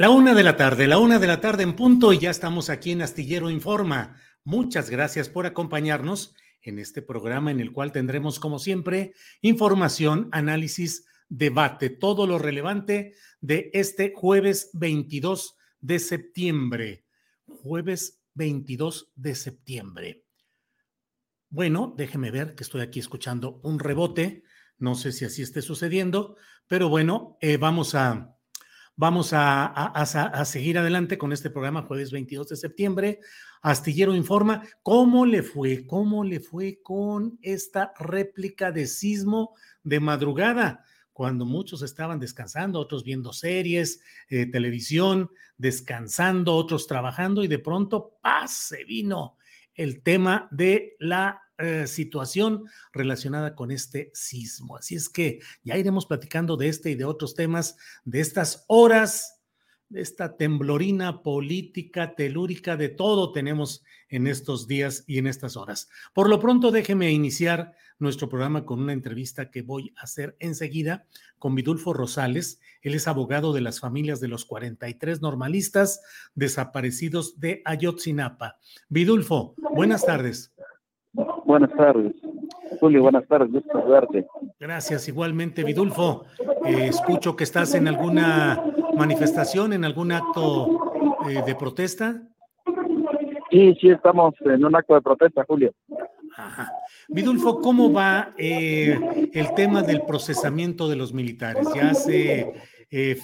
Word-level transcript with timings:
La 0.00 0.08
una 0.08 0.32
de 0.32 0.42
la 0.42 0.56
tarde, 0.56 0.86
la 0.86 0.96
una 0.96 1.18
de 1.18 1.26
la 1.26 1.42
tarde 1.42 1.62
en 1.62 1.76
punto 1.76 2.14
y 2.14 2.18
ya 2.18 2.30
estamos 2.30 2.70
aquí 2.70 2.92
en 2.92 3.02
Astillero 3.02 3.50
Informa. 3.50 4.16
Muchas 4.44 4.88
gracias 4.88 5.28
por 5.28 5.44
acompañarnos 5.44 6.34
en 6.62 6.78
este 6.78 7.02
programa 7.02 7.50
en 7.50 7.60
el 7.60 7.70
cual 7.70 7.92
tendremos, 7.92 8.40
como 8.40 8.58
siempre, 8.58 9.12
información, 9.42 10.30
análisis, 10.32 11.04
debate, 11.28 11.90
todo 11.90 12.26
lo 12.26 12.38
relevante 12.38 13.12
de 13.42 13.70
este 13.74 14.14
jueves 14.16 14.70
22 14.72 15.58
de 15.82 15.98
septiembre. 15.98 17.04
Jueves 17.44 18.22
22 18.32 19.12
de 19.16 19.34
septiembre. 19.34 20.24
Bueno, 21.50 21.92
déjeme 21.94 22.30
ver 22.30 22.54
que 22.54 22.64
estoy 22.64 22.80
aquí 22.80 23.00
escuchando 23.00 23.60
un 23.64 23.78
rebote. 23.78 24.44
No 24.78 24.94
sé 24.94 25.12
si 25.12 25.26
así 25.26 25.42
esté 25.42 25.60
sucediendo, 25.60 26.38
pero 26.68 26.88
bueno, 26.88 27.36
eh, 27.42 27.58
vamos 27.58 27.94
a 27.94 28.34
Vamos 29.02 29.30
a, 29.32 30.04
seguir 30.44 30.76
adelante 30.76 31.16
con 31.16 31.32
este 31.32 31.48
programa 31.48 31.84
jueves 31.84 32.12
22 32.12 32.48
de 32.48 32.56
septiembre. 32.56 33.20
Astillero 33.62 34.14
Informa, 34.14 34.62
¿cómo 34.82 35.24
le 35.24 35.42
fue? 35.42 35.86
¿Cómo 35.86 36.22
le 36.22 36.38
fue 36.38 36.82
con 36.82 37.38
esta 37.40 37.94
réplica 37.98 38.72
de 38.72 38.86
sismo 38.86 39.54
de 39.82 40.00
madrugada? 40.00 40.84
Cuando 41.14 41.46
muchos 41.46 41.80
estaban 41.80 42.20
descansando, 42.20 42.78
otros 42.78 43.02
viendo 43.02 43.32
series, 43.32 44.02
eh, 44.28 44.44
televisión, 44.44 45.30
descansando, 45.56 46.54
otros 46.54 46.86
trabajando 46.86 47.42
y 47.42 47.48
de 47.48 47.58
pronto, 47.58 48.18
¡paz! 48.20 48.52
se 48.52 48.84
vino 48.84 49.38
el 49.72 50.02
tema 50.02 50.46
de 50.50 50.96
la 50.98 51.40
eh, 51.60 51.86
situación 51.86 52.64
relacionada 52.92 53.54
con 53.54 53.70
este 53.70 54.10
sismo. 54.14 54.76
Así 54.76 54.94
es 54.94 55.08
que 55.08 55.40
ya 55.62 55.76
iremos 55.76 56.06
platicando 56.06 56.56
de 56.56 56.68
este 56.68 56.90
y 56.90 56.94
de 56.94 57.04
otros 57.04 57.34
temas, 57.34 57.76
de 58.04 58.20
estas 58.20 58.64
horas, 58.66 59.40
de 59.90 60.00
esta 60.00 60.36
temblorina 60.36 61.22
política, 61.22 62.14
telúrica, 62.14 62.76
de 62.76 62.88
todo 62.88 63.32
tenemos 63.32 63.82
en 64.08 64.26
estos 64.26 64.66
días 64.66 65.04
y 65.06 65.18
en 65.18 65.26
estas 65.26 65.56
horas. 65.56 65.88
Por 66.14 66.28
lo 66.28 66.40
pronto, 66.40 66.70
déjeme 66.70 67.10
iniciar 67.10 67.74
nuestro 67.98 68.28
programa 68.28 68.64
con 68.64 68.80
una 68.80 68.92
entrevista 68.92 69.50
que 69.50 69.62
voy 69.62 69.92
a 69.96 70.02
hacer 70.02 70.36
enseguida 70.38 71.06
con 71.38 71.54
Vidulfo 71.54 71.92
Rosales. 71.92 72.60
Él 72.82 72.94
es 72.94 73.06
abogado 73.06 73.52
de 73.52 73.60
las 73.60 73.80
familias 73.80 74.20
de 74.20 74.28
los 74.28 74.44
43 74.46 75.20
normalistas 75.20 76.00
desaparecidos 76.34 77.38
de 77.38 77.60
Ayotzinapa. 77.64 78.58
Vidulfo, 78.88 79.54
buenas 79.74 80.06
tardes. 80.06 80.54
Buenas 81.50 81.76
tardes. 81.76 82.12
Julio, 82.78 83.02
buenas 83.02 83.26
tardes, 83.26 83.50
gusto 83.50 83.84
verte. 83.88 84.24
Gracias, 84.60 85.08
igualmente, 85.08 85.64
Vidulfo. 85.64 86.24
Eh, 86.64 86.86
escucho 86.86 87.34
que 87.34 87.42
estás 87.42 87.74
en 87.74 87.88
alguna 87.88 88.62
manifestación, 88.96 89.72
en 89.72 89.84
algún 89.84 90.12
acto 90.12 90.92
eh, 91.28 91.42
de 91.44 91.54
protesta. 91.56 92.22
Sí, 93.50 93.76
sí, 93.80 93.88
estamos 93.90 94.34
en 94.44 94.64
un 94.64 94.76
acto 94.76 94.94
de 94.94 95.00
protesta, 95.00 95.44
Julio. 95.48 95.74
Ajá. 96.36 96.70
Vidulfo, 97.08 97.58
¿cómo 97.58 97.92
va 97.92 98.32
eh, 98.38 98.96
el 99.32 99.52
tema 99.54 99.82
del 99.82 100.02
procesamiento 100.02 100.88
de 100.88 100.94
los 100.94 101.12
militares? 101.12 101.66
Ya 101.74 101.94
se 101.94 102.54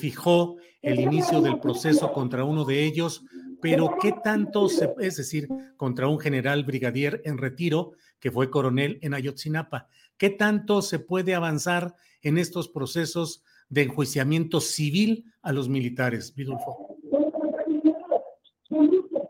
fijó 0.00 0.56
el 0.82 0.98
inicio 0.98 1.40
del 1.40 1.60
proceso 1.60 2.12
contra 2.12 2.42
uno 2.42 2.64
de 2.64 2.84
ellos, 2.84 3.24
pero 3.62 3.96
¿qué 4.00 4.12
tanto, 4.24 4.68
se, 4.68 4.92
es 4.98 5.16
decir, 5.16 5.48
contra 5.76 6.08
un 6.08 6.18
general 6.18 6.64
brigadier 6.64 7.22
en 7.24 7.38
retiro, 7.38 7.92
que 8.20 8.30
fue 8.30 8.50
coronel 8.50 8.98
en 9.02 9.14
Ayotzinapa. 9.14 9.88
¿Qué 10.16 10.30
tanto 10.30 10.82
se 10.82 10.98
puede 10.98 11.34
avanzar 11.34 11.94
en 12.22 12.38
estos 12.38 12.68
procesos 12.68 13.44
de 13.68 13.82
enjuiciamiento 13.82 14.60
civil 14.60 15.24
a 15.42 15.52
los 15.52 15.68
militares, 15.68 16.34
Vidulfo? 16.34 16.96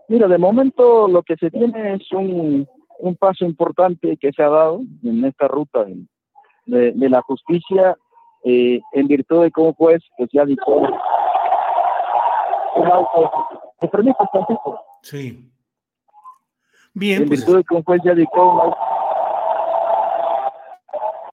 Mira, 0.08 0.28
de 0.28 0.38
momento 0.38 1.08
lo 1.08 1.22
que 1.22 1.36
se 1.36 1.50
tiene 1.50 1.94
es 1.94 2.12
un, 2.12 2.68
paso 3.18 3.44
importante 3.44 4.16
que 4.16 4.32
se 4.32 4.42
ha 4.42 4.48
dado 4.48 4.80
en 5.02 5.24
esta 5.24 5.48
ruta 5.48 5.86
de, 6.66 6.92
la 7.08 7.22
justicia 7.22 7.96
eh, 8.44 8.80
en 8.92 9.06
virtud 9.06 9.42
de 9.42 9.50
cómo 9.50 9.74
juez 9.74 10.02
pues 10.16 10.30
ya 10.32 10.44
dijo 10.44 10.76
un 12.76 12.86
auto. 12.86 13.30
¿Me 13.80 13.88
permites 13.88 14.26
Sí. 15.02 15.50
Bien, 16.98 17.22
en 17.22 17.28
pues 17.28 17.40
virtud 17.40 17.58
de 17.58 17.64
que 17.64 17.74
un 17.74 17.82
juez 17.82 18.00
ya 18.02 18.14
dictó 18.14 18.74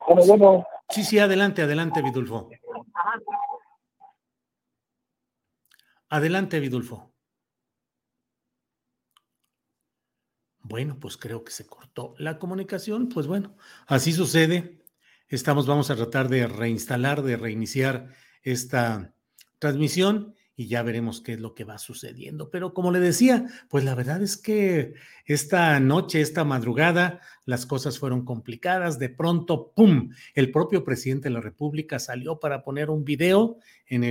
Bueno, 0.05 0.25
bueno. 0.25 0.67
Sí, 0.89 1.05
sí, 1.05 1.19
adelante, 1.19 1.61
adelante, 1.61 2.01
Vidulfo. 2.01 2.49
Adelante, 6.09 6.59
Vidulfo. 6.59 7.13
Bueno, 10.59 10.97
pues 10.99 11.15
creo 11.15 11.45
que 11.45 11.51
se 11.53 11.65
cortó 11.65 12.13
la 12.17 12.39
comunicación. 12.39 13.07
Pues 13.07 13.27
bueno, 13.27 13.55
así 13.87 14.11
sucede. 14.11 14.83
Estamos, 15.29 15.65
vamos 15.65 15.89
a 15.89 15.95
tratar 15.95 16.27
de 16.27 16.45
reinstalar, 16.45 17.21
de 17.21 17.37
reiniciar 17.37 18.09
esta 18.41 19.15
transmisión 19.59 20.35
y 20.55 20.67
ya 20.67 20.83
veremos 20.83 21.21
qué 21.21 21.33
es 21.33 21.39
lo 21.39 21.55
que 21.55 21.63
va 21.63 21.79
sucediendo. 21.79 22.51
Pero 22.51 22.73
como 22.73 22.91
le 22.91 22.99
decía, 22.99 23.47
pues 23.69 23.83
la 23.83 23.95
verdad 23.95 24.21
es 24.21 24.37
que 24.37 24.93
esta 25.25 25.79
noche, 25.79 26.21
esta 26.21 26.43
madrugada, 26.43 27.21
las 27.45 27.65
cosas 27.65 27.97
fueron 27.97 28.23
complicadas. 28.23 28.99
De 28.99 29.09
pronto, 29.09 29.71
¡pum! 29.75 30.11
El 30.35 30.51
propio 30.51 30.83
presidente 30.83 31.29
de 31.29 31.33
la 31.33 31.41
República 31.41 31.97
salió 31.97 32.39
para 32.39 32.63
poner 32.63 32.91
un 32.91 33.03
video 33.03 33.57
en 33.87 34.03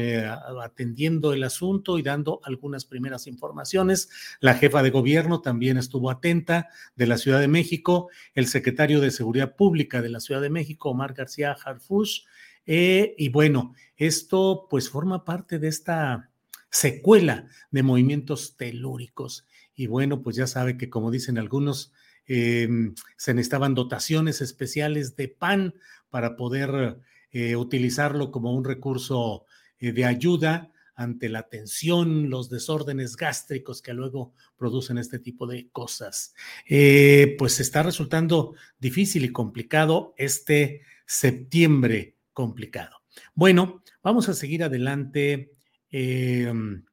atendiendo 0.62 1.33
el 1.33 1.44
asunto 1.44 1.99
y 1.99 2.03
dando 2.03 2.41
algunas 2.44 2.85
primeras 2.85 3.27
informaciones. 3.27 4.11
La 4.41 4.55
jefa 4.55 4.83
de 4.83 4.91
gobierno 4.91 5.41
también 5.43 5.79
estuvo 5.79 6.11
atenta 6.11 6.69
de 6.97 7.06
la 7.06 7.19
Ciudad 7.19 7.41
de 7.41 7.49
México. 7.49 8.09
El 8.35 8.49
secretario 8.49 9.00
de 9.00 9.12
Seguridad 9.12 9.55
Pública 9.55 10.03
de 10.03 10.11
la 10.11 10.21
Ciudad 10.21 10.41
de 10.41 10.50
México, 10.50 10.91
Omar 10.91 11.15
García 11.15 11.53
Harfush. 11.65 12.23
Eh, 12.67 13.15
y 13.19 13.29
bueno, 13.29 13.75
esto 13.97 14.67
pues 14.71 14.89
forma 14.89 15.25
parte 15.25 15.59
de 15.59 15.69
esta 15.69 16.31
secuela 16.73 17.47
de 17.71 17.83
movimientos 17.85 18.57
telúricos. 18.57 19.47
Y 19.75 19.87
bueno, 19.87 20.23
pues 20.23 20.35
ya 20.35 20.47
sabe 20.49 20.77
que 20.77 20.91
como 20.91 21.11
dicen 21.11 21.39
algunos, 21.39 21.93
em, 22.27 22.95
se 23.17 23.35
necesitaban 23.35 23.75
dotaciones 23.75 24.41
especiales 24.41 25.15
de 25.15 25.29
pan 25.29 25.75
para 26.11 26.35
poder 26.35 26.99
eh, 27.31 27.57
utilizarlo 27.57 28.31
como 28.31 28.53
un 28.55 28.65
recurso 28.65 29.47
eh, 29.79 29.93
de 29.93 30.05
ayuda 30.05 30.73
ante 30.95 31.29
la 31.29 31.49
tensión, 31.49 32.31
los 32.31 32.51
desórdenes 32.51 33.17
gástricos 33.17 33.81
que 33.81 33.95
luego 33.95 34.35
producen 34.57 34.99
este 34.99 35.19
tipo 35.19 35.47
de 35.47 35.69
cosas. 35.71 36.35
Eh, 36.69 37.35
pues 37.39 37.61
está 37.61 37.83
resultando 37.83 38.55
difícil 38.79 39.25
y 39.25 39.33
complicado 39.33 40.15
este 40.17 40.83
septiembre 41.07 42.17
complicado. 42.33 42.97
Bueno, 43.35 43.83
vamos 44.03 44.29
a 44.29 44.35
seguir 44.35 44.63
adelante. 44.63 45.53
Em, 45.93 46.85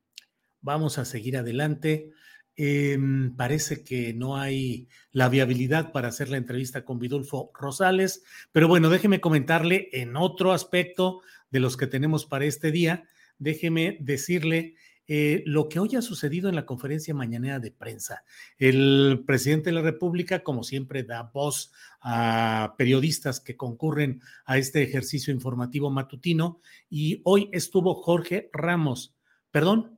vamos 0.61 0.97
a 0.97 1.05
seguir 1.05 1.37
adelante. 1.37 2.11
Em, 2.55 3.33
parece 3.37 3.85
que 3.85 4.13
no 4.13 4.35
hay 4.35 4.89
la 5.13 5.29
viabilidad 5.29 5.93
para 5.93 6.09
hacer 6.09 6.29
la 6.29 6.35
entrevista 6.35 6.83
con 6.83 6.99
Vidulfo 6.99 7.51
Rosales, 7.53 8.23
pero 8.51 8.67
bueno, 8.67 8.89
déjeme 8.89 9.21
comentarle 9.21 9.87
en 9.93 10.17
otro 10.17 10.51
aspecto 10.51 11.21
de 11.49 11.61
los 11.61 11.77
que 11.77 11.87
tenemos 11.87 12.25
para 12.25 12.43
este 12.43 12.71
día, 12.71 13.05
déjeme 13.37 13.97
decirle 14.01 14.75
eh, 15.11 15.41
lo 15.47 15.67
que 15.69 15.79
hoy 15.79 15.95
ha 15.95 16.03
sucedido 16.03 16.49
en 16.49 16.55
la 16.55 16.67
conferencia 16.67 17.15
mañanera 17.15 17.57
de 17.57 17.71
prensa. 17.71 18.23
El 18.59 19.23
presidente 19.25 19.71
de 19.71 19.75
la 19.75 19.81
República, 19.81 20.43
como 20.43 20.63
siempre, 20.63 21.01
da 21.01 21.23
voz 21.33 21.71
a 21.99 22.75
periodistas 22.77 23.39
que 23.39 23.57
concurren 23.57 24.21
a 24.45 24.59
este 24.59 24.83
ejercicio 24.83 25.33
informativo 25.33 25.89
matutino 25.89 26.61
y 26.91 27.21
hoy 27.23 27.49
estuvo 27.51 27.95
Jorge 27.95 28.51
Ramos, 28.53 29.15
perdón, 29.49 29.97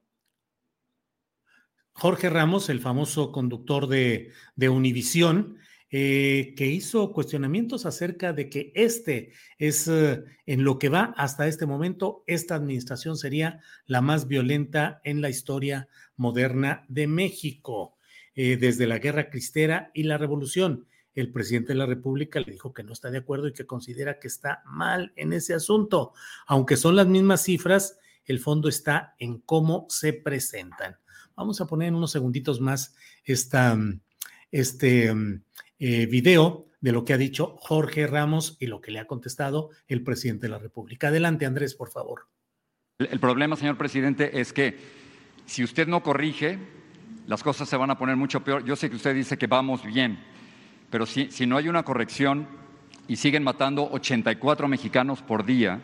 Jorge 1.91 2.29
Ramos, 2.29 2.69
el 2.69 2.79
famoso 2.79 3.33
conductor 3.33 3.87
de, 3.87 4.31
de 4.55 4.69
Univisión, 4.69 5.57
eh, 5.93 6.53
que 6.55 6.67
hizo 6.67 7.11
cuestionamientos 7.11 7.85
acerca 7.85 8.31
de 8.31 8.49
que 8.49 8.71
este 8.75 9.33
es, 9.57 9.89
eh, 9.89 10.23
en 10.45 10.63
lo 10.63 10.79
que 10.79 10.87
va 10.87 11.13
hasta 11.17 11.49
este 11.49 11.65
momento, 11.65 12.23
esta 12.27 12.55
administración 12.55 13.17
sería 13.17 13.59
la 13.87 13.99
más 13.99 14.29
violenta 14.29 15.01
en 15.03 15.19
la 15.19 15.29
historia 15.29 15.89
moderna 16.15 16.85
de 16.87 17.07
México, 17.07 17.97
eh, 18.35 18.55
desde 18.55 18.87
la 18.87 18.99
guerra 18.99 19.29
cristera 19.29 19.91
y 19.93 20.03
la 20.03 20.17
revolución. 20.17 20.87
El 21.13 21.29
presidente 21.33 21.73
de 21.73 21.79
la 21.79 21.85
República 21.85 22.39
le 22.39 22.53
dijo 22.53 22.71
que 22.71 22.83
no 22.83 22.93
está 22.93 23.11
de 23.11 23.17
acuerdo 23.17 23.49
y 23.49 23.53
que 23.53 23.65
considera 23.65 24.17
que 24.17 24.29
está 24.29 24.63
mal 24.65 25.11
en 25.17 25.33
ese 25.33 25.53
asunto. 25.53 26.13
Aunque 26.47 26.77
son 26.77 26.95
las 26.95 27.07
mismas 27.07 27.43
cifras, 27.43 27.99
el 28.23 28.39
fondo 28.39 28.69
está 28.69 29.13
en 29.19 29.39
cómo 29.39 29.87
se 29.89 30.13
presentan. 30.13 30.95
Vamos 31.35 31.59
a 31.59 31.67
poner 31.67 31.89
en 31.89 31.95
unos 31.95 32.11
segunditos 32.11 32.61
más 32.61 32.95
esta, 33.25 33.77
este 34.51 35.13
eh, 35.83 36.05
video 36.05 36.67
de 36.79 36.91
lo 36.91 37.03
que 37.03 37.13
ha 37.13 37.17
dicho 37.17 37.55
Jorge 37.57 38.05
Ramos 38.05 38.55
y 38.59 38.67
lo 38.67 38.81
que 38.81 38.91
le 38.91 38.99
ha 38.99 39.07
contestado 39.07 39.71
el 39.87 40.03
presidente 40.03 40.45
de 40.45 40.51
la 40.51 40.59
República. 40.59 41.07
Adelante, 41.07 41.47
Andrés, 41.47 41.73
por 41.73 41.89
favor. 41.89 42.27
El 42.99 43.19
problema, 43.19 43.55
señor 43.55 43.79
presidente, 43.79 44.39
es 44.39 44.53
que 44.53 44.77
si 45.47 45.63
usted 45.63 45.87
no 45.87 46.03
corrige, 46.03 46.59
las 47.25 47.41
cosas 47.41 47.67
se 47.67 47.77
van 47.77 47.89
a 47.89 47.97
poner 47.97 48.15
mucho 48.15 48.43
peor. 48.43 48.63
Yo 48.63 48.75
sé 48.75 48.91
que 48.91 48.95
usted 48.95 49.15
dice 49.15 49.39
que 49.39 49.47
vamos 49.47 49.83
bien, 49.83 50.19
pero 50.91 51.07
si, 51.07 51.31
si 51.31 51.47
no 51.47 51.57
hay 51.57 51.67
una 51.67 51.81
corrección 51.81 52.47
y 53.07 53.15
siguen 53.15 53.43
matando 53.43 53.89
84 53.91 54.67
mexicanos 54.67 55.23
por 55.23 55.45
día, 55.45 55.81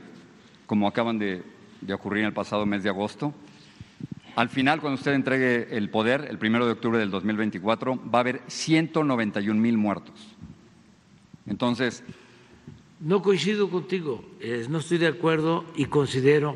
como 0.68 0.88
acaban 0.88 1.18
de, 1.18 1.42
de 1.82 1.94
ocurrir 1.96 2.22
en 2.22 2.28
el 2.28 2.34
pasado 2.34 2.68
mes 2.68 2.84
de 2.84 2.90
agosto, 2.90 3.34
al 4.38 4.50
final, 4.50 4.82
cuando 4.82 5.00
usted 5.00 5.14
entregue 5.14 5.76
el 5.76 5.90
poder, 5.90 6.28
el 6.30 6.38
primero 6.38 6.68
de 6.68 6.74
octubre 6.74 7.00
del 7.00 7.10
2024, 7.10 8.00
va 8.14 8.20
a 8.20 8.22
haber 8.22 8.44
191 8.46 9.60
mil 9.60 9.80
muertos. 9.80 10.14
Entonces. 11.48 12.04
No 13.00 13.24
coincido 13.24 13.68
contigo, 13.72 14.24
no 14.70 14.78
estoy 14.78 15.00
de 15.00 15.08
acuerdo 15.08 15.66
y 15.76 15.86
considero 15.86 16.56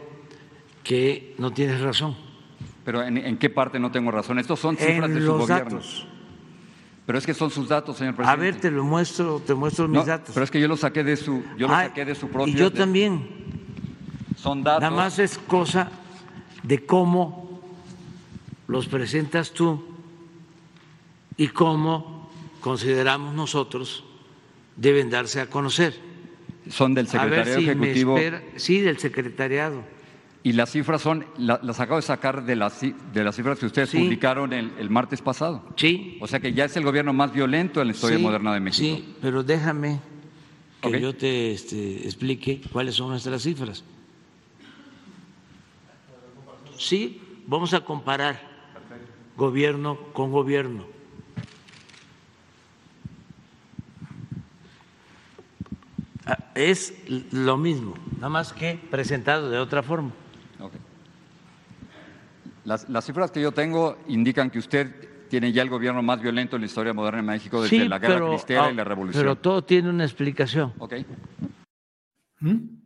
que 0.84 1.34
no 1.40 1.52
tienes 1.54 1.82
razón. 1.82 2.16
Pero 2.86 3.02
¿en, 3.02 3.38
qué 3.38 3.50
parte 3.50 3.80
no 3.80 3.90
tengo 3.90 4.12
razón? 4.12 4.38
Estos 4.38 4.60
son 4.60 4.78
cifras 4.78 5.12
de 5.12 5.20
su 5.20 5.34
gobierno. 5.34 5.78
Datos. 5.78 6.08
Pero 7.08 7.18
es 7.18 7.26
que 7.26 7.34
son 7.34 7.50
sus 7.50 7.68
datos, 7.68 7.98
señor 7.98 8.16
presidente. 8.16 8.42
A 8.42 8.44
ver, 8.44 8.62
te 8.62 8.70
lo 8.70 8.84
muestro, 8.84 9.40
te 9.40 9.56
muestro 9.56 9.88
mis 9.88 10.06
datos. 10.06 10.36
Pero 10.36 10.44
es 10.44 10.52
que 10.52 10.62
yo 10.62 10.68
los 10.68 10.82
saqué 10.82 11.04
de 11.04 11.18
su, 11.18 11.44
yo 11.58 11.68
los 11.68 11.78
saqué 11.78 12.06
de 12.06 12.14
su 12.14 12.28
propio. 12.30 12.54
Y 12.54 12.58
yo 12.58 12.72
también. 12.72 13.28
Son 14.36 14.62
datos. 14.62 14.82
Nada 14.82 14.96
más 14.96 15.18
es 15.18 15.40
cosa 15.40 15.90
de 16.62 16.86
cómo 16.86 17.51
los 18.72 18.88
presentas 18.88 19.52
tú 19.52 19.84
y 21.36 21.50
cómo 21.50 22.32
consideramos 22.62 23.34
nosotros 23.34 24.06
deben 24.78 25.10
darse 25.10 25.42
a 25.42 25.48
conocer. 25.48 25.94
Son 26.70 26.94
del 26.94 27.08
secretariado 27.08 27.60
ejecutivo. 27.60 28.18
sí, 28.56 28.80
del 28.80 28.98
secretariado. 28.98 29.84
Y 30.44 30.54
las 30.54 30.72
cifras 30.72 31.02
son, 31.02 31.26
las 31.38 31.82
acabo 31.82 31.98
de 31.98 32.04
sacar 32.04 32.46
de 32.46 32.56
las, 32.56 32.80
de 32.80 33.24
las 33.24 33.36
cifras 33.36 33.60
que 33.60 33.66
ustedes 33.66 33.92
publicaron 33.92 34.54
el, 34.54 34.90
martes 34.90 35.22
pasado. 35.22 35.68
Sí. 35.76 36.18
O 36.22 36.28
sea 36.28 36.40
que 36.40 36.54
ya 36.54 36.64
es 36.64 36.78
el 36.78 36.86
gobierno 36.86 37.12
más 37.12 37.34
violento 37.34 37.82
en 37.82 37.88
la 37.88 37.94
historia 37.94 38.20
moderna 38.20 38.54
de 38.54 38.62
México. 38.62 38.96
Sí, 38.96 39.16
pero 39.22 39.44
déjame 39.44 40.00
que 40.82 41.02
yo 41.02 41.14
te 41.14 41.52
este, 41.52 42.06
explique 42.06 42.62
cuáles 42.72 42.96
son 42.96 43.10
nuestras 43.10 43.44
cifras. 43.44 43.84
Sí, 46.78 47.22
vamos 47.46 47.74
a 47.74 47.82
comparar 47.82 48.51
gobierno 49.36 49.98
con 50.14 50.32
gobierno. 50.32 50.86
Ah, 56.26 56.38
es 56.56 56.94
lo 57.32 57.58
mismo, 57.58 57.96
nada 58.16 58.30
más 58.30 58.54
que 58.54 58.80
presentado 58.90 59.50
de 59.50 59.58
otra 59.58 59.84
forma. 59.84 60.12
Las, 62.64 63.06
cifras 63.06 63.32
que 63.32 63.42
yo 63.42 63.52
tengo 63.52 63.98
indican 64.08 64.52
que 64.52 64.60
usted 64.60 65.10
tiene 65.30 65.52
ya 65.52 65.64
el 65.64 65.70
gobierno 65.70 66.04
más 66.04 66.22
violento 66.22 66.58
en 66.58 66.62
la 66.62 66.68
historia 66.68 66.94
moderna 66.94 67.18
de 67.18 67.24
México 67.24 67.62
desde 67.62 67.90
la 67.90 67.98
guerra 67.98 68.30
cristera 68.30 68.72
y 68.72 68.76
la 68.76 68.84
revolución. 68.84 69.24
Pero 69.24 69.36
todo 69.36 69.64
tiene 69.64 69.90
una 69.90 70.04
explicación. 70.04 70.74
Okay. 70.78 71.06
¿Mm? 72.40 72.81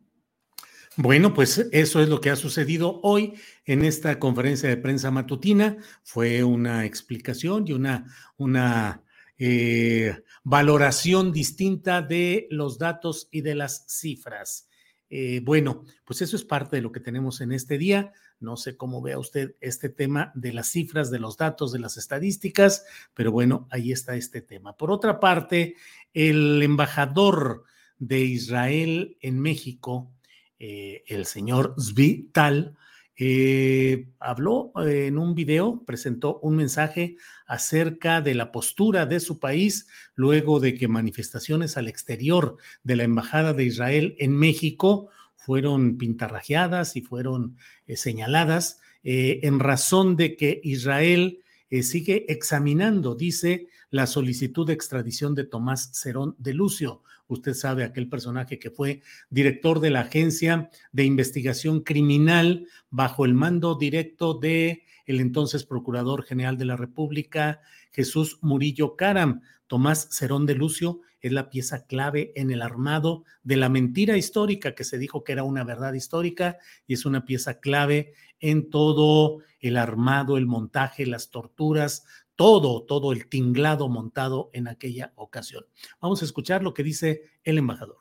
Bueno, 0.97 1.33
pues 1.33 1.57
eso 1.73 2.01
es 2.01 2.07
lo 2.07 2.21
que 2.21 2.29
ha 2.29 2.37
sucedido 2.37 3.01
hoy 3.03 3.33
en 3.65 3.83
esta 3.83 4.17
conferencia 4.17 4.69
de 4.69 4.77
prensa 4.77 5.11
matutina. 5.11 5.77
Fue 6.03 6.41
una 6.45 6.85
explicación 6.85 7.65
y 7.67 7.73
una, 7.73 9.03
eh, 9.37 10.23
valoración 10.45 11.33
distinta 11.33 12.01
de 12.01 12.47
los 12.49 12.77
datos 12.77 13.27
y 13.29 13.41
de 13.41 13.55
las 13.55 13.83
cifras. 13.89 14.69
Eh, 15.09 15.41
bueno, 15.43 15.83
pues 16.05 16.21
eso 16.21 16.37
es 16.37 16.45
parte 16.45 16.77
de 16.77 16.81
lo 16.81 16.93
que 16.93 17.01
tenemos 17.01 17.41
en 17.41 17.51
este 17.51 17.77
día. 17.77 18.13
No 18.39 18.55
sé 18.55 18.77
cómo 18.77 19.01
vea 19.01 19.19
usted 19.19 19.55
este 19.59 19.89
tema 19.89 20.31
de 20.33 20.53
las 20.53 20.67
cifras, 20.67 21.11
de 21.11 21.19
los 21.19 21.35
datos, 21.35 21.73
de 21.73 21.79
las 21.79 21.97
estadísticas, 21.97 22.85
pero 23.13 23.33
bueno, 23.33 23.67
ahí 23.69 23.91
está 23.91 24.15
este 24.15 24.41
tema. 24.41 24.77
Por 24.77 24.91
otra 24.91 25.19
parte, 25.19 25.75
el 26.13 26.61
embajador 26.63 27.65
de 27.97 28.19
Israel 28.19 29.17
en 29.19 29.39
México, 29.39 30.14
eh, 30.59 31.03
el 31.07 31.25
señor 31.25 31.75
Zvi 31.79 32.29
Tal, 32.31 32.75
eh, 33.17 34.07
habló 34.19 34.71
eh, 34.85 35.07
en 35.07 35.17
un 35.17 35.35
video, 35.35 35.83
presentó 35.85 36.39
un 36.39 36.55
mensaje 36.55 37.17
acerca 37.45 38.21
de 38.21 38.35
la 38.35 38.51
postura 38.51 39.05
de 39.05 39.19
su 39.19 39.39
país 39.39 39.87
luego 40.15 40.59
de 40.59 40.75
que 40.75 40.87
manifestaciones 40.87 41.77
al 41.77 41.87
exterior 41.87 42.57
de 42.83 42.95
la 42.95 43.03
Embajada 43.03 43.53
de 43.53 43.65
Israel 43.65 44.15
en 44.19 44.35
México 44.35 45.09
fueron 45.35 45.97
pintarrajeadas 45.97 46.95
y 46.95 47.01
fueron 47.01 47.57
señaladas 47.87 48.79
en 49.03 49.59
razón 49.59 50.15
de 50.15 50.35
que 50.35 50.59
Israel 50.63 51.43
sigue 51.83 52.25
examinando, 52.27 53.13
dice, 53.13 53.67
la 53.95 54.07
solicitud 54.07 54.67
de 54.67 54.73
extradición 54.73 55.35
de 55.35 55.45
Tomás 55.45 55.89
Cerón 55.93 56.35
de 56.37 56.53
Lucio, 56.53 57.01
Usted 57.27 57.53
sabe, 57.53 57.83
aquel 57.83 58.07
personaje 58.07 58.59
que 58.59 58.69
fue 58.69 59.01
director 59.29 59.79
de 59.79 59.89
la 59.89 60.01
Agencia 60.01 60.69
de 60.91 61.05
Investigación 61.05 61.79
Criminal 61.79 62.67
bajo 62.91 63.25
el 63.25 63.33
mando 63.33 63.73
directo 63.75 64.35
de 64.35 64.83
el 65.07 65.19
entonces 65.19 65.63
Procurador 65.63 66.23
General 66.23 66.57
de 66.57 66.65
la 66.65 66.75
República, 66.75 67.61
Jesús 67.91 68.37
Murillo 68.41 68.95
Caram. 68.95 69.41
Tomás 69.65 70.09
Cerón 70.11 70.45
de 70.45 70.53
Lucio 70.53 71.01
es 71.19 71.31
la 71.31 71.49
pieza 71.49 71.87
clave 71.87 72.31
en 72.35 72.51
el 72.51 72.61
armado 72.61 73.23
de 73.43 73.55
la 73.55 73.69
mentira 73.69 74.17
histórica 74.17 74.75
que 74.75 74.83
se 74.83 74.99
dijo 74.99 75.23
que 75.23 75.31
era 75.31 75.43
una 75.43 75.63
verdad 75.63 75.93
histórica 75.93 76.59
y 76.85 76.93
es 76.93 77.05
una 77.05 77.25
pieza 77.25 77.59
clave 77.59 78.13
en 78.39 78.69
todo 78.69 79.39
el 79.59 79.77
armado, 79.77 80.37
el 80.37 80.45
montaje, 80.45 81.07
las 81.07 81.31
torturas, 81.31 82.05
todo, 82.35 82.83
todo 82.83 83.11
el 83.11 83.27
tinglado 83.27 83.87
montado 83.89 84.49
en 84.53 84.67
aquella 84.67 85.13
ocasión. 85.15 85.65
Vamos 86.01 86.21
a 86.21 86.25
escuchar 86.25 86.63
lo 86.63 86.73
que 86.73 86.83
dice 86.83 87.21
el 87.43 87.57
embajador. 87.57 87.97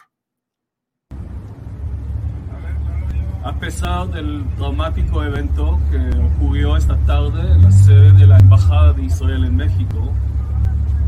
A 3.45 3.53
pesar 3.61 4.11
del 4.11 4.43
traumático 4.57 5.23
evento 5.23 5.79
que 5.91 6.19
ocurrió 6.19 6.79
esta 6.79 6.97
tarde 7.05 7.53
en 7.53 7.63
la 7.63 7.71
sede 7.71 8.13
de 8.13 8.27
la 8.27 8.39
Embajada 8.39 8.95
de 8.95 9.05
Israel 9.05 9.45
en 9.45 9.57
México, 9.57 10.13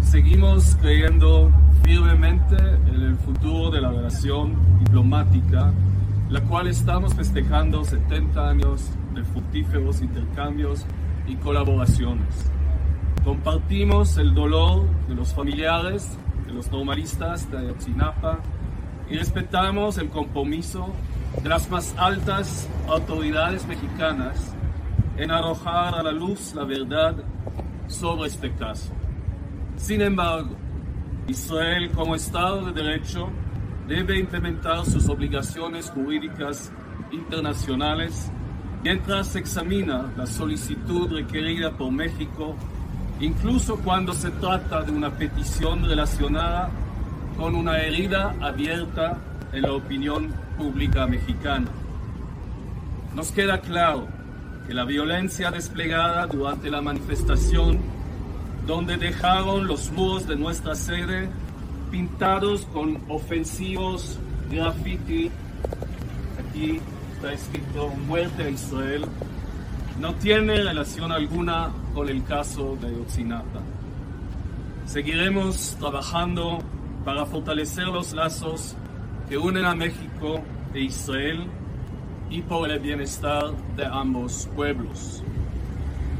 seguimos 0.02 0.76
creyendo 0.76 1.50
firmemente 1.82 2.56
en 2.56 3.02
el 3.02 3.16
futuro 3.16 3.70
de 3.70 3.80
la 3.80 3.90
relación 3.90 4.54
diplomática, 4.80 5.72
la 6.28 6.42
cual 6.42 6.68
estamos 6.68 7.14
festejando 7.14 7.82
70 7.84 8.50
años 8.50 8.90
de 9.14 9.24
fructíferos 9.24 10.02
intercambios 10.02 10.84
y 11.26 11.36
colaboraciones. 11.36 12.50
Compartimos 13.26 14.18
el 14.18 14.34
dolor 14.34 14.88
de 15.08 15.16
los 15.16 15.34
familiares 15.34 16.16
de 16.46 16.52
los 16.52 16.70
normalistas 16.70 17.50
de 17.50 17.58
Ayotzinapa 17.58 18.38
y 19.10 19.16
respetamos 19.16 19.98
el 19.98 20.10
compromiso 20.10 20.94
de 21.42 21.48
las 21.48 21.68
más 21.68 21.92
altas 21.98 22.68
autoridades 22.86 23.66
mexicanas 23.66 24.54
en 25.16 25.32
arrojar 25.32 25.96
a 25.96 26.04
la 26.04 26.12
luz 26.12 26.54
la 26.54 26.62
verdad 26.62 27.16
sobre 27.88 28.28
este 28.28 28.52
caso. 28.52 28.92
Sin 29.74 30.02
embargo, 30.02 30.54
Israel 31.26 31.90
como 31.96 32.14
Estado 32.14 32.66
de 32.66 32.80
Derecho 32.80 33.28
debe 33.88 34.20
implementar 34.20 34.86
sus 34.86 35.08
obligaciones 35.08 35.90
jurídicas 35.90 36.70
internacionales 37.10 38.30
mientras 38.84 39.34
examina 39.34 40.12
la 40.16 40.26
solicitud 40.26 41.10
requerida 41.10 41.76
por 41.76 41.90
México, 41.90 42.54
incluso 43.20 43.76
cuando 43.76 44.12
se 44.12 44.30
trata 44.30 44.82
de 44.82 44.92
una 44.92 45.10
petición 45.10 45.84
relacionada 45.84 46.70
con 47.36 47.54
una 47.54 47.78
herida 47.78 48.34
abierta 48.40 49.18
en 49.52 49.62
la 49.62 49.72
opinión 49.72 50.34
pública 50.58 51.06
mexicana. 51.06 51.66
Nos 53.14 53.32
queda 53.32 53.60
claro 53.60 54.06
que 54.66 54.74
la 54.74 54.84
violencia 54.84 55.50
desplegada 55.50 56.26
durante 56.26 56.70
la 56.70 56.82
manifestación, 56.82 57.78
donde 58.66 58.96
dejaron 58.96 59.66
los 59.66 59.90
muros 59.92 60.26
de 60.26 60.36
nuestra 60.36 60.74
sede 60.74 61.28
pintados 61.90 62.66
con 62.72 63.00
ofensivos 63.08 64.18
graffiti, 64.50 65.30
aquí 66.38 66.80
está 67.14 67.32
escrito 67.32 67.88
muerte 68.06 68.42
a 68.42 68.50
Israel, 68.50 69.04
no 70.00 70.14
tiene 70.14 70.62
relación 70.62 71.10
alguna 71.10 71.70
con 71.94 72.08
el 72.08 72.22
caso 72.24 72.76
de 72.80 72.88
Ayotzinapa. 72.88 73.60
Seguiremos 74.84 75.76
trabajando 75.80 76.58
para 77.04 77.24
fortalecer 77.26 77.86
los 77.86 78.12
lazos 78.12 78.76
que 79.28 79.38
unen 79.38 79.64
a 79.64 79.74
México 79.74 80.40
e 80.74 80.80
Israel 80.80 81.46
y 82.30 82.42
por 82.42 82.70
el 82.70 82.78
bienestar 82.78 83.52
de 83.76 83.86
ambos 83.86 84.48
pueblos. 84.54 85.22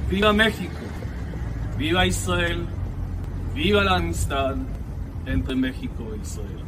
Viva 0.09 0.33
México, 0.33 0.81
viva 1.77 2.07
Israel, 2.07 2.65
viva 3.55 3.85
la 3.85 3.97
amistad 3.97 4.57
entre 5.27 5.55
México 5.55 6.13
e 6.15 6.23
Israel. 6.23 6.66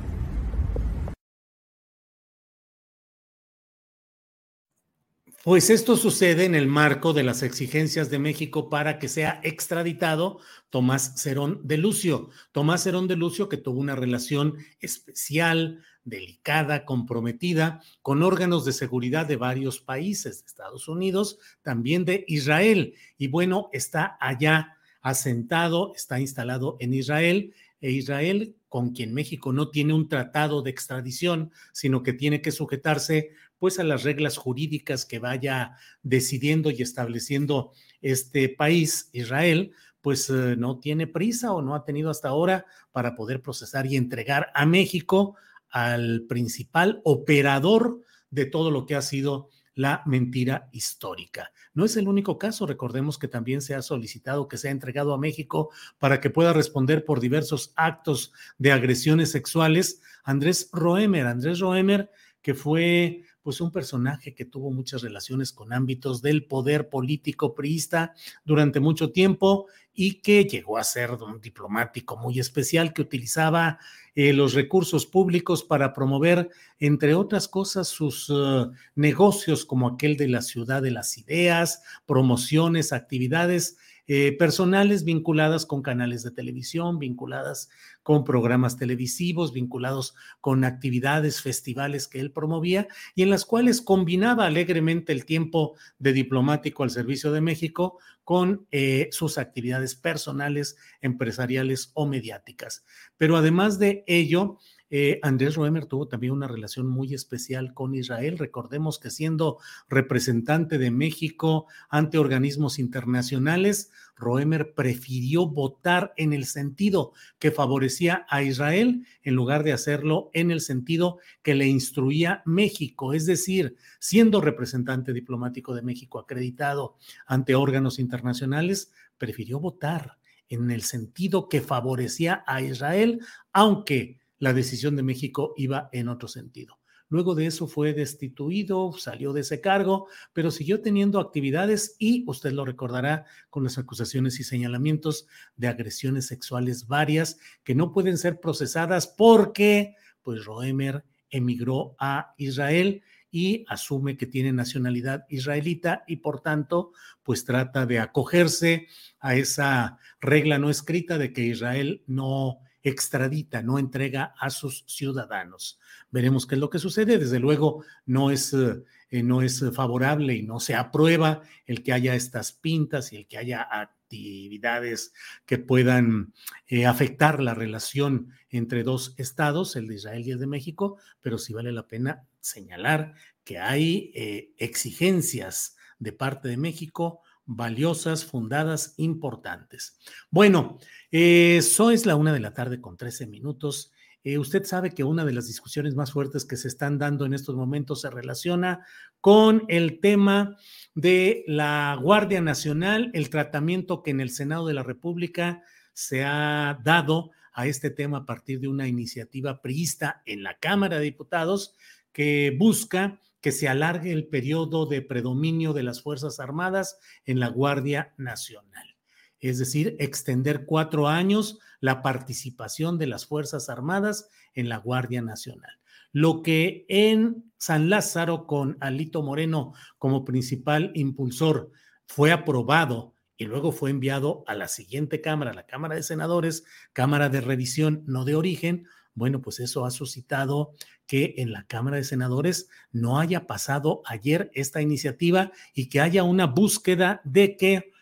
Pues 5.45 5.71
esto 5.71 5.97
sucede 5.97 6.47
en 6.47 6.57
el 6.57 6.66
marco 6.66 7.12
de 7.12 7.23
las 7.23 7.45
exigencias 7.45 8.11
de 8.11 8.18
México 8.18 8.68
para 8.68 8.99
que 8.99 9.07
sea 9.07 9.40
extraditado 9.45 10.40
Tomás 10.68 11.23
Cerón 11.23 11.61
de 11.62 11.78
Lucio. 11.78 12.30
Tomás 12.50 12.83
Cerón 12.83 13.07
de 13.07 13.14
Lucio 13.14 13.49
que 13.49 13.57
tuvo 13.57 13.78
una 13.78 13.95
relación 13.95 14.57
especial, 14.80 15.80
delicada, 16.02 16.85
comprometida 16.85 17.80
con 18.02 18.25
órganos 18.25 18.64
de 18.64 18.73
seguridad 18.73 19.26
de 19.26 19.37
varios 19.37 19.78
países, 19.78 20.40
de 20.40 20.47
Estados 20.49 20.88
Unidos, 20.88 21.38
también 21.62 22.04
de 22.04 22.25
Israel. 22.26 22.95
Y 23.16 23.28
bueno, 23.28 23.71
está 23.73 24.18
allá 24.21 24.76
asentado, 25.02 25.92
está 25.95 26.18
instalado 26.18 26.76
en 26.80 26.95
Israel 26.95 27.54
e 27.80 27.92
Israel, 27.92 28.57
con 28.68 28.90
quien 28.90 29.14
México 29.14 29.52
no 29.52 29.70
tiene 29.70 29.94
un 29.94 30.08
tratado 30.08 30.62
de 30.62 30.70
extradición, 30.70 31.52
sino 31.72 32.02
que 32.02 32.12
tiene 32.12 32.42
que 32.42 32.52
sujetarse 32.52 33.30
pues 33.58 33.78
a 33.78 33.84
las 33.84 34.04
reglas 34.04 34.37
jurídicas 34.37 35.04
que 35.04 35.18
vaya 35.18 35.72
decidiendo 36.02 36.70
y 36.70 36.82
estableciendo 36.82 37.72
este 38.00 38.48
país, 38.48 39.10
Israel, 39.12 39.72
pues 40.00 40.30
eh, 40.30 40.54
no 40.56 40.78
tiene 40.78 41.06
prisa 41.06 41.52
o 41.52 41.62
no 41.62 41.75
ha 41.75 41.84
tenido 41.84 42.10
hasta 42.10 42.28
ahora 42.28 42.66
para 42.92 43.16
poder 43.16 43.42
procesar 43.42 43.87
y 43.87 43.96
entregar 43.96 44.50
a 44.54 44.64
México 44.64 45.37
al 45.70 46.22
principal 46.28 47.00
operador 47.04 48.00
de 48.30 48.46
todo 48.46 48.70
lo 48.70 48.87
que 48.87 48.94
ha 48.94 49.02
sido 49.02 49.48
la 49.78 50.02
mentira 50.06 50.68
histórica. 50.73 51.52
No 51.73 51.85
es 51.85 51.97
el 51.97 52.08
único 52.08 52.37
caso, 52.37 52.66
recordemos 52.66 53.16
que 53.16 53.28
también 53.28 53.62
se 53.62 53.76
ha 53.76 53.82
solicitado 53.82 54.49
que 54.49 54.56
sea 54.56 54.73
entregado 54.73 55.14
a 55.14 55.18
México 55.18 55.70
para 56.00 56.20
que 56.20 56.30
pueda 56.30 56.52
responder 56.52 57.04
por 57.04 57.20
diversos 57.20 57.73
actos 57.76 58.32
de 58.58 58.73
agresiones 58.73 59.30
sexuales. 59.30 60.02
Andrés 60.25 60.68
Roemer, 60.73 61.28
Andrés 61.28 61.61
Roemer, 61.61 62.11
que 62.42 62.54
fue 62.54 63.23
pues 63.49 63.62
un 63.62 63.73
personaje 63.73 64.35
que 64.35 64.45
tuvo 64.45 64.71
muchas 64.71 65.00
relaciones 65.00 65.52
con 65.52 65.73
ámbitos 65.73 66.21
del 66.21 66.45
poder 66.45 66.90
político 66.90 67.55
priista 67.55 68.12
durante 68.45 68.78
mucho 68.78 69.11
tiempo 69.11 69.69
y 69.95 70.21
que 70.21 70.45
llegó 70.45 70.76
a 70.76 70.85
ser 70.85 71.12
un 71.12 71.40
diplomático 71.40 72.19
muy 72.19 72.38
especial 72.40 72.93
que 72.93 73.00
utilizaba 73.00 73.78
eh, 74.14 74.35
los 74.35 74.52
recursos 74.52 75.07
públicos 75.07 75.64
para 75.64 75.95
promover, 75.95 76.50
entre 76.78 77.14
otras 77.14 77.49
cosas, 77.49 77.88
sus 77.88 78.28
uh, 78.28 78.71
negocios 78.95 79.64
como 79.64 79.88
aquel 79.88 80.19
de 80.19 80.28
la 80.28 80.43
ciudad 80.43 80.83
de 80.83 80.90
las 80.90 81.17
ideas, 81.17 81.83
promociones, 82.05 82.93
actividades 82.93 83.78
eh, 84.10 84.32
personales 84.38 85.04
vinculadas 85.04 85.66
con 85.66 85.82
canales 85.82 86.22
de 86.22 86.30
televisión, 86.30 86.98
vinculadas 86.98 87.68
con 88.02 88.24
programas 88.24 88.78
televisivos, 88.78 89.52
vinculados 89.52 90.14
con 90.40 90.64
actividades, 90.64 91.42
festivales 91.42 92.08
que 92.08 92.18
él 92.18 92.32
promovía 92.32 92.88
y 93.14 93.22
en 93.22 93.28
las 93.28 93.44
cuales 93.44 93.82
combinaba 93.82 94.46
alegremente 94.46 95.12
el 95.12 95.26
tiempo 95.26 95.76
de 95.98 96.14
diplomático 96.14 96.84
al 96.84 96.90
servicio 96.90 97.32
de 97.32 97.42
México 97.42 97.98
con 98.24 98.66
eh, 98.70 99.08
sus 99.12 99.36
actividades 99.36 99.94
personales, 99.94 100.76
empresariales 101.02 101.90
o 101.92 102.06
mediáticas. 102.06 102.86
Pero 103.18 103.36
además 103.36 103.78
de 103.78 104.04
ello, 104.06 104.58
eh, 104.90 105.21
Andrés 105.23 105.57
Roemer 105.57 105.87
tuvo 105.87 106.09
también 106.09 106.33
una 106.33 106.49
relación 106.49 106.87
muy 106.87 107.12
especial 107.14 107.75
con 107.75 107.95
Israel. 107.95 108.38
Recordemos 108.38 108.99
que 108.99 109.11
siendo 109.11 109.59
representante 109.88 110.78
de 110.78 110.90
México 110.90 111.66
ante 111.90 112.18
organismos 112.18 112.78
internacionales, 112.78 113.90
Roemer 114.16 114.75
prefirió 114.75 115.47
votar 115.47 116.12
en 116.16 116.33
el 116.33 116.45
sentido 116.47 117.12
que 117.38 117.50
favorecía 117.50 118.26
a 118.28 118.42
Israel 118.42 119.07
en 119.23 119.35
lugar 119.35 119.62
de 119.62 119.73
hacerlo 119.73 120.30
en 120.33 120.50
el 120.50 120.61
sentido 120.61 121.18
que 121.42 121.54
le 121.54 121.66
instruía 121.66 122.42
México. 122.47 123.12
Es 123.12 123.26
decir, 123.26 123.76
siendo 123.99 124.40
representante 124.40 125.12
diplomático 125.12 125.75
de 125.75 125.83
México 125.83 126.18
acreditado 126.18 126.97
ante 127.26 127.54
órganos 127.54 127.99
internacionales, 127.99 128.90
prefirió 129.18 129.61
votar 129.61 130.18
en 130.49 130.71
el 130.71 130.83
sentido 130.83 131.49
que 131.49 131.61
favorecía 131.61 132.42
a 132.47 132.62
Israel, 132.62 133.21
aunque 133.52 134.17
la 134.38 134.52
decisión 134.52 134.97
de 134.97 135.02
México 135.02 135.54
iba 135.57 135.88
en 135.92 136.09
otro 136.09 136.28
sentido. 136.28 136.78
Luego 137.11 137.35
de 137.35 137.47
eso 137.47 137.66
fue 137.66 137.95
destituido, 137.95 138.92
salió 138.92 139.33
de 139.33 139.40
ese 139.40 139.62
cargo, 139.62 140.09
pero 140.35 140.50
siguió 140.50 140.83
teniendo 140.83 141.21
actividades 141.21 141.97
y 141.99 142.25
usted 142.26 142.52
lo 142.52 142.66
recordará 142.66 143.25
con 143.49 143.64
las 143.64 143.78
acusaciones 143.78 144.38
y 144.40 144.45
señalamientos 144.45 145.26
de 145.57 145.68
agresiones 145.68 146.26
sexuales 146.26 146.87
varias 146.87 147.38
que 147.64 147.75
no 147.75 147.92
pueden 147.92 148.18
ser 148.18 148.40
procesadas 148.40 149.07
porque 149.07 149.95
pues 150.23 150.45
Roemer 150.45 151.04
emigró 151.30 151.97
a 151.99 152.35
Israel 152.37 153.02
y 153.30 153.64
asume 153.68 154.18
que 154.18 154.26
tiene 154.26 154.52
nacionalidad 154.52 155.25
israelita 155.30 156.04
y 156.07 156.16
por 156.16 156.40
tanto 156.40 156.92
pues 157.23 157.45
trata 157.45 157.87
de 157.87 158.00
acogerse 158.00 158.87
a 159.18 159.35
esa 159.35 159.99
regla 160.21 160.59
no 160.59 160.68
escrita 160.68 161.16
de 161.16 161.33
que 161.33 161.42
Israel 161.42 162.02
no 162.07 162.61
extradita, 162.88 163.62
no 163.62 163.78
entrega 163.78 164.35
a 164.38 164.50
sus 164.50 164.85
ciudadanos. 164.87 165.78
Veremos 166.11 166.47
qué 166.47 166.54
es 166.54 166.61
lo 166.61 166.71
que 166.71 166.78
sucede. 166.78 167.18
Desde 167.18 167.38
luego, 167.38 167.85
no 168.07 168.30
es, 168.30 168.54
eh, 168.54 169.23
no 169.23 169.42
es 169.42 169.64
favorable 169.73 170.35
y 170.35 170.42
no 170.42 170.61
se 170.61 170.75
aprueba 170.75 171.42
el 171.66 171.83
que 171.83 171.92
haya 171.92 172.14
estas 172.14 172.52
pintas 172.52 173.12
y 173.12 173.16
el 173.16 173.26
que 173.26 173.38
haya 173.38 173.66
actividades 173.71 175.12
que 175.45 175.59
puedan 175.59 176.33
eh, 176.66 176.87
afectar 176.87 177.42
la 177.42 177.54
relación 177.54 178.33
entre 178.49 178.83
dos 178.83 179.14
estados, 179.18 179.76
el 179.76 179.87
de 179.87 179.97
Israel 179.97 180.26
y 180.26 180.30
el 180.30 180.38
de 180.38 180.47
México, 180.47 180.97
pero 181.21 181.37
sí 181.37 181.52
vale 181.52 181.73
la 181.73 181.87
pena 181.87 182.26
señalar 182.40 183.14
que 183.45 183.59
hay 183.59 184.11
eh, 184.14 184.52
exigencias 184.57 185.76
de 185.99 186.12
parte 186.12 186.49
de 186.49 186.57
México 186.57 187.23
valiosas, 187.49 188.26
fundadas, 188.26 188.95
importantes. 188.99 189.99
Bueno, 190.31 190.78
eso 191.11 191.90
es 191.90 192.05
la 192.05 192.14
una 192.14 192.33
de 192.33 192.40
la 192.40 192.52
tarde 192.52 192.81
con 192.81 192.97
13 192.97 193.26
minutos. 193.26 193.90
Eh, 194.23 194.37
usted 194.37 194.64
sabe 194.64 194.90
que 194.90 195.02
una 195.02 195.25
de 195.25 195.33
las 195.33 195.47
discusiones 195.47 195.95
más 195.95 196.12
fuertes 196.12 196.45
que 196.45 196.59
se 196.59 196.69
están 196.69 196.99
dando 196.99 197.25
en 197.25 197.33
estos 197.33 197.57
momentos 197.57 198.02
se 198.02 198.11
relaciona 198.11 198.85
con 199.23 199.64
el 199.69 199.99
tema 200.00 200.59
de 200.95 201.45
la 201.47 201.99
Guardia 202.00 202.43
Nacional, 202.43 203.11
el 203.14 203.31
tratamiento 203.31 204.02
que 204.02 204.11
en 204.11 204.21
el 204.21 204.31
Senado 204.31 204.67
de 204.67 204.75
la 204.75 204.83
República 204.83 205.62
se 205.95 206.25
ha 206.25 206.78
dado 206.85 207.31
a 207.55 207.67
este 207.67 207.90
tema 207.90 208.19
a 208.19 208.26
partir 208.26 208.61
de 208.61 208.69
una 208.69 208.87
iniciativa 208.87 209.62
priista 209.62 210.23
en 210.26 210.43
la 210.43 210.59
Cámara 210.59 210.99
de 210.99 211.05
Diputados 211.05 211.75
que 212.12 212.55
busca 212.59 213.21
que 213.40 213.52
se 213.52 213.68
alargue 213.68 214.12
el 214.12 214.26
periodo 214.26 214.87
de 214.87 215.02
predominio 215.02 215.73
de 215.73 215.83
las 215.83 216.02
Fuerzas 216.02 216.40
Armadas 216.40 216.99
en 217.25 217.40
la 217.40 217.49
Guardia 217.49 218.14
Nacional. 218.16 218.97
Es 219.40 219.59
decir, 219.59 219.97
extender 220.00 220.66
cuatro 220.66 221.09
años 221.09 221.59
la 221.80 222.02
participación 222.02 222.99
de 222.99 223.07
las 223.07 223.26
Fuerzas 223.26 223.68
Armadas 223.68 224.28
en 224.54 224.68
la 224.68 224.78
Guardia 224.78 225.23
Nacional. 225.23 225.78
Lo 226.12 226.42
que 226.42 226.87
en 226.88 227.52
San 227.59 227.90
Lázaro, 227.90 228.47
con 228.47 228.76
Alito 228.80 229.23
Moreno 229.23 229.75
como 229.99 230.25
principal 230.25 230.90
impulsor, 230.95 231.71
fue 232.07 232.33
aprobado 232.33 233.14
y 233.37 233.45
luego 233.45 233.71
fue 233.71 233.90
enviado 233.90 234.42
a 234.49 234.54
la 234.54 234.66
siguiente 234.66 235.21
Cámara, 235.21 235.52
la 235.52 235.66
Cámara 235.66 235.95
de 235.95 236.02
Senadores, 236.02 236.64
Cámara 236.92 237.28
de 237.28 237.40
Revisión, 237.40 238.02
no 238.07 238.25
de 238.25 238.35
origen, 238.35 238.88
bueno, 239.18 239.42
pues 239.42 239.60
eso 239.60 239.84
ha 239.84 239.90
suscitado 239.90 240.72
que 241.06 241.34
en 241.38 241.52
la 241.52 241.66
Cámara 241.66 241.96
de 241.96 242.04
Senadores 242.04 242.68
no 242.92 243.18
haya 243.18 243.46
pasado 243.46 244.02
ayer 244.06 244.50
esta 244.54 244.80
iniciativa 244.80 245.52
y 245.75 245.88
que 245.88 246.00
haya 246.00 246.22
una 246.22 246.46
búsqueda 246.46 247.20
de 247.25 247.56
que 247.56 247.92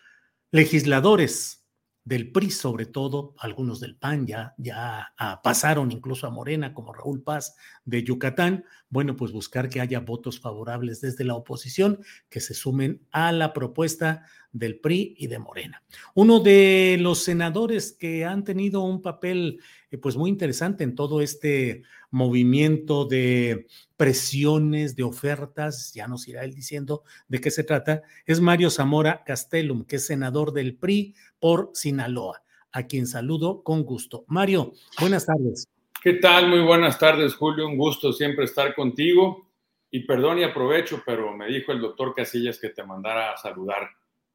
legisladores 0.50 1.66
del 2.06 2.30
PRI, 2.30 2.52
sobre 2.52 2.87
todo, 2.87 3.35
algunos 3.37 3.80
del 3.80 3.96
PAN 3.96 4.28
ya, 4.28 4.54
ya 4.58 5.12
ah, 5.18 5.40
pasaron 5.42 5.90
incluso 5.90 6.28
a 6.28 6.30
Morena, 6.30 6.73
como 6.73 6.92
Raúl 6.92 7.25
Paz 7.25 7.56
de 7.85 8.04
Yucatán. 8.04 8.64
Bueno, 8.88 9.16
pues 9.16 9.33
buscar 9.33 9.69
que 9.69 9.81
haya 9.81 10.00
votos 10.00 10.40
favorables 10.40 11.00
desde 11.00 11.25
la 11.25 11.35
oposición 11.35 12.00
que 12.28 12.40
se 12.40 12.55
sumen 12.55 13.07
a 13.11 13.33
la 13.33 13.52
propuesta 13.52 14.25
del 14.52 14.78
PRI 14.78 15.14
y 15.19 15.26
de 15.26 15.38
Morena. 15.38 15.83
Uno 16.14 16.40
de 16.40 16.97
los 17.00 17.19
senadores 17.23 17.93
que 17.93 18.25
han 18.25 18.45
tenido 18.45 18.83
un 18.83 19.02
papel 19.02 19.61
eh, 19.90 19.99
pues 19.99 20.16
muy 20.16 20.31
interesante 20.31 20.85
en 20.85 20.95
todo 20.95 21.21
este 21.21 21.83
movimiento 22.11 23.05
de 23.05 23.66
presiones, 23.97 24.97
de 24.97 25.02
ofertas, 25.02 25.93
ya 25.93 26.07
nos 26.09 26.26
irá 26.28 26.45
él 26.45 26.55
diciendo 26.55 27.02
de 27.28 27.40
qué 27.40 27.50
se 27.50 27.64
trata, 27.64 28.02
es 28.25 28.40
Mario 28.40 28.71
Zamora 28.71 29.23
Castellum, 29.25 29.85
que 29.85 29.97
es 29.97 30.07
senador 30.07 30.52
del 30.52 30.76
PRI 30.76 31.14
por 31.38 31.71
Sinaloa, 31.75 32.43
a 32.73 32.85
quien 32.85 33.07
saludo 33.07 33.62
con 33.62 33.83
gusto. 33.83 34.25
Mario, 34.28 34.73
buenas 35.00 35.26
tardes. 35.26 35.69
¿Qué 36.06 36.12
tal? 36.12 36.48
Muy 36.48 36.60
buenas 36.60 37.00
tardes, 37.00 37.34
Julio. 37.34 37.66
Un 37.66 37.76
gusto 37.76 38.12
siempre 38.12 38.44
estar 38.44 38.76
contigo. 38.76 39.50
Y 39.90 40.06
perdón 40.06 40.38
y 40.38 40.44
aprovecho, 40.44 41.02
pero 41.04 41.36
me 41.36 41.48
dijo 41.48 41.72
el 41.72 41.80
doctor 41.80 42.14
Casillas 42.14 42.60
que 42.60 42.68
te 42.68 42.84
mandara 42.84 43.32
a 43.32 43.36
saludar. 43.36 43.88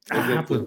Es, 0.04 0.28
de, 0.28 0.34
ah, 0.34 0.44
pues. 0.46 0.60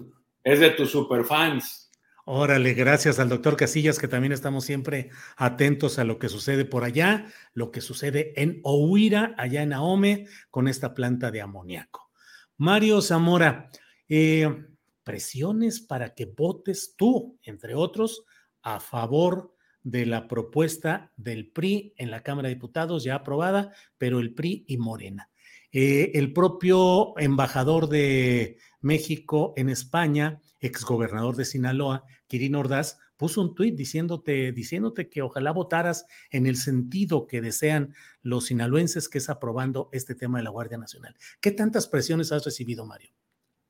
es 0.44 0.60
de 0.60 0.72
tus 0.72 0.90
superfans. 0.90 1.92
Órale, 2.26 2.74
gracias 2.74 3.20
al 3.20 3.30
doctor 3.30 3.56
Casillas, 3.56 4.00
que 4.00 4.08
también 4.08 4.34
estamos 4.34 4.66
siempre 4.66 5.12
atentos 5.38 6.00
a 6.00 6.06
lo 6.06 6.18
que 6.18 6.28
sucede 6.28 6.66
por 6.66 6.84
allá, 6.84 7.28
lo 7.54 7.70
que 7.70 7.82
sucede 7.82 8.34
en 8.42 8.62
Ohuira, 8.64 9.36
allá 9.38 9.62
en 9.62 9.74
Ahome, 9.74 10.26
con 10.50 10.68
esta 10.68 10.96
planta 10.96 11.30
de 11.30 11.40
amoníaco. 11.40 12.10
Mario 12.58 13.00
Zamora, 13.04 13.70
eh, 14.10 14.66
presiones 15.04 15.82
para 15.82 16.16
que 16.16 16.26
votes 16.26 16.96
tú, 16.98 17.38
entre 17.44 17.76
otros, 17.76 18.26
a 18.64 18.80
favor 18.80 19.55
de 19.86 20.08
la 20.08 20.28
propuesta 20.28 21.12
del 21.16 21.48
PRI 21.48 21.94
en 21.96 22.10
la 22.10 22.24
Cámara 22.24 22.50
de 22.50 22.56
Diputados 22.56 23.04
ya 23.04 23.16
aprobada, 23.16 23.72
pero 24.00 24.20
el 24.20 24.34
PRI 24.34 24.66
y 24.68 24.78
Morena. 24.78 25.30
Eh, 25.72 26.12
el 26.16 26.34
propio 26.34 27.18
embajador 27.20 27.88
de 27.88 28.58
México 28.82 29.54
en 29.56 29.70
España, 29.70 30.42
exgobernador 30.60 31.36
de 31.36 31.46
Sinaloa, 31.46 32.04
Kirin 32.28 32.56
Ordaz, 32.56 32.98
puso 33.16 33.42
un 33.42 33.54
tuit 33.54 33.76
diciéndote, 33.76 34.52
diciéndote 34.52 35.08
que 35.08 35.22
ojalá 35.22 35.52
votaras 35.52 36.08
en 36.32 36.48
el 36.48 36.58
sentido 36.58 37.28
que 37.28 37.42
desean 37.42 37.94
los 38.24 38.48
sinaloenses, 38.48 39.08
que 39.08 39.20
es 39.20 39.30
aprobando 39.30 39.90
este 39.92 40.16
tema 40.16 40.40
de 40.40 40.46
la 40.46 40.50
Guardia 40.50 40.80
Nacional. 40.80 41.16
¿Qué 41.40 41.52
tantas 41.52 41.88
presiones 41.88 42.32
has 42.32 42.44
recibido, 42.44 42.88
Mario? 42.88 43.12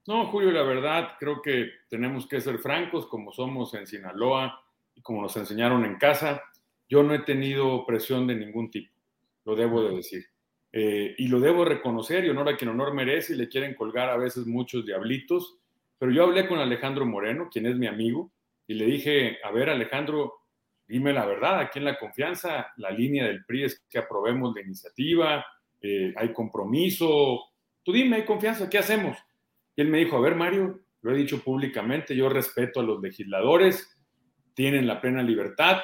No, 0.07 0.27
Julio, 0.27 0.51
la 0.51 0.63
verdad, 0.63 1.10
creo 1.19 1.41
que 1.41 1.72
tenemos 1.89 2.25
que 2.25 2.39
ser 2.39 2.60
francos, 2.60 3.07
como 3.07 3.34
somos 3.34 3.74
en 3.74 3.86
Sinaloa 3.86 4.62
y 4.95 5.01
como 5.01 5.21
nos 5.21 5.35
enseñaron 5.37 5.85
en 5.85 5.97
casa. 5.97 6.41
Yo 6.87 7.03
no 7.03 7.13
he 7.13 7.20
tenido 7.20 7.85
presión 7.85 8.27
de 8.27 8.35
ningún 8.35 8.72
tipo, 8.72 8.93
lo 9.43 9.55
debo 9.55 9.83
de 9.83 9.96
decir. 9.96 10.25
Eh, 10.72 11.15
y 11.17 11.27
lo 11.27 11.39
debo 11.39 11.65
reconocer 11.65 12.25
y 12.25 12.29
honor 12.29 12.50
a 12.50 12.57
quien 12.57 12.70
honor 12.70 12.93
merece 12.93 13.33
y 13.33 13.37
le 13.37 13.48
quieren 13.48 13.75
colgar 13.75 14.09
a 14.09 14.17
veces 14.17 14.46
muchos 14.46 14.85
diablitos 14.85 15.59
pero 15.98 16.11
yo 16.11 16.24
hablé 16.24 16.48
con 16.48 16.59
Alejandro 16.59 17.05
Moreno, 17.05 17.50
quien 17.51 17.65
es 17.65 17.75
mi 17.75 17.87
amigo, 17.87 18.31
y 18.67 18.74
le 18.74 18.85
dije, 18.85 19.37
a 19.43 19.51
ver 19.51 19.70
Alejandro, 19.70 20.33
dime 20.87 21.13
la 21.13 21.25
verdad, 21.25 21.59
aquí 21.59 21.79
en 21.79 21.85
la 21.85 21.98
confianza, 21.98 22.67
la 22.77 22.91
línea 22.91 23.25
del 23.25 23.46
PRI 23.46 23.63
es 23.63 23.85
que 23.89 24.00
aprobemos 24.00 24.53
la 24.53 24.61
iniciativa, 24.61 25.46
eh, 25.81 26.13
hay 26.15 26.33
compromiso, 26.33 27.39
tú 27.83 27.93
dime, 27.93 28.17
hay 28.17 28.25
confianza, 28.25 28.70
¿qué 28.70 28.77
hacemos? 28.77 29.17
Y 29.75 29.81
él 29.81 29.87
me 29.87 30.00
dijo, 30.00 30.17
a 30.17 30.22
ver 30.22 30.35
Mario, 30.35 30.81
lo 31.01 31.11
he 31.11 31.17
dicho 31.17 31.41
públicamente, 31.43 32.15
yo 32.15 32.29
respeto 32.29 32.79
a 32.79 32.83
los 32.83 33.01
legisladores, 33.01 33.95
tienen 34.55 34.87
la 34.87 35.00
plena 35.00 35.22
libertad, 35.22 35.81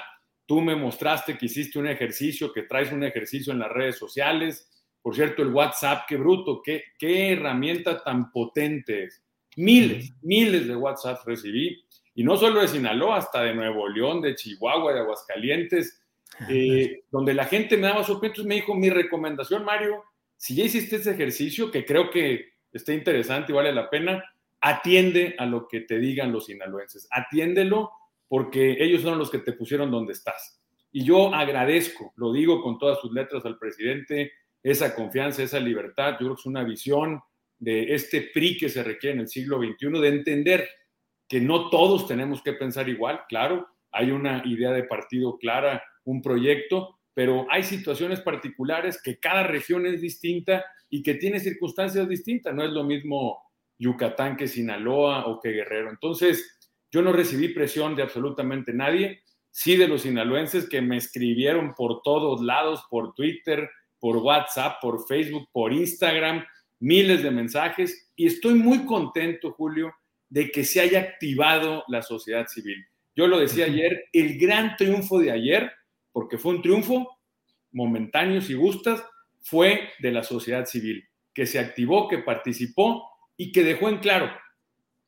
tú 0.47 0.61
me 0.61 0.75
mostraste 0.75 1.37
que 1.37 1.45
hiciste 1.45 1.77
un 1.77 1.87
ejercicio, 1.87 2.51
que 2.51 2.63
traes 2.63 2.91
un 2.91 3.03
ejercicio 3.03 3.53
en 3.53 3.59
las 3.59 3.69
redes 3.69 3.97
sociales, 3.97 4.67
por 5.01 5.15
cierto, 5.15 5.41
el 5.41 5.49
WhatsApp, 5.49 6.05
qué 6.07 6.17
bruto, 6.17 6.61
qué, 6.63 6.83
qué 6.97 7.33
herramienta 7.33 8.03
tan 8.03 8.31
potente 8.31 9.05
es. 9.05 9.23
Miles, 9.57 10.13
miles 10.21 10.67
de 10.67 10.75
WhatsApp 10.75 11.25
recibí, 11.25 11.83
y 12.13 12.23
no 12.23 12.37
solo 12.37 12.61
de 12.61 12.67
Sinaloa, 12.67 13.17
hasta 13.17 13.43
de 13.43 13.53
Nuevo 13.55 13.87
León, 13.87 14.21
de 14.21 14.35
Chihuahua, 14.35 14.93
de 14.93 14.99
Aguascalientes, 14.99 16.01
eh, 16.49 17.03
donde 17.11 17.33
la 17.33 17.45
gente 17.45 17.77
me 17.77 17.87
daba 17.87 18.03
sus 18.03 18.19
y 18.21 18.43
me 18.43 18.55
dijo, 18.55 18.75
mi 18.75 18.89
recomendación, 18.89 19.65
Mario, 19.65 20.03
si 20.37 20.55
ya 20.55 20.65
hiciste 20.65 20.97
ese 20.97 21.11
ejercicio, 21.11 21.71
que 21.71 21.85
creo 21.85 22.09
que 22.09 22.53
está 22.71 22.93
interesante 22.93 23.51
y 23.51 23.55
vale 23.55 23.73
la 23.73 23.89
pena, 23.89 24.23
atiende 24.59 25.35
a 25.37 25.45
lo 25.45 25.67
que 25.67 25.81
te 25.81 25.99
digan 25.99 26.31
los 26.31 26.45
sinaloenses, 26.45 27.07
atiéndelo 27.11 27.91
porque 28.31 28.77
ellos 28.79 29.01
son 29.01 29.19
los 29.19 29.29
que 29.29 29.39
te 29.39 29.51
pusieron 29.51 29.91
donde 29.91 30.13
estás. 30.13 30.63
Y 30.89 31.03
yo 31.03 31.35
agradezco, 31.35 32.13
lo 32.15 32.31
digo 32.31 32.61
con 32.61 32.77
todas 32.77 32.97
sus 33.01 33.11
letras 33.11 33.43
al 33.43 33.59
presidente, 33.59 34.31
esa 34.63 34.95
confianza, 34.95 35.43
esa 35.43 35.59
libertad, 35.59 36.11
yo 36.13 36.19
creo 36.19 36.35
que 36.35 36.39
es 36.39 36.45
una 36.45 36.63
visión 36.63 37.19
de 37.59 37.93
este 37.93 38.29
PRI 38.33 38.57
que 38.57 38.69
se 38.69 38.83
requiere 38.83 39.15
en 39.15 39.19
el 39.23 39.27
siglo 39.27 39.57
XXI, 39.57 39.99
de 39.99 40.07
entender 40.07 40.69
que 41.27 41.41
no 41.41 41.69
todos 41.69 42.07
tenemos 42.07 42.41
que 42.41 42.53
pensar 42.53 42.87
igual, 42.87 43.19
claro, 43.27 43.67
hay 43.91 44.11
una 44.11 44.41
idea 44.45 44.71
de 44.71 44.83
partido 44.83 45.37
clara, 45.37 45.83
un 46.05 46.21
proyecto, 46.21 46.99
pero 47.13 47.45
hay 47.49 47.63
situaciones 47.63 48.21
particulares 48.21 49.01
que 49.03 49.19
cada 49.19 49.43
región 49.43 49.85
es 49.85 49.99
distinta 49.99 50.63
y 50.89 51.03
que 51.03 51.15
tiene 51.15 51.41
circunstancias 51.41 52.07
distintas, 52.07 52.55
no 52.55 52.63
es 52.63 52.71
lo 52.71 52.85
mismo 52.85 53.43
Yucatán 53.77 54.37
que 54.37 54.47
Sinaloa 54.47 55.25
o 55.27 55.41
que 55.41 55.49
Guerrero. 55.49 55.89
Entonces, 55.89 56.60
yo 56.91 57.01
no 57.01 57.13
recibí 57.13 57.49
presión 57.49 57.95
de 57.95 58.03
absolutamente 58.03 58.73
nadie, 58.73 59.21
sí 59.49 59.75
de 59.77 59.87
los 59.87 60.03
sinaloenses 60.03 60.67
que 60.67 60.81
me 60.81 60.97
escribieron 60.97 61.73
por 61.73 62.01
todos 62.01 62.41
lados, 62.41 62.83
por 62.89 63.13
Twitter, 63.13 63.69
por 63.99 64.17
WhatsApp, 64.17 64.81
por 64.81 65.07
Facebook, 65.07 65.47
por 65.51 65.71
Instagram, 65.71 66.43
miles 66.79 67.23
de 67.23 67.31
mensajes 67.31 68.11
y 68.15 68.27
estoy 68.27 68.55
muy 68.55 68.85
contento, 68.85 69.51
Julio, 69.51 69.93
de 70.29 70.51
que 70.51 70.63
se 70.63 70.81
haya 70.81 70.99
activado 70.99 71.83
la 71.87 72.01
sociedad 72.01 72.47
civil. 72.47 72.85
Yo 73.15 73.27
lo 73.27 73.39
decía 73.39 73.65
ayer, 73.65 74.05
el 74.13 74.37
gran 74.37 74.75
triunfo 74.77 75.19
de 75.19 75.31
ayer, 75.31 75.71
porque 76.11 76.37
fue 76.37 76.55
un 76.55 76.61
triunfo 76.61 77.19
momentáneo 77.71 78.41
si 78.41 78.53
gustas, 78.53 79.03
fue 79.41 79.89
de 79.99 80.11
la 80.11 80.23
sociedad 80.23 80.65
civil, 80.65 81.03
que 81.33 81.45
se 81.45 81.59
activó, 81.59 82.07
que 82.07 82.19
participó 82.19 83.09
y 83.37 83.51
que 83.51 83.63
dejó 83.63 83.89
en 83.89 83.99
claro 83.99 84.31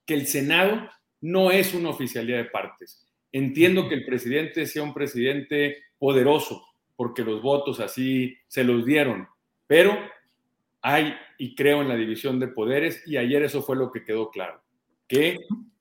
que 0.06 0.14
el 0.14 0.28
Senado 0.28 0.90
no 1.24 1.52
es 1.52 1.74
una 1.74 1.90
oficialidad 1.90 2.38
de 2.40 2.50
partes. 2.50 3.08
Entiendo 3.32 3.88
que 3.88 3.96
el 3.96 4.06
presidente 4.06 4.66
sea 4.66 4.84
un 4.84 4.94
presidente 4.94 5.78
poderoso, 5.98 6.66
porque 6.98 7.24
los 7.24 7.42
votos 7.42 7.80
así 7.80 8.36
se 8.48 8.66
los 8.66 8.86
dieron, 8.86 9.26
pero 9.66 9.98
hay 10.82 11.14
y 11.38 11.56
creo 11.56 11.82
en 11.82 11.88
la 11.88 11.96
división 11.96 12.42
de 12.42 12.50
poderes 12.50 13.08
y 13.08 13.16
ayer 13.16 13.42
eso 13.42 13.62
fue 13.62 13.78
lo 13.78 13.90
que 13.90 14.04
quedó 14.04 14.30
claro, 14.32 14.62
que 15.08 15.38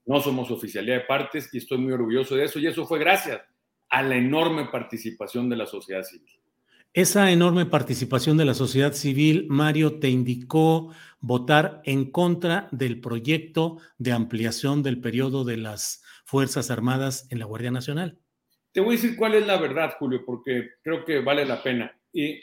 no 0.07 0.21
somos 0.21 0.49
oficialidad 0.53 0.99
de 0.99 1.07
partes 1.07 1.53
y 1.53 1.59
estoy 1.59 1.79
muy 1.79 1.93
orgulloso 1.93 2.37
de 2.37 2.45
eso 2.45 2.61
y 2.61 2.69
eso 2.69 2.87
fue 2.87 3.01
gracias 3.01 3.43
a 3.91 4.01
la 4.03 4.15
enorme 4.15 4.67
participación 4.67 5.51
de 5.51 5.57
la 5.57 5.67
sociedad 5.67 6.05
civil. 6.05 6.31
Esa 6.95 7.31
enorme 7.31 7.65
participación 7.65 8.37
de 8.37 8.45
la 8.45 8.53
sociedad 8.53 8.93
civil, 8.93 9.47
Mario, 9.49 9.99
te 9.99 10.11
indicó 10.11 10.93
votar 11.21 11.81
en 11.87 12.11
contra 12.11 12.69
del 12.71 13.01
proyecto 13.01 13.79
de 13.97 14.13
ampliación 14.13 14.83
del 14.83 15.01
periodo 15.01 15.45
de 15.45 15.57
las 15.57 16.03
Fuerzas 16.27 16.71
Armadas 16.71 17.27
en 17.31 17.39
la 17.39 17.47
Guardia 17.47 17.71
Nacional. 17.71 18.19
Te 18.73 18.83
voy 18.83 18.91
a 18.91 19.01
decir 19.01 19.17
cuál 19.17 19.37
es 19.37 19.47
la 19.47 19.57
verdad, 19.57 19.95
Julio, 19.99 20.23
porque 20.27 20.69
creo 20.83 21.03
que 21.07 21.21
vale 21.21 21.47
la 21.47 21.63
pena. 21.63 21.99
Y 22.13 22.39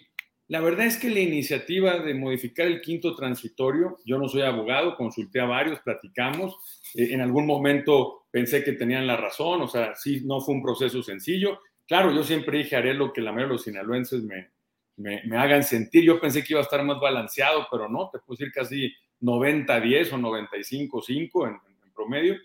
la 0.48 0.62
verdad 0.62 0.88
es 0.88 0.98
que 0.98 1.12
la 1.12 1.20
iniciativa 1.20 2.00
de 2.00 2.16
modificar 2.16 2.66
el 2.66 2.82
quinto 2.82 3.16
transitorio, 3.16 3.98
yo 4.04 4.18
no 4.18 4.28
soy 4.28 4.42
abogado, 4.42 4.96
consulté 4.96 5.42
a 5.42 5.46
varios, 5.46 5.80
platicamos, 5.82 6.56
eh, 6.96 7.10
en 7.12 7.22
algún 7.22 7.46
momento 7.46 8.26
pensé 8.32 8.64
que 8.64 8.74
tenían 8.74 9.06
la 9.06 9.16
razón, 9.16 9.62
o 9.62 9.68
sea, 9.68 9.94
sí, 9.94 10.24
no 10.26 10.42
fue 10.42 10.56
un 10.56 10.64
proceso 10.64 11.04
sencillo. 11.04 11.60
Claro, 11.90 12.14
yo 12.14 12.24
siempre 12.24 12.60
dije, 12.60 12.76
haré 12.76 12.94
lo 12.94 13.12
que 13.12 13.20
la 13.20 13.32
mayoría 13.32 13.48
de 13.48 13.54
los 13.54 13.64
sinaloenses 13.64 14.22
me, 14.22 14.52
me, 14.96 15.36
hagan 15.36 15.64
sentir. 15.64 16.04
Yo 16.04 16.22
pensé 16.22 16.44
que 16.44 16.54
iba 16.54 16.60
a 16.60 16.64
estar 16.64 16.84
más 16.84 17.00
balanceado, 17.00 17.66
pero 17.72 17.90
no, 17.90 18.12
te 18.14 18.20
puedo 18.20 18.38
decir 18.38 18.54
casi 18.54 18.94
90-10 19.22 20.14
o 20.14 20.18
95-5 20.18 21.48
en, 21.48 21.54
en, 21.56 21.94
promedio. 21.96 22.36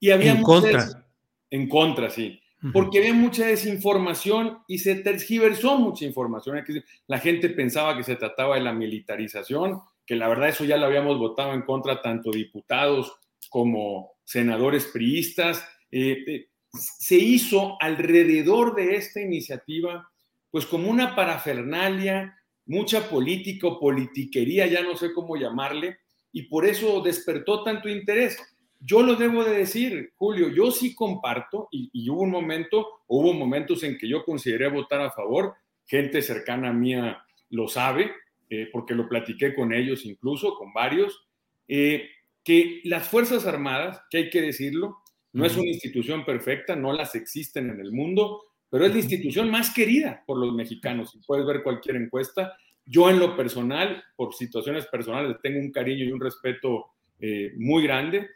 Y 0.00 0.10
había 0.10 0.32
en 0.32 0.42
contra. 0.42 1.06
En 1.50 1.68
contra, 1.68 2.10
sí. 2.10 2.40
Porque 2.72 2.98
había 2.98 3.14
mucha 3.14 3.46
desinformación 3.46 4.58
y 4.66 4.78
se 4.78 4.96
tergiversó 4.96 5.78
mucha 5.78 6.04
información. 6.04 6.60
La 7.06 7.20
gente 7.20 7.48
pensaba 7.48 7.96
que 7.96 8.02
se 8.02 8.16
trataba 8.16 8.56
de 8.56 8.62
la 8.62 8.72
militarización, 8.72 9.80
que 10.04 10.16
la 10.16 10.26
verdad 10.26 10.48
eso 10.48 10.64
ya 10.64 10.76
lo 10.76 10.86
habíamos 10.86 11.16
votado 11.16 11.54
en 11.54 11.62
contra 11.62 12.02
tanto 12.02 12.32
diputados 12.32 13.14
como 13.48 14.14
senadores 14.24 14.86
priistas. 14.86 15.64
Eh, 15.92 16.24
eh, 16.26 16.49
se 16.72 17.16
hizo 17.16 17.76
alrededor 17.80 18.74
de 18.74 18.96
esta 18.96 19.20
iniciativa 19.20 20.10
pues 20.50 20.66
como 20.66 20.90
una 20.90 21.14
parafernalia, 21.14 22.36
mucha 22.66 23.08
política 23.08 23.68
o 23.68 23.80
politiquería, 23.80 24.66
ya 24.66 24.82
no 24.82 24.96
sé 24.96 25.12
cómo 25.12 25.36
llamarle, 25.36 25.98
y 26.32 26.42
por 26.42 26.66
eso 26.66 27.00
despertó 27.00 27.62
tanto 27.62 27.88
interés. 27.88 28.38
Yo 28.78 29.02
lo 29.02 29.14
debo 29.16 29.44
de 29.44 29.58
decir, 29.58 30.12
Julio, 30.16 30.48
yo 30.48 30.70
sí 30.70 30.94
comparto, 30.94 31.68
y, 31.70 32.08
hubo 32.08 32.22
un 32.22 32.30
momento, 32.30 33.02
hubo 33.06 33.32
momentos 33.32 33.82
en 33.82 33.98
que 33.98 34.08
yo 34.08 34.24
consideré 34.24 34.68
votar 34.68 35.00
a 35.00 35.10
favor, 35.10 35.54
gente 35.86 36.22
cercana 36.22 36.72
mía 36.72 37.24
lo 37.50 37.68
sabe, 37.68 38.12
eh, 38.48 38.68
porque 38.72 38.94
lo 38.94 39.08
platiqué 39.08 39.54
con 39.54 39.72
ellos 39.72 40.04
incluso, 40.04 40.54
con 40.56 40.72
varios, 40.72 41.26
eh, 41.68 42.08
que 42.42 42.80
las 42.84 43.06
Fuerzas 43.08 43.46
Armadas, 43.46 44.02
que 44.10 44.18
hay 44.18 44.30
que 44.30 44.40
decirlo, 44.40 44.99
no 45.32 45.44
es 45.44 45.56
una 45.56 45.68
institución 45.68 46.24
perfecta, 46.24 46.74
no 46.74 46.92
las 46.92 47.14
existen 47.14 47.70
en 47.70 47.80
el 47.80 47.92
mundo, 47.92 48.42
pero 48.68 48.84
es 48.84 48.92
la 48.92 49.00
institución 49.00 49.50
más 49.50 49.72
querida 49.74 50.22
por 50.26 50.38
los 50.38 50.54
mexicanos. 50.54 51.10
Si 51.10 51.18
puedes 51.26 51.46
ver 51.46 51.62
cualquier 51.62 51.96
encuesta, 51.96 52.56
yo 52.84 53.10
en 53.10 53.18
lo 53.18 53.36
personal, 53.36 54.02
por 54.16 54.34
situaciones 54.34 54.86
personales, 54.86 55.36
tengo 55.42 55.60
un 55.60 55.72
cariño 55.72 56.04
y 56.04 56.12
un 56.12 56.20
respeto 56.20 56.86
eh, 57.20 57.52
muy 57.56 57.82
grande. 57.82 58.28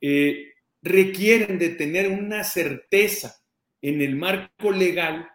Eh, 0.00 0.52
requieren 0.82 1.58
de 1.58 1.70
tener 1.70 2.08
una 2.08 2.42
certeza 2.42 3.36
en 3.82 4.00
el 4.00 4.16
marco 4.16 4.70
legal 4.70 5.28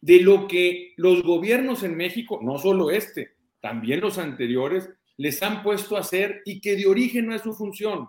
de 0.00 0.20
lo 0.20 0.48
que 0.48 0.94
los 0.96 1.22
gobiernos 1.22 1.82
en 1.82 1.96
México, 1.96 2.40
no 2.42 2.58
solo 2.58 2.90
este, 2.90 3.34
también 3.60 4.00
los 4.00 4.18
anteriores, 4.18 4.88
les 5.16 5.42
han 5.42 5.62
puesto 5.62 5.96
a 5.96 6.00
hacer 6.00 6.42
y 6.44 6.60
que 6.60 6.76
de 6.76 6.86
origen 6.86 7.26
no 7.26 7.34
es 7.34 7.42
su 7.42 7.52
función. 7.52 8.08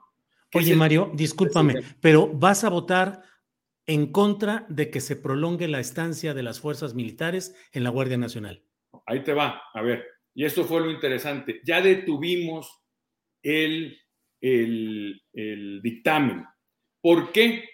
Oye, 0.54 0.76
Mario, 0.76 1.12
discúlpame, 1.14 1.76
pero 2.02 2.28
¿vas 2.28 2.64
a 2.64 2.70
votar 2.70 3.24
en 3.86 4.12
contra 4.12 4.66
de 4.70 4.90
que 4.90 5.02
se 5.02 5.16
prolongue 5.16 5.68
la 5.68 5.80
estancia 5.80 6.34
de 6.34 6.44
las 6.44 6.60
fuerzas 6.60 6.94
militares 6.94 7.56
en 7.74 7.84
la 7.84 7.90
Guardia 7.90 8.18
Nacional. 8.18 8.64
Ahí 9.06 9.24
te 9.24 9.34
va, 9.34 9.62
a 9.74 9.82
ver, 9.82 10.06
y 10.34 10.46
esto 10.46 10.64
fue 10.64 10.82
lo 10.82 10.92
interesante, 10.92 11.60
ya 11.66 11.82
detuvimos 11.82 12.84
el, 13.44 14.00
el, 14.40 15.82
dictamen. 15.82 16.46
¿Por 17.02 17.32
qué? 17.32 17.66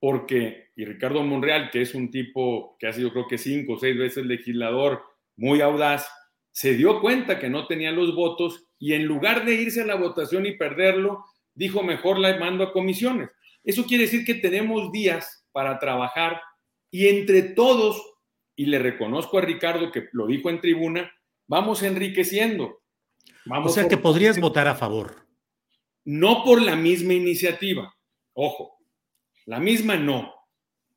Porque, 0.00 0.70
y 0.74 0.84
Ricardo 0.84 1.22
Monreal, 1.22 1.70
que 1.70 1.82
es 1.82 1.94
un 1.94 2.10
tipo 2.10 2.76
que 2.78 2.86
ha 2.86 2.92
sido 2.92 3.12
creo 3.12 3.28
que 3.28 3.38
cinco 3.38 3.74
o 3.74 3.78
seis 3.78 3.96
veces 3.96 4.24
legislador, 4.24 5.02
muy 5.36 5.60
audaz, 5.60 6.10
se 6.52 6.74
dio 6.74 7.00
cuenta 7.00 7.38
que 7.38 7.50
no 7.50 7.66
tenía 7.66 7.92
los 7.92 8.14
votos 8.14 8.66
y 8.78 8.94
en 8.94 9.04
lugar 9.04 9.44
de 9.44 9.54
irse 9.54 9.82
a 9.82 9.86
la 9.86 9.94
votación 9.94 10.46
y 10.46 10.56
perderlo, 10.56 11.24
dijo 11.54 11.82
mejor 11.82 12.18
la 12.18 12.38
mando 12.38 12.64
a 12.64 12.72
comisiones. 12.72 13.30
Eso 13.62 13.84
quiere 13.84 14.04
decir 14.04 14.24
que 14.24 14.34
tenemos 14.34 14.90
días 14.92 15.46
para 15.52 15.78
trabajar 15.78 16.40
y 16.90 17.08
entre 17.08 17.42
todos, 17.42 18.02
y 18.56 18.66
le 18.66 18.78
reconozco 18.78 19.38
a 19.38 19.42
Ricardo 19.42 19.92
que 19.92 20.08
lo 20.12 20.26
dijo 20.26 20.50
en 20.50 20.60
tribuna, 20.60 21.10
vamos 21.46 21.82
enriqueciendo. 21.82 22.82
Vamos 23.44 23.72
o 23.72 23.74
sea 23.74 23.88
que 23.88 23.96
podrías 23.96 24.40
votar 24.40 24.68
a 24.68 24.74
favor. 24.74 25.26
No 26.04 26.44
por 26.44 26.60
la 26.60 26.76
misma 26.76 27.12
iniciativa, 27.12 27.94
ojo, 28.32 28.78
la 29.46 29.60
misma 29.60 29.96
no. 29.96 30.34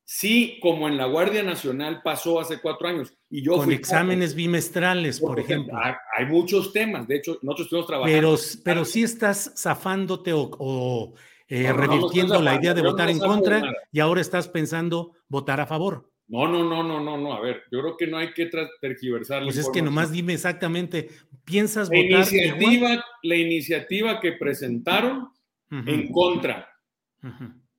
Sí, 0.05 0.59
como 0.61 0.87
en 0.87 0.97
la 0.97 1.05
Guardia 1.05 1.43
Nacional 1.43 2.01
pasó 2.03 2.39
hace 2.39 2.59
cuatro 2.59 2.87
años. 2.87 3.13
Y 3.29 3.41
yo 3.41 3.57
Con 3.57 3.71
exámenes 3.71 4.35
bimestrales, 4.35 5.19
por 5.19 5.39
ejemplo. 5.39 5.73
Hay, 5.77 6.25
muchos 6.25 6.73
temas, 6.73 7.07
de 7.07 7.17
hecho, 7.17 7.39
nosotros 7.41 7.67
estuvimos 7.67 7.87
trabajando. 7.87 8.17
Pero, 8.17 8.37
pero 8.63 8.85
sí 8.85 9.03
estás 9.03 9.53
zafándote 9.55 10.31
o 10.33 11.13
eh, 11.47 11.71
revirtiendo 11.71 12.41
la 12.41 12.55
idea 12.55 12.73
de 12.73 12.81
votar 12.81 13.09
en 13.09 13.19
contra 13.19 13.61
y 13.91 13.99
ahora 13.99 14.21
estás 14.21 14.47
pensando 14.47 15.13
votar 15.27 15.59
a 15.59 15.67
favor. 15.67 16.09
No, 16.27 16.47
no, 16.47 16.63
no, 16.63 16.81
no, 16.81 16.99
no, 16.99 17.15
no. 17.15 17.33
A 17.33 17.41
ver, 17.41 17.63
yo 17.71 17.81
creo 17.81 17.97
que 17.97 18.07
no 18.07 18.17
hay 18.17 18.33
que 18.33 18.49
tergiversar. 18.81 19.43
Pues 19.43 19.57
es 19.57 19.69
que 19.69 19.81
nomás 19.81 20.11
dime 20.11 20.33
exactamente, 20.33 21.09
¿piensas 21.45 21.89
la 21.89 21.97
votar? 21.97 22.33
Iniciativa, 22.33 23.05
la 23.21 23.35
iniciativa 23.35 24.19
que 24.19 24.31
presentaron 24.31 25.29
en 25.69 26.11
contra. 26.11 26.69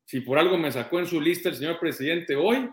Si 0.05 0.21
por 0.21 0.39
algo 0.39 0.59
me 0.59 0.71
sacó 0.71 0.99
en 0.99 1.07
su 1.07 1.21
lista 1.21 1.49
el 1.49 1.57
señor 1.57 1.79
presidente 1.79 2.37
hoy, 2.37 2.69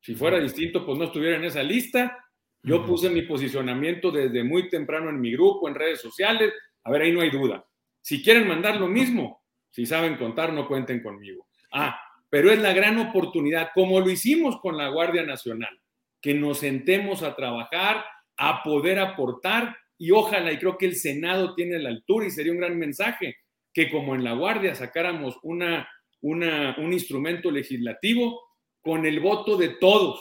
si 0.00 0.14
fuera 0.14 0.38
distinto, 0.38 0.84
pues 0.84 0.98
no 0.98 1.04
estuviera 1.04 1.36
en 1.36 1.44
esa 1.44 1.62
lista. 1.62 2.16
Yo 2.62 2.84
puse 2.84 3.10
mi 3.10 3.22
posicionamiento 3.22 4.10
desde 4.10 4.44
muy 4.44 4.68
temprano 4.68 5.08
en 5.10 5.20
mi 5.20 5.32
grupo, 5.32 5.68
en 5.68 5.74
redes 5.74 6.00
sociales. 6.00 6.52
A 6.84 6.90
ver, 6.90 7.02
ahí 7.02 7.12
no 7.12 7.20
hay 7.20 7.30
duda. 7.30 7.64
Si 8.00 8.22
quieren 8.22 8.46
mandar 8.46 8.76
lo 8.76 8.88
mismo, 8.88 9.42
si 9.70 9.86
saben 9.86 10.16
contar, 10.16 10.52
no 10.52 10.68
cuenten 10.68 11.02
conmigo. 11.02 11.46
Ah, 11.72 11.98
pero 12.30 12.50
es 12.50 12.58
la 12.58 12.72
gran 12.72 12.98
oportunidad, 12.98 13.70
como 13.74 14.00
lo 14.00 14.10
hicimos 14.10 14.60
con 14.60 14.76
la 14.76 14.88
Guardia 14.88 15.22
Nacional, 15.22 15.80
que 16.20 16.34
nos 16.34 16.58
sentemos 16.58 17.22
a 17.22 17.34
trabajar, 17.34 18.04
a 18.36 18.62
poder 18.62 18.98
aportar 18.98 19.76
y 19.98 20.10
ojalá, 20.10 20.52
y 20.52 20.58
creo 20.58 20.76
que 20.76 20.86
el 20.86 20.96
Senado 20.96 21.54
tiene 21.54 21.78
la 21.78 21.88
altura 21.88 22.26
y 22.26 22.30
sería 22.30 22.52
un 22.52 22.58
gran 22.58 22.78
mensaje, 22.78 23.36
que 23.72 23.90
como 23.90 24.14
en 24.14 24.24
la 24.24 24.34
Guardia 24.34 24.74
sacáramos 24.74 25.38
una, 25.42 25.88
una, 26.20 26.76
un 26.78 26.92
instrumento 26.92 27.50
legislativo 27.50 28.42
con 28.80 29.06
el 29.06 29.20
voto 29.20 29.56
de 29.56 29.70
todos. 29.70 30.20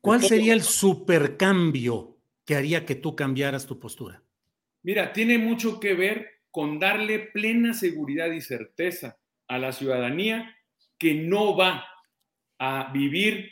¿Cuál 0.00 0.22
sería 0.22 0.52
el 0.52 0.62
supercambio 0.62 2.18
que 2.44 2.56
haría 2.56 2.84
que 2.84 2.94
tú 2.94 3.16
cambiaras 3.16 3.66
tu 3.66 3.80
postura? 3.80 4.22
Mira, 4.82 5.12
tiene 5.12 5.38
mucho 5.38 5.80
que 5.80 5.94
ver 5.94 6.42
con 6.50 6.78
darle 6.78 7.18
plena 7.18 7.74
seguridad 7.74 8.30
y 8.30 8.40
certeza 8.40 9.18
a 9.48 9.58
la 9.58 9.72
ciudadanía 9.72 10.56
que 10.98 11.14
no 11.14 11.56
va 11.56 11.86
a 12.58 12.92
vivir 12.92 13.50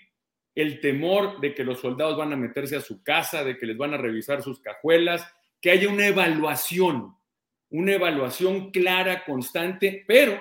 el 0.55 0.81
temor 0.81 1.40
de 1.40 1.55
que 1.55 1.64
los 1.64 1.81
soldados 1.81 2.16
van 2.16 2.33
a 2.33 2.37
meterse 2.37 2.76
a 2.76 2.81
su 2.81 3.02
casa, 3.02 3.42
de 3.42 3.57
que 3.57 3.66
les 3.66 3.76
van 3.76 3.94
a 3.94 3.96
revisar 3.96 4.42
sus 4.42 4.61
cajuelas, 4.61 5.26
que 5.61 5.70
haya 5.70 5.88
una 5.88 6.07
evaluación, 6.07 7.16
una 7.70 7.92
evaluación 7.92 8.70
clara, 8.70 9.24
constante, 9.24 10.05
pero 10.07 10.40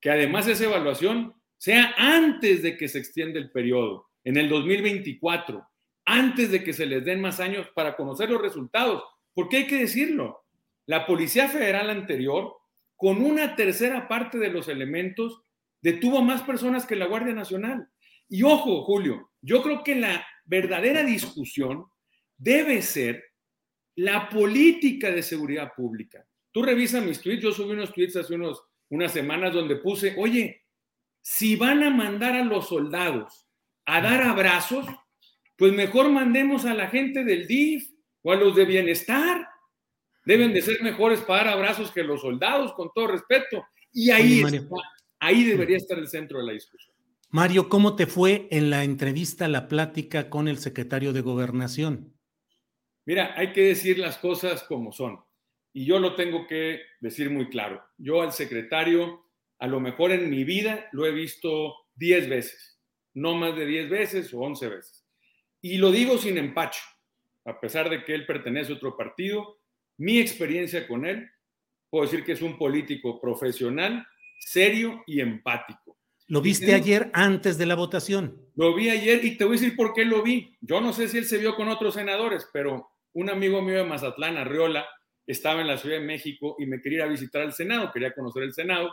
que 0.00 0.10
además 0.10 0.46
esa 0.48 0.64
evaluación 0.64 1.34
sea 1.56 1.94
antes 1.96 2.62
de 2.62 2.76
que 2.76 2.88
se 2.88 2.98
extienda 2.98 3.38
el 3.38 3.50
periodo, 3.50 4.08
en 4.24 4.36
el 4.36 4.48
2024, 4.48 5.66
antes 6.04 6.50
de 6.50 6.64
que 6.64 6.72
se 6.72 6.86
les 6.86 7.04
den 7.04 7.20
más 7.20 7.40
años 7.40 7.68
para 7.74 7.96
conocer 7.96 8.30
los 8.30 8.40
resultados, 8.40 9.02
porque 9.34 9.58
hay 9.58 9.66
que 9.66 9.78
decirlo, 9.78 10.44
la 10.86 11.06
Policía 11.06 11.48
Federal 11.48 11.90
anterior, 11.90 12.56
con 12.96 13.22
una 13.22 13.56
tercera 13.56 14.08
parte 14.08 14.38
de 14.38 14.50
los 14.50 14.68
elementos, 14.68 15.42
detuvo 15.80 16.22
más 16.22 16.42
personas 16.42 16.86
que 16.86 16.96
la 16.96 17.06
Guardia 17.06 17.34
Nacional. 17.34 17.88
Y 18.28 18.42
ojo, 18.42 18.82
Julio, 18.84 19.30
yo 19.40 19.62
creo 19.62 19.82
que 19.82 19.94
la 19.94 20.26
verdadera 20.44 21.04
discusión 21.04 21.86
debe 22.36 22.82
ser 22.82 23.24
la 23.96 24.28
política 24.28 25.10
de 25.10 25.22
seguridad 25.22 25.72
pública. 25.76 26.26
Tú 26.52 26.62
revisa 26.62 27.00
mis 27.00 27.20
tweets, 27.20 27.42
yo 27.42 27.52
subí 27.52 27.72
unos 27.72 27.92
tweets 27.92 28.16
hace 28.16 28.34
unos, 28.34 28.62
unas 28.90 29.12
semanas 29.12 29.54
donde 29.54 29.76
puse, 29.76 30.14
oye, 30.18 30.64
si 31.22 31.56
van 31.56 31.82
a 31.82 31.90
mandar 31.90 32.34
a 32.34 32.44
los 32.44 32.68
soldados 32.68 33.46
a 33.86 34.02
dar 34.02 34.22
abrazos, 34.22 34.86
pues 35.56 35.72
mejor 35.72 36.10
mandemos 36.10 36.64
a 36.66 36.74
la 36.74 36.88
gente 36.88 37.24
del 37.24 37.46
DIF 37.46 37.90
o 38.22 38.32
a 38.32 38.36
los 38.36 38.54
de 38.54 38.64
bienestar 38.66 39.50
Deben 40.24 40.52
de 40.52 40.62
ser 40.62 40.82
mejores 40.82 41.20
para 41.20 41.44
dar 41.44 41.54
abrazos 41.54 41.90
que 41.90 42.02
los 42.02 42.20
soldados, 42.20 42.72
con 42.74 42.90
todo 42.94 43.08
respeto. 43.08 43.64
Y 43.92 44.10
ahí, 44.10 44.42
ahí 45.18 45.44
debería 45.44 45.76
estar 45.76 45.98
el 45.98 46.08
centro 46.08 46.38
de 46.38 46.46
la 46.46 46.52
discusión. 46.52 46.94
Mario, 47.30 47.68
¿cómo 47.68 47.96
te 47.96 48.06
fue 48.06 48.48
en 48.50 48.70
la 48.70 48.84
entrevista, 48.84 49.48
la 49.48 49.68
plática 49.68 50.28
con 50.28 50.48
el 50.48 50.58
secretario 50.58 51.12
de 51.12 51.20
Gobernación? 51.20 52.14
Mira, 53.06 53.34
hay 53.36 53.52
que 53.52 53.62
decir 53.62 53.98
las 53.98 54.18
cosas 54.18 54.62
como 54.64 54.92
son. 54.92 55.20
Y 55.72 55.84
yo 55.84 55.98
lo 55.98 56.14
tengo 56.14 56.46
que 56.46 56.80
decir 57.00 57.30
muy 57.30 57.48
claro. 57.48 57.82
Yo 57.98 58.22
al 58.22 58.32
secretario, 58.32 59.26
a 59.58 59.66
lo 59.66 59.80
mejor 59.80 60.12
en 60.12 60.28
mi 60.30 60.44
vida, 60.44 60.88
lo 60.92 61.06
he 61.06 61.12
visto 61.12 61.74
10 61.96 62.28
veces, 62.28 62.80
no 63.14 63.34
más 63.34 63.56
de 63.56 63.66
10 63.66 63.88
veces 63.88 64.34
o 64.34 64.40
11 64.40 64.68
veces. 64.68 65.06
Y 65.60 65.78
lo 65.78 65.92
digo 65.92 66.18
sin 66.18 66.38
empacho, 66.38 66.82
a 67.44 67.60
pesar 67.60 67.90
de 67.90 68.04
que 68.04 68.14
él 68.14 68.26
pertenece 68.26 68.72
a 68.72 68.76
otro 68.76 68.96
partido, 68.96 69.60
mi 69.98 70.18
experiencia 70.18 70.88
con 70.88 71.04
él, 71.04 71.28
puedo 71.90 72.04
decir 72.04 72.24
que 72.24 72.32
es 72.32 72.42
un 72.42 72.56
político 72.56 73.20
profesional, 73.20 74.06
serio 74.38 75.02
y 75.06 75.20
empático. 75.20 75.98
¿Lo 76.28 76.40
viste 76.40 76.74
ayer 76.74 77.10
antes 77.12 77.58
de 77.58 77.66
la 77.66 77.74
votación? 77.74 78.40
Lo 78.54 78.74
vi 78.74 78.88
ayer 78.88 79.24
y 79.24 79.36
te 79.36 79.44
voy 79.44 79.56
a 79.56 79.60
decir 79.60 79.76
por 79.76 79.92
qué 79.92 80.04
lo 80.04 80.22
vi. 80.22 80.56
Yo 80.60 80.80
no 80.80 80.92
sé 80.92 81.08
si 81.08 81.18
él 81.18 81.24
se 81.24 81.38
vio 81.38 81.56
con 81.56 81.68
otros 81.68 81.94
senadores, 81.94 82.48
pero 82.52 82.88
un 83.12 83.28
amigo 83.28 83.60
mío 83.60 83.78
de 83.78 83.84
Mazatlán, 83.84 84.36
Arriola, 84.36 84.86
estaba 85.30 85.60
en 85.60 85.68
la 85.68 85.78
Ciudad 85.78 85.98
de 85.98 86.04
México 86.04 86.56
y 86.58 86.66
me 86.66 86.80
quería 86.80 86.98
ir 86.98 87.04
a 87.04 87.08
visitar 87.08 87.42
el 87.42 87.52
Senado, 87.52 87.90
quería 87.92 88.12
conocer 88.12 88.42
el 88.42 88.52
Senado, 88.52 88.92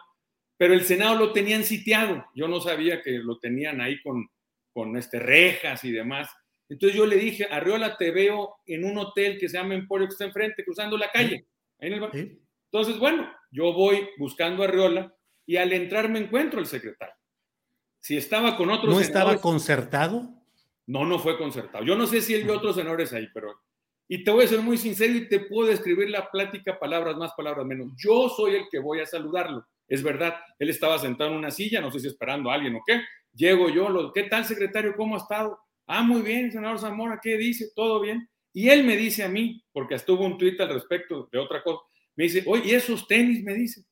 pero 0.57 0.73
el 0.73 0.83
Senado 0.83 1.15
lo 1.15 1.33
tenían 1.33 1.63
sitiado. 1.63 2.25
Yo 2.35 2.47
no 2.47 2.59
sabía 2.59 3.01
que 3.01 3.19
lo 3.19 3.39
tenían 3.39 3.81
ahí 3.81 4.01
con, 4.01 4.27
con 4.73 4.97
este, 4.97 5.19
rejas 5.19 5.83
y 5.83 5.91
demás. 5.91 6.29
Entonces 6.69 6.97
yo 6.97 7.05
le 7.05 7.15
dije, 7.15 7.47
Arriola, 7.49 7.97
te 7.97 8.11
veo 8.11 8.57
en 8.65 8.85
un 8.85 8.97
hotel 8.97 9.37
que 9.39 9.47
se 9.47 9.57
llama 9.57 9.75
Emporio, 9.75 10.07
que 10.07 10.13
está 10.13 10.25
enfrente, 10.25 10.65
cruzando 10.65 10.97
la 10.97 11.11
calle. 11.11 11.47
Ahí 11.79 11.93
en 11.93 12.03
el... 12.03 12.39
Entonces, 12.71 12.99
bueno, 12.99 13.31
yo 13.51 13.73
voy 13.73 14.09
buscando 14.17 14.63
a 14.63 14.67
Arriola 14.67 15.15
y 15.45 15.57
al 15.57 15.71
entrar 15.71 16.09
me 16.09 16.19
encuentro 16.19 16.59
el 16.59 16.65
secretario. 16.65 17.15
Si 17.99 18.17
estaba 18.17 18.57
con 18.57 18.69
otros. 18.69 18.93
¿No 18.93 18.99
estaba 18.99 19.39
concertado? 19.39 20.29
No, 20.85 21.05
no 21.05 21.19
fue 21.19 21.37
concertado. 21.37 21.83
Yo 21.83 21.95
no 21.95 22.07
sé 22.07 22.21
si 22.21 22.33
él 22.33 22.43
vio 22.43 22.57
otros 22.57 22.75
senadores 22.75 23.13
ahí, 23.13 23.27
pero. 23.33 23.59
Y 24.07 24.23
te 24.23 24.31
voy 24.31 24.45
a 24.45 24.47
ser 24.47 24.61
muy 24.61 24.77
sincero 24.77 25.13
y 25.13 25.27
te 25.27 25.41
puedo 25.41 25.69
describir 25.69 26.09
la 26.09 26.29
plática, 26.31 26.79
palabras 26.79 27.17
más, 27.17 27.33
palabras 27.35 27.65
menos. 27.65 27.91
Yo 27.97 28.29
soy 28.29 28.55
el 28.55 28.65
que 28.71 28.79
voy 28.79 29.01
a 29.01 29.05
saludarlo. 29.05 29.65
Es 29.87 30.01
verdad, 30.01 30.35
él 30.59 30.69
estaba 30.69 30.97
sentado 30.97 31.31
en 31.31 31.37
una 31.37 31.51
silla, 31.51 31.81
no 31.81 31.91
sé 31.91 31.99
si 31.99 32.07
esperando 32.07 32.49
a 32.49 32.53
alguien 32.53 32.75
o 32.75 32.81
qué. 32.85 33.01
Llego 33.33 33.69
yo, 33.69 33.89
lo, 33.89 34.13
¿qué 34.13 34.23
tal, 34.23 34.45
secretario? 34.45 34.95
¿Cómo 34.95 35.15
ha 35.15 35.19
estado? 35.19 35.59
Ah, 35.85 36.03
muy 36.03 36.21
bien, 36.21 36.51
senador 36.51 36.79
Zamora, 36.79 37.19
¿qué 37.21 37.37
dice? 37.37 37.71
¿Todo 37.75 38.01
bien? 38.01 38.29
Y 38.53 38.69
él 38.69 38.83
me 38.83 38.97
dice 38.97 39.23
a 39.23 39.29
mí, 39.29 39.63
porque 39.71 39.95
hasta 39.95 40.11
hubo 40.11 40.25
un 40.25 40.37
tuit 40.37 40.59
al 40.59 40.69
respecto 40.69 41.29
de 41.31 41.37
otra 41.37 41.63
cosa, 41.63 41.81
me 42.15 42.25
dice, 42.25 42.43
oye, 42.47 42.63
¿y 42.65 42.71
esos 42.73 43.07
tenis? 43.07 43.43
Me 43.43 43.53
dice. 43.53 43.83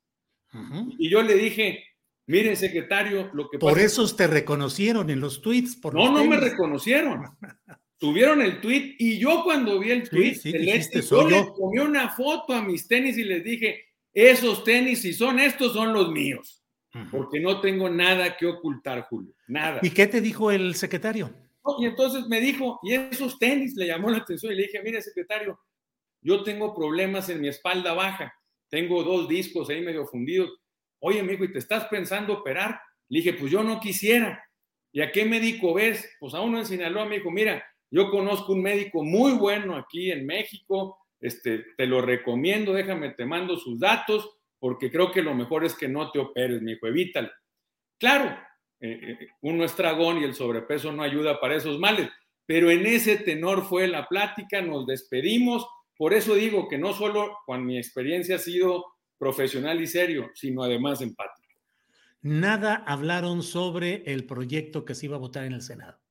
Y 0.97 1.09
yo 1.09 1.21
le 1.21 1.35
dije, 1.35 1.83
mire, 2.27 2.55
secretario, 2.55 3.29
lo 3.33 3.49
que 3.49 3.59
Por 3.59 3.77
esos 3.77 4.15
te 4.15 4.27
reconocieron 4.27 5.09
en 5.09 5.19
los 5.19 5.41
tweets. 5.41 5.75
Por 5.75 5.93
no, 5.93 6.11
no 6.11 6.25
me 6.25 6.37
reconocieron. 6.37 7.23
Tuvieron 7.97 8.41
el 8.41 8.59
tweet 8.59 8.95
y 8.99 9.17
yo 9.17 9.43
cuando 9.43 9.79
vi 9.79 9.91
el 9.91 10.09
tweet, 10.09 10.35
sí, 10.35 10.51
yo, 10.51 11.29
le 11.29 11.45
tomé 11.57 11.81
una 11.81 12.09
foto 12.09 12.53
a 12.53 12.61
mis 12.61 12.87
tenis 12.87 13.17
y 13.17 13.23
les 13.23 13.43
dije, 13.43 13.85
esos 14.13 14.63
tenis, 14.63 15.01
si 15.01 15.13
son 15.13 15.39
estos, 15.39 15.73
son 15.73 15.93
los 15.93 16.11
míos. 16.11 16.61
Porque 17.11 17.41
no 17.41 17.59
tengo 17.59 17.89
nada 17.89 18.37
que 18.37 18.45
ocultar, 18.45 19.05
Julio. 19.09 19.33
Nada. 19.47 19.79
¿Y 19.81 19.89
qué 19.89 20.07
te 20.07 20.21
dijo 20.21 20.51
el 20.51 20.75
secretario? 20.75 21.33
y 21.79 21.85
entonces 21.85 22.27
me 22.27 22.39
dijo, 22.39 22.79
¿y 22.83 22.93
esos 22.93 23.39
tenis? 23.39 23.75
Le 23.75 23.87
llamó 23.87 24.09
la 24.09 24.19
atención 24.19 24.51
y 24.51 24.55
le 24.55 24.63
dije, 24.63 24.81
mire, 24.83 25.01
secretario, 25.01 25.59
yo 26.21 26.43
tengo 26.43 26.75
problemas 26.75 27.27
en 27.29 27.41
mi 27.41 27.47
espalda 27.47 27.93
baja, 27.93 28.33
tengo 28.69 29.03
dos 29.03 29.27
discos 29.27 29.69
ahí 29.69 29.81
medio 29.81 30.05
fundidos. 30.05 30.51
Oye, 30.99 31.19
amigo, 31.19 31.43
¿y 31.43 31.51
te 31.51 31.59
estás 31.59 31.85
pensando 31.85 32.33
operar? 32.33 32.79
Le 33.09 33.19
dije, 33.19 33.33
pues 33.33 33.51
yo 33.51 33.63
no 33.63 33.79
quisiera. 33.79 34.43
¿Y 34.91 35.01
a 35.01 35.11
qué 35.11 35.25
médico 35.25 35.73
ves? 35.73 36.09
Pues 36.19 36.33
a 36.33 36.41
uno 36.41 36.59
en 36.59 36.65
Sinaloa 36.65 37.05
me 37.05 37.17
dijo, 37.17 37.31
mira, 37.31 37.63
yo 37.95 38.11
conozco 38.11 38.51
un 38.51 38.61
médico 38.61 39.05
muy 39.05 39.33
bueno 39.37 39.77
aquí 39.77 40.11
en 40.11 40.25
México, 40.25 40.97
este, 41.21 41.63
te 41.77 41.87
lo 41.87 42.01
recomiendo, 42.01 42.73
déjame, 42.73 43.11
te 43.11 43.25
mando 43.25 43.55
sus 43.55 43.79
datos, 43.79 44.29
porque 44.59 44.91
creo 44.91 45.13
que 45.13 45.21
lo 45.21 45.33
mejor 45.33 45.63
es 45.63 45.75
que 45.75 45.87
no 45.87 46.11
te 46.11 46.19
operes, 46.19 46.61
mi 46.61 46.73
hijo, 46.73 46.87
evítalo. 46.87 47.29
Claro, 47.97 48.37
eh, 48.81 48.99
eh, 49.01 49.27
uno 49.43 49.63
es 49.63 49.77
dragón 49.77 50.17
y 50.17 50.25
el 50.25 50.33
sobrepeso 50.33 50.91
no 50.91 51.03
ayuda 51.03 51.39
para 51.39 51.55
esos 51.55 51.79
males, 51.79 52.09
pero 52.45 52.69
en 52.69 52.85
ese 52.85 53.15
tenor 53.15 53.63
fue 53.63 53.87
la 53.87 54.09
plática, 54.09 54.61
nos 54.61 54.85
despedimos, 54.85 55.65
por 55.95 56.13
eso 56.13 56.35
digo 56.35 56.67
que 56.67 56.77
no 56.77 56.91
solo 56.91 57.37
con 57.45 57.65
mi 57.65 57.77
experiencia 57.77 58.35
ha 58.35 58.39
sido 58.39 58.83
profesional 59.17 59.79
y 59.79 59.87
serio, 59.87 60.31
sino 60.33 60.63
además 60.63 60.99
empático. 60.99 61.47
Nada 62.21 62.83
hablaron 62.85 63.41
sobre 63.41 64.03
el 64.05 64.25
proyecto 64.25 64.83
que 64.83 64.95
se 64.95 65.05
iba 65.05 65.15
a 65.15 65.19
votar 65.19 65.45
en 65.45 65.53
el 65.53 65.61
Senado. 65.61 66.04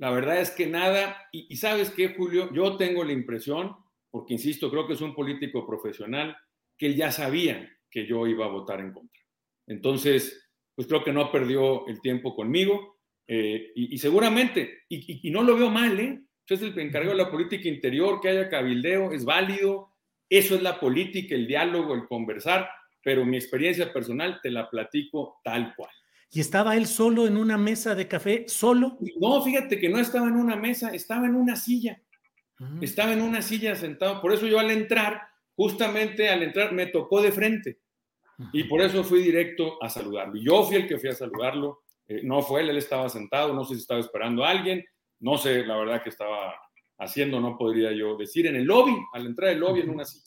La 0.00 0.10
verdad 0.10 0.40
es 0.40 0.50
que 0.50 0.66
nada, 0.66 1.28
y, 1.30 1.54
sabes 1.56 1.90
qué, 1.90 2.14
Julio, 2.14 2.50
yo 2.54 2.78
tengo 2.78 3.04
la 3.04 3.12
impresión, 3.12 3.76
porque 4.10 4.32
insisto, 4.32 4.70
creo 4.70 4.86
que 4.86 4.94
es 4.94 5.02
un 5.02 5.14
político 5.14 5.66
profesional, 5.66 6.34
que 6.78 6.86
él 6.86 6.96
ya 6.96 7.12
sabía 7.12 7.70
que 7.90 8.06
yo 8.06 8.26
iba 8.26 8.46
a 8.46 8.50
votar 8.50 8.80
en 8.80 8.94
contra. 8.94 9.22
Entonces, 9.66 10.48
pues 10.74 10.88
creo 10.88 11.04
que 11.04 11.12
no 11.12 11.30
perdió 11.30 11.86
el 11.86 12.00
tiempo 12.00 12.34
conmigo, 12.34 12.98
eh, 13.28 13.72
y, 13.74 13.98
seguramente, 13.98 14.84
y, 14.88 15.28
y, 15.28 15.30
no 15.30 15.42
lo 15.42 15.54
veo 15.54 15.68
mal, 15.68 16.00
¿eh? 16.00 16.22
es 16.48 16.62
el 16.62 16.76
encargado 16.78 17.14
de 17.14 17.22
la 17.22 17.30
política 17.30 17.68
interior, 17.68 18.22
que 18.22 18.30
haya 18.30 18.48
cabildeo, 18.48 19.12
es 19.12 19.26
válido, 19.26 19.90
eso 20.30 20.54
es 20.54 20.62
la 20.62 20.80
política, 20.80 21.34
el 21.34 21.46
diálogo, 21.46 21.94
el 21.94 22.06
conversar, 22.06 22.70
pero 23.02 23.26
mi 23.26 23.36
experiencia 23.36 23.92
personal 23.92 24.40
te 24.42 24.50
la 24.50 24.70
platico 24.70 25.40
tal 25.44 25.74
cual. 25.76 25.92
¿Y 26.32 26.40
estaba 26.40 26.76
él 26.76 26.86
solo 26.86 27.26
en 27.26 27.36
una 27.36 27.58
mesa 27.58 27.94
de 27.94 28.06
café, 28.06 28.44
solo? 28.46 28.98
No, 29.20 29.42
fíjate 29.42 29.80
que 29.80 29.88
no 29.88 29.98
estaba 29.98 30.28
en 30.28 30.36
una 30.36 30.54
mesa, 30.54 30.90
estaba 30.90 31.26
en 31.26 31.34
una 31.34 31.56
silla. 31.56 32.00
Ah. 32.60 32.78
Estaba 32.80 33.12
en 33.12 33.22
una 33.22 33.42
silla 33.42 33.74
sentado. 33.74 34.20
Por 34.20 34.32
eso 34.32 34.46
yo 34.46 34.60
al 34.60 34.70
entrar, 34.70 35.22
justamente 35.56 36.28
al 36.28 36.44
entrar, 36.44 36.72
me 36.72 36.86
tocó 36.86 37.20
de 37.20 37.32
frente. 37.32 37.80
Y 38.52 38.64
por 38.64 38.80
eso 38.80 39.04
fui 39.04 39.22
directo 39.22 39.82
a 39.82 39.88
saludarlo. 39.88 40.40
Yo 40.40 40.64
fui 40.64 40.76
el 40.76 40.86
que 40.86 40.98
fui 40.98 41.10
a 41.10 41.14
saludarlo. 41.14 41.82
Eh, 42.08 42.22
no 42.22 42.42
fue 42.42 42.62
él, 42.62 42.70
él 42.70 42.78
estaba 42.78 43.08
sentado, 43.08 43.52
no 43.52 43.64
sé 43.64 43.74
si 43.74 43.80
estaba 43.80 44.00
esperando 44.00 44.44
a 44.44 44.50
alguien. 44.50 44.84
No 45.18 45.36
sé, 45.36 45.64
la 45.66 45.76
verdad, 45.76 46.02
que 46.02 46.08
estaba 46.08 46.54
haciendo, 46.98 47.40
no 47.40 47.58
podría 47.58 47.92
yo 47.92 48.16
decir, 48.16 48.46
en 48.46 48.56
el 48.56 48.64
lobby, 48.64 48.96
al 49.12 49.26
entrar 49.26 49.50
al 49.50 49.58
lobby 49.58 49.80
en 49.80 49.90
una 49.90 50.04
silla. 50.04 50.26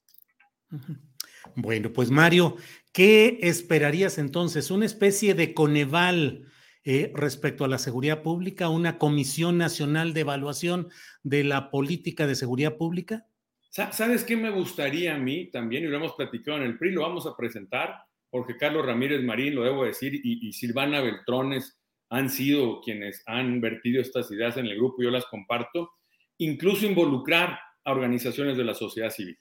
Bueno, 1.56 1.92
pues 1.92 2.10
Mario, 2.10 2.56
¿qué 2.92 3.40
esperarías 3.42 4.18
entonces? 4.18 4.72
¿Una 4.72 4.86
especie 4.86 5.34
de 5.34 5.54
Coneval 5.54 6.46
eh, 6.84 7.12
respecto 7.16 7.66
a 7.66 7.68
la 7.68 7.78
seguridad 7.78 8.22
pública? 8.22 8.70
¿Una 8.70 8.98
Comisión 8.98 9.58
Nacional 9.58 10.14
de 10.14 10.22
Evaluación 10.22 10.90
de 11.24 11.44
la 11.44 11.70
Política 11.70 12.28
de 12.28 12.36
Seguridad 12.36 12.78
Pública? 12.78 13.28
¿Sabes 13.70 14.24
qué 14.24 14.36
me 14.36 14.52
gustaría 14.52 15.16
a 15.16 15.18
mí 15.18 15.50
también? 15.50 15.84
Y 15.84 15.88
lo 15.88 15.98
hemos 15.98 16.14
platicado 16.14 16.58
en 16.58 16.64
el 16.64 16.78
PRI, 16.78 16.92
lo 16.92 17.02
vamos 17.02 17.26
a 17.26 17.36
presentar, 17.36 17.96
porque 18.30 18.56
Carlos 18.56 18.86
Ramírez 18.86 19.24
Marín, 19.24 19.56
lo 19.56 19.64
debo 19.64 19.84
decir, 19.84 20.14
y, 20.14 20.48
y 20.48 20.54
Silvana 20.54 21.02
Beltrones, 21.02 21.80
han 22.10 22.30
sido 22.30 22.80
quienes 22.82 23.24
han 23.26 23.60
vertido 23.60 24.00
estas 24.00 24.30
ideas 24.32 24.58
en 24.58 24.68
el 24.68 24.76
grupo, 24.76 25.02
yo 25.02 25.10
las 25.10 25.26
comparto, 25.26 25.94
incluso 26.38 26.86
involucrar 26.86 27.58
a 27.84 27.92
organizaciones 27.92 28.56
de 28.56 28.64
la 28.64 28.76
sociedad 28.76 29.10
civil. 29.10 29.38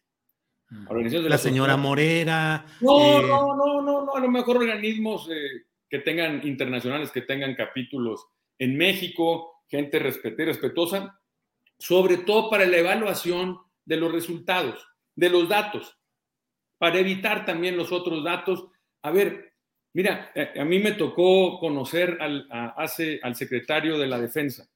La, 1.29 1.39
señora 1.39 1.77
Morera. 1.77 2.65
No, 2.81 3.21
eh, 3.21 3.27
no, 3.27 3.57
no, 3.57 3.83
no, 3.83 4.05
no, 4.05 4.15
a 4.15 4.21
lo 4.21 4.29
mejor 4.29 4.59
organismos 4.59 5.29
eh, 5.31 5.67
que 5.89 6.01
tengan 6.01 6.47
internacionales, 6.47 7.11
que 7.11 7.23
tengan 7.23 7.55
capítulos 7.55 8.27
en 8.59 8.77
México, 8.77 9.65
gente 9.69 9.99
respetuosa, 9.99 10.45
respetuosa, 10.45 11.21
sobre 11.79 12.19
todo 12.19 12.51
para 12.51 12.67
la 12.67 12.79
evaluación 12.79 13.59
de 13.85 13.97
los 13.97 14.13
resultados, 14.13 14.87
de 15.15 15.31
los 15.31 15.49
datos, 15.49 15.99
para 16.79 16.99
evitar 16.99 17.45
también 17.45 17.77
los 17.77 17.93
otros 17.93 18.25
datos. 18.25 18.67
A 19.03 19.11
ver, 19.11 19.53
Mira, 19.95 20.33
eh, 20.35 20.59
a 20.59 20.65
mí 20.65 20.79
me 20.79 20.93
tocó 20.93 21.59
conocer 21.59 22.17
al, 22.21 22.49
hace, 22.51 23.21
al 23.23 23.35
secretario 23.35 23.99
de 23.99 24.07
la 24.07 24.19
Defensa, 24.19 24.67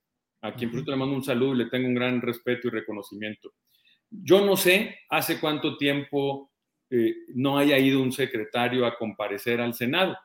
a 0.42 0.52
quien 0.54 0.70
por 0.70 0.86
le 0.86 0.96
mando 0.96 1.14
un 1.14 1.24
saludo 1.24 1.54
y 1.54 1.58
le 1.58 1.70
tengo 1.70 1.88
un 1.88 1.94
gran 1.94 2.20
respeto 2.20 2.68
y 2.68 2.70
reconocimiento. 2.70 3.54
Yo 4.10 4.44
no 4.44 4.56
sé 4.56 5.00
hace 5.08 5.40
cuánto 5.40 5.76
tiempo 5.76 6.52
eh, 6.90 7.14
no 7.34 7.58
haya 7.58 7.78
ido 7.78 8.00
un 8.00 8.12
secretario 8.12 8.86
a 8.86 8.96
comparecer 8.96 9.60
al 9.60 9.74
Senado, 9.74 10.16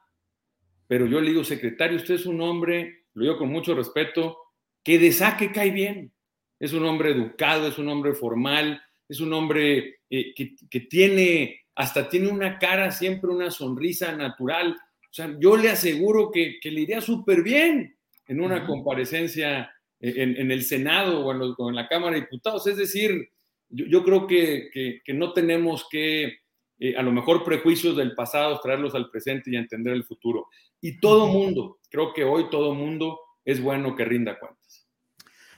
pero 0.87 1.05
yo 1.05 1.21
le 1.21 1.29
digo, 1.29 1.43
secretario, 1.43 1.97
usted 1.97 2.15
es 2.15 2.25
un 2.25 2.41
hombre, 2.41 3.05
lo 3.13 3.23
digo 3.23 3.37
con 3.37 3.49
mucho 3.49 3.73
respeto, 3.73 4.37
que 4.83 4.99
de 4.99 5.11
saque 5.11 5.51
cae 5.51 5.71
bien. 5.71 6.13
Es 6.59 6.73
un 6.73 6.85
hombre 6.85 7.11
educado, 7.11 7.67
es 7.67 7.77
un 7.79 7.89
hombre 7.89 8.13
formal, 8.13 8.81
es 9.07 9.19
un 9.19 9.33
hombre 9.33 10.01
eh, 10.09 10.33
que, 10.35 10.55
que 10.69 10.81
tiene 10.81 11.61
hasta 11.75 12.09
tiene 12.09 12.27
una 12.27 12.59
cara, 12.59 12.91
siempre 12.91 13.29
una 13.29 13.49
sonrisa 13.49 14.15
natural. 14.15 14.75
O 14.75 15.13
sea, 15.13 15.35
yo 15.39 15.57
le 15.57 15.69
aseguro 15.69 16.31
que, 16.31 16.59
le 16.63 16.81
iría 16.81 17.01
súper 17.01 17.41
bien 17.43 17.97
en 18.27 18.41
una 18.41 18.65
comparecencia 18.65 19.71
en, 19.99 20.51
el 20.51 20.63
Senado 20.63 21.25
o 21.25 21.69
en, 21.69 21.75
la 21.75 21.87
Cámara 21.87 22.15
de 22.15 22.21
Diputados. 22.21 22.67
Es 22.67 22.77
decir, 22.77 23.29
yo, 23.71 24.03
creo 24.03 24.27
que, 24.27 25.01
no 25.07 25.33
tenemos 25.33 25.87
que, 25.89 26.39
eh, 26.79 26.95
a 26.97 27.01
lo 27.01 27.11
mejor, 27.11 27.43
prejuicios 27.43 27.95
del 27.95 28.15
pasado, 28.15 28.59
traerlos 28.61 28.95
al 28.95 29.09
presente 29.09 29.51
y 29.51 29.55
entender 29.55 29.93
el 29.93 30.03
futuro. 30.03 30.47
Y 30.79 30.99
todo 30.99 31.27
mundo, 31.27 31.79
creo 31.89 32.13
que 32.13 32.23
hoy 32.23 32.49
todo 32.49 32.73
mundo 32.73 33.19
es 33.45 33.61
bueno 33.61 33.95
que 33.95 34.05
rinda 34.05 34.39
cuentas. 34.39 34.87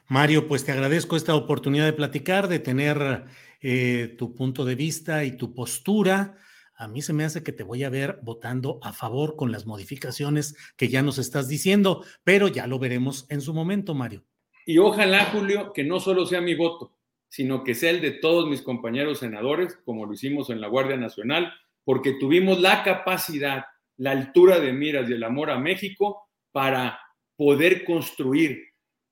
Mario, 0.07 0.47
pues 0.47 0.65
te 0.65 0.71
agradezco 0.71 1.15
esta 1.15 1.33
oportunidad 1.35 1.85
de 1.85 1.93
platicar, 1.93 2.47
de 2.47 2.59
tener 2.59 3.25
eh, 3.61 4.15
tu 4.17 4.35
punto 4.35 4.65
de 4.65 4.75
vista 4.75 5.23
y 5.23 5.37
tu 5.37 5.53
postura. 5.53 6.37
A 6.75 6.87
mí 6.87 7.01
se 7.01 7.13
me 7.13 7.23
hace 7.23 7.43
que 7.43 7.53
te 7.53 7.63
voy 7.63 7.83
a 7.83 7.89
ver 7.89 8.19
votando 8.21 8.79
a 8.83 8.91
favor 8.91 9.35
con 9.35 9.51
las 9.51 9.65
modificaciones 9.65 10.55
que 10.75 10.89
ya 10.89 11.01
nos 11.01 11.17
estás 11.17 11.47
diciendo, 11.47 12.03
pero 12.23 12.47
ya 12.47 12.67
lo 12.67 12.79
veremos 12.79 13.25
en 13.29 13.41
su 13.41 13.53
momento, 13.53 13.93
Mario. 13.93 14.25
Y 14.65 14.77
ojalá, 14.77 15.25
Julio, 15.25 15.71
que 15.73 15.83
no 15.83 15.99
solo 15.99 16.25
sea 16.25 16.41
mi 16.41 16.55
voto, 16.55 16.97
sino 17.33 17.63
que 17.63 17.73
sea 17.73 17.89
el 17.89 17.99
de 17.99 18.11
todos 18.11 18.47
mis 18.47 18.61
compañeros 18.61 19.17
senadores, 19.17 19.75
como 19.85 20.05
lo 20.05 20.13
hicimos 20.13 20.51
en 20.51 20.61
la 20.61 20.67
Guardia 20.67 20.97
Nacional, 20.97 21.51
porque 21.83 22.13
tuvimos 22.19 22.61
la 22.61 22.83
capacidad, 22.83 23.65
la 23.97 24.11
altura 24.11 24.59
de 24.59 24.71
miras 24.71 25.09
y 25.09 25.13
el 25.13 25.23
amor 25.23 25.49
a 25.49 25.57
México 25.57 26.29
para 26.51 26.99
poder 27.35 27.85
construir 27.85 28.61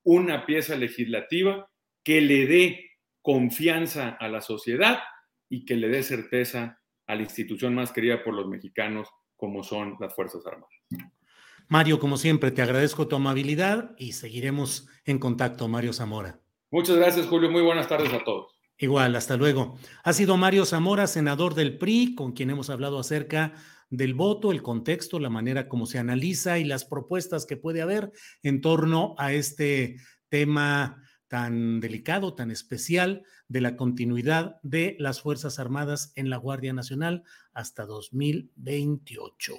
una 0.03 0.45
pieza 0.45 0.75
legislativa 0.75 1.67
que 2.03 2.21
le 2.21 2.45
dé 2.45 2.91
confianza 3.23 4.09
a 4.09 4.27
la 4.27 4.41
sociedad 4.41 4.99
y 5.49 5.65
que 5.65 5.75
le 5.75 5.89
dé 5.89 6.03
certeza 6.03 6.79
a 7.07 7.15
la 7.15 7.23
institución 7.23 7.73
más 7.73 7.91
querida 7.91 8.23
por 8.23 8.35
los 8.35 8.47
mexicanos 8.47 9.09
como 9.35 9.63
son 9.63 9.97
las 9.99 10.13
Fuerzas 10.13 10.45
Armadas. 10.45 10.69
Mario, 11.67 11.99
como 11.99 12.17
siempre, 12.17 12.51
te 12.51 12.61
agradezco 12.61 13.07
tu 13.07 13.15
amabilidad 13.15 13.95
y 13.97 14.11
seguiremos 14.11 14.87
en 15.05 15.17
contacto, 15.17 15.67
Mario 15.67 15.91
Zamora. 15.91 16.39
Muchas 16.71 16.95
gracias, 16.95 17.27
Julio. 17.27 17.51
Muy 17.51 17.61
buenas 17.61 17.87
tardes 17.87 18.11
a 18.13 18.23
todos. 18.23 18.53
Igual, 18.77 19.15
hasta 19.15 19.37
luego. 19.37 19.77
Ha 20.03 20.13
sido 20.13 20.37
Mario 20.37 20.65
Zamora, 20.65 21.05
senador 21.05 21.53
del 21.53 21.77
PRI, 21.77 22.15
con 22.15 22.31
quien 22.31 22.49
hemos 22.49 22.69
hablado 22.69 22.97
acerca 22.97 23.53
del 23.89 24.15
voto, 24.15 24.51
el 24.51 24.63
contexto, 24.63 25.19
la 25.19 25.29
manera 25.29 25.67
como 25.67 25.85
se 25.85 25.99
analiza 25.99 26.57
y 26.57 26.63
las 26.63 26.85
propuestas 26.85 27.45
que 27.45 27.57
puede 27.57 27.81
haber 27.81 28.11
en 28.41 28.61
torno 28.61 29.13
a 29.17 29.33
este 29.33 29.97
tema 30.29 31.03
tan 31.27 31.79
delicado, 31.79 32.33
tan 32.33 32.51
especial 32.51 33.23
de 33.47 33.61
la 33.61 33.75
continuidad 33.75 34.55
de 34.63 34.95
las 34.97 35.21
Fuerzas 35.21 35.59
Armadas 35.59 36.13
en 36.15 36.29
la 36.29 36.37
Guardia 36.37 36.73
Nacional 36.73 37.23
hasta 37.53 37.85
2028. 37.85 39.55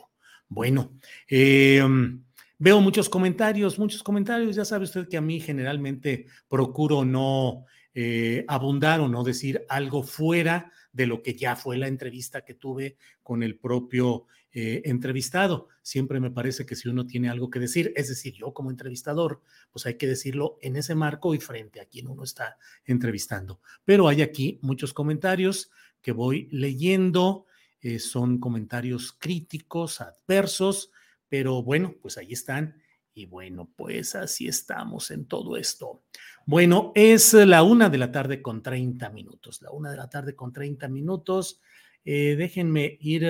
Bueno, 0.48 0.98
em, 1.29 2.25
veo 2.62 2.81
muchos 2.81 3.09
comentarios, 3.09 3.77
muchos 3.77 4.05
comentarios. 4.05 4.55
Ya 4.55 4.64
sabe 4.64 4.85
usted 4.85 5.09
que 5.09 5.16
a 5.16 5.20
mí 5.20 5.40
generalmente 5.40 6.27
procuro 6.48 7.05
no 7.05 7.64
eh, 7.92 8.44
abundar 8.46 9.01
o 9.01 9.09
no 9.09 9.25
decir 9.25 9.66
algo 9.68 10.05
fuera 10.05 10.70
de 10.92 11.07
lo 11.07 11.25
que 11.25 11.35
ya 11.35 11.57
fue 11.57 11.77
la 11.77 11.88
entrevista 11.88 12.44
que 12.44 12.55
tuve 12.55 12.96
con 13.25 13.42
el 13.42 13.59
propio 13.59 14.27
eh, 14.53 14.81
entrevistado. 14.85 15.70
Siempre 15.83 16.20
me 16.20 16.31
parece 16.31 16.64
que 16.64 16.77
si 16.77 16.88
uno 16.88 17.05
tiene 17.05 17.31
algo 17.31 17.51
que 17.51 17.59
decir, 17.59 17.92
es 17.96 18.09
decir, 18.09 18.35
yo 18.35 18.55
como 18.55 18.70
entrevistador, 18.70 19.42
pues 19.72 19.85
hay 19.87 19.94
que 19.94 20.07
decirlo 20.07 20.59
en 20.62 20.77
ese 20.77 20.94
marco 20.94 21.35
y 21.35 21.40
frente 21.40 21.81
a 21.81 21.87
quien 21.87 22.07
uno 22.07 22.22
está 22.22 22.59
entrevistando. 22.85 23.61
Pero 23.85 24.07
hay 24.07 24.22
aquí 24.22 24.61
muchos 24.62 24.94
comentarios 24.94 25.72
que 26.01 26.12
voy 26.12 26.46
leyendo, 26.53 27.46
eh, 27.81 27.98
son 27.98 28.38
comentarios 28.38 29.16
críticos, 29.18 30.01
adversos, 30.01 30.92
pero 31.32 31.62
bueno, 31.62 31.94
pues 31.98 32.18
ahí 32.18 32.34
están. 32.34 32.76
Y 33.14 33.24
bueno, 33.24 33.72
pues 33.74 34.14
así 34.14 34.48
estamos 34.48 35.10
en 35.10 35.24
todo 35.24 35.56
esto. 35.56 36.02
Bueno, 36.44 36.92
es 36.94 37.32
la 37.32 37.62
una 37.62 37.88
de 37.88 37.96
la 37.96 38.12
tarde 38.12 38.42
con 38.42 38.62
30 38.62 39.08
minutos. 39.08 39.62
La 39.62 39.70
una 39.70 39.90
de 39.90 39.96
la 39.96 40.10
tarde 40.10 40.36
con 40.36 40.52
30 40.52 40.88
minutos. 40.88 41.62
Eh, 42.04 42.36
déjenme 42.36 42.98
ir 43.00 43.24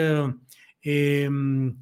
Em, 0.82 1.76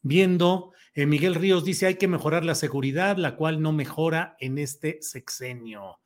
viendo, 0.00 0.72
eh, 0.94 1.06
Miguel 1.06 1.34
Ríos 1.34 1.64
dice, 1.64 1.86
hay 1.86 1.96
que 1.96 2.06
mejorar 2.06 2.44
la 2.44 2.54
seguridad, 2.54 3.16
la 3.16 3.34
cual 3.36 3.60
no 3.60 3.72
mejora 3.72 4.36
en 4.38 4.58
este 4.58 4.98
sexenio. 5.02 5.98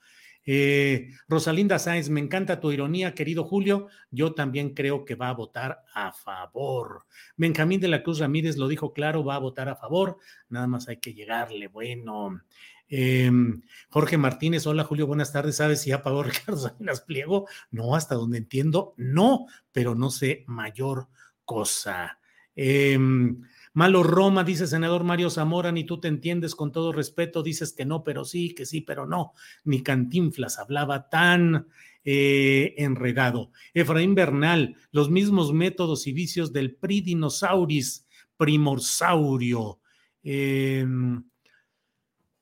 Eh, 0.51 1.11
Rosalinda 1.29 1.79
Sáenz, 1.79 2.09
me 2.09 2.21
encanta 2.21 2.59
tu 2.59 2.73
ironía, 2.73 3.15
querido 3.15 3.45
Julio. 3.45 3.89
Yo 4.11 4.33
también 4.33 4.73
creo 4.73 5.05
que 5.05 5.15
va 5.15 5.29
a 5.29 5.35
votar 5.35 5.85
a 5.93 6.11
favor. 6.11 7.05
Benjamín 7.37 7.83
de 7.83 7.89
la 7.89 8.03
Cruz 8.03 8.19
Ramírez 8.19 8.57
lo 8.57 8.67
dijo 8.67 8.95
claro, 8.95 9.23
va 9.23 9.35
a 9.35 9.41
votar 9.41 9.69
a 9.69 9.77
favor. 9.77 10.17
Nada 10.49 10.67
más 10.67 10.89
hay 10.89 10.97
que 10.97 11.13
llegarle. 11.13 11.69
Bueno. 11.69 12.41
Em, 12.89 13.61
Jorge 13.91 14.17
Martínez, 14.17 14.67
hola 14.67 14.85
Julio, 14.85 15.07
buenas 15.07 15.35
tardes. 15.35 15.57
¿Sabes 15.57 15.83
si 15.83 15.91
ya 15.91 16.03
pagó 16.03 16.23
Ricardo 16.25 16.57
Salinas 16.57 17.03
Pliego? 17.03 17.47
No, 17.71 17.95
hasta 17.95 18.15
donde 18.15 18.39
entiendo, 18.39 18.95
no, 18.97 19.45
pero 19.71 19.95
no 19.95 20.09
sé 20.09 20.45
mayor 20.47 21.09
cosa. 21.45 22.19
Em, 22.61 23.41
malo 23.73 24.03
Roma, 24.03 24.43
dice 24.43 24.67
senador 24.67 25.05
Mario 25.05 25.31
Zamora, 25.31 25.71
ni 25.71 25.85
tú 25.85 26.01
te 26.01 26.09
entiendes 26.09 26.57
con 26.57 26.73
todo 26.73 26.91
respeto, 26.91 27.45
dices 27.45 27.73
que 27.73 27.85
no, 27.85 28.03
pero 28.03 28.25
sí, 28.25 28.53
que 28.53 28.67
sí, 28.67 28.81
pero 28.81 29.07
no. 29.07 29.33
Ni 29.63 29.85
Cantinflas 29.85 30.59
hablaba 30.59 31.09
tan 31.09 31.69
eh, 32.05 32.75
enredado. 32.79 33.53
Efraín 33.75 34.17
Bernal, 34.17 34.75
los 34.91 35.09
mismos 35.09 35.53
métodos 35.53 36.09
y 36.09 36.13
vicios 36.13 36.53
del 36.53 36.75
Pridinosauris, 36.75 38.09
primorsaurio. 38.37 39.79
Em, 40.25 41.23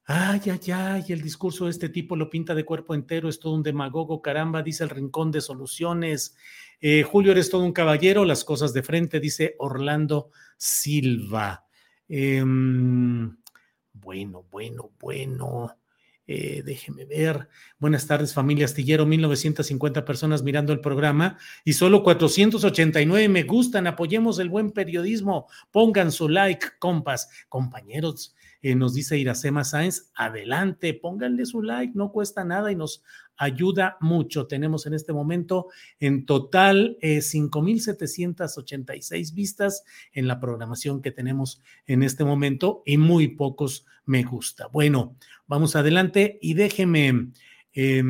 Ay, 0.09 0.41
ay, 0.47 0.73
ay, 0.73 1.05
el 1.09 1.21
discurso 1.21 1.65
de 1.65 1.73
este 1.73 1.89
tipo 1.89 2.15
lo 2.15 2.31
pinta 2.31 2.55
de 2.55 2.65
cuerpo 2.65 2.95
entero, 2.95 3.29
es 3.29 3.41
todo 3.41 3.55
un 3.55 3.65
demagogo, 3.65 4.23
caramba, 4.23 4.63
dice 4.63 4.85
el 4.85 4.91
rincón 4.91 5.33
de 5.33 5.41
soluciones. 5.41 6.37
Eh, 6.81 7.03
Julio, 7.03 7.33
eres 7.33 7.51
todo 7.51 7.65
un 7.65 7.73
caballero, 7.73 8.25
las 8.25 8.45
cosas 8.45 8.73
de 8.73 8.83
frente, 8.83 9.21
dice 9.21 9.55
Orlando 9.59 10.31
Silva. 10.57 11.65
Em, 12.09 13.37
bueno, 13.93 14.45
bueno, 14.51 14.91
bueno. 14.99 15.77
Eh, 16.29 16.63
déjeme 16.65 17.05
ver. 17.05 17.49
Buenas 17.79 18.07
tardes, 18.07 18.35
familia 18.35 18.65
Astillero. 18.65 19.07
1950 19.07 20.05
personas 20.05 20.43
mirando 20.43 20.73
el 20.73 20.81
programa 20.81 21.39
y 21.65 21.75
solo 21.75 22.03
489 22.03 23.29
me 23.29 23.45
gustan. 23.45 23.87
Apoyemos 23.87 24.39
el 24.41 24.49
buen 24.49 24.73
periodismo. 24.73 25.47
Pongan 25.71 26.11
su 26.11 26.29
like, 26.29 26.67
compas. 26.81 27.31
Compañeros, 27.49 28.35
eh, 28.63 28.75
nos 28.75 28.95
dice 28.95 29.17
Iracema 29.17 29.63
Sáenz, 29.63 30.11
adelante, 30.17 30.93
pónganle 30.95 31.47
su 31.47 31.63
like, 31.63 31.93
no 31.95 32.11
cuesta 32.11 32.45
nada 32.45 32.73
y 32.73 32.75
nos 32.75 33.05
ayuda 33.37 33.97
mucho. 34.01 34.47
Tenemos 34.47 34.87
en 34.87 34.95
este 34.95 35.13
momento 35.13 35.67
en 36.01 36.25
total 36.27 36.97
5.786 37.03 39.13
eh, 39.13 39.25
vistas 39.35 39.83
en 40.13 40.29
la 40.29 40.41
programación 40.41 41.03
que 41.03 41.11
tenemos 41.11 41.61
en 41.87 42.03
este 42.03 42.25
momento 42.25 42.83
y 42.87 42.97
muy 42.99 43.29
pocos 43.29 43.87
me 44.05 44.23
gusta. 44.23 44.69
Bueno, 44.69 45.17
vamos 45.47 45.77
adelante 45.77 46.39
y 46.41 46.55
déjeme... 46.55 47.29
Eh, 47.73 48.03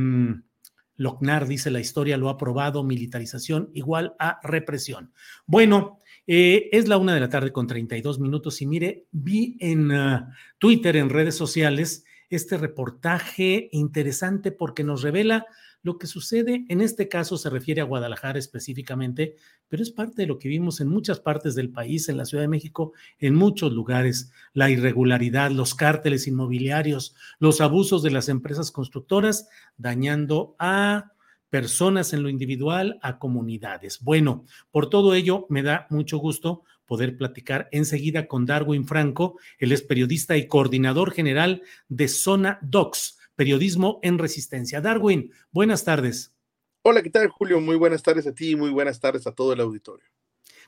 Lochnar 0.96 1.46
dice 1.46 1.70
la 1.70 1.80
historia 1.80 2.16
lo 2.16 2.28
ha 2.28 2.38
probado, 2.38 2.82
militarización 2.82 3.70
igual 3.74 4.14
a 4.18 4.40
represión. 4.42 5.12
Bueno, 5.46 6.00
eh, 6.26 6.68
es 6.72 6.88
la 6.88 6.96
una 6.96 7.14
de 7.14 7.20
la 7.20 7.28
tarde 7.28 7.52
con 7.52 7.66
32 7.66 8.18
minutos 8.18 8.62
y 8.62 8.66
mire, 8.66 9.06
vi 9.12 9.56
en 9.60 9.92
ah, 9.92 10.34
Twitter, 10.58 10.96
en 10.96 11.10
redes 11.10 11.36
sociales, 11.36 12.04
este 12.30 12.56
reportaje 12.56 13.68
interesante 13.72 14.52
porque 14.52 14.84
nos 14.84 15.02
revela 15.02 15.46
lo 15.86 15.98
que 15.98 16.08
sucede, 16.08 16.64
en 16.68 16.80
este 16.80 17.08
caso 17.08 17.38
se 17.38 17.48
refiere 17.48 17.80
a 17.80 17.84
Guadalajara 17.84 18.40
específicamente, 18.40 19.36
pero 19.68 19.84
es 19.84 19.92
parte 19.92 20.22
de 20.22 20.26
lo 20.26 20.36
que 20.36 20.48
vimos 20.48 20.80
en 20.80 20.88
muchas 20.88 21.20
partes 21.20 21.54
del 21.54 21.70
país, 21.70 22.08
en 22.08 22.16
la 22.16 22.24
Ciudad 22.24 22.42
de 22.42 22.48
México, 22.48 22.92
en 23.20 23.36
muchos 23.36 23.72
lugares, 23.72 24.32
la 24.52 24.68
irregularidad, 24.68 25.52
los 25.52 25.76
cárteles 25.76 26.26
inmobiliarios, 26.26 27.14
los 27.38 27.60
abusos 27.60 28.02
de 28.02 28.10
las 28.10 28.28
empresas 28.28 28.72
constructoras, 28.72 29.48
dañando 29.76 30.56
a 30.58 31.12
personas 31.50 32.12
en 32.12 32.24
lo 32.24 32.28
individual 32.28 32.98
a 33.00 33.20
comunidades. 33.20 34.00
Bueno, 34.02 34.44
por 34.72 34.90
todo 34.90 35.14
ello, 35.14 35.46
me 35.48 35.62
da 35.62 35.86
mucho 35.90 36.18
gusto 36.18 36.64
poder 36.86 37.16
platicar 37.16 37.68
enseguida 37.72 38.26
con 38.26 38.46
Darwin 38.46 38.86
Franco, 38.86 39.38
él 39.58 39.72
es 39.72 39.82
periodista 39.82 40.36
y 40.36 40.46
coordinador 40.46 41.12
general 41.12 41.62
de 41.88 42.08
Zona 42.08 42.58
Docs, 42.62 43.18
Periodismo 43.34 44.00
en 44.02 44.18
Resistencia. 44.18 44.80
Darwin, 44.80 45.32
buenas 45.50 45.84
tardes. 45.84 46.34
Hola, 46.82 47.02
¿qué 47.02 47.10
tal, 47.10 47.28
Julio? 47.28 47.60
Muy 47.60 47.76
buenas 47.76 48.02
tardes 48.02 48.26
a 48.26 48.32
ti 48.32 48.50
y 48.50 48.56
muy 48.56 48.70
buenas 48.70 49.00
tardes 49.00 49.26
a 49.26 49.32
todo 49.32 49.52
el 49.52 49.60
auditorio. 49.60 50.06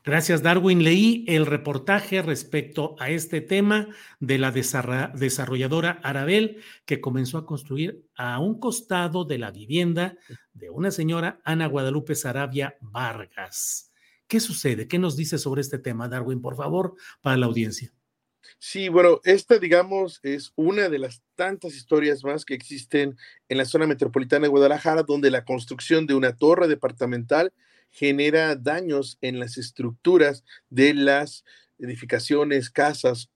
Gracias, 0.05 0.43
Darwin. 0.43 0.85
Leí 0.85 1.25
el 1.29 1.47
reportaje 1.47 2.23
respecto 2.23 2.95
a 2.99 3.11
este 3.11 3.41
tema 3.41 3.89
de 4.21 4.39
la 4.39 4.53
desarrolladora 4.53 6.01
Arabel, 6.03 6.63
que 6.85 7.01
comenzó 7.01 7.39
a 7.39 7.47
construir 7.47 8.05
a 8.17 8.39
un 8.39 8.59
costado 8.61 9.25
de 9.25 9.39
la 9.39 9.51
vivienda 9.51 10.17
de 10.53 10.71
una 10.71 10.91
señora, 10.91 11.41
Ana 11.45 11.67
Guadalupe 11.67 12.15
Sarabia 12.15 12.77
Vargas. 12.81 13.88
¿Qué 14.29 14.41
sucede? 14.41 14.87
¿Qué 14.87 14.99
nos 14.99 15.17
dice 15.17 15.39
sobre 15.39 15.63
este 15.63 15.79
tema, 15.79 16.09
Darwin, 16.09 16.43
por 16.43 16.55
favor, 16.55 16.95
para 17.23 17.39
la 17.39 17.47
audiencia? 17.47 17.93
Sí, 18.59 18.89
bueno, 18.89 19.21
esta, 19.25 19.59
digamos, 19.59 20.21
es 20.23 20.53
una 20.55 20.89
de 20.89 20.99
las 20.99 21.23
tantas 21.35 21.75
historias 21.75 22.25
más 22.25 22.45
que 22.45 22.55
existen 22.55 23.17
en 23.49 23.59
la 23.59 23.65
zona 23.65 23.87
metropolitana 23.87 24.43
de 24.43 24.49
Guadalajara, 24.49 25.03
donde 25.03 25.31
la 25.31 25.45
construcción 25.45 26.07
de 26.07 26.15
una 26.15 26.37
torre 26.37 26.69
departamental 26.69 27.53
genera 27.91 28.55
daños 28.55 29.17
en 29.23 29.41
las 29.41 29.57
estructuras 29.57 30.45
de 30.69 30.93
las 30.95 31.45
edificaciones, 31.79 32.71
casas 32.71 33.31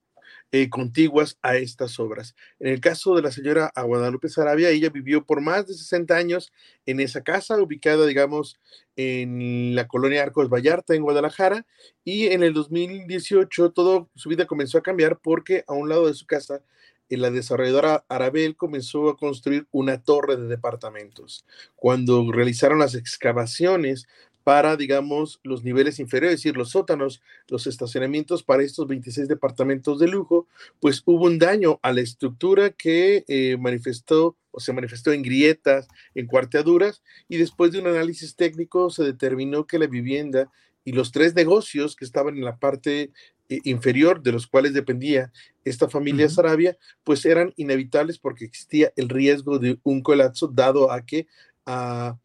eh, 0.53 0.68
contiguas 0.68 1.38
a 1.40 1.57
estas 1.57 1.98
obras. 1.98 2.36
En 2.61 2.68
el 2.68 2.80
caso 2.80 3.16
de 3.16 3.22
la 3.22 3.32
señora 3.32 3.72
Guadalupe 3.74 4.28
Sarabia, 4.28 4.68
ella 4.68 4.90
vivió 4.90 5.24
por 5.24 5.40
más 5.40 5.66
de 5.66 5.72
60 5.72 6.14
años 6.14 6.53
en 6.84 7.00
esa 7.00 7.22
casa, 7.22 7.61
ubicada, 7.61 8.07
digamos, 8.07 8.61
en 8.94 9.74
la 9.74 9.88
colonia 9.88 10.22
Arcos 10.22 10.50
Vallarta, 10.50 10.94
en 10.94 11.03
Guadalajara, 11.03 11.66
y 12.05 12.26
en 12.26 12.42
el 12.42 12.53
2018 12.53 13.72
todo 13.72 14.11
su 14.14 14.28
vida 14.28 14.46
comenzó 14.46 14.76
a 14.76 14.82
cambiar 14.82 15.18
porque 15.20 15.64
a 15.66 15.72
un 15.72 15.88
lado 15.88 16.07
de 16.07 16.14
su 16.14 16.26
casa 16.26 16.62
eh, 17.09 17.16
la 17.16 17.30
desarrolladora 17.30 18.05
Arabel 18.09 18.57
comenzó 18.57 19.09
a 19.09 19.16
construir 19.16 19.66
una 19.70 20.03
torre 20.03 20.36
de 20.36 20.48
departamentos. 20.48 21.46
Cuando 21.76 22.30
realizaron 22.30 22.78
las 22.78 22.94
excavaciones 22.94 24.07
para, 24.43 24.76
digamos, 24.76 25.40
los 25.43 25.64
niveles 25.64 25.99
inferiores, 25.99 26.34
es 26.34 26.40
decir, 26.40 26.57
los 26.57 26.70
sótanos, 26.70 27.22
los 27.49 27.66
estacionamientos 27.66 28.43
para 28.43 28.62
estos 28.62 28.86
26 28.86 29.28
departamentos 29.28 29.99
de 29.99 30.09
lujo, 30.09 30.47
pues 30.80 31.03
hubo 31.07 31.26
un 31.26 31.38
daño 31.38 31.78
a 31.82 31.93
la 31.93 32.01
estructura 32.01 32.70
que 32.70 33.24
eh, 33.28 33.57
manifestó 33.59 34.36
o 34.51 34.61
se 34.61 34.72
manifestó 34.72 35.12
en 35.12 35.22
grietas, 35.22 35.88
en 36.14 36.26
cuarteaduras, 36.26 37.03
y 37.28 37.38
después 37.38 37.72
de 37.72 37.80
un 37.80 37.86
análisis 37.86 38.36
técnico 38.36 38.90
se 38.90 39.05
determinó 39.05 39.66
que 39.66 39.78
la 39.78 39.86
vivienda 39.86 40.51
y 40.84 40.93
los 40.93 41.12
tres 41.12 41.34
negocios 41.34 41.97
que 41.97 42.05
estaban 42.05 42.36
en 42.36 42.45
la 42.45 42.57
parte 42.57 43.12
eh, 43.49 43.61
inferior 43.64 44.22
de 44.22 44.32
los 44.32 44.47
cuales 44.47 44.72
dependía 44.72 45.32
esta 45.64 45.88
familia 45.88 46.28
Sarabia, 46.28 46.76
pues 47.05 47.24
eran 47.24 47.53
inevitables 47.57 48.18
porque 48.18 48.45
existía 48.45 48.93
el 48.97 49.09
riesgo 49.09 49.59
de 49.59 49.78
un 49.82 50.03
colapso 50.03 50.49
dado 50.49 50.90
a 50.90 51.05
que 51.05 51.26
a 51.66 52.18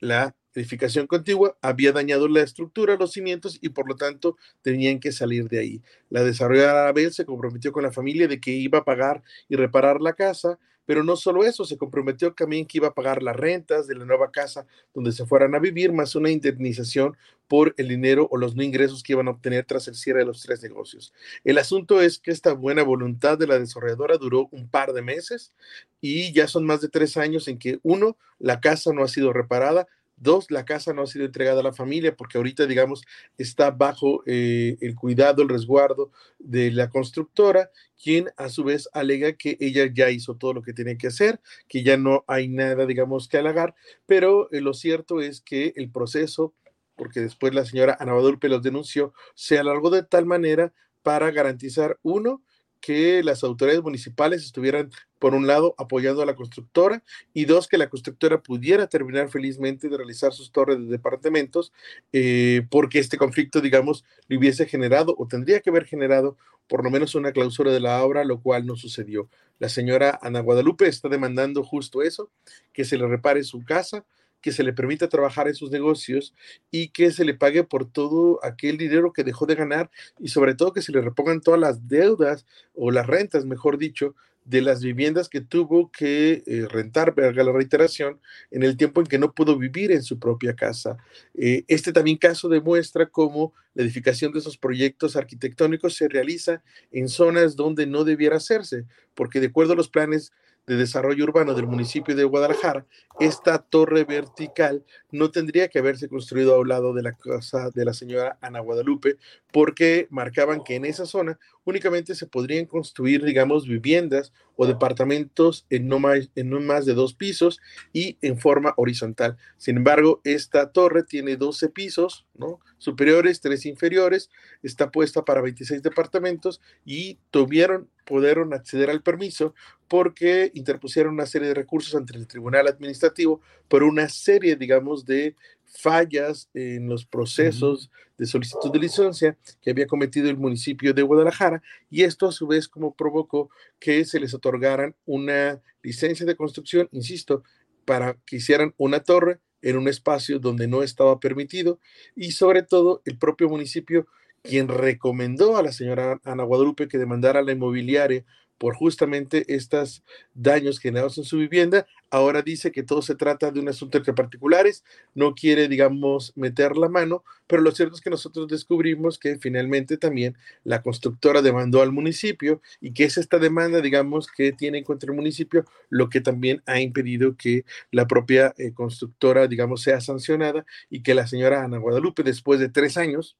la 0.00 0.36
edificación 0.60 1.06
contigua 1.06 1.56
había 1.60 1.92
dañado 1.92 2.28
la 2.28 2.42
estructura, 2.42 2.96
los 2.96 3.12
cimientos 3.12 3.58
y 3.60 3.68
por 3.68 3.88
lo 3.88 3.96
tanto 3.96 4.36
tenían 4.62 5.00
que 5.00 5.12
salir 5.12 5.48
de 5.48 5.58
ahí. 5.58 5.82
La 6.10 6.24
desarrolladora 6.24 6.88
Abel 6.88 7.12
se 7.12 7.24
comprometió 7.24 7.72
con 7.72 7.82
la 7.82 7.92
familia 7.92 8.28
de 8.28 8.40
que 8.40 8.52
iba 8.52 8.78
a 8.78 8.84
pagar 8.84 9.22
y 9.48 9.56
reparar 9.56 10.00
la 10.00 10.14
casa, 10.14 10.58
pero 10.86 11.02
no 11.02 11.16
solo 11.16 11.44
eso, 11.44 11.64
se 11.64 11.76
comprometió 11.76 12.32
también 12.32 12.64
que 12.64 12.78
iba 12.78 12.88
a 12.88 12.94
pagar 12.94 13.22
las 13.22 13.36
rentas 13.36 13.86
de 13.86 13.96
la 13.96 14.04
nueva 14.04 14.30
casa 14.30 14.66
donde 14.94 15.12
se 15.12 15.26
fueran 15.26 15.54
a 15.54 15.58
vivir, 15.58 15.92
más 15.92 16.14
una 16.14 16.30
indemnización 16.30 17.16
por 17.48 17.74
el 17.76 17.88
dinero 17.88 18.28
o 18.30 18.36
los 18.36 18.56
no 18.56 18.62
ingresos 18.62 19.02
que 19.02 19.12
iban 19.12 19.28
a 19.28 19.32
obtener 19.32 19.64
tras 19.66 19.88
el 19.88 19.94
cierre 19.94 20.20
de 20.20 20.26
los 20.26 20.42
tres 20.42 20.62
negocios. 20.62 21.12
El 21.44 21.58
asunto 21.58 22.00
es 22.00 22.18
que 22.18 22.30
esta 22.30 22.52
buena 22.52 22.82
voluntad 22.82 23.36
de 23.36 23.46
la 23.46 23.58
desarrolladora 23.58 24.16
duró 24.16 24.48
un 24.52 24.68
par 24.68 24.92
de 24.92 25.02
meses 25.02 25.52
y 26.00 26.32
ya 26.32 26.48
son 26.48 26.64
más 26.64 26.80
de 26.80 26.88
tres 26.88 27.16
años 27.16 27.48
en 27.48 27.58
que, 27.58 27.78
uno, 27.82 28.16
la 28.38 28.60
casa 28.60 28.92
no 28.92 29.02
ha 29.02 29.08
sido 29.08 29.32
reparada, 29.32 29.86
Dos, 30.16 30.50
la 30.50 30.64
casa 30.64 30.94
no 30.94 31.02
ha 31.02 31.06
sido 31.06 31.26
entregada 31.26 31.60
a 31.60 31.62
la 31.62 31.74
familia 31.74 32.16
porque 32.16 32.38
ahorita, 32.38 32.66
digamos, 32.66 33.04
está 33.36 33.70
bajo 33.70 34.22
eh, 34.26 34.78
el 34.80 34.94
cuidado, 34.94 35.42
el 35.42 35.48
resguardo 35.48 36.10
de 36.38 36.70
la 36.70 36.88
constructora, 36.88 37.70
quien 38.02 38.30
a 38.38 38.48
su 38.48 38.64
vez 38.64 38.88
alega 38.94 39.34
que 39.34 39.58
ella 39.60 39.90
ya 39.92 40.10
hizo 40.10 40.36
todo 40.36 40.54
lo 40.54 40.62
que 40.62 40.72
tiene 40.72 40.96
que 40.96 41.08
hacer, 41.08 41.40
que 41.68 41.82
ya 41.82 41.98
no 41.98 42.24
hay 42.26 42.48
nada, 42.48 42.86
digamos, 42.86 43.28
que 43.28 43.36
halagar, 43.36 43.74
pero 44.06 44.50
eh, 44.52 44.62
lo 44.62 44.72
cierto 44.72 45.20
es 45.20 45.42
que 45.42 45.74
el 45.76 45.90
proceso, 45.90 46.54
porque 46.96 47.20
después 47.20 47.54
la 47.54 47.66
señora 47.66 47.96
Ana 48.00 48.14
Badulpe 48.14 48.48
los 48.48 48.62
denunció, 48.62 49.12
se 49.34 49.58
alargó 49.58 49.90
de 49.90 50.02
tal 50.02 50.24
manera 50.24 50.72
para 51.02 51.30
garantizar, 51.30 51.98
uno, 52.02 52.42
que 52.86 53.24
las 53.24 53.42
autoridades 53.42 53.82
municipales 53.82 54.44
estuvieran, 54.44 54.92
por 55.18 55.34
un 55.34 55.48
lado, 55.48 55.74
apoyando 55.76 56.22
a 56.22 56.26
la 56.26 56.36
constructora 56.36 57.02
y 57.34 57.44
dos, 57.44 57.66
que 57.66 57.78
la 57.78 57.88
constructora 57.88 58.40
pudiera 58.40 58.86
terminar 58.86 59.28
felizmente 59.28 59.88
de 59.88 59.96
realizar 59.96 60.32
sus 60.32 60.52
torres 60.52 60.78
de 60.78 60.84
departamentos, 60.84 61.72
eh, 62.12 62.64
porque 62.70 63.00
este 63.00 63.18
conflicto, 63.18 63.60
digamos, 63.60 64.04
le 64.28 64.38
hubiese 64.38 64.66
generado 64.66 65.16
o 65.18 65.26
tendría 65.26 65.58
que 65.58 65.70
haber 65.70 65.84
generado 65.84 66.36
por 66.68 66.84
lo 66.84 66.90
menos 66.92 67.16
una 67.16 67.32
clausura 67.32 67.72
de 67.72 67.80
la 67.80 68.04
obra, 68.04 68.22
lo 68.22 68.40
cual 68.40 68.66
no 68.66 68.76
sucedió. 68.76 69.28
La 69.58 69.68
señora 69.68 70.20
Ana 70.22 70.38
Guadalupe 70.38 70.86
está 70.86 71.08
demandando 71.08 71.64
justo 71.64 72.02
eso, 72.02 72.30
que 72.72 72.84
se 72.84 72.98
le 72.98 73.08
repare 73.08 73.42
su 73.42 73.64
casa, 73.64 74.04
que 74.46 74.52
se 74.52 74.62
le 74.62 74.72
permita 74.72 75.08
trabajar 75.08 75.48
en 75.48 75.56
sus 75.56 75.72
negocios 75.72 76.32
y 76.70 76.90
que 76.90 77.10
se 77.10 77.24
le 77.24 77.34
pague 77.34 77.64
por 77.64 77.90
todo 77.90 78.38
aquel 78.44 78.78
dinero 78.78 79.12
que 79.12 79.24
dejó 79.24 79.44
de 79.44 79.56
ganar 79.56 79.90
y 80.20 80.28
sobre 80.28 80.54
todo 80.54 80.72
que 80.72 80.82
se 80.82 80.92
le 80.92 81.00
repongan 81.00 81.40
todas 81.40 81.58
las 81.58 81.88
deudas 81.88 82.46
o 82.72 82.92
las 82.92 83.08
rentas, 83.08 83.44
mejor 83.44 83.76
dicho, 83.76 84.14
de 84.44 84.62
las 84.62 84.84
viviendas 84.84 85.28
que 85.28 85.40
tuvo 85.40 85.90
que 85.90 86.44
eh, 86.46 86.68
rentar, 86.70 87.12
verga 87.12 87.42
la 87.42 87.50
reiteración, 87.50 88.20
en 88.52 88.62
el 88.62 88.76
tiempo 88.76 89.00
en 89.00 89.08
que 89.08 89.18
no 89.18 89.32
pudo 89.32 89.58
vivir 89.58 89.90
en 89.90 90.04
su 90.04 90.20
propia 90.20 90.54
casa. 90.54 90.96
Eh, 91.34 91.64
este 91.66 91.92
también 91.92 92.16
caso 92.16 92.48
demuestra 92.48 93.06
cómo 93.06 93.52
la 93.74 93.82
edificación 93.82 94.30
de 94.30 94.38
esos 94.38 94.56
proyectos 94.56 95.16
arquitectónicos 95.16 95.96
se 95.96 96.06
realiza 96.06 96.62
en 96.92 97.08
zonas 97.08 97.56
donde 97.56 97.88
no 97.88 98.04
debiera 98.04 98.36
hacerse, 98.36 98.84
porque 99.16 99.40
de 99.40 99.48
acuerdo 99.48 99.72
a 99.72 99.76
los 99.76 99.88
planes 99.88 100.30
de 100.66 100.76
Desarrollo 100.76 101.24
Urbano 101.24 101.54
del 101.54 101.66
municipio 101.66 102.14
de 102.14 102.24
Guadalajara, 102.24 102.86
esta 103.20 103.58
torre 103.58 104.04
vertical 104.04 104.84
no 105.10 105.30
tendría 105.30 105.68
que 105.68 105.78
haberse 105.78 106.08
construido 106.08 106.54
a 106.54 106.58
un 106.58 106.68
lado 106.68 106.92
de 106.92 107.02
la 107.02 107.12
casa 107.12 107.70
de 107.70 107.84
la 107.84 107.94
señora 107.94 108.38
Ana 108.40 108.60
Guadalupe, 108.60 109.16
porque 109.52 110.06
marcaban 110.10 110.62
que 110.62 110.74
en 110.74 110.84
esa 110.84 111.06
zona 111.06 111.38
únicamente 111.64 112.14
se 112.14 112.26
podrían 112.26 112.66
construir, 112.66 113.24
digamos, 113.24 113.66
viviendas 113.66 114.32
o 114.56 114.66
departamentos 114.66 115.66
en 115.70 115.88
no 115.88 115.98
más, 115.98 116.30
en 116.34 116.50
no 116.50 116.60
más 116.60 116.86
de 116.86 116.94
dos 116.94 117.14
pisos 117.14 117.60
y 117.92 118.18
en 118.22 118.38
forma 118.38 118.74
horizontal. 118.76 119.36
Sin 119.56 119.78
embargo, 119.78 120.20
esta 120.24 120.72
torre 120.72 121.02
tiene 121.02 121.36
12 121.36 121.68
pisos, 121.68 122.26
¿no? 122.34 122.60
Superiores, 122.78 123.40
tres 123.40 123.66
inferiores, 123.66 124.30
está 124.62 124.90
puesta 124.90 125.24
para 125.24 125.40
26 125.40 125.82
departamentos 125.82 126.60
y 126.84 127.18
tuvieron, 127.30 127.88
pudieron 128.06 128.54
acceder 128.54 128.88
al 128.88 129.02
permiso 129.02 129.54
porque 129.88 130.50
interpusieron 130.54 131.14
una 131.14 131.26
serie 131.26 131.48
de 131.48 131.54
recursos 131.54 131.94
ante 131.94 132.16
el 132.16 132.26
Tribunal 132.26 132.68
Administrativo 132.68 133.40
por 133.68 133.82
una 133.82 134.08
serie, 134.08 134.56
digamos, 134.56 135.04
de 135.04 135.36
fallas 135.64 136.48
en 136.54 136.88
los 136.88 137.04
procesos 137.04 137.90
de 138.16 138.26
solicitud 138.26 138.72
de 138.72 138.78
licencia 138.78 139.36
que 139.60 139.70
había 139.70 139.86
cometido 139.86 140.30
el 140.30 140.36
municipio 140.36 140.94
de 140.94 141.02
Guadalajara 141.02 141.62
y 141.90 142.04
esto 142.04 142.26
a 142.26 142.32
su 142.32 142.46
vez 142.46 142.68
como 142.68 142.94
provocó 142.94 143.50
que 143.78 144.04
se 144.04 144.20
les 144.20 144.32
otorgaran 144.32 144.94
una 145.04 145.60
licencia 145.82 146.24
de 146.24 146.36
construcción, 146.36 146.88
insisto, 146.92 147.42
para 147.84 148.16
que 148.24 148.36
hicieran 148.36 148.74
una 148.78 149.00
torre 149.00 149.40
en 149.60 149.76
un 149.76 149.88
espacio 149.88 150.38
donde 150.38 150.68
no 150.68 150.82
estaba 150.82 151.18
permitido 151.20 151.80
y 152.14 152.32
sobre 152.32 152.62
todo 152.62 153.02
el 153.04 153.18
propio 153.18 153.48
municipio 153.48 154.06
quien 154.48 154.68
recomendó 154.68 155.56
a 155.56 155.62
la 155.62 155.72
señora 155.72 156.20
Ana 156.24 156.44
Guadalupe 156.44 156.88
que 156.88 156.98
demandara 156.98 157.42
la 157.42 157.52
inmobiliaria 157.52 158.24
por 158.58 158.74
justamente 158.74 159.44
estos 159.54 160.02
daños 160.34 160.78
generados 160.78 161.18
en 161.18 161.24
su 161.24 161.38
vivienda. 161.38 161.86
Ahora 162.10 162.42
dice 162.42 162.72
que 162.72 162.82
todo 162.82 163.02
se 163.02 163.14
trata 163.14 163.50
de 163.50 163.60
un 163.60 163.68
asunto 163.68 163.98
entre 163.98 164.14
particulares, 164.14 164.84
no 165.14 165.34
quiere, 165.34 165.68
digamos, 165.68 166.32
meter 166.36 166.76
la 166.76 166.88
mano, 166.88 167.24
pero 167.46 167.62
lo 167.62 167.72
cierto 167.72 167.96
es 167.96 168.00
que 168.00 168.10
nosotros 168.10 168.48
descubrimos 168.48 169.18
que 169.18 169.38
finalmente 169.38 169.98
también 169.98 170.36
la 170.64 170.82
constructora 170.82 171.42
demandó 171.42 171.82
al 171.82 171.92
municipio 171.92 172.62
y 172.80 172.92
que 172.92 173.04
es 173.04 173.18
esta 173.18 173.38
demanda, 173.38 173.80
digamos, 173.80 174.28
que 174.28 174.52
tiene 174.52 174.84
contra 174.84 175.10
el 175.10 175.16
municipio, 175.16 175.64
lo 175.90 176.08
que 176.08 176.20
también 176.20 176.62
ha 176.66 176.80
impedido 176.80 177.36
que 177.36 177.64
la 177.90 178.06
propia 178.06 178.54
eh, 178.56 178.72
constructora, 178.72 179.48
digamos, 179.48 179.82
sea 179.82 180.00
sancionada 180.00 180.64
y 180.88 181.02
que 181.02 181.14
la 181.14 181.26
señora 181.26 181.64
Ana 181.64 181.78
Guadalupe, 181.78 182.22
después 182.22 182.60
de 182.60 182.68
tres 182.68 182.96
años, 182.96 183.36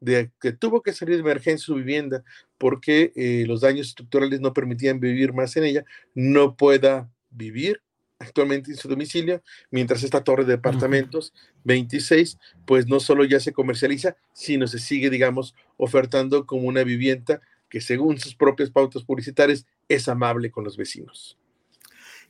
de 0.00 0.30
que 0.40 0.52
tuvo 0.52 0.82
que 0.82 0.92
salir 0.92 1.16
de 1.16 1.22
emergencia 1.22 1.64
su 1.64 1.74
vivienda 1.74 2.22
porque 2.56 3.12
eh, 3.16 3.44
los 3.46 3.60
daños 3.60 3.88
estructurales 3.88 4.40
no 4.40 4.52
permitían 4.52 5.00
vivir 5.00 5.32
más 5.32 5.56
en 5.56 5.64
ella, 5.64 5.84
no 6.14 6.56
pueda 6.56 7.10
vivir 7.30 7.82
actualmente 8.18 8.72
en 8.72 8.76
su 8.76 8.88
domicilio, 8.88 9.42
mientras 9.70 10.02
esta 10.02 10.24
torre 10.24 10.44
de 10.44 10.52
departamentos 10.52 11.32
26, 11.64 12.38
pues 12.66 12.88
no 12.88 12.98
solo 13.00 13.24
ya 13.24 13.38
se 13.38 13.52
comercializa, 13.52 14.16
sino 14.32 14.66
se 14.66 14.78
sigue, 14.78 15.08
digamos, 15.08 15.54
ofertando 15.76 16.44
como 16.44 16.66
una 16.66 16.82
vivienda 16.82 17.40
que 17.68 17.80
según 17.80 18.18
sus 18.18 18.34
propias 18.34 18.70
pautas 18.70 19.04
publicitarias 19.04 19.66
es 19.88 20.08
amable 20.08 20.50
con 20.50 20.64
los 20.64 20.76
vecinos. 20.76 21.38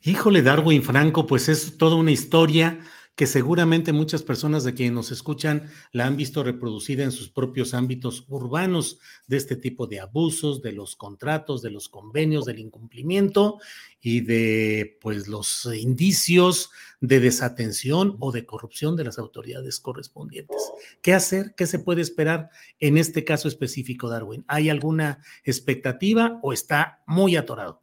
Híjole, 0.02 0.42
Darwin 0.42 0.82
Franco, 0.82 1.26
pues 1.26 1.48
es 1.48 1.76
toda 1.76 1.96
una 1.96 2.12
historia 2.12 2.78
que 3.18 3.26
seguramente 3.26 3.92
muchas 3.92 4.22
personas 4.22 4.62
de 4.62 4.74
quienes 4.74 4.94
nos 4.94 5.10
escuchan 5.10 5.68
la 5.90 6.06
han 6.06 6.16
visto 6.16 6.44
reproducida 6.44 7.02
en 7.02 7.10
sus 7.10 7.28
propios 7.28 7.74
ámbitos 7.74 8.24
urbanos 8.28 9.00
de 9.26 9.36
este 9.36 9.56
tipo 9.56 9.88
de 9.88 9.98
abusos, 9.98 10.62
de 10.62 10.70
los 10.70 10.94
contratos, 10.94 11.60
de 11.60 11.72
los 11.72 11.88
convenios, 11.88 12.44
del 12.44 12.60
incumplimiento 12.60 13.58
y 14.00 14.20
de 14.20 14.98
pues 15.00 15.26
los 15.26 15.68
indicios 15.76 16.70
de 17.00 17.18
desatención 17.18 18.16
o 18.20 18.30
de 18.30 18.46
corrupción 18.46 18.94
de 18.94 19.02
las 19.02 19.18
autoridades 19.18 19.80
correspondientes. 19.80 20.70
¿Qué 21.02 21.12
hacer? 21.12 21.56
¿Qué 21.56 21.66
se 21.66 21.80
puede 21.80 22.02
esperar 22.02 22.50
en 22.78 22.98
este 22.98 23.24
caso 23.24 23.48
específico, 23.48 24.08
Darwin? 24.08 24.44
¿Hay 24.46 24.70
alguna 24.70 25.24
expectativa 25.42 26.38
o 26.44 26.52
está 26.52 27.02
muy 27.04 27.34
atorado? 27.34 27.82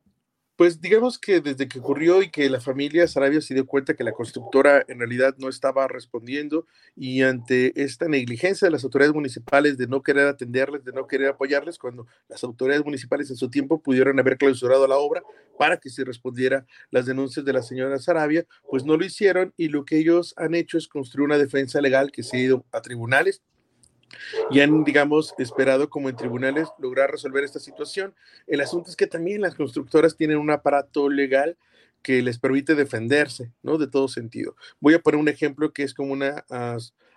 Pues 0.58 0.80
digamos 0.80 1.20
que 1.20 1.41
desde 1.41 1.68
que 1.68 1.80
ocurrió 1.80 2.22
y 2.22 2.32
que 2.32 2.49
la 2.49 2.62
familia 2.62 3.06
Sarabia 3.10 3.41
se 3.41 3.53
dio 3.53 3.66
cuenta 3.66 3.93
que 3.93 4.06
la 4.06 4.14
constructora 4.14 4.86
en 4.88 4.99
realidad 4.99 5.36
no 5.38 5.49
estaba 5.49 5.86
respondiendo 5.89 6.66
y 6.95 7.24
ante 7.24 7.74
esta 7.84 8.08
negligencia 8.08 8.66
de 8.66 8.72
las 8.72 8.86
autoridades 8.86 9.14
municipales 9.14 9.78
de 9.78 9.88
no 9.88 10.01
querer 10.01 10.28
atenderles, 10.28 10.86
de 10.86 10.93
no 10.93 11.08
querer 11.08 11.28
apoyarles, 11.28 11.78
cuando 11.78 12.08
las 12.30 12.41
autoridades 12.45 12.86
municipales 12.86 13.30
en 13.30 13.36
su 13.36 13.49
tiempo 13.49 13.82
pudieron 13.82 14.18
haber 14.18 14.38
clausurado 14.38 14.88
la 14.88 14.95
obra 14.95 15.24
para 15.60 15.76
que 15.76 15.89
se 15.89 16.06
respondiera 16.06 16.66
las 16.89 17.06
denuncias 17.06 17.43
de 17.43 17.51
la 17.51 17.62
señora 17.62 17.99
Sarabia, 17.99 18.45
pues 18.70 18.86
no 18.86 18.95
lo 18.95 19.03
hicieron 19.03 19.53
y 19.58 19.68
lo 19.68 19.84
que 19.84 19.97
ellos 19.97 20.34
han 20.38 20.56
hecho 20.56 20.78
es 20.78 20.88
construir 20.88 21.26
una 21.26 21.38
defensa 21.38 21.82
legal 21.82 22.14
que 22.14 22.24
se 22.24 22.38
ha 22.38 22.39
ido 22.39 22.66
a 22.72 22.82
tribunales, 22.82 23.41
y 24.51 24.59
han, 24.59 24.84
digamos, 24.84 25.34
esperado 25.38 25.89
como 25.89 26.09
en 26.09 26.16
tribunales 26.16 26.70
lograr 26.80 27.11
resolver 27.11 27.43
esta 27.43 27.59
situación. 27.59 28.16
El 28.47 28.61
asunto 28.61 28.89
es 28.89 28.95
que 28.95 29.07
también 29.07 29.41
las 29.41 29.55
constructoras 29.55 30.16
tienen 30.16 30.38
un 30.38 30.51
aparato 30.51 31.09
legal 31.09 31.57
que 32.01 32.22
les 32.22 32.38
permite 32.38 32.76
defenderse, 32.76 33.51
¿no? 33.63 33.78
De 33.78 33.88
todo 33.88 34.07
sentido. 34.07 34.55
Voy 34.80 34.93
a 34.93 34.99
poner 34.99 35.20
un 35.20 35.28
ejemplo 35.28 35.74
que 35.74 35.84
es 35.84 35.93
como 35.93 36.13
una 36.13 36.45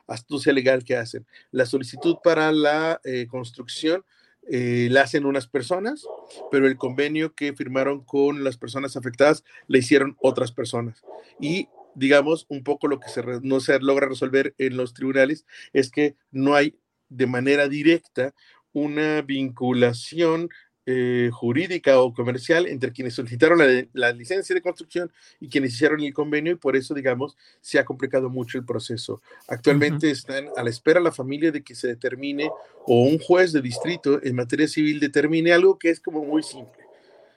astucia 0.07 0.53
legal 0.53 0.83
que 0.83 0.97
hacen. 0.97 1.27
La 1.51 1.67
solicitud 1.67 2.17
para 2.25 2.51
la 2.53 3.01
eh, 3.05 3.27
construcción 3.29 4.05
eh, 4.51 4.89
la 4.91 5.03
hacen 5.03 5.27
unas 5.27 5.47
personas, 5.47 6.07
pero 6.51 6.67
el 6.67 6.79
convenio 6.79 7.35
que 7.35 7.53
firmaron 7.53 8.03
con 8.03 8.45
las 8.45 8.57
personas 8.57 8.97
afectadas 8.97 9.45
le 9.67 9.81
hicieron 9.81 10.17
otras 10.23 10.53
personas. 10.53 11.03
Y 11.39 11.69
digamos, 11.95 12.47
un 12.49 12.63
poco 12.63 12.89
lo 12.89 12.99
que 12.99 13.11
se 13.11 13.23
no 13.43 13.61
se 13.61 13.79
logra 13.81 14.09
resolver 14.09 14.55
en 14.57 14.77
los 14.77 14.95
tribunales 14.95 15.45
es 15.73 15.91
que 15.91 16.17
no 16.31 16.55
hay 16.55 16.79
de 17.09 17.27
manera 17.27 17.69
directa 17.69 18.35
una 18.73 19.23
vinculación 19.23 20.49
eh, 20.91 21.29
jurídica 21.31 22.01
o 22.01 22.15
comercial 22.15 22.67
entre 22.67 22.93
quienes 22.93 23.13
solicitaron 23.13 23.59
la, 23.93 24.13
licencia 24.13 24.55
de 24.55 24.63
construcción 24.63 25.13
y 25.39 25.51
quienes 25.51 25.75
hicieron 25.75 26.01
el 26.01 26.15
convenio 26.15 26.53
y 26.53 26.57
por 26.57 26.77
eso, 26.77 26.95
digamos, 26.95 27.37
se 27.61 27.79
ha 27.79 27.85
complicado 27.85 28.31
mucho 28.31 28.57
el 28.57 28.65
proceso. 28.65 29.21
Actualmente 29.49 30.11
están 30.11 30.47
a 30.57 30.63
la 30.63 30.71
espera 30.71 30.99
la 30.99 31.13
familia 31.13 31.53
de 31.53 31.63
que 31.63 31.75
se 31.75 31.89
determine 31.89 32.51
o 32.87 33.03
un 33.03 33.19
juez 33.19 33.53
de 33.53 33.61
distrito 33.61 34.19
en 34.23 34.35
materia 34.35 34.67
civil 34.67 34.99
determine 34.99 35.53
algo 35.53 35.79
que 35.79 35.91
es 35.91 36.01
como 36.01 36.25
muy 36.25 36.43
simple. 36.43 36.85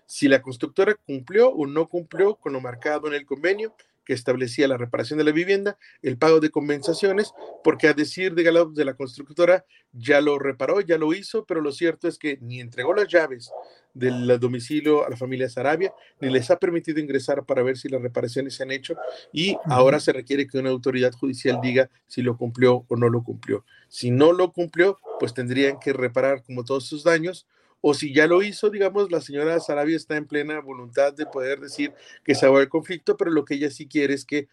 Si 0.06 0.30
la 0.30 0.42
constructora 0.42 0.96
cumplió 1.06 1.50
o 1.50 1.68
no 1.68 1.90
cumplió 1.90 2.36
con 2.36 2.54
lo 2.54 2.62
marcado 2.62 3.08
en 3.08 3.16
el 3.16 3.26
convenio, 3.26 3.76
que 4.12 4.16
establecía 4.16 4.68
la 4.68 4.76
reparación 4.76 5.20
de 5.20 5.24
la 5.24 5.32
vivienda, 5.32 5.78
el 6.02 6.18
pago 6.18 6.42
de 6.42 6.50
compensaciones, 6.50 7.32
porque 7.64 7.88
a 7.88 7.94
decir 7.94 8.36
de, 8.36 8.44
de 8.44 8.84
la 8.84 8.94
constructora 8.94 9.64
ya 9.94 10.20
lo 10.20 10.38
reparó, 10.38 10.82
ya 10.82 10.98
lo 10.98 11.14
hizo, 11.14 11.46
pero 11.46 11.62
lo 11.62 11.72
cierto 11.72 12.10
es 12.10 12.18
que 12.18 12.38
ni 12.42 12.60
entregó 12.60 12.94
las 12.94 13.08
llaves 13.08 13.50
del 13.94 14.38
domicilio 14.38 15.06
a 15.06 15.10
la 15.10 15.16
familia 15.16 15.48
Sarabia, 15.48 15.94
ni 16.20 16.30
les 16.30 16.52
ha 16.52 16.60
permitido 16.60 17.00
ingresar 17.00 17.46
para 17.46 17.64
ver 17.64 17.78
si 17.78 17.88
las 17.88 18.02
reparaciones 18.02 18.56
se 18.56 18.64
han 18.64 18.72
hecho 18.72 18.96
y 19.32 19.56
ahora 19.64 20.02
se 20.02 20.12
requiere 20.12 20.46
que 20.46 20.58
una 20.58 20.72
autoridad 20.72 21.14
judicial 21.14 21.60
diga 21.62 21.90
si 22.06 22.22
lo 22.22 22.36
cumplió 22.36 22.84
o 22.90 22.98
no 22.98 23.08
lo 23.08 23.24
cumplió. 23.24 23.64
Si 23.88 24.12
no 24.12 24.34
lo 24.34 24.52
cumplió, 24.52 25.00
pues 25.22 25.34
tendrían 25.34 25.80
que 25.80 25.94
reparar 25.94 26.44
como 26.44 26.66
todos 26.66 26.86
sus 26.86 27.06
daños 27.06 27.48
o 27.82 27.94
si 27.94 28.14
ya 28.14 28.28
lo 28.28 28.44
hizo, 28.44 28.70
digamos, 28.70 29.12
la 29.12 29.22
señora 29.22 29.60
Sarabia 29.60 29.98
está 29.98 30.16
en 30.16 30.28
plena 30.28 30.62
voluntad 30.62 31.14
de 31.14 31.26
poder 31.26 31.60
decir 31.60 31.94
que 32.24 32.36
se 32.36 32.48
va 32.48 32.62
el 32.62 32.70
conflicto, 32.70 33.18
pero 33.18 33.32
lo 33.32 33.44
que 33.44 33.56
ella 33.56 33.72
sí 33.72 33.88
quiere 33.88 34.14
es 34.14 34.24
que 34.24 34.48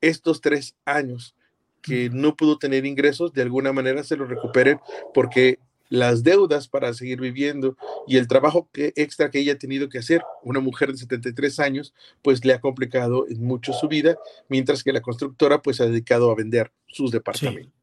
estos 0.00 0.40
tres 0.40 0.74
años 0.86 1.36
que 1.82 2.10
no 2.10 2.36
pudo 2.36 2.58
tener 2.58 2.86
ingresos, 2.86 3.32
de 3.32 3.42
alguna 3.42 3.72
manera 3.72 4.02
se 4.02 4.16
los 4.16 4.28
recuperen, 4.28 4.80
porque 5.14 5.58
las 5.88 6.22
deudas 6.22 6.68
para 6.68 6.94
seguir 6.94 7.20
viviendo 7.20 7.76
y 8.06 8.16
el 8.16 8.28
trabajo 8.28 8.68
que, 8.72 8.92
extra 8.96 9.30
que 9.30 9.40
ella 9.40 9.54
ha 9.54 9.58
tenido 9.58 9.88
que 9.88 9.98
hacer, 9.98 10.22
una 10.42 10.60
mujer 10.60 10.92
de 10.92 10.98
73 10.98 11.58
años, 11.58 11.92
pues 12.22 12.44
le 12.44 12.54
ha 12.54 12.60
complicado 12.60 13.26
en 13.28 13.42
mucho 13.44 13.72
su 13.72 13.88
vida, 13.88 14.16
mientras 14.48 14.84
que 14.84 14.92
la 14.92 15.02
constructora 15.02 15.60
pues 15.62 15.80
ha 15.80 15.86
dedicado 15.86 16.30
a 16.30 16.34
vender 16.34 16.70
sus 16.86 17.10
departamentos. 17.10 17.79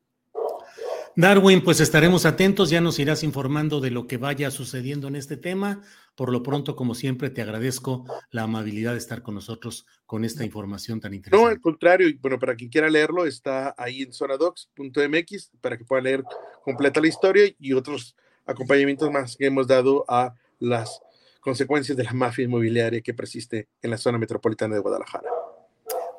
Darwin, 1.17 1.63
pues 1.63 1.79
estaremos 1.79 2.27
atentos, 2.27 2.69
ya 2.69 2.79
nos 2.79 2.99
irás 2.99 3.23
informando 3.23 3.81
de 3.81 3.89
lo 3.89 4.05
que 4.05 4.17
vaya 4.17 4.51
sucediendo 4.51 5.07
en 5.07 5.15
este 5.15 5.35
tema. 5.35 5.81
Por 6.13 6.31
lo 6.31 6.43
pronto, 6.43 6.75
como 6.75 6.93
siempre, 6.93 7.31
te 7.31 7.41
agradezco 7.41 8.05
la 8.29 8.43
amabilidad 8.43 8.91
de 8.91 8.99
estar 8.99 9.23
con 9.23 9.33
nosotros 9.33 9.87
con 10.05 10.23
esta 10.23 10.45
información 10.45 11.01
tan 11.01 11.15
interesante. 11.15 11.43
No, 11.43 11.49
al 11.49 11.59
contrario, 11.59 12.07
bueno, 12.21 12.37
para 12.37 12.55
quien 12.55 12.69
quiera 12.69 12.87
leerlo, 12.87 13.25
está 13.25 13.73
ahí 13.79 14.03
en 14.03 14.13
zonadocs.mx 14.13 15.53
para 15.59 15.75
que 15.75 15.85
pueda 15.85 16.03
leer 16.03 16.23
completa 16.61 17.01
la 17.01 17.07
historia 17.07 17.51
y 17.59 17.73
otros 17.73 18.15
acompañamientos 18.45 19.09
más 19.09 19.35
que 19.35 19.47
hemos 19.47 19.65
dado 19.65 20.05
a 20.07 20.35
las 20.59 21.01
consecuencias 21.39 21.97
de 21.97 22.03
la 22.03 22.13
mafia 22.13 22.45
inmobiliaria 22.45 23.01
que 23.01 23.15
persiste 23.15 23.69
en 23.81 23.89
la 23.89 23.97
zona 23.97 24.19
metropolitana 24.19 24.75
de 24.75 24.81
Guadalajara. 24.81 25.31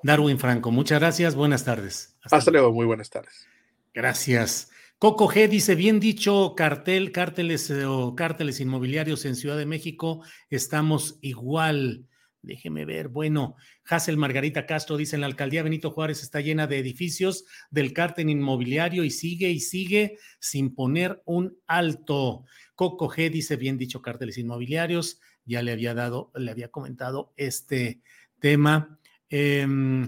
Darwin 0.02 0.40
Franco, 0.40 0.72
muchas 0.72 0.98
gracias, 0.98 1.36
buenas 1.36 1.64
tardes. 1.64 2.16
Hasta, 2.22 2.50
luego, 2.50 2.72
muy 2.72 2.84
buenas 2.84 3.10
tardes. 3.10 3.46
Gracias. 3.94 4.72
Coco 4.98 5.28
G 5.28 5.48
dice, 5.48 5.76
bien 5.76 6.00
dicho, 6.00 6.54
cartel, 6.56 7.12
cárteles 7.12 7.70
eh, 7.70 7.84
o 7.84 8.16
cárteles 8.16 8.58
inmobiliarios 8.58 9.24
en 9.26 9.36
Ciudad 9.36 9.56
de 9.56 9.64
México, 9.64 10.24
estamos 10.50 11.20
igual. 11.20 12.08
Déjeme 12.42 12.84
ver. 12.84 13.06
Bueno, 13.06 13.54
Hassel 13.88 14.16
Margarita 14.16 14.66
Castro 14.66 14.96
dice, 14.96 15.14
en 15.14 15.20
la 15.20 15.28
alcaldía 15.28 15.62
Benito 15.62 15.92
Juárez 15.92 16.24
está 16.24 16.40
llena 16.40 16.66
de 16.66 16.78
edificios 16.78 17.44
del 17.70 17.92
cártel 17.92 18.28
inmobiliario 18.28 19.04
y 19.04 19.10
sigue 19.10 19.50
y 19.50 19.60
sigue 19.60 20.18
sin 20.40 20.74
poner 20.74 21.22
un 21.26 21.56
alto. 21.68 22.44
Coco 22.74 23.08
G 23.08 23.30
dice, 23.30 23.54
bien 23.54 23.78
dicho, 23.78 24.02
cárteles 24.02 24.36
inmobiliarios. 24.36 25.20
Ya 25.44 25.62
le 25.62 25.70
había 25.70 25.94
dado, 25.94 26.32
le 26.34 26.50
había 26.50 26.72
comentado 26.72 27.32
este 27.36 28.02
tema. 28.40 28.98
Mm, 29.30 30.06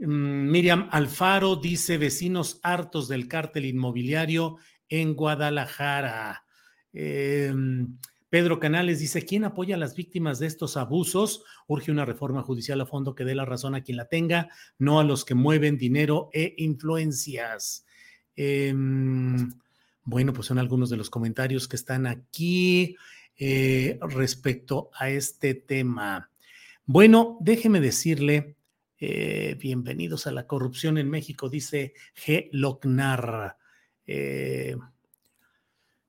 Miriam 0.00 0.88
Alfaro 0.90 1.56
dice 1.56 1.98
vecinos 1.98 2.58
hartos 2.62 3.06
del 3.06 3.28
cártel 3.28 3.66
inmobiliario 3.66 4.56
en 4.88 5.14
Guadalajara. 5.14 6.44
Em, 6.92 7.98
Pedro 8.30 8.58
Canales 8.58 8.98
dice, 8.98 9.26
¿quién 9.26 9.44
apoya 9.44 9.74
a 9.74 9.78
las 9.78 9.94
víctimas 9.94 10.38
de 10.38 10.46
estos 10.46 10.76
abusos? 10.76 11.44
Urge 11.66 11.90
una 11.90 12.04
reforma 12.06 12.42
judicial 12.42 12.80
a 12.80 12.86
fondo 12.86 13.14
que 13.14 13.24
dé 13.24 13.34
la 13.34 13.44
razón 13.44 13.74
a 13.74 13.82
quien 13.82 13.98
la 13.98 14.08
tenga, 14.08 14.48
no 14.78 15.00
a 15.00 15.04
los 15.04 15.24
que 15.24 15.34
mueven 15.34 15.76
dinero 15.76 16.30
e 16.32 16.54
influencias. 16.58 17.84
Em, 18.36 19.50
bueno, 20.04 20.32
pues 20.32 20.46
son 20.46 20.58
algunos 20.58 20.88
de 20.88 20.96
los 20.96 21.10
comentarios 21.10 21.68
que 21.68 21.76
están 21.76 22.06
aquí 22.06 22.96
eh, 23.36 23.98
respecto 24.00 24.90
a 24.98 25.10
este 25.10 25.54
tema. 25.54 26.30
Bueno, 26.86 27.36
déjeme 27.40 27.80
decirle 27.80 28.56
eh, 29.00 29.56
bienvenidos 29.58 30.26
a 30.26 30.30
la 30.30 30.46
corrupción 30.46 30.98
en 30.98 31.08
México, 31.08 31.48
dice 31.48 31.94
G. 32.14 32.50
Locnar. 32.52 33.56
Eh, 34.06 34.76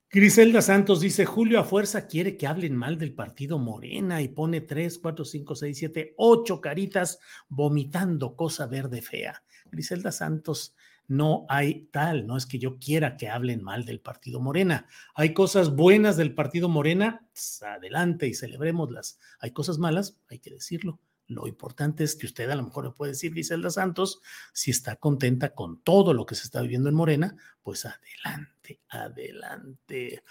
Griselda 0.10 0.62
Santos 0.62 1.00
dice, 1.00 1.26
Julio 1.26 1.62
a 1.62 1.64
fuerza 1.64 2.06
quiere 2.06 2.36
que 2.36 2.48
hablen 2.48 2.76
mal 2.76 2.98
del 2.98 3.14
partido 3.14 3.60
Morena 3.60 4.22
y 4.22 4.28
pone 4.28 4.60
3, 4.60 5.00
4, 5.00 5.24
5, 5.24 5.56
6, 5.56 5.78
7, 5.78 6.14
8 6.18 6.60
caritas 6.60 7.20
vomitando 7.48 8.36
cosa 8.36 8.68
verde 8.68 9.02
fea. 9.02 9.42
Griselda 9.72 10.12
Santos, 10.12 10.76
no 11.08 11.46
hay 11.48 11.88
tal, 11.92 12.28
no 12.28 12.36
es 12.36 12.46
que 12.46 12.60
yo 12.60 12.78
quiera 12.78 13.16
que 13.16 13.30
hablen 13.30 13.64
mal 13.64 13.86
del 13.86 14.02
partido 14.02 14.42
Morena. 14.42 14.86
Hay 15.16 15.34
cosas 15.34 15.74
buenas 15.74 16.18
del 16.18 16.36
partido 16.36 16.68
Morena, 16.68 17.26
adelante 17.62 18.28
y 18.28 18.34
celebrémoslas. 18.34 19.18
Hay 19.40 19.52
cosas 19.52 19.78
malas, 19.78 20.18
hay 20.28 20.40
que 20.40 20.50
decirlo 20.50 21.00
lo 21.32 21.48
importante 21.48 22.04
es 22.04 22.16
que 22.16 22.26
usted 22.26 22.50
a 22.50 22.56
lo 22.56 22.64
mejor 22.64 22.86
le 22.86 22.92
puede 22.92 23.14
decir, 23.14 23.32
Griselda 23.32 23.70
Santos, 23.70 24.22
si 24.54 24.72
está 24.72 24.96
contenta 24.98 25.54
con 25.54 25.82
todo 25.82 26.14
lo 26.14 26.26
que 26.26 26.36
se 26.36 26.44
está 26.44 26.62
viviendo 26.62 26.90
en 26.90 26.96
Morena, 26.96 27.36
pues 27.64 27.86
adelante, 27.86 28.82
adelante. 28.90 30.24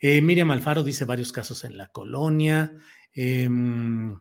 Eh, 0.00 0.20
Miriam 0.20 0.50
Alfaro 0.50 0.82
dice 0.82 1.04
varios 1.04 1.32
casos 1.32 1.64
en 1.64 1.76
la 1.76 1.88
colonia. 1.88 2.72
Em, 3.12 4.18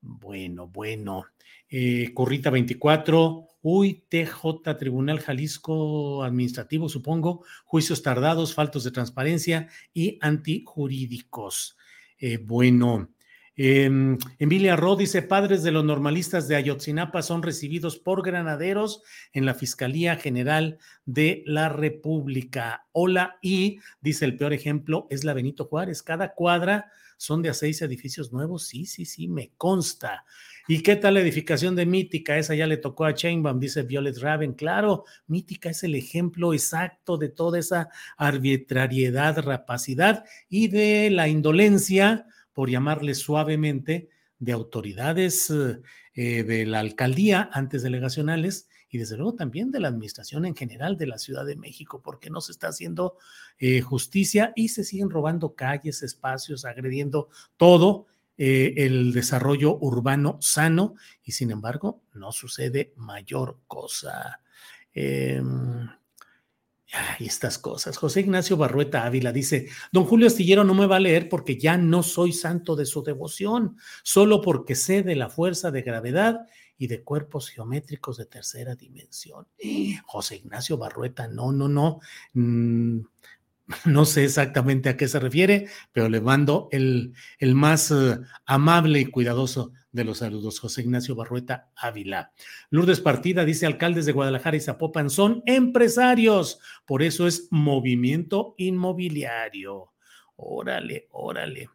bueno, 0.00 0.68
bueno. 0.68 1.24
Eh, 1.68 2.12
Currita 2.14 2.50
24, 2.50 3.48
uy, 3.62 4.04
TJ, 4.08 4.76
Tribunal 4.78 5.20
Jalisco 5.20 6.22
Administrativo, 6.22 6.88
supongo, 6.88 7.44
juicios 7.64 8.02
tardados, 8.02 8.54
faltos 8.54 8.84
de 8.84 8.90
transparencia 8.90 9.68
y 9.92 10.18
antijurídicos. 10.20 11.76
Eh, 12.18 12.36
bueno, 12.36 13.13
eh, 13.56 14.18
Emilia 14.38 14.76
Ro 14.76 14.96
dice, 14.96 15.22
padres 15.22 15.62
de 15.62 15.70
los 15.70 15.84
normalistas 15.84 16.48
de 16.48 16.56
Ayotzinapa 16.56 17.22
son 17.22 17.42
recibidos 17.42 17.98
por 17.98 18.24
granaderos 18.24 19.02
en 19.32 19.46
la 19.46 19.54
Fiscalía 19.54 20.16
General 20.16 20.78
de 21.04 21.42
la 21.46 21.68
República. 21.68 22.86
Hola, 22.92 23.38
y 23.40 23.78
dice 24.00 24.24
el 24.24 24.36
peor 24.36 24.52
ejemplo 24.52 25.06
es 25.10 25.24
la 25.24 25.34
Benito 25.34 25.66
Juárez. 25.66 26.02
Cada 26.02 26.34
cuadra 26.34 26.90
son 27.16 27.42
de 27.42 27.48
a 27.48 27.54
seis 27.54 27.80
edificios 27.82 28.32
nuevos. 28.32 28.66
Sí, 28.66 28.86
sí, 28.86 29.04
sí, 29.04 29.28
me 29.28 29.52
consta. 29.56 30.24
¿Y 30.66 30.82
qué 30.82 30.96
tal 30.96 31.14
la 31.14 31.20
edificación 31.20 31.76
de 31.76 31.86
Mítica? 31.86 32.38
Esa 32.38 32.54
ya 32.54 32.66
le 32.66 32.78
tocó 32.78 33.04
a 33.04 33.14
Chainbaum, 33.14 33.60
dice 33.60 33.82
Violet 33.82 34.18
Raven. 34.18 34.54
Claro, 34.54 35.04
Mítica 35.26 35.70
es 35.70 35.82
el 35.84 35.94
ejemplo 35.94 36.54
exacto 36.54 37.18
de 37.18 37.28
toda 37.28 37.58
esa 37.58 37.88
arbitrariedad, 38.16 39.38
rapacidad 39.38 40.24
y 40.48 40.68
de 40.68 41.10
la 41.10 41.28
indolencia 41.28 42.26
por 42.54 42.70
llamarle 42.70 43.14
suavemente, 43.14 44.08
de 44.38 44.52
autoridades 44.52 45.50
eh, 45.50 46.42
de 46.44 46.66
la 46.66 46.80
alcaldía, 46.80 47.50
antes 47.52 47.82
delegacionales, 47.82 48.68
y 48.88 48.98
desde 48.98 49.16
luego 49.16 49.34
también 49.34 49.72
de 49.72 49.80
la 49.80 49.88
administración 49.88 50.44
en 50.44 50.54
general 50.54 50.96
de 50.96 51.06
la 51.06 51.18
Ciudad 51.18 51.44
de 51.44 51.56
México, 51.56 52.00
porque 52.02 52.30
no 52.30 52.40
se 52.40 52.52
está 52.52 52.68
haciendo 52.68 53.16
eh, 53.58 53.80
justicia 53.80 54.52
y 54.54 54.68
se 54.68 54.84
siguen 54.84 55.10
robando 55.10 55.54
calles, 55.54 56.02
espacios, 56.02 56.64
agrediendo 56.64 57.28
todo 57.56 58.06
eh, 58.36 58.74
el 58.76 59.12
desarrollo 59.12 59.76
urbano 59.80 60.38
sano, 60.40 60.94
y 61.24 61.32
sin 61.32 61.50
embargo 61.50 62.02
no 62.12 62.30
sucede 62.30 62.92
mayor 62.96 63.58
cosa. 63.66 64.40
Em, 66.94 67.24
y 67.24 67.26
estas 67.26 67.58
cosas. 67.58 67.96
José 67.96 68.20
Ignacio 68.20 68.56
Barrueta 68.56 69.04
Ávila 69.04 69.32
dice, 69.32 69.68
don 69.92 70.04
Julio 70.04 70.26
Astillero 70.26 70.64
no 70.64 70.74
me 70.74 70.86
va 70.86 70.96
a 70.96 71.00
leer 71.00 71.28
porque 71.28 71.58
ya 71.58 71.76
no 71.76 72.02
soy 72.02 72.32
santo 72.32 72.76
de 72.76 72.86
su 72.86 73.02
devoción, 73.02 73.76
solo 74.02 74.40
porque 74.40 74.74
sé 74.74 75.02
de 75.02 75.16
la 75.16 75.28
fuerza 75.28 75.70
de 75.70 75.82
gravedad 75.82 76.46
y 76.76 76.86
de 76.86 77.02
cuerpos 77.02 77.48
geométricos 77.48 78.16
de 78.16 78.26
tercera 78.26 78.74
dimensión. 78.74 79.46
José 80.06 80.36
Ignacio 80.36 80.76
Barrueta, 80.76 81.28
no, 81.28 81.52
no, 81.52 81.68
no. 81.68 82.00
Mm, 82.32 83.00
no 83.84 84.04
sé 84.04 84.24
exactamente 84.24 84.88
a 84.88 84.96
qué 84.96 85.08
se 85.08 85.20
refiere, 85.20 85.68
pero 85.92 86.08
le 86.08 86.20
mando 86.20 86.68
el, 86.70 87.14
el 87.38 87.54
más 87.54 87.90
uh, 87.90 88.22
amable 88.46 89.00
y 89.00 89.06
cuidadoso 89.06 89.72
de 89.92 90.04
los 90.04 90.18
saludos. 90.18 90.60
José 90.60 90.82
Ignacio 90.82 91.14
Barrueta 91.14 91.70
Ávila. 91.76 92.32
Lourdes 92.70 93.00
Partida 93.00 93.44
dice, 93.44 93.64
alcaldes 93.66 94.06
de 94.06 94.12
Guadalajara 94.12 94.56
y 94.56 94.60
Zapopan 94.60 95.08
son 95.08 95.42
empresarios, 95.46 96.58
por 96.84 97.02
eso 97.02 97.26
es 97.26 97.48
movimiento 97.50 98.54
inmobiliario. 98.58 99.92
Órale, 100.36 101.06
órale. 101.12 101.70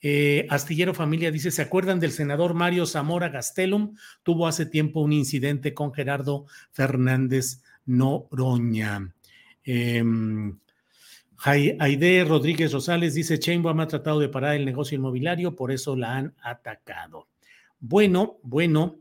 Eh, 0.00 0.46
Astillero 0.48 0.94
Familia 0.94 1.30
dice, 1.30 1.50
¿se 1.50 1.60
acuerdan 1.60 2.00
del 2.00 2.12
senador 2.12 2.54
Mario 2.54 2.86
Zamora 2.86 3.28
Gastelum? 3.28 3.96
Tuvo 4.22 4.46
hace 4.46 4.64
tiempo 4.64 5.00
un 5.00 5.12
incidente 5.12 5.74
con 5.74 5.92
Gerardo 5.92 6.46
Fernández 6.70 7.62
Noroña. 7.84 9.14
Eh, 9.64 10.02
Aide 11.44 12.24
Rodríguez 12.24 12.72
Rosales 12.72 13.14
dice, 13.14 13.38
Chainbaum 13.38 13.80
ha 13.80 13.86
tratado 13.86 14.18
de 14.18 14.28
parar 14.28 14.56
el 14.56 14.64
negocio 14.64 14.96
inmobiliario, 14.96 15.54
por 15.54 15.70
eso 15.70 15.94
la 15.94 16.16
han 16.16 16.34
atacado. 16.42 17.28
Bueno, 17.78 18.38
bueno, 18.42 18.98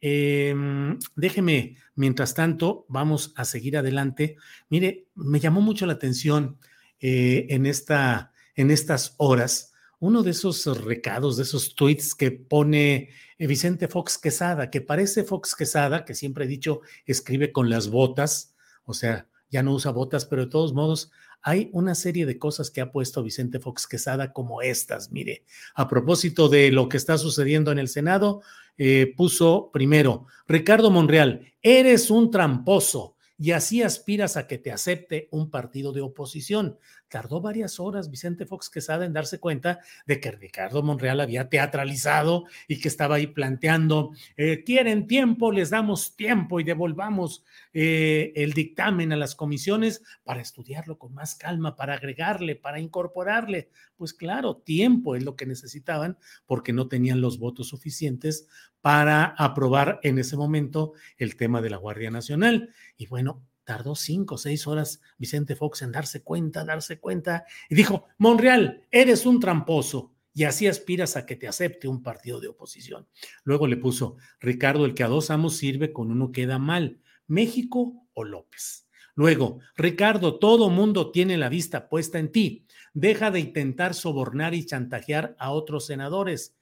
em, 0.00 0.98
déjeme, 1.16 1.76
mientras 1.94 2.34
tanto, 2.34 2.84
vamos 2.88 3.32
a 3.36 3.44
seguir 3.44 3.78
adelante. 3.78 4.36
Mire, 4.68 5.06
me 5.14 5.40
llamó 5.40 5.60
mucho 5.62 5.86
la 5.86 5.94
atención 5.94 6.58
eh, 7.00 7.46
en, 7.48 7.64
esta, 7.64 8.32
en 8.54 8.70
estas 8.70 9.14
horas 9.16 9.72
uno 10.00 10.22
de 10.22 10.30
esos 10.30 10.64
recados, 10.84 11.36
de 11.36 11.42
esos 11.42 11.74
tweets 11.74 12.14
que 12.14 12.30
pone 12.30 13.10
eh, 13.38 13.46
Vicente 13.46 13.88
Fox 13.88 14.18
Quesada, 14.18 14.70
que 14.70 14.80
parece 14.80 15.24
Fox 15.24 15.54
Quesada, 15.54 16.04
que 16.04 16.14
siempre 16.14 16.44
he 16.44 16.48
dicho 16.48 16.82
escribe 17.04 17.50
con 17.50 17.68
las 17.68 17.88
botas, 17.88 18.54
o 18.84 18.94
sea, 18.94 19.26
ya 19.50 19.62
no 19.62 19.72
usa 19.74 19.90
botas, 19.90 20.26
pero 20.26 20.44
de 20.44 20.50
todos 20.50 20.72
modos 20.72 21.10
hay 21.42 21.70
una 21.72 21.94
serie 21.94 22.26
de 22.26 22.38
cosas 22.38 22.70
que 22.70 22.80
ha 22.80 22.90
puesto 22.90 23.22
Vicente 23.22 23.60
Fox 23.60 23.86
Quesada 23.86 24.32
como 24.32 24.62
estas. 24.62 25.10
Mire, 25.10 25.44
a 25.74 25.88
propósito 25.88 26.48
de 26.48 26.70
lo 26.70 26.88
que 26.88 26.96
está 26.96 27.18
sucediendo 27.18 27.72
en 27.72 27.78
el 27.78 27.88
Senado, 27.88 28.42
eh, 28.76 29.12
puso 29.16 29.70
primero, 29.72 30.26
Ricardo 30.46 30.90
Monreal, 30.90 31.52
eres 31.62 32.10
un 32.10 32.30
tramposo 32.30 33.16
y 33.38 33.52
así 33.52 33.82
aspiras 33.82 34.36
a 34.36 34.46
que 34.46 34.58
te 34.58 34.72
acepte 34.72 35.28
un 35.30 35.50
partido 35.50 35.92
de 35.92 36.00
oposición. 36.00 36.78
Tardó 37.08 37.40
varias 37.40 37.80
horas 37.80 38.10
Vicente 38.10 38.46
Fox 38.46 38.68
Quesada 38.68 39.04
en 39.04 39.12
darse 39.12 39.40
cuenta 39.40 39.80
de 40.06 40.20
que 40.20 40.30
Ricardo 40.30 40.82
Monreal 40.82 41.20
había 41.20 41.48
teatralizado 41.48 42.44
y 42.66 42.80
que 42.80 42.88
estaba 42.88 43.16
ahí 43.16 43.26
planteando, 43.26 44.12
eh, 44.36 44.62
quieren 44.64 45.06
tiempo, 45.06 45.50
les 45.50 45.70
damos 45.70 46.16
tiempo 46.16 46.60
y 46.60 46.64
devolvamos 46.64 47.44
eh, 47.72 48.32
el 48.36 48.52
dictamen 48.52 49.12
a 49.12 49.16
las 49.16 49.34
comisiones 49.34 50.02
para 50.24 50.40
estudiarlo 50.42 50.98
con 50.98 51.14
más 51.14 51.34
calma, 51.34 51.76
para 51.76 51.94
agregarle, 51.94 52.56
para 52.56 52.80
incorporarle. 52.80 53.70
Pues 53.96 54.12
claro, 54.12 54.56
tiempo 54.56 55.16
es 55.16 55.24
lo 55.24 55.34
que 55.34 55.46
necesitaban 55.46 56.18
porque 56.46 56.72
no 56.72 56.88
tenían 56.88 57.20
los 57.20 57.38
votos 57.38 57.68
suficientes 57.68 58.46
para 58.80 59.24
aprobar 59.24 60.00
en 60.02 60.18
ese 60.18 60.36
momento 60.36 60.92
el 61.16 61.36
tema 61.36 61.60
de 61.60 61.70
la 61.70 61.76
Guardia 61.76 62.10
Nacional. 62.10 62.70
Y 62.96 63.06
bueno, 63.06 63.42
tardó 63.68 63.94
cinco 63.94 64.36
o 64.36 64.38
seis 64.38 64.66
horas 64.66 65.02
Vicente 65.18 65.54
Fox 65.54 65.82
en 65.82 65.92
darse 65.92 66.22
cuenta, 66.22 66.64
darse 66.64 66.98
cuenta, 66.98 67.44
y 67.68 67.74
dijo, 67.74 68.06
Monreal, 68.16 68.86
eres 68.90 69.26
un 69.26 69.40
tramposo, 69.40 70.14
y 70.32 70.44
así 70.44 70.66
aspiras 70.66 71.16
a 71.18 71.26
que 71.26 71.36
te 71.36 71.46
acepte 71.46 71.86
un 71.86 72.02
partido 72.02 72.40
de 72.40 72.48
oposición. 72.48 73.06
Luego 73.44 73.66
le 73.66 73.76
puso, 73.76 74.16
Ricardo, 74.40 74.86
el 74.86 74.94
que 74.94 75.02
a 75.02 75.08
dos 75.08 75.30
amos 75.30 75.58
sirve 75.58 75.92
con 75.92 76.10
uno 76.10 76.32
queda 76.32 76.58
mal, 76.58 77.02
México 77.26 78.06
o 78.14 78.24
López. 78.24 78.88
Luego, 79.14 79.58
Ricardo, 79.76 80.38
todo 80.38 80.70
mundo 80.70 81.10
tiene 81.10 81.36
la 81.36 81.50
vista 81.50 81.90
puesta 81.90 82.18
en 82.18 82.32
ti. 82.32 82.64
Deja 82.94 83.30
de 83.30 83.40
intentar 83.40 83.92
sobornar 83.92 84.54
y 84.54 84.64
chantajear 84.64 85.36
a 85.38 85.50
otros 85.50 85.84
senadores 85.84 86.56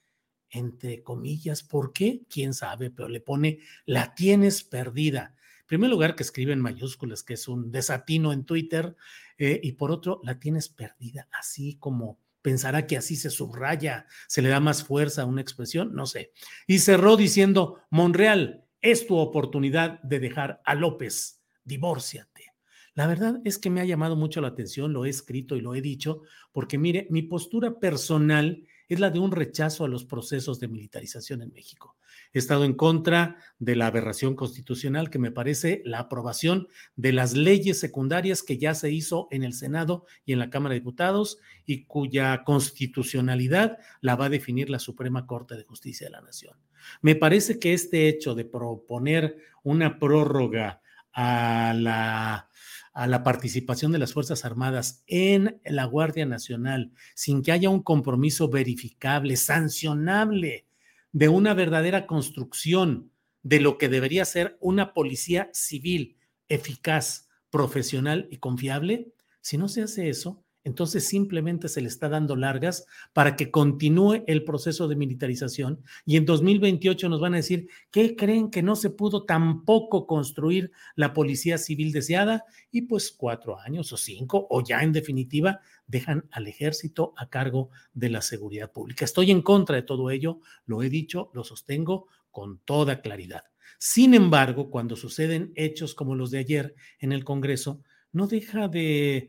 entre 0.51 1.05
comillas. 1.05 1.63
¿Por 1.63 1.93
qué? 1.93 2.23
¿Quién 2.29 2.53
sabe? 2.53 2.91
Pero 2.91 3.09
le 3.09 3.21
pone, 3.21 3.61
la 3.85 4.13
tienes 4.17 4.65
perdida. 4.65 5.37
Primer 5.67 5.91
lugar, 5.91 6.15
que 6.15 6.23
escribe 6.23 6.53
en 6.53 6.61
mayúsculas, 6.61 7.23
que 7.23 7.35
es 7.35 7.49
un 7.49 7.71
desatino 7.71 8.33
en 8.33 8.45
Twitter, 8.45 8.97
eh, 9.39 9.61
y 9.63 9.73
por 9.73 9.91
otro, 9.91 10.21
la 10.25 10.39
tienes 10.39 10.69
perdida, 10.69 11.29
así 11.33 11.77
como 11.79 12.19
pensará 12.41 12.87
que 12.87 12.97
así 12.97 13.17
se 13.17 13.31
subraya, 13.31 14.07
se 14.29 14.41
le 14.41 14.49
da 14.49 14.61
más 14.61 14.85
fuerza 14.85 15.23
a 15.23 15.27
una 15.27 15.41
expresión, 15.41 15.95
no 15.95 16.07
sé. 16.07 16.33
Y 16.69 16.79
cerró 16.79 17.17
diciendo, 17.17 17.81
Monreal, 17.91 18.65
es 18.81 19.09
tu 19.09 19.17
oportunidad 19.17 20.01
de 20.03 20.21
dejar 20.21 20.63
a 20.65 20.77
López, 20.77 21.43
divórciate. 21.65 22.55
La 22.95 23.09
verdad 23.09 23.41
es 23.45 23.59
que 23.59 23.69
me 23.69 23.81
ha 23.81 23.85
llamado 23.85 24.15
mucho 24.15 24.41
la 24.41 24.49
atención, 24.49 24.93
lo 24.93 25.05
he 25.05 25.11
escrito 25.11 25.57
y 25.57 25.61
lo 25.61 25.75
he 25.75 25.83
dicho, 25.83 26.23
porque 26.53 26.79
mire, 26.79 27.09
mi 27.11 27.23
postura 27.23 27.81
personal 27.81 28.65
es 28.89 29.01
la 29.01 29.11
de 29.11 29.19
un 29.19 29.33
rechazo 29.33 29.85
a 29.85 29.89
los 29.89 30.05
procesos 30.05 30.61
de 30.61 30.69
militarización 30.69 31.43
en 31.43 31.53
México. 31.53 31.97
He 32.33 32.39
estado 32.39 32.65
en 32.65 32.75
contra 32.75 33.37
de 33.59 33.77
la 33.77 33.87
aberración 33.87 34.35
constitucional 34.35 35.11
que 35.11 35.19
me 35.19 35.31
parece 35.31 35.83
la 35.85 36.01
aprobación 36.01 36.69
de 36.95 37.13
las 37.13 37.35
leyes 37.35 37.81
secundarias 37.81 38.43
que 38.43 38.59
ya 38.59 38.75
se 38.75 38.91
hizo 38.91 39.29
en 39.31 39.43
el 39.43 39.55
Senado 39.55 40.07
y 40.25 40.33
en 40.33 40.39
la 40.39 40.51
Cámara 40.51 40.75
de 40.75 40.81
Diputados 40.81 41.39
y 41.65 41.85
cuya 41.85 42.45
constitucionalidad 42.45 43.79
la 44.01 44.17
va 44.17 44.27
a 44.27 44.31
definir 44.31 44.71
la 44.71 44.79
Suprema 44.79 45.27
Corte 45.27 45.57
de 45.57 45.65
Justicia 45.65 46.07
de 46.07 46.13
la 46.13 46.21
Nación. 46.21 46.57
Me 47.01 47.17
parece 47.17 47.59
que 47.59 47.73
este 47.73 48.09
hecho 48.09 48.35
de 48.35 48.45
proponer 48.45 49.39
una 49.63 49.99
prórroga 49.99 50.81
a 51.13 51.75
la 51.75 52.49
a 52.97 53.07
la 53.07 53.23
participación 53.23 53.93
de 53.93 53.99
las 53.99 54.15
Fuerzas 54.15 54.47
Armadas 54.47 55.05
en 55.07 55.61
la 55.67 55.85
Guardia 55.85 56.25
Nacional 56.25 56.93
sin 57.15 57.43
que 57.43 57.53
haya 57.53 57.69
un 57.69 57.83
compromiso 57.83 58.49
verificable, 58.49 59.37
sancionable, 59.37 60.67
de 61.13 61.29
una 61.29 61.53
verdadera 61.53 62.07
construcción 62.07 63.13
de 63.43 63.61
lo 63.61 63.77
que 63.77 63.91
debería 63.91 64.25
ser 64.25 64.57
una 64.61 64.95
policía 64.95 65.51
civil 65.53 66.17
eficaz, 66.49 67.29
profesional 67.51 68.29
y 68.31 68.39
confiable, 68.39 69.13
si 69.43 69.59
no 69.59 69.69
se 69.69 69.83
hace 69.83 70.09
eso, 70.09 70.46
entonces 70.67 71.07
simplemente 71.07 71.69
se 71.69 71.81
le 71.81 71.87
está 71.87 72.09
dando 72.09 72.35
largas 72.35 72.87
para 73.13 73.37
que 73.37 73.53
continúe 73.53 74.25
el 74.27 74.43
proceso 74.43 74.89
de 74.89 74.97
militarización 74.97 75.81
y 76.05 76.17
en 76.17 76.27
2028 76.27 77.09
nos 77.09 77.21
van 77.21 77.35
a 77.35 77.37
decir, 77.37 77.69
¿qué 77.93 78.17
creen 78.17 78.51
que 78.51 78.65
no 78.65 78.75
se 78.75 78.91
pudo 78.91 79.25
tampoco 79.25 80.09
construir 80.09 80.73
la 80.97 81.13
policía 81.13 81.57
civil 81.57 81.93
deseada? 81.93 82.47
Y 82.73 82.83
pues 82.83 83.13
cuatro 83.13 83.61
años 83.61 83.93
o 83.93 83.97
cinco 83.97 84.49
o 84.51 84.61
ya 84.61 84.83
en 84.83 84.91
definitiva 84.91 85.61
dejan 85.87 86.25
al 86.33 86.49
ejército 86.49 87.15
a 87.17 87.31
cargo 87.31 87.71
de 87.95 88.11
la 88.11 88.21
seguridad 88.21 88.73
pública. 88.73 89.05
Estoy 89.05 89.31
en 89.31 89.43
contra 89.43 89.77
de 89.77 89.83
todo 89.83 90.11
ello, 90.11 90.41
lo 90.65 90.83
he 90.83 90.91
dicho, 90.91 91.31
lo 91.33 91.45
sostengo 91.45 92.09
con 92.33 92.59
toda 92.59 93.03
claridad. 93.03 93.45
Sin 93.79 94.15
embargo, 94.15 94.69
cuando 94.69 94.97
suceden 94.97 95.53
hechos 95.55 95.95
como 95.95 96.17
los 96.17 96.33
de 96.33 96.39
ayer 96.39 96.75
en 96.99 97.13
el 97.13 97.23
Congreso, 97.23 97.85
no 98.17 98.27
deja 98.27 98.69
de 98.69 99.17
eh, 99.17 99.29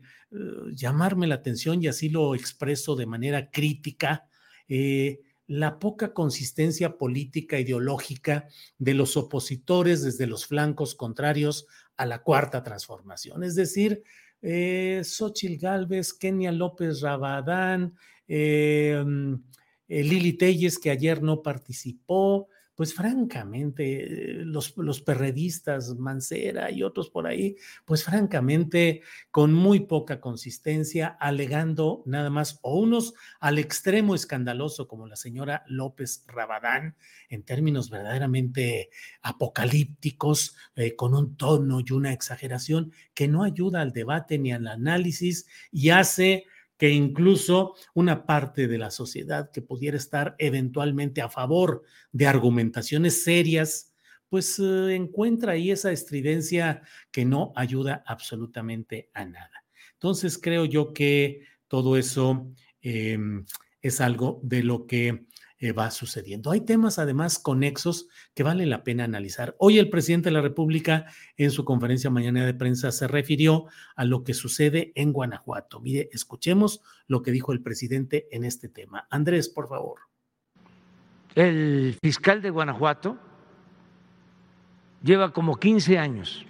llamarme 0.72 1.26
la 1.26 1.36
atención 1.36 1.82
y 1.82 1.88
así 1.88 2.08
lo 2.08 2.34
expreso 2.34 2.96
de 2.96 3.06
manera 3.06 3.50
crítica. 3.50 4.26
Eh, 4.66 5.20
la 5.46 5.78
poca 5.78 6.12
consistencia 6.12 6.96
política 6.96 7.58
ideológica 7.58 8.48
de 8.78 8.94
los 8.94 9.16
opositores 9.16 10.02
desde 10.02 10.26
los 10.26 10.46
flancos 10.46 10.94
contrarios 10.94 11.66
a 11.96 12.06
la 12.06 12.22
cuarta 12.22 12.62
transformación. 12.62 13.44
Es 13.44 13.54
decir, 13.54 14.02
eh, 14.40 15.02
Xochitl 15.04 15.56
Galvez, 15.58 16.14
Kenia 16.14 16.52
López 16.52 17.00
Rabadán, 17.00 17.94
eh, 18.26 19.02
mm, 19.04 19.34
Lili 19.88 20.34
Telles, 20.34 20.78
que 20.78 20.90
ayer 20.90 21.22
no 21.22 21.42
participó, 21.42 22.48
pues 22.78 22.94
francamente, 22.94 24.06
los, 24.44 24.76
los 24.76 25.00
perredistas, 25.00 25.96
Mancera 25.96 26.70
y 26.70 26.84
otros 26.84 27.10
por 27.10 27.26
ahí, 27.26 27.56
pues 27.84 28.04
francamente, 28.04 29.02
con 29.32 29.52
muy 29.52 29.80
poca 29.80 30.20
consistencia, 30.20 31.08
alegando 31.08 32.04
nada 32.06 32.30
más, 32.30 32.60
o 32.62 32.78
unos 32.78 33.14
al 33.40 33.58
extremo 33.58 34.14
escandaloso, 34.14 34.86
como 34.86 35.08
la 35.08 35.16
señora 35.16 35.64
López 35.66 36.24
Rabadán, 36.28 36.94
en 37.28 37.42
términos 37.42 37.90
verdaderamente 37.90 38.90
apocalípticos, 39.22 40.54
eh, 40.76 40.94
con 40.94 41.16
un 41.16 41.36
tono 41.36 41.80
y 41.84 41.90
una 41.90 42.12
exageración 42.12 42.92
que 43.12 43.26
no 43.26 43.42
ayuda 43.42 43.80
al 43.80 43.90
debate 43.90 44.38
ni 44.38 44.52
al 44.52 44.68
análisis 44.68 45.48
y 45.72 45.90
hace 45.90 46.44
que 46.78 46.90
incluso 46.90 47.74
una 47.92 48.24
parte 48.24 48.68
de 48.68 48.78
la 48.78 48.90
sociedad 48.90 49.50
que 49.50 49.60
pudiera 49.60 49.96
estar 49.96 50.36
eventualmente 50.38 51.20
a 51.20 51.28
favor 51.28 51.82
de 52.12 52.26
argumentaciones 52.26 53.24
serias, 53.24 53.92
pues 54.28 54.58
eh, 54.58 54.94
encuentra 54.94 55.52
ahí 55.52 55.70
esa 55.70 55.90
estridencia 55.90 56.82
que 57.10 57.24
no 57.24 57.52
ayuda 57.56 58.02
absolutamente 58.06 59.10
a 59.12 59.24
nada. 59.24 59.64
Entonces 59.94 60.38
creo 60.38 60.64
yo 60.64 60.92
que 60.92 61.42
todo 61.66 61.96
eso 61.96 62.52
em, 62.80 63.44
es 63.82 64.00
algo 64.00 64.40
de 64.44 64.62
lo 64.62 64.86
que 64.86 65.26
eh, 65.60 65.72
va 65.72 65.90
sucediendo. 65.90 66.52
Hay 66.52 66.60
temas 66.60 67.00
además 67.00 67.40
conexos 67.40 68.08
que 68.34 68.44
vale 68.44 68.64
la 68.64 68.84
pena 68.84 69.04
analizar. 69.04 69.56
Hoy 69.58 69.78
el 69.78 69.90
presidente 69.90 70.28
de 70.28 70.34
la 70.34 70.40
República 70.40 71.06
en 71.36 71.50
su 71.50 71.64
conferencia 71.64 72.10
mañana 72.10 72.46
de 72.46 72.54
prensa 72.54 72.92
se 72.92 73.08
refirió 73.08 73.66
a 73.96 74.04
lo 74.04 74.22
que 74.22 74.34
sucede 74.34 74.92
en 74.94 75.12
Guanajuato. 75.12 75.80
Mire, 75.80 76.08
escuchemos 76.12 76.80
lo 77.08 77.22
que 77.22 77.32
dijo 77.32 77.52
el 77.52 77.60
presidente 77.60 78.28
en 78.30 78.44
este 78.44 78.68
tema. 78.68 79.08
Andrés, 79.10 79.48
por 79.48 79.68
favor. 79.68 79.98
El 81.34 81.96
fiscal 82.00 82.40
de 82.40 82.50
Guanajuato 82.50 83.18
lleva 85.02 85.32
como 85.32 85.56
15 85.56 85.98
años 85.98 86.46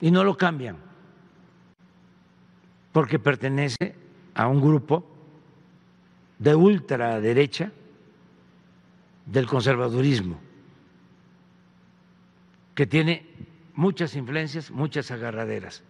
y 0.00 0.10
no 0.10 0.22
lo 0.22 0.36
cambian 0.36 0.76
porque 2.92 3.18
pertenece 3.18 3.96
a 4.34 4.46
un 4.46 4.60
grupo 4.60 5.13
de 6.38 6.54
ultraderecha 6.54 7.72
del 9.26 9.46
conservadurismo, 9.46 10.40
que 12.74 12.86
tiene 12.86 13.26
muchas 13.74 14.16
influencias, 14.16 14.70
muchas 14.70 15.10
agarraderas. 15.10 15.82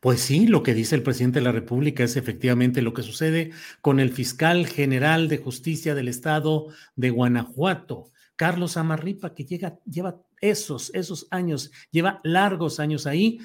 Pues 0.00 0.20
sí, 0.20 0.48
lo 0.48 0.64
que 0.64 0.74
dice 0.74 0.96
el 0.96 1.04
presidente 1.04 1.38
de 1.38 1.44
la 1.44 1.52
República 1.52 2.02
es 2.02 2.16
efectivamente 2.16 2.82
lo 2.82 2.92
que 2.92 3.02
sucede 3.02 3.52
con 3.80 4.00
el 4.00 4.10
fiscal 4.10 4.66
general 4.66 5.28
de 5.28 5.38
justicia 5.38 5.94
del 5.94 6.08
estado 6.08 6.68
de 6.96 7.10
Guanajuato, 7.10 8.10
Carlos 8.34 8.76
Amarripa, 8.76 9.32
que 9.32 9.44
llega, 9.44 9.78
lleva 9.84 10.20
esos, 10.40 10.90
esos 10.94 11.28
años, 11.30 11.70
lleva 11.92 12.20
largos 12.24 12.80
años 12.80 13.06
ahí, 13.06 13.38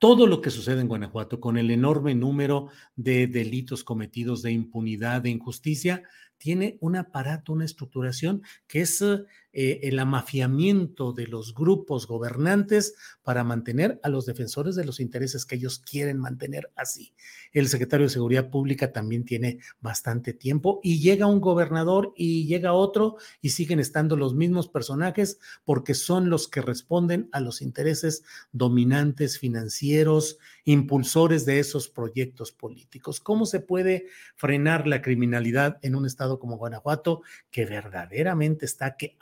todo 0.00 0.26
lo 0.26 0.40
que 0.40 0.50
sucede 0.50 0.80
en 0.80 0.88
Guanajuato 0.88 1.40
con 1.40 1.58
el 1.58 1.70
enorme 1.70 2.14
número 2.14 2.68
de 2.96 3.26
delitos 3.26 3.84
cometidos 3.84 4.40
de 4.40 4.50
impunidad, 4.50 5.20
de 5.20 5.28
injusticia, 5.28 6.02
tiene 6.38 6.78
un 6.80 6.96
aparato, 6.96 7.52
una 7.52 7.66
estructuración 7.66 8.42
que 8.66 8.80
es 8.80 9.04
eh, 9.52 9.80
el 9.82 9.98
amafiamiento 9.98 11.12
de 11.12 11.26
los 11.26 11.54
grupos 11.54 12.06
gobernantes 12.06 12.94
para 13.22 13.42
mantener 13.42 13.98
a 14.02 14.08
los 14.08 14.26
defensores 14.26 14.76
de 14.76 14.84
los 14.84 15.00
intereses 15.00 15.44
que 15.44 15.56
ellos 15.56 15.78
quieren 15.80 16.18
mantener 16.18 16.70
así. 16.76 17.14
El 17.52 17.68
secretario 17.68 18.06
de 18.06 18.12
Seguridad 18.12 18.48
Pública 18.48 18.92
también 18.92 19.24
tiene 19.24 19.58
bastante 19.80 20.32
tiempo 20.32 20.80
y 20.82 21.00
llega 21.00 21.26
un 21.26 21.40
gobernador 21.40 22.12
y 22.16 22.46
llega 22.46 22.72
otro 22.72 23.16
y 23.40 23.50
siguen 23.50 23.80
estando 23.80 24.16
los 24.16 24.34
mismos 24.34 24.68
personajes 24.68 25.38
porque 25.64 25.94
son 25.94 26.30
los 26.30 26.46
que 26.46 26.62
responden 26.62 27.28
a 27.32 27.40
los 27.40 27.60
intereses 27.60 28.22
dominantes 28.52 29.38
financieros, 29.38 30.38
impulsores 30.64 31.44
de 31.44 31.58
esos 31.58 31.88
proyectos 31.88 32.52
políticos. 32.52 33.20
¿Cómo 33.20 33.46
se 33.46 33.60
puede 33.60 34.06
frenar 34.36 34.86
la 34.86 35.02
criminalidad 35.02 35.78
en 35.82 35.94
un 35.94 36.06
estado 36.06 36.38
como 36.38 36.56
Guanajuato 36.56 37.22
que 37.50 37.66
verdaderamente 37.66 38.64
está 38.64 38.96
que 38.96 39.16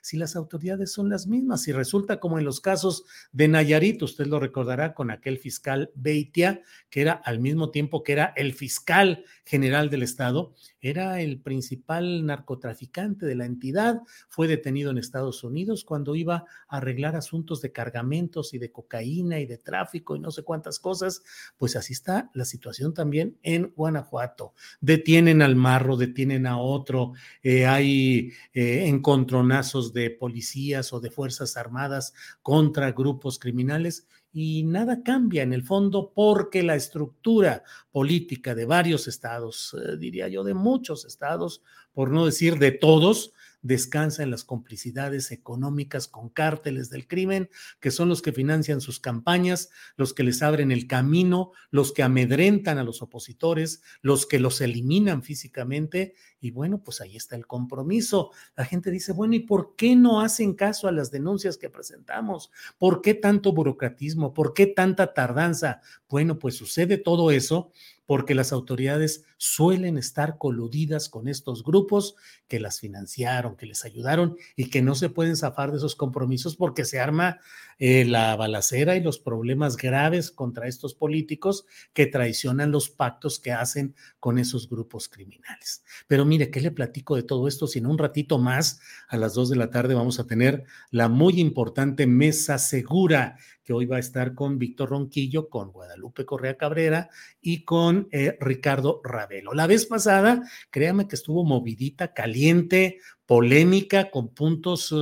si 0.00 0.16
las 0.16 0.36
autoridades 0.36 0.92
son 0.92 1.08
las 1.08 1.26
mismas. 1.26 1.66
Y 1.68 1.72
resulta 1.72 2.20
como 2.20 2.38
en 2.38 2.44
los 2.44 2.60
casos 2.60 3.04
de 3.32 3.48
Nayarit, 3.48 4.02
usted 4.02 4.26
lo 4.26 4.38
recordará 4.38 4.94
con 4.94 5.10
aquel 5.10 5.38
fiscal 5.38 5.90
Beitia, 5.94 6.62
que 6.90 7.00
era 7.00 7.12
al 7.12 7.40
mismo 7.40 7.70
tiempo 7.70 8.02
que 8.02 8.12
era 8.12 8.32
el 8.36 8.54
fiscal 8.54 9.24
general 9.44 9.90
del 9.90 10.02
Estado, 10.02 10.54
era 10.82 11.20
el 11.20 11.40
principal 11.40 12.26
narcotraficante 12.26 13.24
de 13.24 13.36
la 13.36 13.46
entidad, 13.46 14.02
fue 14.28 14.48
detenido 14.48 14.90
en 14.90 14.98
Estados 14.98 15.44
Unidos 15.44 15.84
cuando 15.84 16.16
iba 16.16 16.44
a 16.68 16.76
arreglar 16.76 17.14
asuntos 17.14 17.62
de 17.62 17.70
cargamentos 17.72 18.52
y 18.52 18.58
de 18.58 18.72
cocaína 18.72 19.38
y 19.38 19.46
de 19.46 19.58
tráfico 19.58 20.16
y 20.16 20.20
no 20.20 20.32
sé 20.32 20.42
cuántas 20.42 20.80
cosas, 20.80 21.22
pues 21.56 21.76
así 21.76 21.92
está 21.92 22.30
la 22.34 22.44
situación 22.44 22.92
también 22.92 23.38
en 23.42 23.72
Guanajuato. 23.76 24.54
Detienen 24.80 25.40
al 25.40 25.54
marro, 25.54 25.96
detienen 25.96 26.46
a 26.46 26.58
otro, 26.58 27.12
eh, 27.42 27.66
hay 27.66 28.32
eh, 28.52 28.86
encontronazos 28.88 29.92
de 29.92 30.10
policías 30.10 30.92
o 30.92 31.00
de 31.00 31.10
fuerzas 31.10 31.56
armadas 31.56 32.12
contra 32.42 32.90
grupos 32.90 33.38
criminales 33.38 34.08
y 34.32 34.62
nada 34.64 35.02
cambia 35.02 35.42
en 35.42 35.52
el 35.52 35.62
fondo 35.62 36.12
porque 36.14 36.62
la 36.62 36.74
estructura 36.74 37.64
política 37.90 38.54
de 38.54 38.64
varios 38.64 39.06
estados, 39.06 39.76
eh, 39.78 39.96
diría 39.98 40.28
yo 40.28 40.42
de 40.42 40.54
muchos 40.54 41.04
estados, 41.04 41.62
por 41.92 42.10
no 42.10 42.24
decir 42.24 42.58
de 42.58 42.72
todos, 42.72 43.32
descansa 43.62 44.22
en 44.22 44.30
las 44.30 44.42
complicidades 44.42 45.30
económicas 45.30 46.08
con 46.08 46.28
cárteles 46.28 46.90
del 46.90 47.06
crimen, 47.06 47.48
que 47.80 47.90
son 47.90 48.08
los 48.08 48.20
que 48.20 48.32
financian 48.32 48.80
sus 48.80 48.98
campañas, 48.98 49.70
los 49.96 50.12
que 50.12 50.24
les 50.24 50.42
abren 50.42 50.72
el 50.72 50.86
camino, 50.86 51.52
los 51.70 51.92
que 51.92 52.02
amedrentan 52.02 52.78
a 52.78 52.84
los 52.84 53.02
opositores, 53.02 53.82
los 54.02 54.26
que 54.26 54.40
los 54.40 54.60
eliminan 54.60 55.22
físicamente. 55.22 56.14
Y 56.42 56.50
bueno, 56.50 56.82
pues 56.82 57.00
ahí 57.00 57.16
está 57.16 57.36
el 57.36 57.46
compromiso. 57.46 58.32
La 58.56 58.64
gente 58.64 58.90
dice, 58.90 59.12
bueno, 59.12 59.34
¿y 59.36 59.40
por 59.40 59.76
qué 59.76 59.94
no 59.94 60.20
hacen 60.20 60.54
caso 60.54 60.88
a 60.88 60.92
las 60.92 61.12
denuncias 61.12 61.56
que 61.56 61.70
presentamos? 61.70 62.50
¿Por 62.78 63.00
qué 63.00 63.14
tanto 63.14 63.52
burocratismo? 63.52 64.34
¿Por 64.34 64.52
qué 64.52 64.66
tanta 64.66 65.14
tardanza? 65.14 65.80
Bueno, 66.08 66.40
pues 66.40 66.56
sucede 66.56 66.98
todo 66.98 67.30
eso 67.30 67.70
porque 68.06 68.34
las 68.34 68.52
autoridades 68.52 69.24
suelen 69.38 69.96
estar 69.96 70.36
coludidas 70.36 71.08
con 71.08 71.28
estos 71.28 71.64
grupos 71.64 72.16
que 72.48 72.60
las 72.60 72.80
financiaron, 72.80 73.56
que 73.56 73.66
les 73.66 73.84
ayudaron 73.84 74.36
y 74.56 74.70
que 74.70 74.82
no 74.82 74.94
se 74.94 75.08
pueden 75.08 75.36
zafar 75.36 75.70
de 75.70 75.78
esos 75.78 75.96
compromisos 75.96 76.56
porque 76.56 76.84
se 76.84 77.00
arma 77.00 77.38
eh, 77.78 78.04
la 78.04 78.36
balacera 78.36 78.96
y 78.96 79.02
los 79.02 79.18
problemas 79.18 79.76
graves 79.76 80.30
contra 80.30 80.68
estos 80.68 80.94
políticos 80.94 81.64
que 81.92 82.06
traicionan 82.06 82.70
los 82.70 82.90
pactos 82.90 83.40
que 83.40 83.52
hacen 83.52 83.94
con 84.20 84.38
esos 84.38 84.68
grupos 84.68 85.08
criminales. 85.08 85.82
Pero 86.06 86.24
mire, 86.32 86.50
¿qué 86.50 86.62
le 86.62 86.70
platico 86.70 87.14
de 87.14 87.24
todo 87.24 87.46
esto? 87.46 87.66
Si 87.66 87.78
en 87.78 87.84
un 87.84 87.98
ratito 87.98 88.38
más, 88.38 88.80
a 89.06 89.18
las 89.18 89.34
dos 89.34 89.50
de 89.50 89.56
la 89.56 89.68
tarde, 89.68 89.92
vamos 89.92 90.18
a 90.18 90.26
tener 90.26 90.64
la 90.90 91.10
muy 91.10 91.38
importante 91.38 92.06
mesa 92.06 92.56
segura 92.56 93.36
que 93.62 93.74
hoy 93.74 93.84
va 93.84 93.96
a 93.96 94.00
estar 94.00 94.34
con 94.34 94.58
Víctor 94.58 94.88
Ronquillo, 94.88 95.50
con 95.50 95.72
Guadalupe 95.72 96.24
Correa 96.24 96.56
Cabrera 96.56 97.10
y 97.42 97.64
con 97.64 98.08
eh, 98.12 98.38
Ricardo 98.40 99.02
Ravelo. 99.04 99.52
La 99.52 99.66
vez 99.66 99.84
pasada, 99.84 100.48
créame 100.70 101.06
que 101.06 101.16
estuvo 101.16 101.44
movidita, 101.44 102.14
caliente, 102.14 102.96
polémica, 103.26 104.10
con 104.10 104.32
puntos 104.32 104.94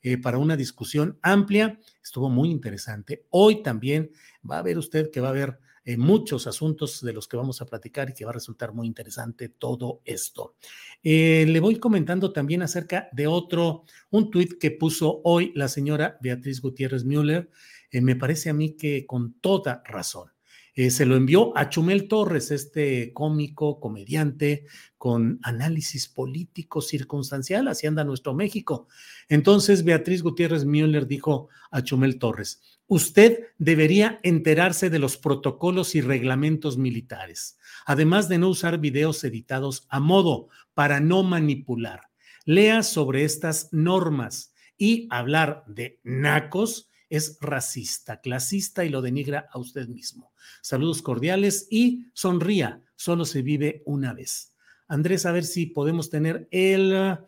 eh, 0.00 0.16
para 0.16 0.38
una 0.38 0.56
discusión 0.56 1.18
amplia. 1.20 1.78
Estuvo 2.02 2.30
muy 2.30 2.50
interesante. 2.50 3.26
Hoy 3.28 3.62
también 3.62 4.12
va 4.50 4.60
a 4.60 4.62
ver 4.62 4.78
usted 4.78 5.10
que 5.10 5.20
va 5.20 5.28
a 5.28 5.32
haber 5.32 5.58
eh, 5.84 5.96
muchos 5.96 6.46
asuntos 6.46 7.00
de 7.02 7.12
los 7.12 7.26
que 7.28 7.36
vamos 7.36 7.60
a 7.60 7.66
platicar 7.66 8.10
y 8.10 8.14
que 8.14 8.24
va 8.24 8.30
a 8.30 8.34
resultar 8.34 8.72
muy 8.72 8.86
interesante 8.86 9.48
todo 9.48 10.00
esto. 10.04 10.54
le 11.02 11.60
voy 11.60 11.76
comentando 11.76 12.32
también 12.32 12.62
acerca 12.62 13.08
de 13.12 13.26
otro, 13.26 13.84
un 14.10 14.30
tuit 14.30 14.58
que 14.58 14.70
puso 14.70 15.20
hoy 15.24 15.52
la 15.54 15.68
señora 15.68 16.18
Beatriz 16.20 16.60
Gutiérrez 16.60 17.04
Müller 17.04 17.50
eh, 17.90 18.00
me 18.00 18.16
parece 18.16 18.50
a 18.50 18.54
mí 18.54 18.76
que 18.76 19.06
con 19.06 19.34
toda 19.40 19.82
razón. 19.84 20.30
Eh, 20.74 20.90
se 20.90 21.04
lo 21.04 21.16
envió 21.16 21.56
a 21.58 21.68
Chumel 21.68 22.06
Torres, 22.06 22.52
este 22.52 23.12
cómico, 23.12 23.80
comediante, 23.80 24.66
con 24.96 25.40
análisis 25.42 26.06
político 26.08 26.80
circunstancial, 26.80 27.66
así 27.66 27.88
anda 27.88 28.04
nuestro 28.04 28.34
México. 28.34 28.86
Entonces 29.28 29.82
Beatriz 29.82 30.22
Gutiérrez 30.22 30.64
Müller 30.64 31.08
dijo 31.08 31.48
a 31.72 31.82
Chumel 31.82 32.18
Torres, 32.18 32.79
usted 32.90 33.44
debería 33.56 34.18
enterarse 34.24 34.90
de 34.90 34.98
los 34.98 35.16
protocolos 35.16 35.94
y 35.94 36.00
reglamentos 36.00 36.76
militares, 36.76 37.56
además 37.86 38.28
de 38.28 38.38
no 38.38 38.48
usar 38.48 38.78
videos 38.78 39.22
editados 39.22 39.86
a 39.88 40.00
modo 40.00 40.48
para 40.74 40.98
no 40.98 41.22
manipular. 41.22 42.10
Lea 42.44 42.82
sobre 42.82 43.22
estas 43.22 43.68
normas 43.70 44.54
y 44.76 45.06
hablar 45.10 45.62
de 45.68 46.00
nacos 46.02 46.90
es 47.08 47.38
racista, 47.40 48.20
clasista 48.20 48.84
y 48.84 48.88
lo 48.88 49.02
denigra 49.02 49.48
a 49.52 49.60
usted 49.60 49.86
mismo. 49.86 50.32
Saludos 50.60 51.00
cordiales 51.00 51.68
y 51.70 52.06
sonría, 52.12 52.82
solo 52.96 53.24
se 53.24 53.42
vive 53.42 53.84
una 53.86 54.14
vez. 54.14 54.52
Andrés, 54.88 55.26
a 55.26 55.32
ver 55.32 55.44
si 55.44 55.66
podemos 55.66 56.10
tener 56.10 56.48
el, 56.50 57.20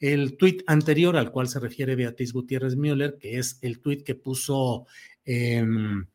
el 0.00 0.36
tuit 0.36 0.62
anterior 0.66 1.16
al 1.16 1.30
cual 1.30 1.48
se 1.48 1.60
refiere 1.60 1.94
Beatriz 1.94 2.32
Gutiérrez 2.32 2.76
Müller, 2.76 3.18
que 3.18 3.38
es 3.38 3.58
el 3.60 3.80
tuit 3.80 4.02
que 4.02 4.14
puso 4.14 4.86
em, 5.24 6.06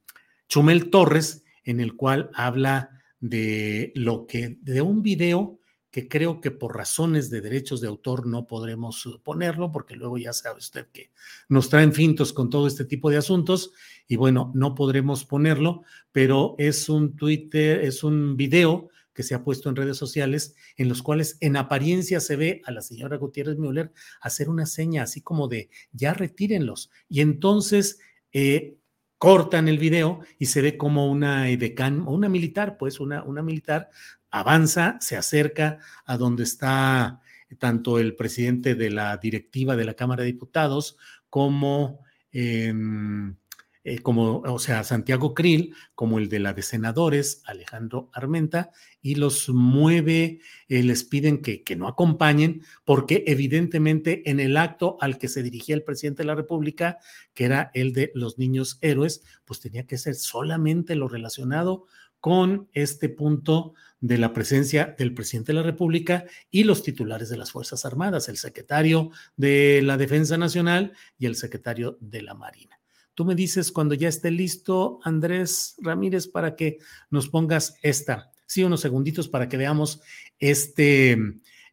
Chumel 0.50 0.90
Torres, 0.90 1.44
en 1.64 1.80
el 1.80 1.96
cual 1.96 2.30
habla 2.34 2.90
de 3.20 3.92
lo 3.96 4.26
que, 4.28 4.58
de 4.62 4.82
un 4.82 5.02
video 5.02 5.60
que 5.92 6.10
creo 6.10 6.42
que 6.42 6.52
por 6.52 6.76
razones 6.76 7.30
de 7.30 7.40
derechos 7.40 7.80
de 7.80 7.88
autor 7.88 8.28
no 8.28 8.48
podremos 8.48 9.08
ponerlo, 9.24 9.72
porque 9.72 9.96
luego 9.96 10.18
ya 10.18 10.34
sabe 10.34 10.60
usted 10.60 10.88
que 10.92 11.12
nos 11.48 11.70
traen 11.70 11.94
fintos 11.94 12.34
con 12.34 12.50
todo 12.50 12.68
este 12.68 12.84
tipo 12.84 13.10
de 13.10 13.16
asuntos 13.16 13.72
y 14.06 14.18
bueno, 14.18 14.52
no 14.56 14.76
podremos 14.76 15.24
ponerlo, 15.24 15.84
pero 16.12 16.56
es 16.58 16.90
un 16.90 17.16
Twitter, 17.16 17.80
es 17.80 18.04
un 18.04 18.36
video 18.36 18.90
que 19.16 19.24
se 19.24 19.34
ha 19.34 19.43
puesto 19.43 19.70
en 19.70 19.76
redes 19.76 19.97
sociales 19.97 20.55
en 20.76 20.89
los 20.89 21.01
cuales 21.01 21.38
en 21.39 21.57
apariencia 21.57 22.20
se 22.20 22.36
ve 22.36 22.61
a 22.66 22.72
la 22.72 22.82
señora 22.82 23.18
Gutiérrez 23.18 23.57
Müller 23.57 23.91
hacer 24.22 24.49
una 24.49 24.68
seña 24.68 25.03
así 25.03 25.22
como 25.22 25.47
de 25.47 25.70
ya 25.91 26.13
retírenlos. 26.13 26.91
Y 27.09 27.22
entonces 27.22 27.99
eh, 28.34 28.78
cortan 29.18 29.70
el 29.70 29.80
video 29.80 30.20
y 30.38 30.47
se 30.47 30.61
ve 30.61 30.78
como 30.78 31.09
una 31.09 31.49
edecán, 31.49 32.07
una 32.07 32.30
militar, 32.30 32.78
pues 32.78 32.99
una, 32.99 33.24
una 33.24 33.41
militar 33.41 33.89
avanza, 34.30 34.97
se 34.99 35.16
acerca 35.16 35.80
a 36.05 36.18
donde 36.18 36.43
está 36.43 37.22
tanto 37.57 37.99
el 37.99 38.16
presidente 38.16 38.76
de 38.76 38.89
la 38.89 39.16
directiva 39.18 39.78
de 39.78 39.86
la 39.86 39.93
Cámara 39.93 40.24
de 40.24 40.34
Diputados 40.34 40.97
como, 41.30 42.01
em, 42.32 43.38
eh, 43.86 44.00
como 44.00 44.40
o 44.40 44.58
sea, 44.58 44.84
Santiago 44.84 45.36
Krill, 45.36 45.76
como 45.94 46.18
el 46.18 46.28
de 46.28 46.40
la 46.40 46.54
de 46.54 46.64
senadores, 46.64 47.44
Alejandro 47.46 48.10
Armenta, 48.14 48.72
y 49.00 49.14
los 49.14 49.48
mueve, 49.50 50.40
eh, 50.70 50.82
les 50.82 51.04
piden 51.04 51.44
que, 51.44 51.62
que 51.64 51.76
no 51.76 51.88
acompañen, 51.88 52.64
porque 52.84 53.24
evidentemente 53.28 54.28
en 54.30 54.40
el 54.40 54.58
acto 54.58 54.98
al 55.02 55.20
que 55.20 55.28
se 55.28 55.44
dirigía 55.44 55.76
el 55.76 55.84
presidente 55.84 56.24
de 56.24 56.28
la 56.28 56.36
República, 56.36 56.98
que 57.36 57.46
era 57.46 57.70
el 57.76 57.94
de 57.94 58.12
los 58.16 58.40
niños 58.40 58.80
héroes, 58.82 59.22
pues 59.46 59.60
tenía 59.60 59.86
que 59.86 60.00
ser 60.00 60.16
solamente 60.16 60.96
lo 60.96 61.08
relacionado 61.08 61.86
con 62.20 62.68
este 62.74 63.08
punto 63.08 63.76
de 64.00 64.18
la 64.18 64.34
presencia 64.34 64.96
del 64.98 65.14
presidente 65.14 65.52
de 65.52 65.60
la 65.60 65.64
República 65.64 66.26
y 66.50 66.64
los 66.64 66.82
titulares 66.82 67.30
de 67.30 67.38
las 67.38 67.52
Fuerzas 67.52 67.86
Armadas, 67.86 68.30
el 68.30 68.38
secretario 68.38 69.12
de 69.38 69.84
la 69.84 69.96
Defensa 69.96 70.40
Nacional 70.40 70.94
y 71.20 71.28
el 71.28 71.36
secretario 71.36 72.00
de 72.02 72.24
la 72.24 72.34
Marina. 72.34 72.80
Tú 73.16 73.26
me 73.26 73.34
dices 73.34 73.72
cuando 73.72 73.95
ya 73.95 74.09
esté 74.09 74.30
listo, 74.30 74.99
Andrés 75.03 75.76
Ramírez, 75.80 76.28
para 76.28 76.55
que 76.55 76.78
nos 77.09 77.30
pongas 77.30 77.78
esta, 77.82 78.32
sí, 78.45 78.63
unos 78.63 78.82
segunditos 78.82 79.28
para 79.30 79.49
que 79.49 79.57
veamos 79.57 80.01
este, 80.38 81.18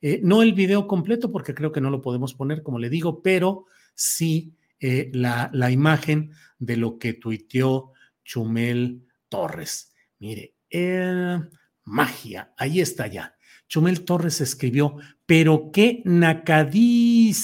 eh, 0.00 0.20
no 0.22 0.42
el 0.42 0.52
video 0.54 0.86
completo, 0.86 1.30
porque 1.30 1.54
creo 1.54 1.72
que 1.72 1.80
no 1.80 1.90
lo 1.90 2.00
podemos 2.00 2.32
poner, 2.34 2.62
como 2.62 2.78
le 2.78 2.88
digo, 2.88 3.22
pero 3.22 3.66
sí 3.94 4.54
eh, 4.80 5.10
la, 5.12 5.50
la 5.52 5.70
imagen 5.70 6.30
de 6.58 6.76
lo 6.76 6.98
que 6.98 7.12
tuiteó 7.14 7.92
Chumel 8.24 9.06
Torres. 9.28 9.92
Mire, 10.20 10.54
eh, 10.70 11.40
magia, 11.84 12.52
ahí 12.56 12.80
está 12.80 13.08
ya. 13.08 13.36
Chumel 13.68 14.04
Torres 14.04 14.40
escribió, 14.40 14.96
pero 15.26 15.70
qué 15.72 16.02
nacadísima 16.04 17.38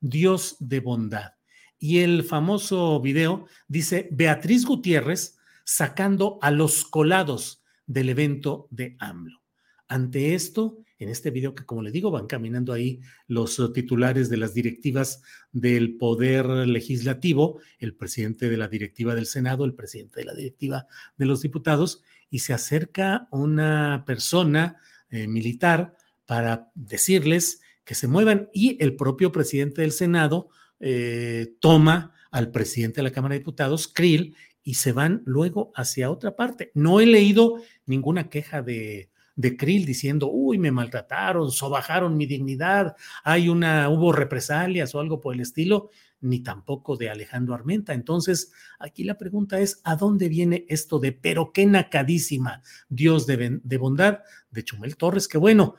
Dios 0.00 0.56
de 0.60 0.80
bondad. 0.80 1.35
Y 1.78 1.98
el 1.98 2.24
famoso 2.24 3.00
video 3.00 3.46
dice 3.68 4.08
Beatriz 4.10 4.64
Gutiérrez 4.64 5.36
sacando 5.64 6.38
a 6.42 6.50
los 6.50 6.84
colados 6.84 7.62
del 7.86 8.08
evento 8.08 8.68
de 8.70 8.96
AMLO. 8.98 9.42
Ante 9.88 10.34
esto, 10.34 10.78
en 10.98 11.08
este 11.10 11.30
video 11.30 11.54
que, 11.54 11.64
como 11.64 11.82
le 11.82 11.90
digo, 11.90 12.10
van 12.10 12.26
caminando 12.26 12.72
ahí 12.72 13.00
los 13.28 13.60
titulares 13.72 14.28
de 14.30 14.36
las 14.36 14.54
directivas 14.54 15.22
del 15.52 15.96
Poder 15.96 16.46
Legislativo, 16.46 17.60
el 17.78 17.94
presidente 17.94 18.48
de 18.48 18.56
la 18.56 18.68
directiva 18.68 19.14
del 19.14 19.26
Senado, 19.26 19.64
el 19.64 19.74
presidente 19.74 20.20
de 20.20 20.26
la 20.26 20.34
directiva 20.34 20.86
de 21.16 21.26
los 21.26 21.42
diputados, 21.42 22.02
y 22.30 22.40
se 22.40 22.52
acerca 22.52 23.28
una 23.30 24.04
persona 24.06 24.80
eh, 25.10 25.28
militar 25.28 25.96
para 26.24 26.70
decirles 26.74 27.60
que 27.84 27.94
se 27.94 28.08
muevan 28.08 28.48
y 28.52 28.82
el 28.82 28.96
propio 28.96 29.30
presidente 29.30 29.82
del 29.82 29.92
Senado 29.92 30.48
eh, 30.80 31.54
toma 31.60 32.12
al 32.30 32.50
presidente 32.50 32.96
de 32.96 33.04
la 33.04 33.12
Cámara 33.12 33.34
de 33.34 33.40
Diputados, 33.40 33.88
Krill, 33.88 34.36
y 34.62 34.74
se 34.74 34.92
van 34.92 35.22
luego 35.24 35.70
hacia 35.76 36.10
otra 36.10 36.34
parte. 36.34 36.72
No 36.74 37.00
he 37.00 37.06
leído 37.06 37.62
ninguna 37.86 38.28
queja 38.28 38.62
de, 38.62 39.10
Krill 39.56 39.86
diciendo, 39.86 40.28
uy, 40.28 40.58
me 40.58 40.72
maltrataron, 40.72 41.52
sobajaron 41.52 42.16
mi 42.16 42.26
dignidad, 42.26 42.96
hay 43.22 43.48
una, 43.48 43.88
hubo 43.88 44.12
represalias 44.12 44.92
o 44.94 45.00
algo 45.00 45.20
por 45.20 45.34
el 45.34 45.40
estilo, 45.40 45.90
ni 46.20 46.40
tampoco 46.40 46.96
de 46.96 47.10
Alejandro 47.10 47.54
Armenta. 47.54 47.94
Entonces, 47.94 48.50
aquí 48.80 49.04
la 49.04 49.18
pregunta 49.18 49.60
es, 49.60 49.80
¿a 49.84 49.94
dónde 49.94 50.28
viene 50.28 50.66
esto 50.68 50.98
de, 50.98 51.12
pero 51.12 51.52
qué 51.52 51.64
nacadísima 51.64 52.62
Dios 52.88 53.26
de, 53.26 53.60
de 53.62 53.76
bondad 53.78 54.20
de 54.50 54.64
Chumel 54.64 54.96
Torres? 54.96 55.28
Que 55.28 55.38
bueno, 55.38 55.76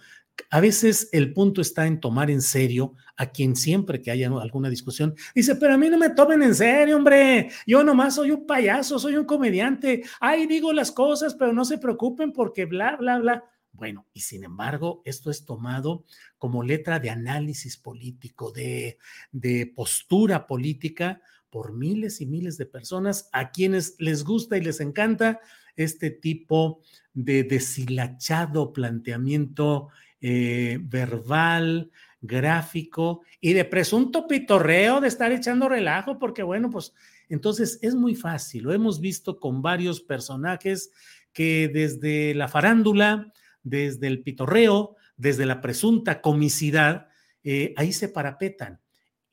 a 0.49 0.59
veces 0.59 1.09
el 1.11 1.33
punto 1.33 1.61
está 1.61 1.87
en 1.87 1.99
tomar 1.99 2.29
en 2.31 2.41
serio 2.41 2.93
a 3.15 3.31
quien 3.31 3.55
siempre 3.55 4.01
que 4.01 4.11
haya 4.11 4.27
alguna 4.27 4.69
discusión 4.69 5.15
dice, 5.33 5.55
pero 5.55 5.73
a 5.73 5.77
mí 5.77 5.89
no 5.89 5.97
me 5.97 6.11
tomen 6.11 6.43
en 6.43 6.55
serio, 6.55 6.97
hombre, 6.97 7.49
yo 7.65 7.83
nomás 7.83 8.15
soy 8.15 8.31
un 8.31 8.45
payaso, 8.45 8.99
soy 8.99 9.15
un 9.15 9.25
comediante, 9.25 10.03
ay, 10.19 10.47
digo 10.47 10.71
las 10.73 10.91
cosas, 10.91 11.35
pero 11.35 11.53
no 11.53 11.65
se 11.65 11.77
preocupen 11.77 12.31
porque 12.31 12.65
bla, 12.65 12.95
bla, 12.97 13.19
bla. 13.19 13.43
Bueno, 13.71 14.07
y 14.13 14.21
sin 14.21 14.43
embargo, 14.43 15.01
esto 15.05 15.29
es 15.29 15.45
tomado 15.45 16.05
como 16.37 16.63
letra 16.63 16.99
de 16.99 17.11
análisis 17.11 17.77
político, 17.77 18.51
de, 18.51 18.97
de 19.31 19.71
postura 19.75 20.47
política 20.47 21.21
por 21.49 21.73
miles 21.73 22.19
y 22.21 22.25
miles 22.25 22.57
de 22.57 22.65
personas 22.65 23.29
a 23.31 23.51
quienes 23.51 23.95
les 23.99 24.23
gusta 24.23 24.57
y 24.57 24.61
les 24.61 24.79
encanta 24.79 25.39
este 25.75 26.09
tipo 26.09 26.81
de 27.13 27.43
deshilachado 27.43 28.73
planteamiento 28.73 29.89
eh, 30.21 30.79
verbal, 30.81 31.91
gráfico 32.21 33.21
y 33.39 33.53
de 33.53 33.65
presunto 33.65 34.27
pitorreo 34.27 34.99
de 35.01 35.07
estar 35.07 35.31
echando 35.31 35.69
relajo, 35.69 36.17
porque 36.17 36.43
bueno, 36.43 36.69
pues 36.69 36.93
entonces 37.29 37.79
es 37.81 37.95
muy 37.95 38.15
fácil. 38.15 38.63
Lo 38.63 38.73
hemos 38.73 38.99
visto 38.99 39.39
con 39.39 39.61
varios 39.61 40.01
personajes 40.01 40.91
que 41.33 41.69
desde 41.71 42.33
la 42.33 42.47
farándula, 42.47 43.31
desde 43.63 44.07
el 44.07 44.23
pitorreo, 44.23 44.95
desde 45.17 45.45
la 45.45 45.61
presunta 45.61 46.21
comicidad, 46.21 47.07
eh, 47.43 47.73
ahí 47.77 47.93
se 47.93 48.09
parapetan 48.09 48.79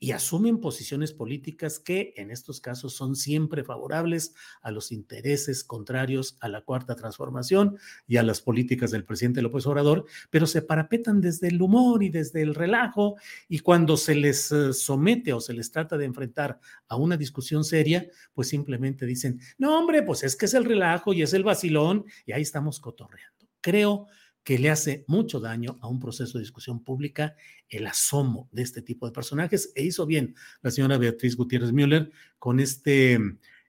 y 0.04 0.12
asumen 0.12 0.60
posiciones 0.60 1.14
políticas 1.14 1.78
que 1.78 2.12
en 2.18 2.30
estos 2.30 2.60
casos 2.60 2.92
son 2.92 3.16
siempre 3.16 3.64
favorables 3.64 4.34
a 4.60 4.70
los 4.70 4.92
intereses 4.92 5.64
contrarios 5.64 6.36
a 6.40 6.48
la 6.50 6.60
cuarta 6.60 6.94
transformación 6.94 7.78
y 8.06 8.18
a 8.18 8.22
las 8.22 8.42
políticas 8.42 8.90
del 8.90 9.06
presidente 9.06 9.40
López 9.40 9.66
Obrador, 9.66 10.04
pero 10.28 10.46
se 10.46 10.60
parapetan 10.60 11.22
desde 11.22 11.48
el 11.48 11.62
humor 11.62 12.02
y 12.02 12.10
desde 12.10 12.42
el 12.42 12.54
relajo 12.54 13.16
y 13.48 13.60
cuando 13.60 13.96
se 13.96 14.14
les 14.14 14.52
eh, 14.52 14.74
somete 14.74 15.32
o 15.32 15.40
se 15.40 15.54
les 15.54 15.70
trata 15.70 15.96
de 15.96 16.04
enfrentar 16.04 16.60
a 16.86 16.96
una 16.96 17.16
discusión 17.16 17.64
seria, 17.64 18.06
pues 18.34 18.48
simplemente 18.48 19.06
dicen, 19.06 19.40
no 19.56 19.78
hombre, 19.78 20.02
pues 20.02 20.22
es 20.22 20.36
que 20.36 20.44
es 20.44 20.52
el 20.52 20.66
relajo 20.66 21.14
y 21.14 21.22
es 21.22 21.32
el 21.32 21.44
vacilón 21.44 22.04
y 22.26 22.32
ahí 22.32 22.42
estamos 22.42 22.78
cotorreando. 22.78 23.48
Creo 23.62 24.04
que 24.04 24.23
le 24.46 24.70
hace 24.70 25.04
mucho 25.08 25.40
daño 25.40 25.78
a 25.80 25.88
un 25.88 25.98
proceso 25.98 26.38
de 26.38 26.42
discusión 26.42 26.84
pública 26.84 27.34
el 27.68 27.86
asomo 27.86 28.48
de 28.52 28.62
este 28.62 28.82
tipo 28.82 29.06
de 29.06 29.12
personajes. 29.12 29.72
E 29.74 29.82
hizo 29.82 30.06
bien 30.06 30.34
la 30.62 30.70
señora 30.70 30.98
Beatriz 30.98 31.36
Gutiérrez 31.36 31.72
Müller 31.72 32.10
con 32.38 32.60
este 32.60 33.18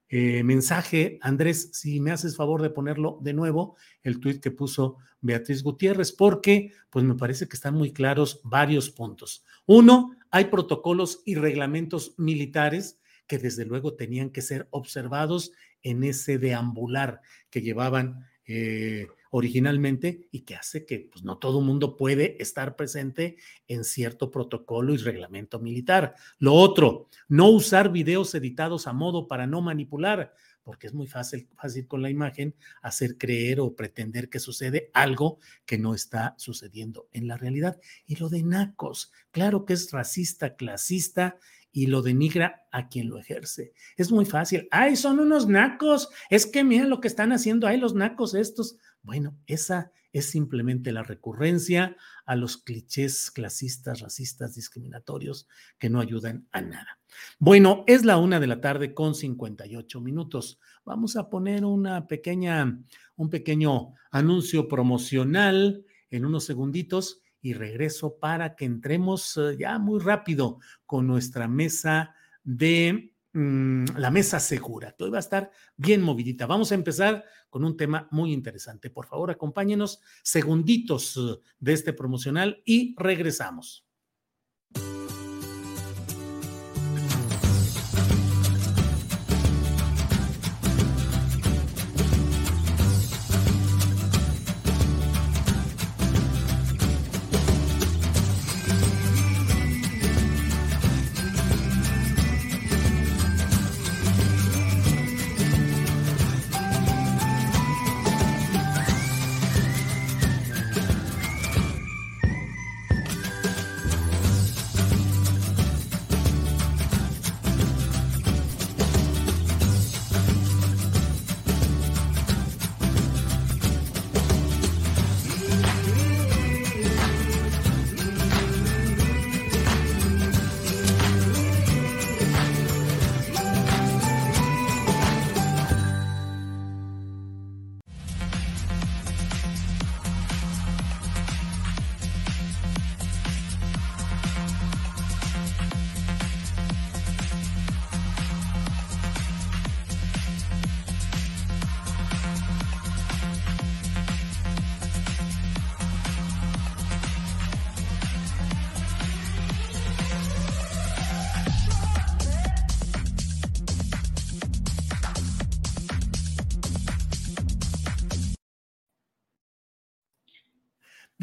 eh, 0.08 0.42
mensaje. 0.44 1.18
Andrés, 1.22 1.70
si 1.72 2.00
me 2.00 2.12
haces 2.12 2.36
favor 2.36 2.62
de 2.62 2.70
ponerlo 2.70 3.18
de 3.22 3.32
nuevo, 3.32 3.76
el 4.02 4.20
tuit 4.20 4.40
que 4.40 4.50
puso 4.50 4.98
Beatriz 5.20 5.62
Gutiérrez, 5.62 6.12
porque 6.12 6.72
pues 6.90 7.04
me 7.04 7.14
parece 7.14 7.48
que 7.48 7.56
están 7.56 7.74
muy 7.74 7.92
claros 7.92 8.40
varios 8.44 8.90
puntos. 8.90 9.44
Uno, 9.64 10.14
hay 10.30 10.44
protocolos 10.44 11.22
y 11.24 11.34
reglamentos 11.34 12.14
militares 12.18 13.00
que 13.26 13.38
desde 13.38 13.64
luego 13.64 13.94
tenían 13.94 14.30
que 14.30 14.42
ser 14.42 14.68
observados 14.70 15.52
en 15.82 16.04
ese 16.04 16.38
deambular 16.38 17.20
que 17.50 17.62
llevaban 17.62 18.26
eh, 18.46 19.08
originalmente 19.36 20.28
y 20.32 20.40
que 20.40 20.56
hace 20.56 20.86
que 20.86 21.10
pues, 21.12 21.22
no 21.22 21.36
todo 21.36 21.60
mundo 21.60 21.96
puede 21.96 22.40
estar 22.42 22.74
presente 22.74 23.36
en 23.68 23.84
cierto 23.84 24.30
protocolo 24.30 24.94
y 24.94 24.96
reglamento 24.96 25.58
militar. 25.58 26.14
Lo 26.38 26.54
otro, 26.54 27.08
no 27.28 27.50
usar 27.50 27.92
videos 27.92 28.34
editados 28.34 28.86
a 28.86 28.94
modo 28.94 29.28
para 29.28 29.46
no 29.46 29.60
manipular, 29.60 30.32
porque 30.62 30.86
es 30.86 30.94
muy 30.94 31.06
fácil, 31.06 31.48
fácil 31.54 31.86
con 31.86 32.00
la 32.00 32.08
imagen 32.08 32.54
hacer 32.80 33.18
creer 33.18 33.60
o 33.60 33.76
pretender 33.76 34.30
que 34.30 34.40
sucede 34.40 34.90
algo 34.94 35.38
que 35.66 35.76
no 35.76 35.94
está 35.94 36.34
sucediendo 36.38 37.06
en 37.12 37.28
la 37.28 37.36
realidad. 37.36 37.78
Y 38.06 38.16
lo 38.16 38.30
de 38.30 38.42
Nacos, 38.42 39.12
claro 39.32 39.66
que 39.66 39.74
es 39.74 39.92
racista, 39.92 40.56
clasista 40.56 41.36
y 41.76 41.88
lo 41.88 42.00
denigra 42.00 42.66
a 42.72 42.88
quien 42.88 43.10
lo 43.10 43.18
ejerce. 43.18 43.74
Es 43.98 44.10
muy 44.10 44.24
fácil. 44.24 44.66
Ay, 44.70 44.96
son 44.96 45.20
unos 45.20 45.46
nacos. 45.46 46.08
Es 46.30 46.46
que 46.46 46.64
mira 46.64 46.86
lo 46.86 47.02
que 47.02 47.08
están 47.08 47.32
haciendo 47.32 47.66
ahí 47.66 47.76
los 47.76 47.92
nacos 47.92 48.34
estos. 48.34 48.78
Bueno, 49.02 49.36
esa 49.46 49.92
es 50.10 50.24
simplemente 50.24 50.90
la 50.90 51.02
recurrencia 51.02 51.94
a 52.24 52.34
los 52.34 52.56
clichés 52.56 53.30
clasistas, 53.30 54.00
racistas, 54.00 54.54
discriminatorios 54.54 55.48
que 55.78 55.90
no 55.90 56.00
ayudan 56.00 56.48
a 56.50 56.62
nada. 56.62 56.98
Bueno, 57.38 57.84
es 57.86 58.06
la 58.06 58.16
una 58.16 58.40
de 58.40 58.46
la 58.46 58.62
tarde 58.62 58.94
con 58.94 59.14
58 59.14 60.00
minutos. 60.00 60.58
Vamos 60.86 61.16
a 61.16 61.28
poner 61.28 61.66
una 61.66 62.06
pequeña, 62.06 62.82
un 63.16 63.28
pequeño 63.28 63.92
anuncio 64.10 64.66
promocional 64.66 65.84
en 66.08 66.24
unos 66.24 66.44
segunditos 66.44 67.20
y 67.46 67.54
regreso 67.54 68.18
para 68.18 68.56
que 68.56 68.64
entremos 68.64 69.36
eh, 69.36 69.56
ya 69.58 69.78
muy 69.78 70.00
rápido 70.00 70.58
con 70.84 71.06
nuestra 71.06 71.48
mesa 71.48 72.14
de 72.44 73.12
Mm, 73.38 73.98
la 73.98 74.10
mesa 74.10 74.40
segura, 74.40 74.94
que 74.96 75.04
hoy 75.04 75.10
va 75.10 75.18
a 75.18 75.20
estar 75.20 75.50
bien 75.76 76.00
movidita. 76.00 76.46
Vamos 76.46 76.72
a 76.72 76.74
empezar 76.74 77.22
con 77.50 77.66
un 77.66 77.76
tema 77.76 78.08
muy 78.10 78.32
interesante. 78.32 78.88
Por 78.88 79.04
favor, 79.04 79.30
acompáñenos 79.30 80.00
segunditos 80.22 81.18
eh, 81.18 81.38
de 81.58 81.72
este 81.74 81.92
promocional 81.92 82.62
y 82.64 82.94
regresamos. 82.96 83.85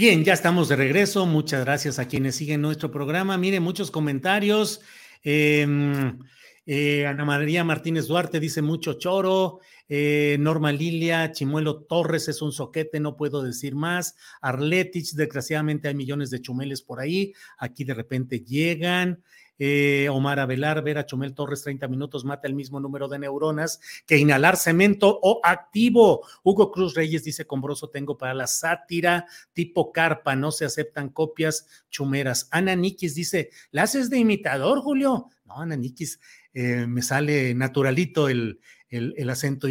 Bien, 0.03 0.25
ya 0.25 0.33
estamos 0.33 0.67
de 0.67 0.75
regreso. 0.75 1.25
Muchas 1.25 1.63
gracias 1.63 1.97
a 1.97 2.09
quienes 2.09 2.35
siguen 2.35 2.59
nuestro 2.59 2.91
programa. 2.91 3.37
Mire, 3.37 3.61
muchos 3.61 3.89
comentarios. 3.89 4.81
Em, 5.23 6.19
eh, 6.65 7.05
Ana 7.07 7.23
María 7.23 7.63
Martínez 7.63 8.07
Duarte 8.07 8.41
dice 8.41 8.61
mucho 8.61 8.95
choro. 8.95 9.61
Eh, 9.87 10.35
Norma 10.41 10.73
Lilia, 10.73 11.31
Chimuelo 11.31 11.83
Torres 11.83 12.27
es 12.27 12.41
un 12.41 12.51
soquete, 12.51 12.99
no 12.99 13.15
puedo 13.15 13.41
decir 13.43 13.75
más. 13.75 14.17
Arletich, 14.41 15.13
desgraciadamente 15.13 15.87
hay 15.87 15.95
millones 15.95 16.29
de 16.31 16.41
chumeles 16.41 16.81
por 16.81 16.99
ahí. 16.99 17.33
Aquí 17.57 17.85
de 17.85 17.93
repente 17.93 18.41
llegan. 18.41 19.23
Eh, 19.59 20.09
Omar 20.09 20.39
Avelar, 20.39 20.83
ver 20.83 20.97
a 20.97 21.05
Chumel 21.05 21.35
Torres 21.35 21.61
30 21.61 21.87
minutos 21.87 22.25
mata 22.25 22.47
el 22.47 22.55
mismo 22.55 22.79
número 22.79 23.07
de 23.07 23.19
neuronas 23.19 23.79
que 24.05 24.17
inhalar 24.17 24.57
cemento 24.57 25.19
o 25.21 25.39
activo. 25.43 26.25
Hugo 26.43 26.71
Cruz 26.71 26.95
Reyes 26.95 27.23
dice, 27.23 27.45
Combroso 27.45 27.89
tengo 27.89 28.17
para 28.17 28.33
la 28.33 28.47
sátira 28.47 29.25
tipo 29.53 29.91
carpa, 29.91 30.35
no 30.35 30.51
se 30.51 30.65
aceptan 30.65 31.09
copias 31.09 31.67
chumeras. 31.89 32.47
Ana 32.51 32.75
Nikis 32.75 33.15
dice, 33.15 33.51
¿la 33.71 33.83
haces 33.83 34.09
de 34.09 34.17
imitador, 34.17 34.79
Julio? 34.79 35.29
No, 35.45 35.59
Ana 35.59 35.75
Nikis, 35.75 36.19
eh, 36.53 36.87
me 36.87 37.01
sale 37.01 37.53
naturalito 37.53 38.29
el, 38.29 38.59
el, 38.89 39.29
acento. 39.29 39.67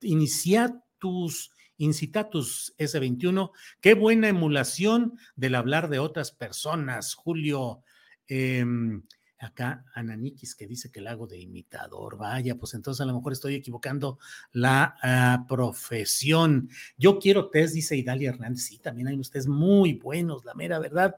iniciatus. 0.00 1.50
Incitatus 1.78 2.74
S21, 2.78 3.50
qué 3.80 3.94
buena 3.94 4.28
emulación 4.28 5.18
del 5.34 5.56
hablar 5.56 5.88
de 5.88 5.98
otras 5.98 6.30
personas, 6.30 7.14
Julio. 7.14 7.82
Em, 8.28 9.02
acá 9.42 9.84
Ananikis 9.94 10.54
que 10.54 10.66
dice 10.66 10.90
que 10.90 11.00
el 11.00 11.08
hago 11.08 11.26
de 11.26 11.38
imitador. 11.38 12.16
Vaya, 12.16 12.56
pues 12.56 12.74
entonces 12.74 13.00
a 13.00 13.04
lo 13.04 13.14
mejor 13.14 13.32
estoy 13.32 13.54
equivocando 13.54 14.18
la 14.52 14.96
ah, 15.02 15.44
profesión. 15.48 16.68
Yo 16.96 17.18
quiero 17.18 17.50
test, 17.50 17.74
dice 17.74 17.96
Idalia 17.96 18.30
Hernández. 18.30 18.62
Sí, 18.62 18.78
también 18.78 19.08
hay 19.08 19.18
ustedes 19.18 19.46
muy 19.46 19.94
buenos, 19.94 20.44
la 20.44 20.54
mera 20.54 20.78
verdad. 20.78 21.16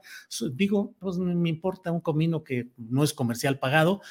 digo, 0.53 0.95
pues 0.99 1.17
me 1.17 1.49
importa 1.49 1.91
un 1.91 2.01
comino 2.01 2.43
que 2.43 2.69
no 2.77 3.03
es 3.03 3.13
comercial 3.13 3.59
pagado, 3.59 4.01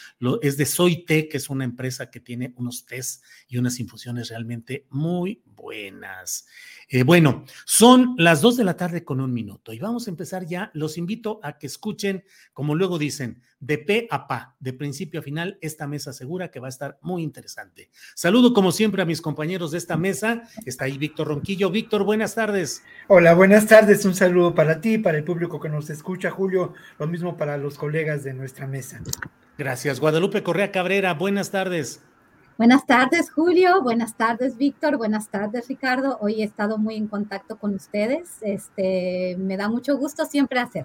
es 0.42 0.56
de 0.56 0.66
Soy 0.66 1.04
Té, 1.04 1.28
que 1.28 1.36
es 1.36 1.50
una 1.50 1.64
empresa 1.64 2.10
que 2.10 2.20
tiene 2.20 2.54
unos 2.56 2.86
test 2.86 3.22
y 3.48 3.58
unas 3.58 3.80
infusiones 3.80 4.28
realmente 4.28 4.86
muy 4.90 5.42
buenas. 5.44 6.46
Eh, 6.88 7.02
bueno, 7.02 7.44
son 7.64 8.14
las 8.18 8.40
dos 8.40 8.56
de 8.56 8.64
la 8.64 8.76
tarde 8.76 9.04
con 9.04 9.20
un 9.20 9.32
minuto 9.32 9.72
y 9.72 9.78
vamos 9.78 10.06
a 10.06 10.10
empezar 10.10 10.46
ya. 10.46 10.70
Los 10.74 10.98
invito 10.98 11.40
a 11.42 11.58
que 11.58 11.66
escuchen, 11.66 12.24
como 12.52 12.74
luego 12.74 12.98
dicen, 12.98 13.42
de 13.60 13.78
pe 14.04 14.14
a 14.14 14.26
pa, 14.26 14.54
de 14.60 14.72
principio 14.72 15.20
a 15.20 15.22
final, 15.22 15.58
esta 15.60 15.86
mesa 15.86 16.12
segura 16.12 16.50
que 16.50 16.60
va 16.60 16.66
a 16.66 16.70
estar 16.70 16.98
muy 17.02 17.22
interesante. 17.22 17.90
Saludo 18.14 18.54
como 18.54 18.72
siempre 18.72 19.02
a 19.02 19.04
mis 19.04 19.20
compañeros 19.20 19.70
de 19.70 19.78
esta 19.78 19.96
mesa. 19.96 20.42
Está 20.64 20.86
ahí 20.86 20.98
Víctor 20.98 21.28
Ronquillo. 21.28 21.70
Víctor, 21.70 22.04
buenas 22.04 22.34
tardes. 22.34 22.82
Hola, 23.08 23.34
buenas 23.34 23.66
tardes. 23.66 24.04
Un 24.04 24.14
saludo 24.14 24.54
para 24.54 24.80
ti, 24.80 24.98
para 24.98 25.18
el 25.18 25.24
público 25.24 25.60
que 25.60 25.68
nos 25.68 25.90
escucha, 25.90 26.30
Julio. 26.30 26.74
Lo 26.98 27.06
mismo 27.06 27.36
para 27.36 27.56
los 27.56 27.78
colegas 27.78 28.24
de 28.24 28.34
nuestra 28.34 28.66
mesa. 28.66 29.00
Gracias. 29.56 30.00
Guadalupe 30.00 30.42
Correa 30.42 30.72
Cabrera, 30.72 31.14
buenas 31.14 31.50
tardes. 31.50 32.02
Buenas 32.56 32.86
tardes, 32.86 33.32
Julio. 33.32 33.82
Buenas 33.82 34.16
tardes, 34.16 34.56
Víctor. 34.56 34.96
Buenas 34.96 35.28
tardes, 35.28 35.66
Ricardo. 35.66 36.18
Hoy 36.20 36.40
he 36.40 36.44
estado 36.44 36.78
muy 36.78 36.94
en 36.94 37.08
contacto 37.08 37.58
con 37.58 37.74
ustedes. 37.74 38.38
Este, 38.42 39.36
me 39.40 39.56
da 39.56 39.68
mucho 39.68 39.96
gusto 39.96 40.24
siempre 40.24 40.60
hacer. 40.60 40.84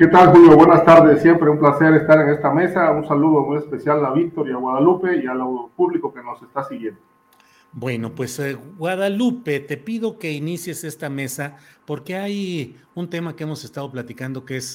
¿Qué 0.00 0.06
tal, 0.06 0.30
Julio? 0.30 0.56
Buenas 0.56 0.82
tardes. 0.86 1.20
Siempre 1.20 1.50
un 1.50 1.58
placer 1.58 1.92
estar 1.92 2.18
en 2.22 2.30
esta 2.30 2.50
mesa. 2.50 2.90
Un 2.90 3.06
saludo 3.06 3.44
muy 3.44 3.58
especial 3.58 4.02
a 4.02 4.12
Víctor 4.12 4.48
y 4.48 4.52
a 4.52 4.56
Guadalupe 4.56 5.22
y 5.22 5.26
al 5.26 5.40
público 5.76 6.10
que 6.10 6.22
nos 6.22 6.40
está 6.40 6.64
siguiendo. 6.64 6.98
Bueno, 7.70 8.14
pues 8.14 8.38
eh, 8.38 8.56
Guadalupe, 8.78 9.60
te 9.60 9.76
pido 9.76 10.18
que 10.18 10.32
inicies 10.32 10.84
esta 10.84 11.10
mesa 11.10 11.58
porque 11.84 12.16
hay 12.16 12.78
un 12.94 13.10
tema 13.10 13.36
que 13.36 13.42
hemos 13.42 13.62
estado 13.62 13.92
platicando 13.92 14.46
que 14.46 14.56
es 14.56 14.74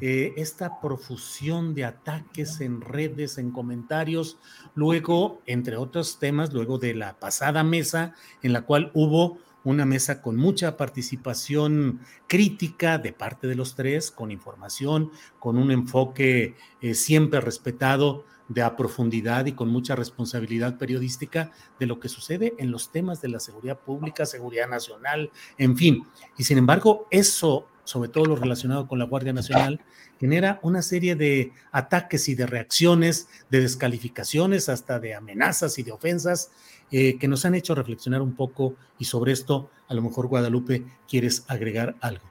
eh, 0.00 0.32
esta 0.36 0.80
profusión 0.80 1.74
de 1.74 1.84
ataques 1.84 2.60
en 2.60 2.82
redes, 2.82 3.38
en 3.38 3.50
comentarios, 3.50 4.38
luego, 4.76 5.40
entre 5.46 5.76
otros 5.76 6.20
temas, 6.20 6.52
luego 6.52 6.78
de 6.78 6.94
la 6.94 7.14
pasada 7.14 7.64
mesa 7.64 8.14
en 8.44 8.52
la 8.52 8.62
cual 8.62 8.92
hubo 8.94 9.38
una 9.64 9.84
mesa 9.84 10.20
con 10.22 10.36
mucha 10.36 10.76
participación 10.76 12.00
crítica 12.26 12.98
de 12.98 13.12
parte 13.12 13.46
de 13.46 13.54
los 13.54 13.74
tres, 13.74 14.10
con 14.10 14.30
información, 14.30 15.10
con 15.38 15.56
un 15.56 15.70
enfoque 15.70 16.56
eh, 16.80 16.94
siempre 16.94 17.40
respetado 17.40 18.24
de 18.48 18.62
a 18.62 18.76
profundidad 18.76 19.46
y 19.46 19.52
con 19.52 19.68
mucha 19.68 19.96
responsabilidad 19.96 20.76
periodística 20.76 21.52
de 21.78 21.86
lo 21.86 22.00
que 22.00 22.08
sucede 22.08 22.54
en 22.58 22.70
los 22.70 22.90
temas 22.90 23.20
de 23.22 23.28
la 23.28 23.40
seguridad 23.40 23.78
pública, 23.78 24.26
seguridad 24.26 24.68
nacional, 24.68 25.30
en 25.58 25.76
fin. 25.76 26.06
Y 26.36 26.44
sin 26.44 26.58
embargo, 26.58 27.06
eso, 27.10 27.68
sobre 27.84 28.10
todo 28.10 28.26
lo 28.26 28.36
relacionado 28.36 28.86
con 28.88 28.98
la 28.98 29.06
Guardia 29.06 29.32
Nacional, 29.32 29.80
genera 30.20 30.60
una 30.62 30.82
serie 30.82 31.16
de 31.16 31.52
ataques 31.70 32.28
y 32.28 32.34
de 32.34 32.46
reacciones, 32.46 33.28
de 33.50 33.60
descalificaciones, 33.60 34.68
hasta 34.68 35.00
de 35.00 35.14
amenazas 35.14 35.78
y 35.78 35.82
de 35.82 35.92
ofensas 35.92 36.50
eh, 36.92 37.18
que 37.18 37.26
nos 37.26 37.44
han 37.46 37.54
hecho 37.54 37.74
reflexionar 37.74 38.20
un 38.20 38.36
poco 38.36 38.74
y 38.98 39.06
sobre 39.06 39.32
esto 39.32 39.70
a 39.88 39.94
lo 39.94 40.02
mejor 40.02 40.28
Guadalupe 40.28 40.84
quieres 41.08 41.44
agregar 41.48 41.96
algo. 42.00 42.24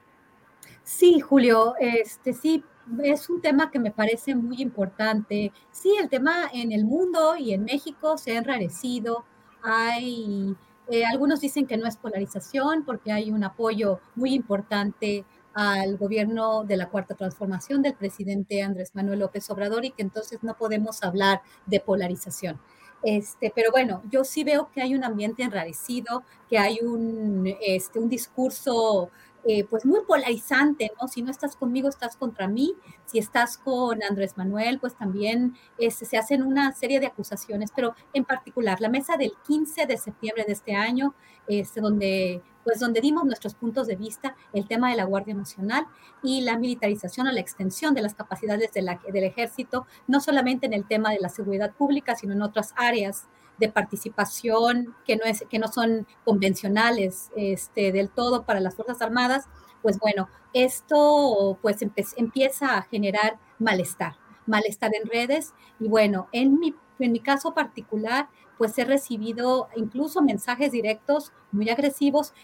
Sí, 0.84 1.18
Julio, 1.20 1.74
este 1.80 2.32
sí, 2.32 2.64
es 3.02 3.28
un 3.28 3.40
tema 3.40 3.72
que 3.72 3.80
me 3.80 3.90
parece 3.90 4.34
muy 4.36 4.62
importante. 4.62 5.52
Sí, 5.72 5.92
el 6.00 6.08
tema 6.08 6.48
en 6.52 6.70
el 6.70 6.84
mundo 6.84 7.36
y 7.36 7.52
en 7.54 7.64
México 7.64 8.16
se 8.16 8.36
ha 8.36 8.38
enrarecido. 8.38 9.24
Hay, 9.62 10.54
eh, 10.88 11.04
algunos 11.06 11.40
dicen 11.40 11.66
que 11.66 11.76
no 11.76 11.88
es 11.88 11.96
polarización 11.96 12.84
porque 12.84 13.10
hay 13.10 13.30
un 13.30 13.42
apoyo 13.44 14.00
muy 14.14 14.32
importante 14.32 15.24
al 15.54 15.96
gobierno 15.96 16.64
de 16.64 16.76
la 16.76 16.88
cuarta 16.88 17.14
transformación 17.14 17.82
del 17.82 17.94
presidente 17.94 18.62
Andrés 18.62 18.94
Manuel 18.94 19.18
López 19.18 19.50
Obrador 19.50 19.84
y 19.84 19.90
que 19.90 20.02
entonces 20.02 20.42
no 20.42 20.54
podemos 20.54 21.02
hablar 21.02 21.42
de 21.66 21.80
polarización. 21.80 22.60
Este, 23.02 23.52
pero 23.54 23.70
bueno, 23.72 24.02
yo 24.10 24.24
sí 24.24 24.44
veo 24.44 24.70
que 24.72 24.80
hay 24.80 24.94
un 24.94 25.04
ambiente 25.04 25.42
enrarecido, 25.42 26.22
que 26.48 26.58
hay 26.58 26.78
un, 26.82 27.52
este, 27.60 27.98
un 27.98 28.08
discurso 28.08 29.10
eh, 29.44 29.64
pues 29.64 29.84
muy 29.84 30.00
polarizante, 30.06 30.92
¿no? 31.00 31.08
Si 31.08 31.22
no 31.22 31.30
estás 31.30 31.56
conmigo, 31.56 31.88
estás 31.88 32.16
contra 32.16 32.46
mí. 32.48 32.74
Si 33.06 33.18
estás 33.18 33.58
con 33.58 34.02
Andrés 34.02 34.36
Manuel, 34.36 34.78
pues 34.78 34.94
también 34.94 35.54
este, 35.78 36.04
se 36.04 36.16
hacen 36.16 36.42
una 36.42 36.72
serie 36.72 37.00
de 37.00 37.06
acusaciones, 37.06 37.70
pero 37.74 37.94
en 38.12 38.24
particular 38.24 38.80
la 38.80 38.88
mesa 38.88 39.16
del 39.16 39.32
15 39.46 39.86
de 39.86 39.98
septiembre 39.98 40.44
de 40.46 40.52
este 40.52 40.74
año, 40.74 41.14
este, 41.48 41.80
donde 41.80 42.42
pues 42.64 42.78
donde 42.78 43.00
dimos 43.00 43.24
nuestros 43.24 43.54
puntos 43.54 43.88
de 43.88 43.96
vista, 43.96 44.36
el 44.52 44.68
tema 44.68 44.90
de 44.90 44.96
la 44.96 45.04
Guardia 45.04 45.34
Nacional 45.34 45.86
y 46.22 46.42
la 46.42 46.56
militarización 46.56 47.26
o 47.26 47.32
la 47.32 47.40
extensión 47.40 47.92
de 47.92 48.02
las 48.02 48.14
capacidades 48.14 48.72
del 48.72 49.24
ejército, 49.24 49.86
no 50.06 50.20
solamente 50.20 50.66
en 50.66 50.72
el 50.72 50.86
tema 50.86 51.10
de 51.10 51.18
la 51.20 51.28
seguridad 51.28 51.72
pública, 51.72 52.14
sino 52.14 52.34
en 52.34 52.42
otras 52.42 52.72
áreas 52.76 53.26
de 53.62 53.68
participación 53.72 54.96
que 55.06 55.14
no, 55.16 55.22
es, 55.24 55.44
que 55.48 55.60
no 55.60 55.68
son 55.68 56.06
convencionales 56.24 57.30
este, 57.36 57.92
del 57.92 58.10
todo 58.10 58.44
para 58.44 58.58
las 58.58 58.74
Fuerzas 58.74 59.00
Armadas, 59.00 59.48
pues 59.82 60.00
bueno, 60.00 60.28
esto 60.52 61.58
pues 61.62 61.78
empieza 62.16 62.76
a 62.76 62.82
generar 62.82 63.38
malestar. 63.60 64.16
malestar 64.46 64.90
en 65.00 65.08
redes. 65.08 65.54
Y 65.78 65.86
bueno, 65.88 66.28
en 66.32 66.58
mi, 66.58 66.74
en 66.98 67.12
mi 67.12 67.20
caso 67.20 67.54
particular, 67.54 68.28
pues 68.58 68.76
he 68.78 68.84
recibido 68.84 69.68
incluso 69.76 70.22
mensajes 70.22 70.72
directos 70.72 71.32
muy 71.52 71.70
agresivos. 71.70 72.34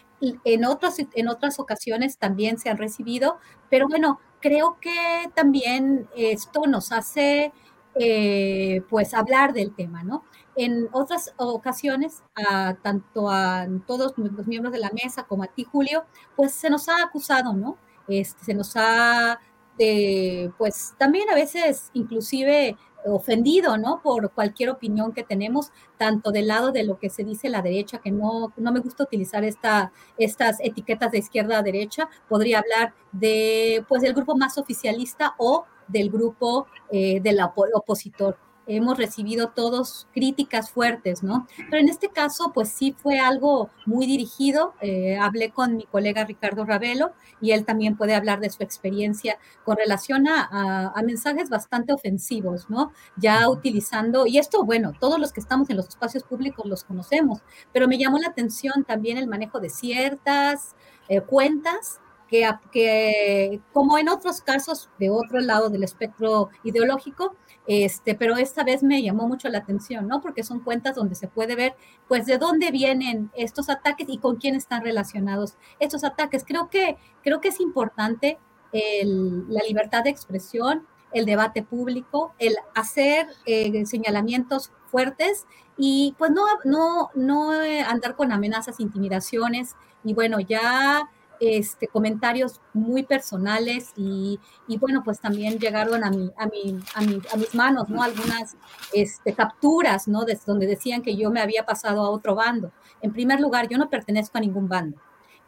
En 0.45 0.65
otras, 0.65 0.97
en 1.15 1.29
otras 1.29 1.59
ocasiones 1.59 2.19
también 2.19 2.59
se 2.59 2.71
han 2.71 2.79
recibido, 2.79 3.39
pero 3.71 3.89
bueno, 3.89 4.21
creo 4.41 4.79
que 4.81 5.31
también 5.35 6.09
esto 6.17 6.63
nos 6.69 6.93
hace 6.93 7.53
eh, 7.99 8.83
pues 8.89 9.15
hablar 9.15 9.53
del 9.53 9.75
tema, 9.75 10.03
¿no? 10.05 10.25
En 10.57 10.89
otras 10.93 11.35
ocasiones, 11.37 12.23
tanto 12.83 13.31
a 13.31 13.67
todos 13.87 14.15
los 14.17 14.47
miembros 14.47 14.73
de 14.73 14.81
la 14.81 14.91
mesa 14.91 15.25
como 15.25 15.45
a 15.45 15.47
ti, 15.49 15.65
Julio, 15.65 16.05
pues 16.37 16.53
se 16.53 16.71
nos 16.71 16.89
ha 16.89 17.03
acusado, 17.03 17.53
¿no? 17.53 17.77
Este, 18.09 18.45
se 18.45 18.55
nos 18.55 18.73
ha, 18.77 19.39
eh, 19.79 20.51
pues 20.59 20.95
también 20.99 21.31
a 21.31 21.35
veces 21.35 21.91
inclusive 21.93 22.77
ofendido, 23.05 23.79
¿no? 23.79 24.01
Por 24.03 24.33
cualquier 24.33 24.71
opinión 24.71 25.13
que 25.13 25.23
tenemos, 25.23 25.71
tanto 25.97 26.31
del 26.33 26.49
lado 26.49 26.73
de 26.73 26.85
lo 26.85 26.99
que 26.99 27.11
se 27.11 27.25
dice 27.25 27.49
la 27.49 27.63
derecha, 27.63 27.99
que 27.99 28.11
no, 28.11 28.53
no 28.57 28.73
me 28.73 28.81
gusta 28.81 29.05
utilizar 29.05 29.45
esta, 29.45 29.93
estas 30.17 30.59
etiquetas 30.61 31.13
de 31.13 31.19
izquierda 31.19 31.59
a 31.59 31.63
derecha, 31.63 32.09
podría 32.29 32.59
hablar 32.59 32.95
de, 33.13 33.85
pues, 33.89 34.03
del 34.03 34.15
grupo 34.15 34.37
más 34.37 34.59
oficialista 34.59 35.35
o 35.39 35.65
del 35.89 36.11
grupo 36.11 36.67
eh, 36.91 37.21
del 37.21 37.41
opositor 37.75 38.37
hemos 38.69 38.99
recibido 38.99 39.49
todos 39.49 40.07
críticas 40.13 40.71
fuertes, 40.71 41.23
¿no? 41.23 41.47
Pero 41.71 41.79
en 41.79 41.89
este 41.89 42.11
caso, 42.11 42.53
pues 42.55 42.69
sí 42.69 42.95
fue 42.97 43.19
algo 43.19 43.71
muy 43.87 44.07
dirigido. 44.07 44.75
Eh, 44.81 45.17
hablé 45.17 45.51
con 45.51 45.77
mi 45.77 45.85
colega 45.85 46.25
Ricardo 46.25 46.65
Ravelo 46.65 47.13
y 47.41 47.53
él 47.53 47.65
también 47.65 47.97
puede 47.97 48.15
hablar 48.15 48.41
de 48.41 48.51
su 48.51 48.63
experiencia 48.63 49.39
con 49.65 49.77
relación 49.77 50.29
a, 50.29 50.93
mensajes 51.03 51.49
bastante 51.49 51.95
ofensivos, 51.95 52.69
¿no? 52.69 52.93
Ya 53.17 53.49
utilizando, 53.49 54.27
y 54.27 54.37
esto, 54.37 54.65
bueno, 54.65 54.93
todos 55.01 55.19
los 55.19 55.33
que 55.33 55.41
estamos 55.41 55.71
en 55.71 55.79
los 55.79 55.89
espacios 55.89 56.23
públicos 56.23 56.67
los 56.67 56.85
conocemos, 56.85 57.41
pero 57.73 57.89
me 57.89 57.97
llamó 57.97 58.19
la 58.19 58.29
atención 58.29 58.85
también 58.85 59.17
el 59.17 59.27
manejo 59.27 59.59
de 59.59 59.71
ciertas 59.71 60.75
eh, 61.09 61.23
cuentas 61.23 62.01
que, 62.29 62.49
que, 62.73 63.61
como 63.73 63.99
en 63.99 64.09
otros 64.09 64.43
casos 64.43 64.91
de 64.99 65.11
otro 65.11 65.41
lado 65.41 65.71
del 65.71 65.83
espectro 65.83 66.51
ideológico, 66.63 67.35
este, 67.67 68.15
pero 68.15 68.37
esta 68.37 68.65
vez 68.65 68.83
me 68.83 69.03
llamó 69.03 69.29
mucho 69.29 69.49
la 69.49 69.59
atención, 69.59 70.07
¿no? 70.09 70.21
Porque 70.21 70.43
son 70.43 70.61
cuentas 70.61 70.95
donde 70.95 71.15
se 71.15 71.29
puede 71.29 71.55
ver, 71.55 71.75
pues, 72.07 72.27
de 72.27 72.39
dónde 72.39 72.71
vienen 72.71 73.31
estos 73.35 73.69
ataques 73.69 74.09
y 74.09 74.19
con 74.19 74.37
quién 74.37 74.55
están 74.55 74.83
relacionados 74.83 75.57
estos 75.79 76.05
ataques. 76.05 76.45
Creo 76.47 76.69
que, 76.71 76.97
creo 77.23 77.41
que 77.41 77.49
es 77.49 77.61
importante 77.61 78.39
la 78.73 79.63
libertad 79.67 80.05
de 80.05 80.11
expresión, 80.11 80.87
el 81.13 81.25
debate 81.25 81.63
público, 81.63 82.35
el 82.39 82.55
hacer 82.75 83.27
eh, 83.47 83.87
señalamientos 83.87 84.73
fuertes 84.91 85.47
y 85.79 86.15
pues 86.19 86.31
no, 86.33 86.45
no, 86.65 87.11
no 87.15 87.53
andar 87.87 88.15
con 88.15 88.31
amenazas, 88.31 88.81
intimidaciones 88.81 89.75
y 90.05 90.13
bueno, 90.15 90.41
ya 90.41 91.09
este, 91.41 91.89
comentarios 91.89 92.61
muy 92.73 93.03
personales 93.03 93.93
y, 93.97 94.39
bueno, 94.81 95.03
pues 95.05 95.21
también 95.21 95.59
llegaron 95.59 96.05
a, 96.05 96.11
mi, 96.11 96.31
a, 96.37 96.47
mi, 96.47 96.81
a, 96.95 97.37
mis 97.37 97.55
manos, 97.55 97.89
¿no? 97.89 98.03
Algunas 98.03 98.57
este, 98.93 99.33
capturas, 99.35 100.09
¿no? 100.09 100.25
Desde 100.25 100.45
donde 100.47 100.67
decían 100.67 101.03
que 101.03 101.17
yo 101.17 101.31
me 101.31 101.41
había 101.41 101.65
pasado 101.65 102.05
a 102.05 102.11
otro 102.11 102.35
bando. 102.35 102.73
En 103.01 103.13
primer 103.13 103.41
lugar, 103.41 103.69
yo 103.69 103.79
no 103.79 103.89
pertenezco 103.89 104.39
a 104.39 104.41
ningún 104.41 104.69
bando. 104.69 104.99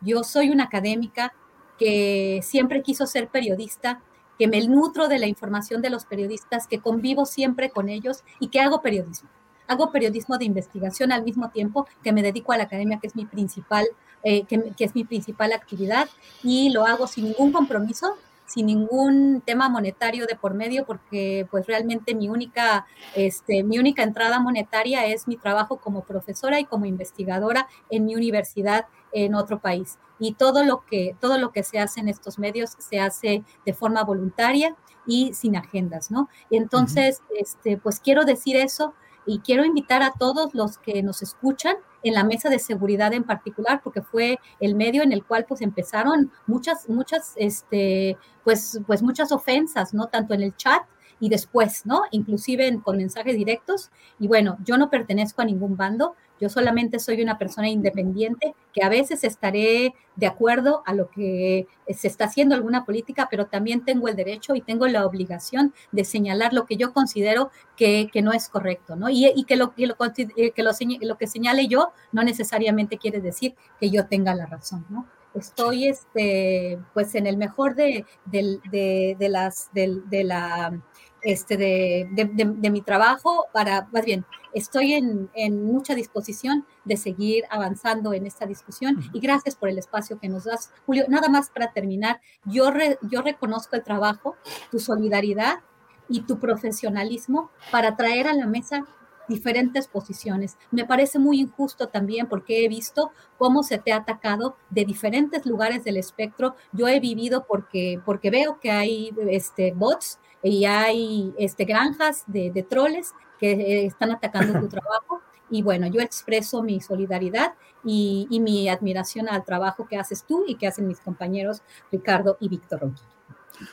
Yo 0.01 0.24
soy 0.24 0.51
una 0.51 0.64
académica 0.64 1.32
que 1.78 2.41
siempre 2.43 2.82
quiso 2.82 3.07
ser 3.07 3.28
periodista, 3.28 4.01
que 4.38 4.49
me 4.49 4.66
nutro 4.66 5.09
de 5.09 5.18
la 5.18 5.26
información 5.26 5.82
de 5.82 5.91
los 5.91 6.05
periodistas, 6.05 6.66
que 6.66 6.80
convivo 6.80 7.26
siempre 7.26 7.70
con 7.70 7.88
ellos 7.88 8.22
y 8.38 8.49
que 8.49 8.61
hago 8.61 8.80
periodismo. 8.80 9.28
Hago 9.66 9.93
periodismo 9.93 10.38
de 10.38 10.47
investigación 10.47 11.12
al 11.12 11.24
mismo 11.24 11.51
tiempo 11.51 11.86
que 12.03 12.12
me 12.12 12.22
dedico 12.22 12.53
a 12.53 12.57
la 12.57 12.64
academia, 12.64 12.99
que 13.01 13.07
es 13.07 13.16
mi 13.16 13.24
principal 13.24 13.86
eh, 14.22 14.44
que, 14.44 14.72
es 14.78 14.94
mi 14.94 15.04
principal 15.04 15.52
actividad 15.52 16.08
y 16.42 16.70
lo 16.70 16.86
hago 16.86 17.06
sin 17.06 17.24
ningún 17.24 17.52
compromiso, 17.52 18.16
sin 18.46 18.66
ningún 18.66 19.42
tema 19.44 19.68
monetario 19.68 20.26
de 20.26 20.34
por 20.34 20.54
medio, 20.54 20.84
porque 20.84 21.46
pues 21.50 21.66
realmente 21.66 22.14
mi 22.14 22.28
única, 22.28 22.86
este, 23.14 23.62
mi 23.62 23.78
única 23.78 24.02
entrada 24.02 24.40
monetaria 24.40 25.06
es 25.06 25.28
mi 25.28 25.36
trabajo 25.36 25.78
como 25.78 26.02
profesora 26.02 26.58
y 26.58 26.64
como 26.64 26.84
investigadora 26.84 27.68
en 27.88 28.04
mi 28.04 28.14
universidad 28.14 28.86
en 29.12 29.34
otro 29.34 29.60
país. 29.60 29.98
Y 30.18 30.34
todo 30.34 30.64
lo 30.64 30.84
que, 30.84 31.16
todo 31.20 31.38
lo 31.38 31.52
que 31.52 31.62
se 31.62 31.78
hace 31.78 32.00
en 32.00 32.08
estos 32.08 32.38
medios 32.38 32.76
se 32.78 33.00
hace 33.00 33.44
de 33.64 33.72
forma 33.72 34.04
voluntaria 34.04 34.76
y 35.06 35.32
sin 35.32 35.56
agendas, 35.56 36.10
¿no? 36.10 36.28
Y 36.50 36.56
entonces, 36.56 37.22
este, 37.38 37.78
pues 37.78 38.00
quiero 38.00 38.24
decir 38.24 38.56
eso 38.56 38.94
y 39.26 39.40
quiero 39.40 39.64
invitar 39.64 40.02
a 40.02 40.12
todos 40.12 40.54
los 40.54 40.78
que 40.78 41.03
nos 41.03 41.22
escuchan 41.22 41.76
en 42.02 42.14
la 42.14 42.24
mesa 42.24 42.48
de 42.48 42.58
seguridad 42.58 43.12
en 43.12 43.24
particular, 43.24 43.80
porque 43.82 44.02
fue 44.02 44.38
el 44.60 44.74
medio 44.74 45.02
en 45.02 45.12
el 45.12 45.24
cual 45.24 45.44
pues 45.48 45.60
empezaron 45.60 46.30
muchas, 46.46 46.88
muchas, 46.88 47.32
este, 47.36 48.16
pues, 48.44 48.80
pues 48.86 49.02
muchas 49.02 49.32
ofensas, 49.32 49.94
¿no? 49.94 50.06
Tanto 50.06 50.34
en 50.34 50.42
el 50.42 50.56
chat 50.56 50.82
y 51.20 51.28
después, 51.28 51.84
¿no? 51.84 52.02
Inclusive 52.10 52.80
con 52.82 52.96
mensajes 52.96 53.36
directos. 53.36 53.90
Y 54.18 54.26
bueno, 54.28 54.56
yo 54.64 54.76
no 54.78 54.90
pertenezco 54.90 55.42
a 55.42 55.44
ningún 55.44 55.76
bando, 55.76 56.16
yo 56.41 56.49
solamente 56.49 56.99
soy 56.99 57.22
una 57.22 57.38
persona 57.38 57.68
independiente 57.68 58.54
que 58.72 58.83
a 58.83 58.88
veces 58.88 59.25
estaré 59.25 59.95
de 60.17 60.26
acuerdo 60.26 60.83
a 60.87 60.95
lo 60.95 61.11
que 61.11 61.67
se 61.88 62.08
está 62.08 62.25
haciendo 62.25 62.54
alguna 62.54 62.84
política, 62.84 63.29
pero 63.30 63.46
también 63.46 63.84
tengo 63.84 64.08
el 64.08 64.17
derecho 64.17 64.54
y 64.54 64.62
tengo 64.62 64.87
la 64.87 65.07
obligación 65.07 65.75
de 65.92 66.04
señalar 66.04 66.53
lo 66.53 66.67
que 66.67 66.76
yo 66.76 66.92
considero 66.92 67.50
que, 67.76 68.11
no 68.22 68.33
es 68.33 68.49
correcto, 68.49 68.96
¿no? 68.96 69.08
Y, 69.11 69.45
que, 69.45 69.57
lo, 69.57 69.75
que, 69.75 69.87
lo, 69.87 69.96
eh, 70.37 70.53
que 70.53 70.62
lo, 70.62 71.17
que 71.17 71.26
señale 71.26 71.68
yo 71.68 71.92
no 72.12 72.22
necesariamente 72.22 72.99
quiere 72.99 73.21
decir 73.21 73.54
que 73.79 73.91
yo 73.91 74.07
tenga 74.07 74.34
la 74.34 74.46
razón, 74.46 74.84
¿no? 74.88 75.07
Estoy, 75.33 75.87
este, 75.87 76.79
pues, 76.92 77.14
en 77.14 77.26
el 77.26 77.37
mejor 77.37 77.76
de, 77.76 78.04
de 78.26 79.29
las, 79.29 79.71
de 79.72 80.25
la 80.25 80.80
este, 81.22 81.57
de, 81.57 82.71
mi 82.71 82.80
trabajo 82.83 83.47
para, 83.53 83.88
más 83.92 84.05
bien, 84.05 84.25
estoy 84.55 84.95
en, 84.95 85.64
mucha 85.64 85.95
disposición 85.95 86.67
de 86.84 86.97
seguir 86.97 87.45
avanzando 87.51 88.13
en 88.13 88.26
esta 88.26 88.47
discusión 88.47 88.99
y 89.13 89.21
gracias 89.21 89.57
por 89.57 89.68
el 89.68 89.79
espacio 89.79 90.18
que 90.18 90.29
nos 90.29 90.45
das. 90.45 90.72
Julio, 90.87 91.05
nada 91.09 91.29
más 91.29 91.51
para 91.51 91.72
terminar, 91.72 92.21
yo, 92.45 92.71
yo 93.03 93.22
reconozco 93.22 93.76
el 93.76 93.84
trabajo, 93.84 94.37
tu 94.71 94.79
solidaridad 94.79 95.61
y 96.09 96.22
tu 96.22 96.38
profesionalismo 96.38 97.51
para 97.71 97.97
traer 97.97 98.26
a 98.26 98.34
la 98.34 98.47
mesa 98.47 98.84
diferentes 99.30 99.87
posiciones. 99.87 100.59
Me 100.71 100.84
parece 100.84 101.18
muy 101.18 101.41
injusto 101.41 101.88
también 101.88 102.26
porque 102.26 102.64
he 102.64 102.68
visto 102.68 103.13
cómo 103.38 103.63
se 103.63 103.79
te 103.79 103.92
ha 103.92 103.99
atacado 103.99 104.57
de 104.68 104.84
diferentes 104.84 105.47
lugares 105.47 105.84
del 105.84 105.97
espectro. 105.97 106.57
Yo 106.72 106.88
he 106.88 107.01
vivido 107.01 107.47
porque, 107.47 108.01
porque 108.05 108.30
veo 108.30 108.59
que 108.61 108.72
hay 108.72 109.14
este, 109.30 109.72
bots 109.72 110.18
y 110.42 110.64
hay 110.64 111.34
este, 111.38 111.64
granjas 111.64 112.25
de, 112.26 112.50
de 112.50 112.62
troles 112.62 113.12
que 113.38 113.53
eh, 113.53 113.87
están 113.87 114.11
atacando 114.11 114.58
tu 114.61 114.68
trabajo. 114.68 115.21
Y 115.50 115.62
bueno, 115.62 115.88
yo 115.88 116.00
expreso 116.00 116.62
mi 116.62 116.80
solidaridad 116.80 117.54
y, 117.84 118.29
y, 118.30 118.38
mi 118.38 118.68
admiración 118.68 119.29
al 119.29 119.45
trabajo 119.45 119.88
que 119.88 119.96
haces 119.96 120.25
tú 120.25 120.45
y 120.46 120.54
que 120.54 120.68
hacen 120.68 120.87
mis 120.87 121.00
compañeros 121.00 121.62
Ricardo 121.91 122.37
y 122.38 122.49
Víctor 122.49 122.80
Ronquillo. 122.80 123.08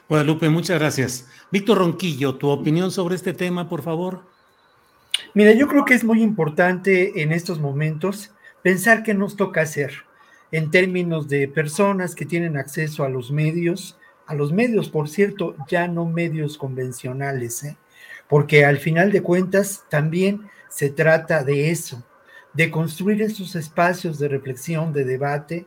Guadalupe, 0.09 0.49
muchas 0.49 0.79
gracias. 0.79 1.27
Víctor 1.51 1.77
Ronquillo, 1.77 2.35
tu 2.35 2.49
opinión 2.49 2.89
sobre 2.89 3.15
este 3.15 3.33
tema, 3.33 3.69
por 3.69 3.83
favor. 3.83 4.23
Mira, 5.33 5.51
yo 5.53 5.67
creo 5.67 5.85
que 5.85 5.93
es 5.93 6.03
muy 6.03 6.23
importante 6.23 7.21
en 7.21 7.31
estos 7.31 7.59
momentos 7.59 8.31
pensar 8.63 9.03
qué 9.03 9.13
nos 9.13 9.35
toca 9.35 9.61
hacer 9.61 10.07
en 10.51 10.71
términos 10.71 11.27
de 11.27 11.47
personas 11.47 12.15
que 12.15 12.25
tienen 12.25 12.57
acceso 12.57 13.03
a 13.03 13.09
los 13.09 13.31
medios, 13.31 13.97
a 14.27 14.35
los 14.35 14.51
medios, 14.51 14.89
por 14.89 15.09
cierto, 15.09 15.55
ya 15.69 15.87
no 15.87 16.05
medios 16.05 16.57
convencionales, 16.57 17.63
¿eh? 17.63 17.77
porque 18.27 18.65
al 18.65 18.77
final 18.77 19.11
de 19.11 19.21
cuentas 19.21 19.85
también 19.89 20.41
se 20.69 20.89
trata 20.89 21.43
de 21.43 21.71
eso, 21.71 22.05
de 22.53 22.69
construir 22.69 23.21
esos 23.21 23.55
espacios 23.55 24.19
de 24.19 24.27
reflexión, 24.27 24.91
de 24.91 25.05
debate, 25.05 25.65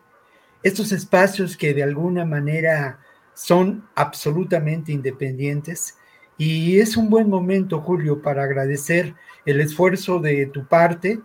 estos 0.62 0.92
espacios 0.92 1.56
que 1.56 1.72
de 1.72 1.82
alguna 1.82 2.26
manera 2.26 3.00
son 3.32 3.88
absolutamente 3.94 4.92
independientes. 4.92 5.96
Y 6.36 6.78
es 6.78 6.98
un 6.98 7.08
buen 7.08 7.30
momento, 7.30 7.80
Julio, 7.80 8.20
para 8.20 8.42
agradecer 8.42 9.14
el 9.46 9.60
esfuerzo 9.60 10.20
de 10.20 10.46
tu 10.46 10.66
parte, 10.66 11.20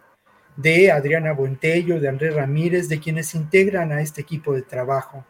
de 0.56 0.90
Adriana 0.90 1.34
Buentello, 1.34 2.00
de 2.00 2.08
Andrés 2.08 2.34
Ramírez, 2.34 2.88
de 2.88 3.02
quienes 3.02 3.36
integran 3.36 3.92
a 3.92 4.00
este 4.00 4.22
equipo 4.22 4.54
de 4.54 4.62
trabajo 4.62 5.26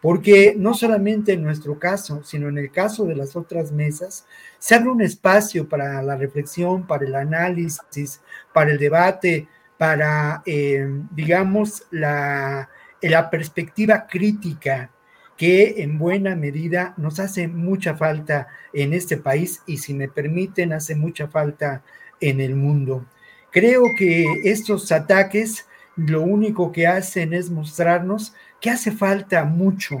porque 0.00 0.54
no 0.56 0.74
solamente 0.74 1.32
en 1.32 1.42
nuestro 1.42 1.78
caso, 1.78 2.22
sino 2.24 2.48
en 2.48 2.58
el 2.58 2.70
caso 2.70 3.04
de 3.04 3.14
las 3.14 3.36
otras 3.36 3.70
mesas, 3.70 4.26
se 4.58 4.74
abre 4.74 4.90
un 4.90 5.02
espacio 5.02 5.68
para 5.68 6.02
la 6.02 6.16
reflexión, 6.16 6.86
para 6.86 7.04
el 7.04 7.14
análisis, 7.14 8.20
para 8.52 8.70
el 8.70 8.78
debate, 8.78 9.48
para, 9.76 10.42
eh, 10.46 10.86
digamos, 11.10 11.84
la, 11.90 12.68
la 13.02 13.30
perspectiva 13.30 14.06
crítica 14.06 14.90
que 15.36 15.82
en 15.82 15.98
buena 15.98 16.36
medida 16.36 16.92
nos 16.98 17.18
hace 17.18 17.48
mucha 17.48 17.96
falta 17.96 18.48
en 18.74 18.92
este 18.92 19.16
país 19.16 19.62
y 19.66 19.78
si 19.78 19.94
me 19.94 20.08
permiten, 20.08 20.74
hace 20.74 20.94
mucha 20.94 21.28
falta 21.28 21.82
en 22.20 22.40
el 22.40 22.56
mundo. 22.56 23.06
Creo 23.50 23.84
que 23.96 24.26
estos 24.44 24.92
ataques 24.92 25.66
lo 25.96 26.22
único 26.22 26.72
que 26.72 26.86
hacen 26.86 27.32
es 27.34 27.50
mostrarnos 27.50 28.34
que 28.60 28.70
hace 28.70 28.92
falta 28.92 29.44
mucho 29.44 29.98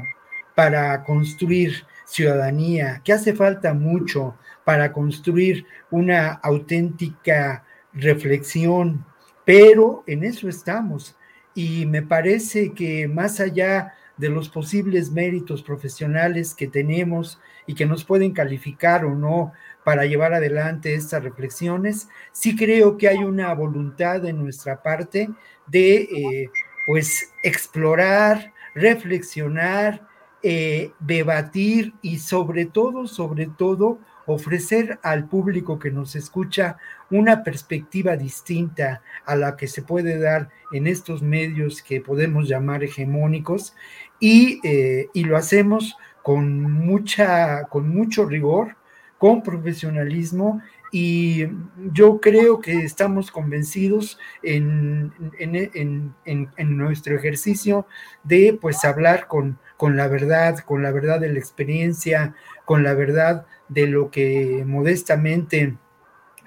para 0.54 1.02
construir 1.04 1.84
ciudadanía, 2.04 3.00
que 3.04 3.12
hace 3.12 3.34
falta 3.34 3.72
mucho 3.72 4.36
para 4.64 4.92
construir 4.92 5.64
una 5.90 6.32
auténtica 6.32 7.64
reflexión, 7.92 9.04
pero 9.44 10.04
en 10.06 10.24
eso 10.24 10.48
estamos. 10.48 11.16
Y 11.54 11.86
me 11.86 12.02
parece 12.02 12.72
que 12.72 13.08
más 13.08 13.40
allá 13.40 13.94
de 14.16 14.28
los 14.28 14.50
posibles 14.50 15.10
méritos 15.10 15.62
profesionales 15.62 16.54
que 16.54 16.68
tenemos 16.68 17.40
y 17.66 17.74
que 17.74 17.86
nos 17.86 18.04
pueden 18.04 18.32
calificar 18.32 19.04
o 19.04 19.14
no 19.14 19.52
para 19.82 20.04
llevar 20.04 20.34
adelante 20.34 20.94
estas 20.94 21.24
reflexiones, 21.24 22.08
sí 22.32 22.54
creo 22.54 22.98
que 22.98 23.08
hay 23.08 23.18
una 23.18 23.52
voluntad 23.54 24.20
de 24.20 24.34
nuestra 24.34 24.82
parte 24.82 25.30
de 25.66 26.02
eh, 26.02 26.50
pues 26.86 27.32
explorar, 27.42 28.52
reflexionar, 28.74 30.06
eh, 30.42 30.92
debatir 31.00 31.92
y 32.02 32.18
sobre 32.18 32.64
todo, 32.64 33.06
sobre 33.06 33.46
todo, 33.46 33.98
ofrecer 34.26 34.98
al 35.02 35.28
público 35.28 35.78
que 35.78 35.90
nos 35.90 36.16
escucha 36.16 36.78
una 37.10 37.42
perspectiva 37.42 38.16
distinta 38.16 39.02
a 39.26 39.36
la 39.36 39.56
que 39.56 39.66
se 39.66 39.82
puede 39.82 40.18
dar 40.18 40.48
en 40.72 40.86
estos 40.86 41.20
medios 41.20 41.82
que 41.82 42.00
podemos 42.00 42.48
llamar 42.48 42.84
hegemónicos. 42.84 43.74
Y, 44.18 44.60
eh, 44.66 45.08
y 45.12 45.24
lo 45.24 45.36
hacemos 45.36 45.96
con, 46.22 46.62
mucha, 46.62 47.64
con 47.64 47.88
mucho 47.88 48.24
rigor, 48.24 48.76
con 49.18 49.42
profesionalismo 49.42 50.62
y 50.90 51.46
yo 51.92 52.20
creo 52.20 52.60
que 52.60 52.82
estamos 52.82 53.30
convencidos 53.30 54.18
en, 54.42 55.12
en, 55.38 56.14
en, 56.24 56.76
nuestro 56.76 57.14
ejercicio 57.14 57.86
de 58.24 58.58
pues 58.60 58.84
hablar 58.84 59.28
con, 59.28 59.58
con 59.76 59.96
la 59.96 60.08
verdad, 60.08 60.58
con 60.58 60.82
la 60.82 60.90
verdad 60.90 61.20
de 61.20 61.32
la 61.32 61.38
experiencia, 61.38 62.34
con 62.64 62.82
la 62.82 62.94
verdad 62.94 63.46
de 63.68 63.86
lo 63.86 64.10
que 64.10 64.64
modestamente 64.66 65.76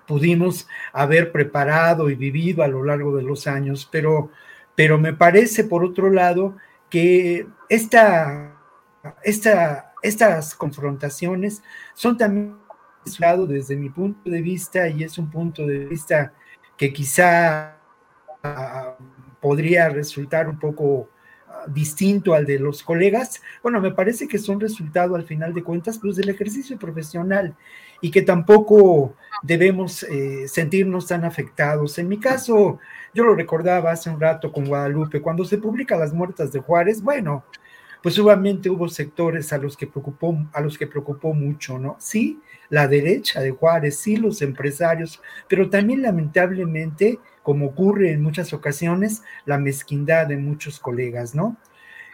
pudimos 0.06 0.68
haber 0.92 1.32
preparado 1.32 2.10
y 2.10 2.16
vivido 2.16 2.64
a 2.64 2.68
lo 2.68 2.84
largo 2.84 3.16
de 3.16 3.24
los 3.24 3.48
años, 3.48 3.88
pero, 3.90 4.30
pero 4.76 4.98
me 4.98 5.14
parece, 5.14 5.64
por 5.64 5.86
otro 5.86 6.10
lado, 6.10 6.58
que 6.90 7.48
esta, 7.70 8.58
esta, 9.24 9.94
estas 10.02 10.54
confrontaciones 10.54 11.64
son 11.94 12.18
también 12.18 12.58
desde 13.48 13.76
mi 13.76 13.90
punto 13.90 14.30
de 14.30 14.42
vista 14.42 14.88
y 14.88 15.04
es 15.04 15.18
un 15.18 15.30
punto 15.30 15.66
de 15.66 15.86
vista 15.86 16.34
que 16.78 16.92
quizá 16.92 17.78
ah, 18.44 18.98
podría 19.42 19.90
resultar 19.90 20.48
un 20.50 20.58
poco 20.58 21.10
ah, 21.48 21.66
distinto 21.68 22.34
al 22.34 22.46
de 22.46 22.60
los 22.60 22.84
colegas, 22.84 23.42
bueno, 23.62 23.80
me 23.82 23.92
parece 23.92 24.28
que 24.28 24.40
son 24.40 24.60
resultado 24.60 25.16
al 25.16 25.24
final 25.24 25.54
de 25.54 25.64
cuentas 25.64 26.00
pues 26.00 26.16
del 26.16 26.30
ejercicio 26.30 26.78
profesional 26.78 27.56
y 28.02 28.12
que 28.12 28.22
tampoco 28.22 29.16
debemos 29.44 30.04
eh, 30.04 30.48
sentirnos 30.48 31.08
tan 31.08 31.24
afectados. 31.24 31.98
En 31.98 32.08
mi 32.08 32.20
caso, 32.20 32.80
yo 33.14 33.24
lo 33.24 33.36
recordaba 33.36 33.92
hace 33.92 34.10
un 34.10 34.20
rato 34.20 34.52
con 34.52 34.66
Guadalupe, 34.66 35.22
cuando 35.22 35.46
se 35.46 35.58
publica 35.58 35.98
Las 35.98 36.14
Muertas 36.14 36.52
de 36.52 36.60
Juárez, 36.60 37.02
bueno, 37.02 37.46
pues 38.04 38.20
obviamente 38.20 38.70
hubo 38.70 38.90
sectores 38.90 39.54
a 39.54 39.58
los 39.58 39.78
que 39.78 39.88
preocupó, 39.88 40.38
a 40.52 40.60
los 40.60 40.78
que 40.78 40.86
preocupó 40.88 41.34
mucho, 41.34 41.80
¿no? 41.80 41.96
Sí, 42.00 42.42
la 42.70 42.88
derecha 42.88 43.40
de 43.40 43.52
Juárez, 43.52 43.98
sí, 43.98 44.18
los 44.18 44.42
empresarios, 44.42 45.22
pero 45.48 45.70
también 45.70 46.02
lamentablemente, 46.02 47.20
como 47.42 47.68
ocurre 47.68 48.12
en 48.12 48.22
muchas 48.22 48.52
ocasiones, 48.52 49.24
la 49.46 49.58
mezquindad 49.58 50.28
de 50.28 50.36
muchos 50.36 50.82
colegas, 50.82 51.34
¿no? 51.34 51.56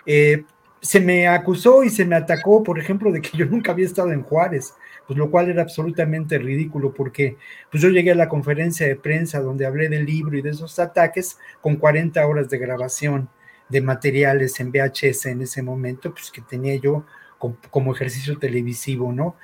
Eh, 0.05 0.45
se 0.79 0.99
me 1.01 1.27
acusó 1.27 1.83
y 1.83 1.89
se 1.89 2.05
me 2.05 2.15
atacó, 2.15 2.63
por 2.63 2.79
ejemplo, 2.79 3.11
de 3.11 3.21
que 3.21 3.35
yo 3.35 3.47
nunca 3.47 3.71
había 3.71 3.87
estado 3.87 4.11
en 4.11 4.21
Juárez 4.21 4.75
pues 5.09 5.17
lo 5.17 5.31
cual 5.31 5.49
era 5.49 5.63
absolutamente 5.63 6.37
ridículo 6.37 6.93
porque 6.93 7.35
pues 7.71 7.81
yo 7.81 7.89
llegué 7.89 8.11
a 8.11 8.15
la 8.15 8.29
conferencia 8.29 8.85
de 8.85 8.95
prensa 8.95 9.41
donde 9.41 9.65
hablé 9.65 9.89
del 9.89 10.05
libro 10.05 10.37
y 10.37 10.43
de 10.43 10.51
esos 10.51 10.77
ataques 10.77 11.39
con 11.61 11.77
40 11.77 12.27
horas 12.27 12.47
de 12.47 12.59
grabación 12.59 13.27
de 13.69 13.81
materiales 13.81 14.59
en 14.59 14.71
VHS 14.71 15.27
en 15.27 15.43
ese 15.43 15.61
momento, 15.61 16.11
pues 16.11 16.31
que 16.31 16.41
tenía 16.41 16.75
yo 16.75 17.05
como, 17.37 17.93
ejercicio 17.93 18.37
televisivo, 18.37 19.13
¿no? 19.13 19.35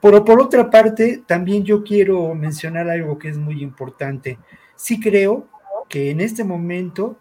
Pero 0.00 0.24
por 0.24 0.40
otra 0.40 0.70
parte, 0.70 1.22
también 1.26 1.64
yo 1.64 1.82
quiero 1.82 2.34
mencionar 2.34 2.88
algo 2.88 3.18
que 3.18 3.28
es 3.28 3.38
muy 3.38 3.62
importante. 3.62 4.38
Sí 4.76 5.00
creo 5.00 5.48
que 5.88 6.10
en 6.10 6.20
este 6.20 6.44
momento, 6.44 7.18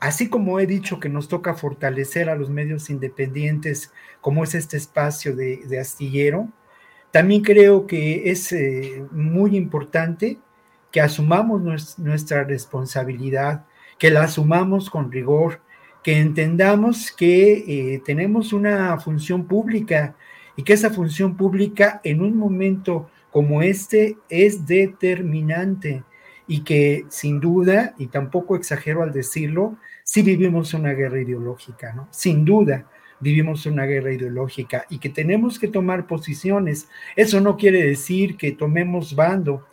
así 0.00 0.28
como 0.28 0.58
he 0.60 0.66
dicho 0.66 1.00
que 1.00 1.08
nos 1.08 1.28
toca 1.28 1.54
fortalecer 1.54 2.28
a 2.28 2.36
los 2.36 2.50
medios 2.50 2.90
independientes, 2.90 3.92
como 4.20 4.44
es 4.44 4.54
este 4.54 4.76
espacio 4.76 5.36
de, 5.36 5.78
astillero, 5.80 6.48
también 7.10 7.42
creo 7.42 7.86
que 7.86 8.30
es 8.30 8.52
eh, 8.52 9.04
muy 9.10 9.56
importante 9.56 10.38
que 10.90 11.00
asumamos 11.00 11.98
nuestra 11.98 12.44
responsabilidad, 12.44 13.66
que 13.98 14.10
la 14.10 14.24
asumamos 14.24 14.90
con 14.90 15.10
rigor, 15.10 15.60
que 16.02 16.18
entendamos 16.18 17.10
que 17.10 17.64
eh, 17.94 18.02
tenemos 18.04 18.52
una 18.52 18.98
función 19.00 19.46
pública 19.46 20.16
y 20.56 20.62
que 20.62 20.72
esa 20.72 20.90
función 20.90 21.36
pública 21.36 22.00
en 22.04 22.20
un 22.20 22.36
momento 22.36 23.10
como 23.30 23.62
este 23.62 24.16
es 24.28 24.66
determinante 24.66 26.04
y 26.46 26.60
que 26.60 27.04
sin 27.08 27.40
duda, 27.40 27.94
y 27.98 28.06
tampoco 28.06 28.56
exagero 28.56 29.02
al 29.02 29.12
decirlo, 29.12 29.76
sí 30.04 30.22
vivimos 30.22 30.72
una 30.74 30.92
guerra 30.92 31.20
ideológica, 31.20 31.92
¿no? 31.92 32.08
Sin 32.10 32.44
duda 32.44 32.86
vivimos 33.20 33.66
una 33.66 33.84
guerra 33.84 34.12
ideológica 34.12 34.86
y 34.88 34.98
que 34.98 35.08
tenemos 35.08 35.58
que 35.58 35.68
tomar 35.68 36.06
posiciones. 36.06 36.88
Eso 37.16 37.40
no 37.40 37.56
quiere 37.56 37.82
decir 37.82 38.36
que 38.36 38.52
tomemos 38.52 39.14
bando. 39.14 39.66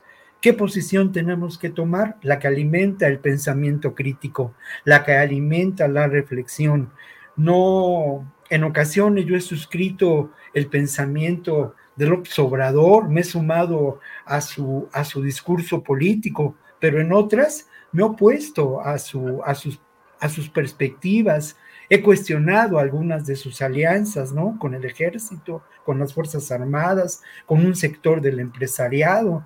¿Qué 0.44 0.54
posición 0.54 1.14
tenemos 1.14 1.58
que 1.58 1.70
tomar? 1.70 2.18
La 2.22 2.38
que 2.38 2.50
alimenta 2.50 3.08
el 3.08 3.20
pensamiento 3.20 3.96
crítico, 3.96 4.54
la 4.84 5.06
que 5.06 5.14
alimenta 5.14 5.88
la 5.88 6.08
reflexión. 6.08 6.92
No, 7.38 8.30
en 8.50 8.66
ocasiones 8.66 9.26
yo 9.26 9.38
he 9.38 9.40
suscrito 9.40 10.32
el 10.54 10.68
pensamiento 10.68 11.76
del 11.96 12.12
obsobrador, 12.12 13.08
me 13.08 13.22
he 13.22 13.24
sumado 13.24 14.02
a 14.26 14.42
su, 14.42 14.90
a 14.92 15.06
su 15.06 15.24
discurso 15.24 15.82
político, 15.82 16.58
pero 16.78 17.00
en 17.00 17.14
otras 17.14 17.70
me 17.94 18.02
he 18.02 18.06
opuesto 18.06 18.82
a, 18.82 18.98
su, 18.98 19.42
a, 19.46 19.56
sus, 19.56 19.80
a 20.20 20.28
sus 20.28 20.50
perspectivas, 20.50 21.56
He 21.90 22.02
cuestionado 22.02 22.80
algunas 22.80 23.26
de 23.26 23.36
sus 23.36 23.62
alianzas, 23.62 24.32
¿no? 24.32 24.58
Con 24.58 24.74
el 24.74 24.86
ejército, 24.86 25.62
con 25.86 26.00
las 26.00 26.14
Fuerzas 26.14 26.50
Armadas, 26.52 27.22
con 27.46 27.64
un 27.66 27.76
sector 27.76 28.22
del 28.22 28.40
empresariado, 28.40 29.46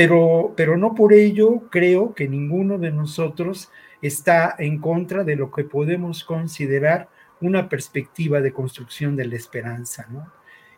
pero, 0.00 0.54
pero 0.56 0.76
no 0.76 0.94
por 0.94 1.12
ello 1.12 1.68
creo 1.70 2.14
que 2.14 2.28
ninguno 2.28 2.78
de 2.78 2.90
nosotros 2.90 3.70
está 4.00 4.54
en 4.58 4.78
contra 4.78 5.24
de 5.24 5.36
lo 5.36 5.50
que 5.50 5.64
podemos 5.64 6.24
considerar 6.24 7.08
una 7.40 7.68
perspectiva 7.68 8.40
de 8.40 8.52
construcción 8.52 9.16
de 9.16 9.26
la 9.26 9.36
esperanza, 9.36 10.06
¿no? 10.10 10.32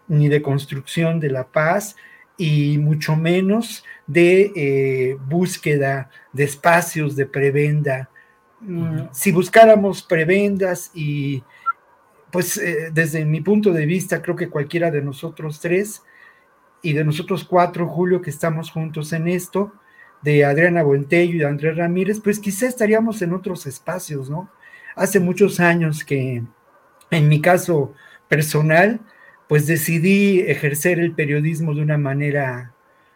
Ni 0.09 0.29
de 0.29 0.43
construcción 0.43 1.21
de 1.21 1.31
la 1.31 1.47
paz, 1.49 1.97
y 2.37 2.79
mucho 2.79 3.15
menos 3.15 3.85
de 4.07 4.53
eh, 4.57 5.17
búsqueda 5.27 6.11
de 6.33 6.45
espacios 6.45 7.15
de 7.15 7.27
prebenda 7.27 8.09
Mm, 8.65 9.09
si 9.13 9.33
buscáramos 9.33 10.03
prebendas 10.03 10.93
y 10.95 11.43
pues 12.31 12.57
eh, 12.59 12.91
desde 12.93 13.25
mi 13.25 13.41
punto 13.41 13.73
de 13.73 13.87
vista 13.87 14.23
creo 14.23 14.37
que 14.37 14.49
cualquiera 14.49 14.91
de 14.91 15.03
nosotros 15.03 15.59
tres 15.59 16.03
y 16.83 16.93
de 16.93 17.05
nosotros 17.05 17.45
cuatro, 17.45 17.89
Julio, 17.89 18.21
que 18.21 18.31
estamos 18.31 18.71
juntos 18.71 19.13
en 19.13 19.29
esto, 19.29 19.73
de 20.23 20.45
Adriana 20.45 20.83
Buentello 20.83 21.35
y 21.35 21.39
de 21.39 21.47
Andrés 21.47 21.77
Ramírez, 21.77 22.21
pues 22.21 22.39
quizá 22.39 22.67
estaríamos 22.67 23.23
en 23.23 23.33
otros 23.33 23.67
espacios, 23.67 24.31
¿no? 24.31 24.51
Hace 24.95 25.21
muchos 25.21 25.59
años 25.59 26.05
que 26.05 26.43
en 27.11 27.29
mi 27.29 27.41
caso 27.41 27.95
personal, 28.29 29.01
pues 29.49 29.67
decidí 29.67 30.41
ejercer 30.41 30.99
el 30.99 31.13
periodismo 31.13 31.75
de 31.75 31.83
una 31.83 31.99
manera, 31.99 32.73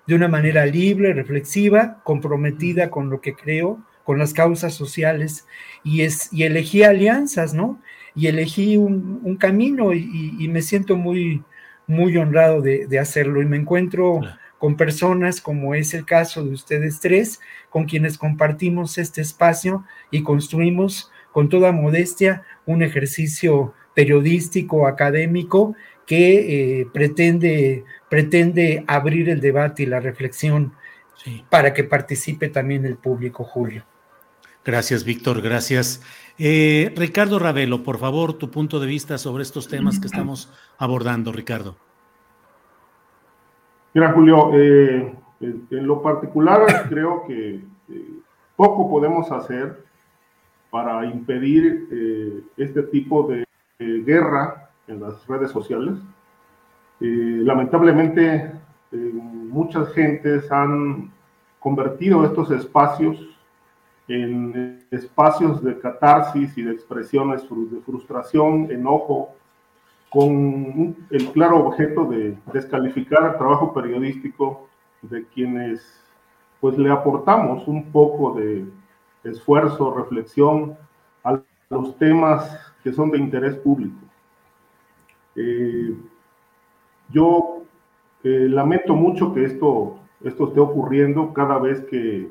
de 0.06 0.14
una 0.14 0.28
manera 0.28 0.66
libre, 0.66 1.12
reflexiva, 1.12 2.02
comprometida 2.04 2.90
con 2.90 3.08
lo 3.08 3.20
que 3.20 3.34
creo, 3.34 3.82
con 4.04 4.18
las 4.18 4.32
causas 4.34 4.74
sociales 4.74 5.46
y, 5.82 6.02
es, 6.02 6.32
y 6.32 6.44
elegí 6.44 6.82
alianzas, 6.82 7.54
¿no? 7.54 7.80
Y 8.14 8.28
elegí 8.28 8.76
un, 8.76 9.36
camino 9.36 9.92
y, 9.92 10.48
me 10.48 10.62
siento 10.62 10.96
muy, 10.96 11.42
muy 11.86 12.16
honrado 12.16 12.60
de, 12.62 12.98
hacerlo. 12.98 13.42
Y 13.42 13.46
me 13.46 13.56
encuentro 13.56 14.20
con 14.58 14.76
personas 14.76 15.40
como 15.40 15.74
es 15.74 15.94
el 15.94 16.04
caso 16.04 16.44
de 16.44 16.50
ustedes 16.50 17.00
tres, 17.00 17.40
con 17.70 17.84
quienes 17.84 18.18
compartimos 18.18 18.98
este 18.98 19.20
espacio 19.20 19.84
y 20.10 20.22
construimos 20.22 21.10
con 21.32 21.48
toda 21.48 21.72
modestia, 21.72 22.42
un 22.64 22.82
ejercicio 22.82 23.74
periodístico, 23.94 24.86
académico, 24.86 25.74
que 26.06 26.80
eh, 26.80 26.86
pretende, 26.92 27.84
pretende 28.08 28.84
abrir 28.86 29.28
el 29.28 29.40
debate 29.40 29.82
y 29.82 29.86
la 29.86 30.00
reflexión 30.00 30.72
para 31.50 31.74
que 31.74 31.84
participe 31.84 32.48
también 32.48 32.84
el 32.84 32.96
público, 32.96 33.44
Julio. 33.44 33.84
Gracias, 34.66 35.04
Víctor, 35.04 35.42
gracias. 35.42 36.02
Eh, 36.40 36.92
Ricardo 36.96 37.38
Ravelo, 37.38 37.84
por 37.84 37.98
favor, 37.98 38.32
tu 38.32 38.50
punto 38.50 38.80
de 38.80 38.88
vista 38.88 39.16
sobre 39.16 39.44
estos 39.44 39.68
temas 39.68 40.00
que 40.00 40.08
estamos 40.08 40.52
abordando, 40.76 41.30
Ricardo. 41.30 41.76
Mira, 43.94 44.10
Julio, 44.10 44.50
eh, 44.54 45.14
en 45.40 45.86
lo 45.86 46.02
particular 46.02 46.66
creo 46.88 47.22
que 47.28 47.60
poco 48.56 48.90
podemos 48.90 49.30
hacer 49.30 49.84
para 50.68 51.06
impedir 51.06 52.42
este 52.56 52.82
tipo 52.82 53.28
de 53.28 53.46
guerra 53.78 54.70
en 54.88 55.00
las 55.00 55.24
redes 55.28 55.52
sociales. 55.52 55.94
lamentablemente, 56.98 58.50
muchas 58.90 59.92
gentes 59.92 60.50
han 60.50 61.12
convertido 61.60 62.24
estos 62.24 62.50
espacios 62.50 63.35
en 64.08 64.84
espacios 64.90 65.62
de 65.62 65.78
catarsis 65.78 66.56
y 66.56 66.62
de 66.62 66.72
expresiones 66.72 67.42
de 67.42 67.80
frustración, 67.80 68.70
enojo, 68.70 69.34
con 70.10 70.96
el 71.10 71.32
claro 71.32 71.66
objeto 71.66 72.06
de 72.06 72.38
descalificar 72.52 73.32
el 73.32 73.38
trabajo 73.38 73.74
periodístico 73.74 74.68
de 75.02 75.26
quienes 75.26 76.02
pues 76.60 76.78
le 76.78 76.90
aportamos 76.90 77.66
un 77.68 77.90
poco 77.90 78.34
de 78.34 78.64
esfuerzo, 79.24 79.92
reflexión 79.92 80.76
a 81.24 81.40
los 81.68 81.98
temas 81.98 82.72
que 82.82 82.92
son 82.92 83.10
de 83.10 83.18
interés 83.18 83.56
público. 83.56 83.98
Eh, 85.34 85.94
yo 87.10 87.62
eh, 88.24 88.46
lamento 88.48 88.94
mucho 88.94 89.34
que 89.34 89.44
esto 89.44 89.98
esto 90.24 90.48
esté 90.48 90.60
ocurriendo 90.60 91.32
cada 91.32 91.58
vez 91.58 91.80
que, 91.86 92.30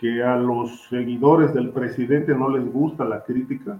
que 0.00 0.22
a 0.22 0.34
los 0.36 0.88
seguidores 0.88 1.52
del 1.52 1.70
presidente 1.70 2.34
no 2.34 2.48
les 2.48 2.64
gusta 2.72 3.04
la 3.04 3.22
crítica. 3.22 3.78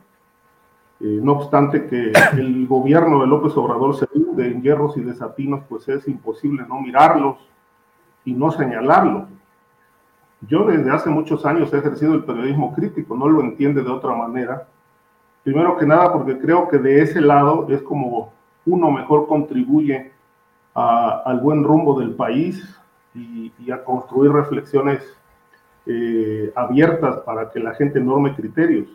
Eh, 1.00 1.18
no 1.22 1.32
obstante 1.32 1.86
que 1.86 2.12
el 2.38 2.66
gobierno 2.66 3.22
de 3.22 3.26
López 3.26 3.56
Obrador 3.56 3.96
se 3.96 4.06
hunde 4.12 4.46
en 4.48 4.60
hierros 4.60 4.98
y 4.98 5.00
desatinos, 5.00 5.62
pues 5.66 5.88
es 5.88 6.06
imposible 6.06 6.64
no 6.68 6.78
mirarlos 6.78 7.38
y 8.26 8.34
no 8.34 8.50
señalarlos. 8.50 9.28
Yo 10.42 10.66
desde 10.66 10.90
hace 10.90 11.08
muchos 11.08 11.46
años 11.46 11.72
he 11.72 11.78
ejercido 11.78 12.14
el 12.14 12.24
periodismo 12.24 12.74
crítico, 12.74 13.16
no 13.16 13.26
lo 13.26 13.40
entiende 13.40 13.82
de 13.82 13.90
otra 13.90 14.14
manera. 14.14 14.68
Primero 15.42 15.78
que 15.78 15.86
nada 15.86 16.12
porque 16.12 16.38
creo 16.38 16.68
que 16.68 16.76
de 16.76 17.00
ese 17.00 17.22
lado 17.22 17.66
es 17.70 17.80
como 17.80 18.32
uno 18.66 18.90
mejor 18.90 19.26
contribuye 19.26 20.12
al 20.74 21.40
buen 21.40 21.64
rumbo 21.64 21.98
del 21.98 22.14
país 22.14 22.78
y, 23.14 23.70
a 23.70 23.82
construir 23.82 24.32
reflexiones 24.32 25.02
eh, 25.86 26.52
abiertas 26.54 27.18
para 27.20 27.50
que 27.50 27.60
la 27.60 27.74
gente 27.74 28.00
norme 28.00 28.34
criterios. 28.34 28.88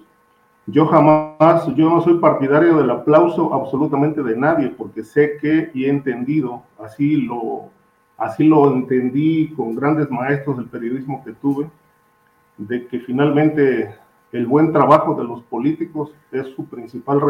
Yo 0.68 0.88
jamás, 0.88 1.68
yo 1.76 1.90
no 1.90 2.02
soy 2.02 2.20
partidario 2.20 2.78
del 2.78 2.90
aplauso 2.90 3.54
absolutamente 3.54 4.24
de 4.24 4.36
nadie, 4.36 4.70
porque 4.70 5.04
sé 5.04 5.38
que 5.40 5.70
y 5.74 5.86
he 5.86 5.90
entendido, 5.90 6.64
así 6.80 7.18
lo, 7.18 7.70
así 8.18 8.46
lo 8.46 8.74
entendí 8.74 9.54
con 9.56 9.76
grandes 9.76 10.10
maestros 10.10 10.58
del 10.58 10.68
periodismo 10.68 11.24
que 11.24 11.34
tuve, 11.34 11.70
de 12.58 12.88
que 12.88 13.00
finalmente 13.00 13.94
el 14.32 14.48
buen 14.48 14.72
trabajo 14.72 15.14
de 15.14 15.24
los 15.24 15.44
políticos 15.44 16.12
es 16.32 16.48
su 16.56 16.66
principal 16.66 17.22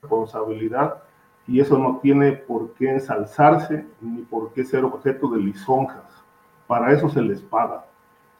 responsabilidad 0.00 1.02
y 1.46 1.60
eso 1.60 1.78
no 1.78 1.98
tiene 1.98 2.32
por 2.32 2.72
qué 2.74 2.90
ensalzarse 2.90 3.86
ni 4.00 4.22
por 4.22 4.52
qué 4.52 4.64
ser 4.64 4.84
objeto 4.84 5.28
de 5.28 5.40
lisonjas. 5.40 6.24
Para 6.66 6.92
eso 6.92 7.08
se 7.08 7.20
les 7.20 7.42
paga. 7.42 7.84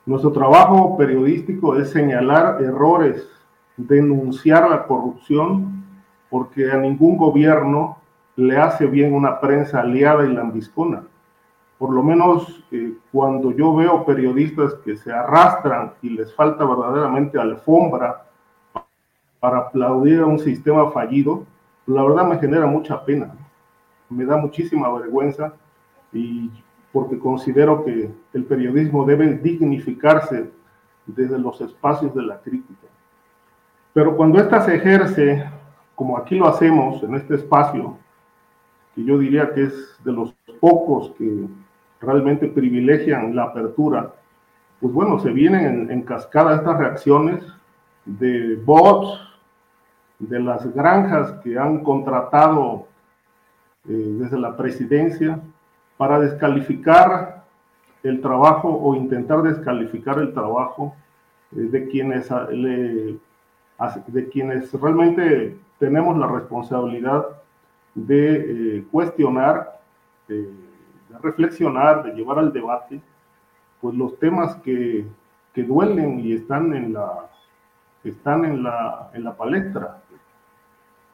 Nuestro 0.06 0.32
trabajo 0.32 0.98
periodístico 0.98 1.76
es 1.76 1.90
señalar 1.90 2.62
errores, 2.62 3.26
denunciar 3.76 4.68
la 4.68 4.86
corrupción, 4.86 5.82
porque 6.28 6.70
a 6.70 6.76
ningún 6.76 7.16
gobierno 7.16 7.97
le 8.36 8.59
hace 8.59 8.86
bien 8.86 9.14
una 9.14 9.40
prensa 9.40 9.81
aliada 9.81 10.26
y 10.26 10.32
lambiscona. 10.35 11.05
Por 11.78 11.93
lo 11.93 12.02
menos 12.02 12.64
eh, 12.70 12.93
cuando 13.12 13.52
yo 13.52 13.74
veo 13.74 14.05
periodistas 14.05 14.74
que 14.85 14.97
se 14.97 15.10
arrastran 15.10 15.93
y 16.02 16.10
les 16.10 16.35
falta 16.35 16.64
verdaderamente 16.64 17.39
alfombra 17.39 18.26
para 19.40 19.59
aplaudir 19.59 20.20
a 20.20 20.26
un 20.26 20.39
sistema 20.39 20.90
fallido, 20.90 21.44
la 21.86 22.02
verdad 22.02 22.26
me 22.26 22.39
genera 22.39 22.66
mucha 22.66 23.05
pena, 23.05 23.35
me 24.09 24.24
da 24.24 24.36
muchísima 24.36 24.93
vergüenza 24.93 25.52
y 26.12 26.51
porque 26.94 27.18
considero 27.18 27.84
que 27.84 28.08
el 28.34 28.44
periodismo 28.44 29.04
debe 29.04 29.34
dignificarse 29.38 30.48
desde 31.04 31.40
los 31.40 31.60
espacios 31.60 32.14
de 32.14 32.22
la 32.22 32.40
crítica. 32.40 32.86
Pero 33.92 34.16
cuando 34.16 34.38
ésta 34.38 34.60
se 34.60 34.76
ejerce, 34.76 35.44
como 35.96 36.16
aquí 36.16 36.36
lo 36.36 36.46
hacemos 36.46 37.02
en 37.02 37.16
este 37.16 37.34
espacio, 37.34 37.98
que 38.94 39.04
yo 39.04 39.18
diría 39.18 39.52
que 39.52 39.64
es 39.64 39.98
de 40.04 40.12
los 40.12 40.34
pocos 40.60 41.10
que 41.18 41.48
realmente 42.00 42.46
privilegian 42.46 43.34
la 43.34 43.42
apertura, 43.42 44.14
pues 44.80 44.94
bueno, 44.94 45.18
se 45.18 45.30
vienen 45.30 45.66
en, 45.66 45.90
en 45.90 46.02
cascada 46.02 46.54
estas 46.54 46.78
reacciones 46.78 47.44
de 48.04 48.54
bots, 48.64 49.18
de 50.20 50.38
las 50.38 50.72
granjas 50.72 51.32
que 51.42 51.58
han 51.58 51.82
contratado 51.82 52.86
eh, 53.88 54.14
desde 54.20 54.38
la 54.38 54.56
presidencia 54.56 55.40
para 55.96 56.20
descalificar 56.20 57.44
el 58.02 58.20
trabajo 58.20 58.68
o 58.68 58.94
intentar 58.94 59.42
descalificar 59.42 60.18
el 60.18 60.32
trabajo 60.32 60.94
eh, 61.52 61.60
de, 61.60 61.88
quienes, 61.88 62.30
ah, 62.30 62.46
de 64.06 64.28
quienes 64.28 64.72
realmente 64.72 65.56
tenemos 65.78 66.16
la 66.18 66.26
responsabilidad 66.26 67.26
de 67.94 68.78
eh, 68.78 68.84
cuestionar, 68.90 69.80
de 70.28 70.50
reflexionar, 71.22 72.04
de 72.04 72.12
llevar 72.12 72.38
al 72.38 72.52
debate, 72.52 73.00
pues 73.80 73.94
los 73.94 74.18
temas 74.18 74.56
que, 74.56 75.06
que 75.52 75.62
duelen 75.62 76.20
y 76.20 76.32
están 76.32 76.74
en 76.74 76.92
la, 76.92 77.30
están 78.02 78.44
en 78.44 78.62
la, 78.62 79.10
en 79.14 79.24
la 79.24 79.36
palestra. 79.36 80.02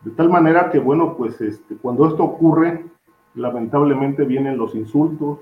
De 0.03 0.11
tal 0.13 0.31
manera 0.31 0.71
que, 0.71 0.79
bueno, 0.79 1.15
pues 1.17 1.41
este, 1.41 1.77
cuando 1.77 2.09
esto 2.09 2.25
ocurre, 2.25 2.87
lamentablemente 3.35 4.25
vienen 4.25 4.59
los 4.59 4.75
insultos, 4.75 5.39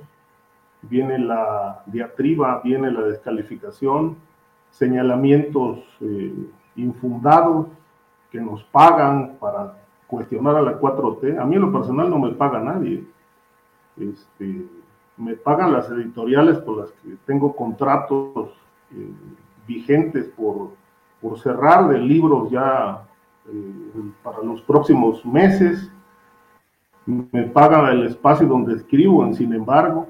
viene 0.83 1.19
la 1.19 1.83
diatriba, 1.87 2.61
viene 2.63 2.91
la 2.91 3.03
descalificación, 3.03 4.17
señalamientos 4.71 5.81
eh, 6.01 6.33
infundados 6.77 7.67
que 8.31 8.41
nos 8.41 8.63
pagan 8.65 9.37
para 9.41 9.75
cuestionar 10.07 10.57
a 10.57 10.63
la 10.63 10.81
4T. 10.81 11.41
A 11.41 11.45
mí 11.45 11.57
en 11.57 11.63
lo 11.63 11.73
personal 11.73 12.11
no 12.11 12.19
me 12.19 12.33
paga 12.33 12.61
nadie. 12.61 13.05
Este, 13.97 14.67
me 15.17 15.35
pagan 15.35 15.73
las 15.73 15.91
editoriales 15.91 16.59
por 16.59 16.79
las 16.79 16.93
que 16.93 17.17
tengo 17.27 17.55
contratos 17.55 18.51
eh, 18.93 19.11
vigentes 19.67 20.27
por, 20.29 20.71
por 21.21 21.39
cerrar 21.39 21.89
de 21.89 21.99
libros 21.99 22.51
ya 22.51 23.03
eh, 23.49 24.11
para 24.23 24.43
los 24.43 24.63
próximos 24.63 25.25
meses. 25.27 25.91
Me 27.09 27.45
pagan 27.45 27.87
el 27.87 28.07
espacio 28.07 28.47
donde 28.47 28.75
escribo, 28.75 29.33
sin 29.33 29.55
embargo. 29.55 30.09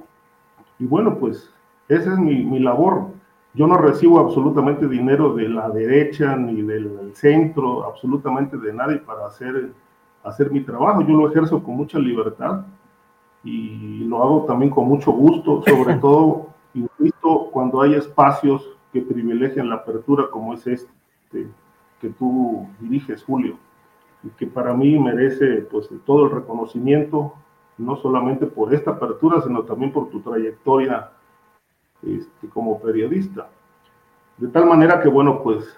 Y 0.80 0.84
bueno, 0.84 1.16
pues 1.16 1.48
esa 1.88 2.12
es 2.12 2.18
mi, 2.18 2.44
mi 2.44 2.58
labor. 2.58 3.10
Yo 3.54 3.68
no 3.68 3.78
recibo 3.78 4.18
absolutamente 4.18 4.88
dinero 4.88 5.32
de 5.34 5.48
la 5.48 5.70
derecha 5.70 6.34
ni 6.34 6.62
del 6.62 7.12
centro, 7.14 7.84
absolutamente 7.84 8.56
de 8.56 8.72
nadie 8.72 8.98
para 8.98 9.26
hacer, 9.26 9.70
hacer 10.24 10.50
mi 10.50 10.60
trabajo. 10.60 11.02
Yo 11.02 11.16
lo 11.16 11.30
ejerzo 11.30 11.62
con 11.62 11.76
mucha 11.76 12.00
libertad 12.00 12.64
y 13.44 14.04
lo 14.04 14.22
hago 14.22 14.44
también 14.46 14.70
con 14.70 14.88
mucho 14.88 15.12
gusto, 15.12 15.62
sobre 15.66 15.94
todo, 16.00 16.48
insisto, 16.74 17.48
cuando 17.52 17.80
hay 17.80 17.94
espacios 17.94 18.76
que 18.92 19.02
privilegian 19.02 19.68
la 19.68 19.76
apertura 19.76 20.24
como 20.30 20.54
es 20.54 20.66
este 20.66 21.48
que 22.00 22.08
tú 22.10 22.66
diriges, 22.80 23.22
Julio, 23.22 23.56
y 24.22 24.30
que 24.30 24.46
para 24.46 24.74
mí 24.74 24.98
merece 24.98 25.66
pues 25.70 25.88
todo 26.04 26.26
el 26.26 26.32
reconocimiento, 26.32 27.34
no 27.76 27.96
solamente 27.96 28.46
por 28.46 28.74
esta 28.74 28.92
apertura, 28.92 29.40
sino 29.42 29.62
también 29.62 29.92
por 29.92 30.10
tu 30.10 30.20
trayectoria 30.20 31.10
este, 32.02 32.48
como 32.48 32.80
periodista. 32.80 33.48
De 34.36 34.48
tal 34.48 34.66
manera 34.66 35.00
que, 35.00 35.08
bueno, 35.08 35.42
pues, 35.42 35.76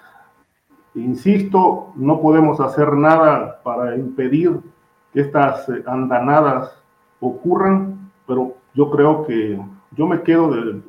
insisto, 0.95 1.93
no 1.95 2.21
podemos 2.21 2.59
hacer 2.59 2.93
nada 2.93 3.61
para 3.63 3.95
impedir 3.95 4.59
que 5.13 5.21
estas 5.21 5.67
eh, 5.69 5.83
andanadas 5.85 6.81
ocurran, 7.19 8.11
pero 8.27 8.55
yo 8.73 8.89
creo 8.91 9.25
que 9.25 9.59
yo 9.91 10.07
me 10.07 10.21
quedo 10.21 10.55
eh, 10.55 10.81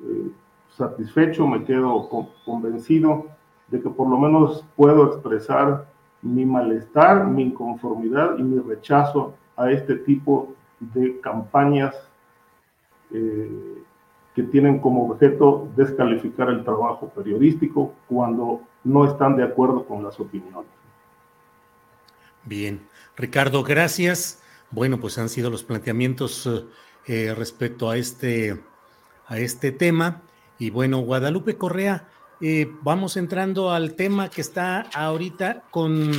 satisfecho, 0.71 1.47
me 1.47 1.65
quedo 1.65 2.09
convencido 2.45 3.27
de 3.69 3.81
que 3.81 3.91
por 3.91 4.09
lo 4.09 4.19
menos 4.19 4.65
puedo 4.77 5.07
expresar 5.07 5.87
mi 6.23 6.47
malestar, 6.47 7.27
mi 7.27 7.43
inconformidad 7.43 8.39
y 8.39 8.43
mi 8.43 8.61
rechazo 8.61 9.35
a 9.57 9.71
este 9.71 9.97
tipo 9.97 10.55
de 10.81 11.21
campañas 11.21 11.95
eh, 13.13 13.83
que 14.35 14.43
tienen 14.45 14.79
como 14.79 15.11
objeto 15.11 15.69
descalificar 15.77 16.49
el 16.49 16.65
trabajo 16.65 17.09
periodístico 17.09 17.93
cuando 18.09 18.63
no 18.85 19.05
están 19.05 19.37
de 19.37 19.45
acuerdo 19.45 19.85
con 19.85 20.03
las 20.03 20.19
opiniones. 20.19 20.71
Bien, 22.45 22.81
Ricardo, 23.17 23.63
gracias. 23.63 24.43
Bueno, 24.71 24.99
pues 24.99 25.19
han 25.19 25.29
sido 25.29 25.51
los 25.51 25.63
planteamientos 25.65 26.47
eh, 26.47 26.65
eh, 27.07 27.35
respecto 27.35 27.91
a 27.91 27.97
este, 27.97 28.59
a 29.27 29.39
este 29.39 29.71
tema. 29.71 30.23
Y 30.59 30.71
bueno, 30.71 31.01
Guadalupe 31.01 31.57
Correa, 31.57 32.09
eh, 32.45 32.69
vamos 32.83 33.17
entrando 33.17 33.71
al 33.71 33.95
tema 33.95 34.29
que 34.29 34.41
está 34.41 34.81
ahorita 34.93 35.63
con, 35.71 36.11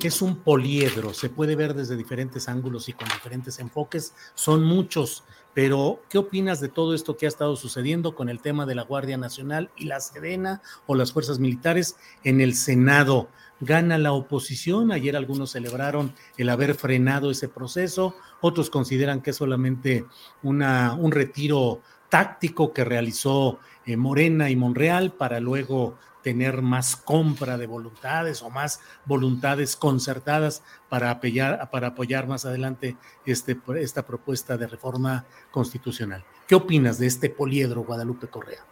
es 0.00 0.22
un 0.22 0.36
poliedro, 0.36 1.12
se 1.12 1.30
puede 1.30 1.56
ver 1.56 1.74
desde 1.74 1.96
diferentes 1.96 2.48
ángulos 2.48 2.88
y 2.88 2.92
con 2.92 3.08
diferentes 3.08 3.58
enfoques, 3.58 4.14
son 4.36 4.62
muchos, 4.62 5.24
pero 5.52 6.00
¿qué 6.08 6.18
opinas 6.18 6.60
de 6.60 6.68
todo 6.68 6.94
esto 6.94 7.16
que 7.16 7.26
ha 7.26 7.28
estado 7.28 7.56
sucediendo 7.56 8.14
con 8.14 8.28
el 8.28 8.40
tema 8.40 8.66
de 8.66 8.76
la 8.76 8.82
Guardia 8.82 9.16
Nacional 9.16 9.70
y 9.76 9.86
la 9.86 9.98
Sedena 9.98 10.62
o 10.86 10.94
las 10.94 11.12
fuerzas 11.12 11.40
militares 11.40 11.96
en 12.22 12.40
el 12.40 12.54
Senado? 12.54 13.28
Gana 13.58 13.98
la 13.98 14.12
oposición, 14.12 14.92
ayer 14.92 15.16
algunos 15.16 15.50
celebraron 15.50 16.14
el 16.36 16.50
haber 16.50 16.76
frenado 16.76 17.32
ese 17.32 17.48
proceso, 17.48 18.14
otros 18.40 18.70
consideran 18.70 19.22
que 19.22 19.30
es 19.30 19.36
solamente 19.36 20.04
una, 20.44 20.94
un 20.94 21.10
retiro 21.10 21.80
táctico 22.14 22.72
que 22.72 22.84
realizó 22.84 23.58
eh, 23.86 23.96
Morena 23.96 24.50
y 24.50 24.56
Monreal 24.56 25.12
para 25.12 25.40
luego 25.40 25.96
tener 26.22 26.62
más 26.62 26.96
compra 26.96 27.58
de 27.58 27.66
voluntades 27.66 28.42
o 28.42 28.48
más 28.48 28.80
voluntades 29.04 29.76
concertadas 29.76 30.62
para 30.88 31.10
apoyar, 31.10 31.68
para 31.70 31.88
apoyar 31.88 32.26
más 32.26 32.46
adelante 32.46 32.96
este, 33.26 33.60
esta 33.76 34.06
propuesta 34.06 34.56
de 34.56 34.66
reforma 34.66 35.26
constitucional. 35.50 36.24
¿Qué 36.48 36.54
opinas 36.54 36.98
de 36.98 37.06
este 37.06 37.28
poliedro, 37.28 37.84
Guadalupe 37.84 38.28
Correa? 38.28 38.64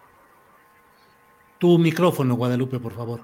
Tu 1.59 1.79
micrófono, 1.79 2.35
Guadalupe, 2.37 2.81
por 2.81 2.95
favor. 2.95 3.21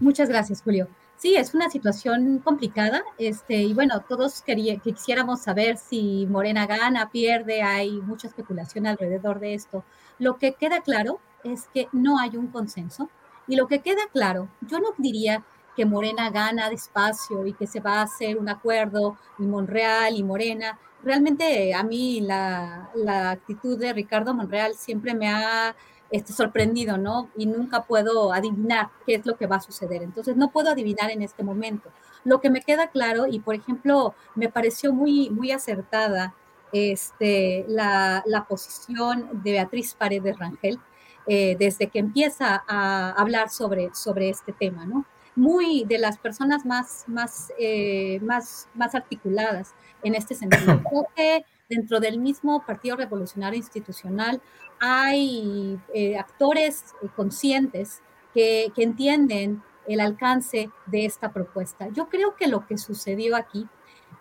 Muchas 0.00 0.28
gracias, 0.28 0.60
Julio. 0.60 0.88
Sí, 1.20 1.36
es 1.36 1.52
una 1.52 1.68
situación 1.68 2.38
complicada, 2.38 3.02
este, 3.18 3.56
y 3.56 3.74
bueno, 3.74 4.00
todos 4.08 4.42
quisiéramos 4.82 5.42
saber 5.42 5.76
si 5.76 6.26
Morena 6.30 6.66
gana, 6.66 7.10
pierde, 7.10 7.60
hay 7.60 8.00
mucha 8.00 8.26
especulación 8.26 8.86
alrededor 8.86 9.38
de 9.38 9.52
esto. 9.52 9.84
Lo 10.18 10.38
que 10.38 10.54
queda 10.54 10.80
claro 10.80 11.20
es 11.44 11.68
que 11.74 11.88
no 11.92 12.18
hay 12.18 12.38
un 12.38 12.46
consenso, 12.46 13.10
y 13.46 13.56
lo 13.56 13.66
que 13.68 13.80
queda 13.80 14.00
claro, 14.10 14.48
yo 14.62 14.78
no 14.80 14.94
diría 14.96 15.44
que 15.76 15.84
Morena 15.84 16.30
gana 16.30 16.70
despacio 16.70 17.46
y 17.46 17.52
que 17.52 17.66
se 17.66 17.80
va 17.80 17.98
a 17.98 18.04
hacer 18.04 18.38
un 18.38 18.48
acuerdo, 18.48 19.18
y 19.38 19.42
Monreal 19.42 20.16
y 20.16 20.22
Morena. 20.22 20.78
Realmente 21.02 21.74
a 21.74 21.82
mí 21.82 22.22
la, 22.22 22.90
la 22.94 23.32
actitud 23.32 23.78
de 23.78 23.92
Ricardo 23.92 24.32
Monreal 24.32 24.74
siempre 24.74 25.12
me 25.14 25.28
ha 25.28 25.76
este, 26.10 26.32
sorprendido, 26.32 26.96
¿no? 26.96 27.30
Y 27.36 27.46
nunca 27.46 27.84
puedo 27.84 28.32
adivinar 28.32 28.90
qué 29.06 29.14
es 29.14 29.26
lo 29.26 29.36
que 29.36 29.46
va 29.46 29.56
a 29.56 29.60
suceder. 29.60 30.02
Entonces, 30.02 30.36
no 30.36 30.50
puedo 30.50 30.70
adivinar 30.70 31.10
en 31.10 31.22
este 31.22 31.42
momento. 31.42 31.90
Lo 32.24 32.40
que 32.40 32.50
me 32.50 32.62
queda 32.62 32.88
claro, 32.88 33.26
y 33.26 33.40
por 33.40 33.54
ejemplo, 33.54 34.14
me 34.34 34.48
pareció 34.48 34.92
muy, 34.92 35.30
muy 35.30 35.52
acertada 35.52 36.34
este, 36.72 37.64
la, 37.68 38.22
la 38.26 38.44
posición 38.44 39.42
de 39.42 39.52
Beatriz 39.52 39.94
Paredes 39.94 40.38
Rangel 40.38 40.78
eh, 41.26 41.56
desde 41.58 41.88
que 41.88 41.98
empieza 41.98 42.64
a 42.66 43.12
hablar 43.12 43.50
sobre, 43.50 43.94
sobre 43.94 44.30
este 44.30 44.52
tema, 44.52 44.86
¿no? 44.86 45.04
Muy 45.36 45.84
de 45.84 45.98
las 45.98 46.18
personas 46.18 46.64
más, 46.64 47.04
más, 47.06 47.52
eh, 47.58 48.18
más, 48.20 48.68
más 48.74 48.94
articuladas 48.94 49.74
en 50.02 50.14
este 50.14 50.34
sentido. 50.34 50.82
Creo 50.90 51.06
que 51.14 51.44
dentro 51.70 52.00
del 52.00 52.18
mismo 52.18 52.62
Partido 52.66 52.96
Revolucionario 52.96 53.56
Institucional 53.56 54.42
hay 54.80 55.78
eh, 55.94 56.18
actores 56.18 56.84
conscientes 57.14 58.02
que, 58.34 58.72
entienden 58.76 59.62
el 59.86 60.00
alcance 60.00 60.70
de 60.86 61.04
esta 61.04 61.32
propuesta. 61.32 61.88
Yo 61.88 62.08
creo 62.08 62.34
que 62.36 62.48
lo 62.48 62.66
que 62.66 62.76
sucedió 62.76 63.36
aquí, 63.36 63.68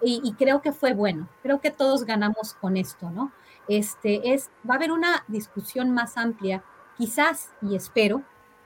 y, 0.01 0.33
creo 0.37 0.61
que 0.61 0.71
fue 0.71 0.93
bueno, 0.93 1.27
creo 1.43 1.59
que 1.59 1.71
todos 1.71 2.05
ganamos 2.05 2.53
con 2.53 2.77
esto, 2.77 3.09
¿no? 3.09 3.33
Este, 3.67 4.33
es, 4.33 4.49
va 4.67 4.75
a 4.75 4.77
haber 4.77 4.91
una 4.91 5.25
discusión 5.27 5.91
más 5.91 6.17
amplia, 6.17 6.63
quizás, 6.97 7.51
y 7.61 7.75
espero, 7.75 8.23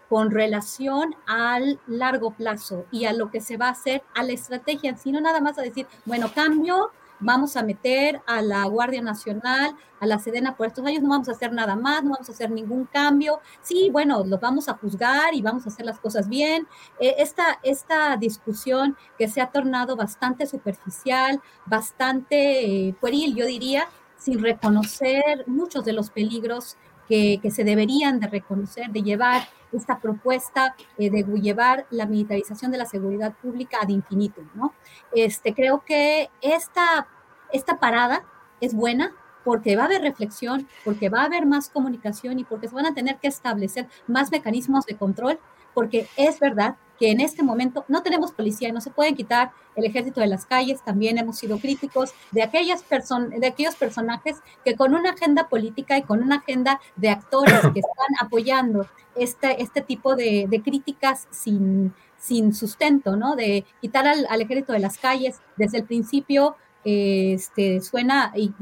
con 0.10 0.30
relación 0.30 1.16
al 1.26 1.80
largo 1.88 2.32
plazo 2.32 2.86
y 2.92 3.06
a 3.06 3.14
lo 3.14 3.32
que 3.32 3.42
se 3.42 3.58
va 3.58 3.68
a 3.68 3.72
hacer, 3.72 4.04
a 4.14 4.22
la 4.24 4.34
estrategia, 4.34 4.96
sino 4.96 5.20
nada 5.20 5.42
más 5.42 5.58
a 5.58 5.64
decir, 5.64 5.88
bueno, 6.06 6.32
cambio 6.34 6.92
vamos 7.24 7.56
a 7.58 7.64
meter 7.64 8.22
a 8.28 8.42
la 8.42 8.66
Guardia 8.66 9.02
Nacional, 9.02 9.76
a 10.00 10.06
la 10.06 10.20
Sedena 10.20 10.56
por 10.56 10.68
estos 10.68 10.86
años, 10.86 11.02
no 11.02 11.10
vamos 11.10 11.30
a 11.30 11.32
hacer 11.32 11.54
nada 11.54 11.76
más, 11.76 12.04
no 12.04 12.12
vamos 12.12 12.30
a 12.30 12.32
hacer 12.32 12.52
ningún 12.52 12.86
cambio. 12.86 13.40
Sí, 13.62 13.90
bueno, 13.92 14.24
los 14.26 14.40
vamos 14.40 14.70
a 14.70 14.74
juzgar 14.74 15.34
y 15.34 15.42
vamos 15.42 15.66
a 15.66 15.70
hacer 15.70 15.86
las 15.86 16.00
cosas 16.00 16.28
bien. 16.28 16.68
Eh, 17.00 17.16
esta, 17.18 17.60
esta 17.64 18.18
discusión 18.18 18.98
que 19.18 19.28
se 19.28 19.42
ha 19.42 19.48
tornado 19.48 19.96
bastante 19.96 20.46
superficial, 20.46 21.42
bastante 21.66 22.88
eh, 22.88 22.96
pueril, 23.00 23.36
yo 23.36 23.46
diría, 23.46 23.88
sin 24.18 24.42
reconocer 24.42 25.44
muchos 25.48 25.84
de 25.86 25.94
los 25.94 26.10
peligros 26.10 26.78
que, 27.08 27.52
se 27.52 27.64
deberían 27.64 28.20
de 28.20 28.28
reconocer, 28.28 28.90
de 28.90 29.04
llevar 29.04 29.44
esta 29.72 30.00
propuesta 30.00 30.76
eh, 30.98 31.10
de 31.10 31.24
llevar 31.42 31.86
la 31.90 32.06
militarización 32.06 32.72
de 32.72 32.78
la 32.78 32.86
seguridad 32.86 33.34
pública 33.42 33.80
ad 33.82 33.90
infinitum, 33.90 34.48
¿no? 34.54 34.74
Este, 35.14 35.54
creo 35.54 35.84
que 35.86 36.30
esta, 36.42 37.08
esta 37.54 37.80
parada 37.80 38.26
es 38.60 38.74
buena 38.74 39.14
porque 39.44 39.76
va 39.76 39.84
a 39.84 39.86
haber 39.86 40.02
reflexión, 40.02 40.68
porque 40.84 41.10
va 41.10 41.22
a 41.22 41.26
haber 41.26 41.46
más 41.46 41.70
comunicación 41.70 42.40
y 42.40 42.44
porque 42.44 42.68
se 42.68 42.76
van 42.76 42.86
a 42.86 42.94
tener 42.94 43.18
que 43.18 43.28
establecer 43.28 43.88
más 44.08 44.32
mecanismos 44.32 44.86
de 44.86 44.96
control, 44.96 45.40
porque 45.74 46.08
es 46.18 46.40
verdad 46.40 46.76
que 47.00 47.12
en 47.12 47.20
este 47.20 47.44
momento 47.44 47.84
no 47.88 48.04
tenemos 48.04 48.32
policía 48.32 48.70
y 48.70 48.72
no 48.72 48.80
se 48.80 48.92
pueden 48.92 49.16
quitar 49.16 49.52
el 49.76 49.86
ejército 49.86 50.22
de 50.22 50.28
las 50.28 50.46
calles. 50.46 50.84
También 50.84 51.18
hemos 51.18 51.38
sido 51.38 51.58
críticos 51.58 52.14
de, 52.32 52.44
aquellas 52.44 52.86
de 52.88 53.48
aquellos 53.48 53.76
personajes 53.76 54.38
que 54.64 54.76
con 54.76 54.94
una 54.94 55.12
agenda 55.12 55.50
política 55.50 55.98
y 55.98 56.04
con 56.04 56.22
una 56.22 56.38
agenda 56.38 56.80
de 56.96 57.10
actores 57.10 57.60
que 57.74 57.80
están 57.80 58.16
apoyando 58.22 58.86
este, 59.16 59.62
este 59.62 59.82
tipo 59.82 60.16
de, 60.16 60.62
críticas 60.64 61.28
sin, 61.32 61.94
sin 62.18 62.54
sustento, 62.54 63.16
¿no? 63.16 63.36
De 63.36 63.66
quitar 63.82 64.08
al, 64.08 64.28
al 64.30 64.42
ejército 64.42 64.74
de 64.74 64.80
las 64.80 64.98
calles 64.98 65.42
desde 65.58 65.80
el 65.80 65.86
principio 65.86 66.56
este, 66.86 67.82
suena 67.82 68.34
y, 68.36 68.54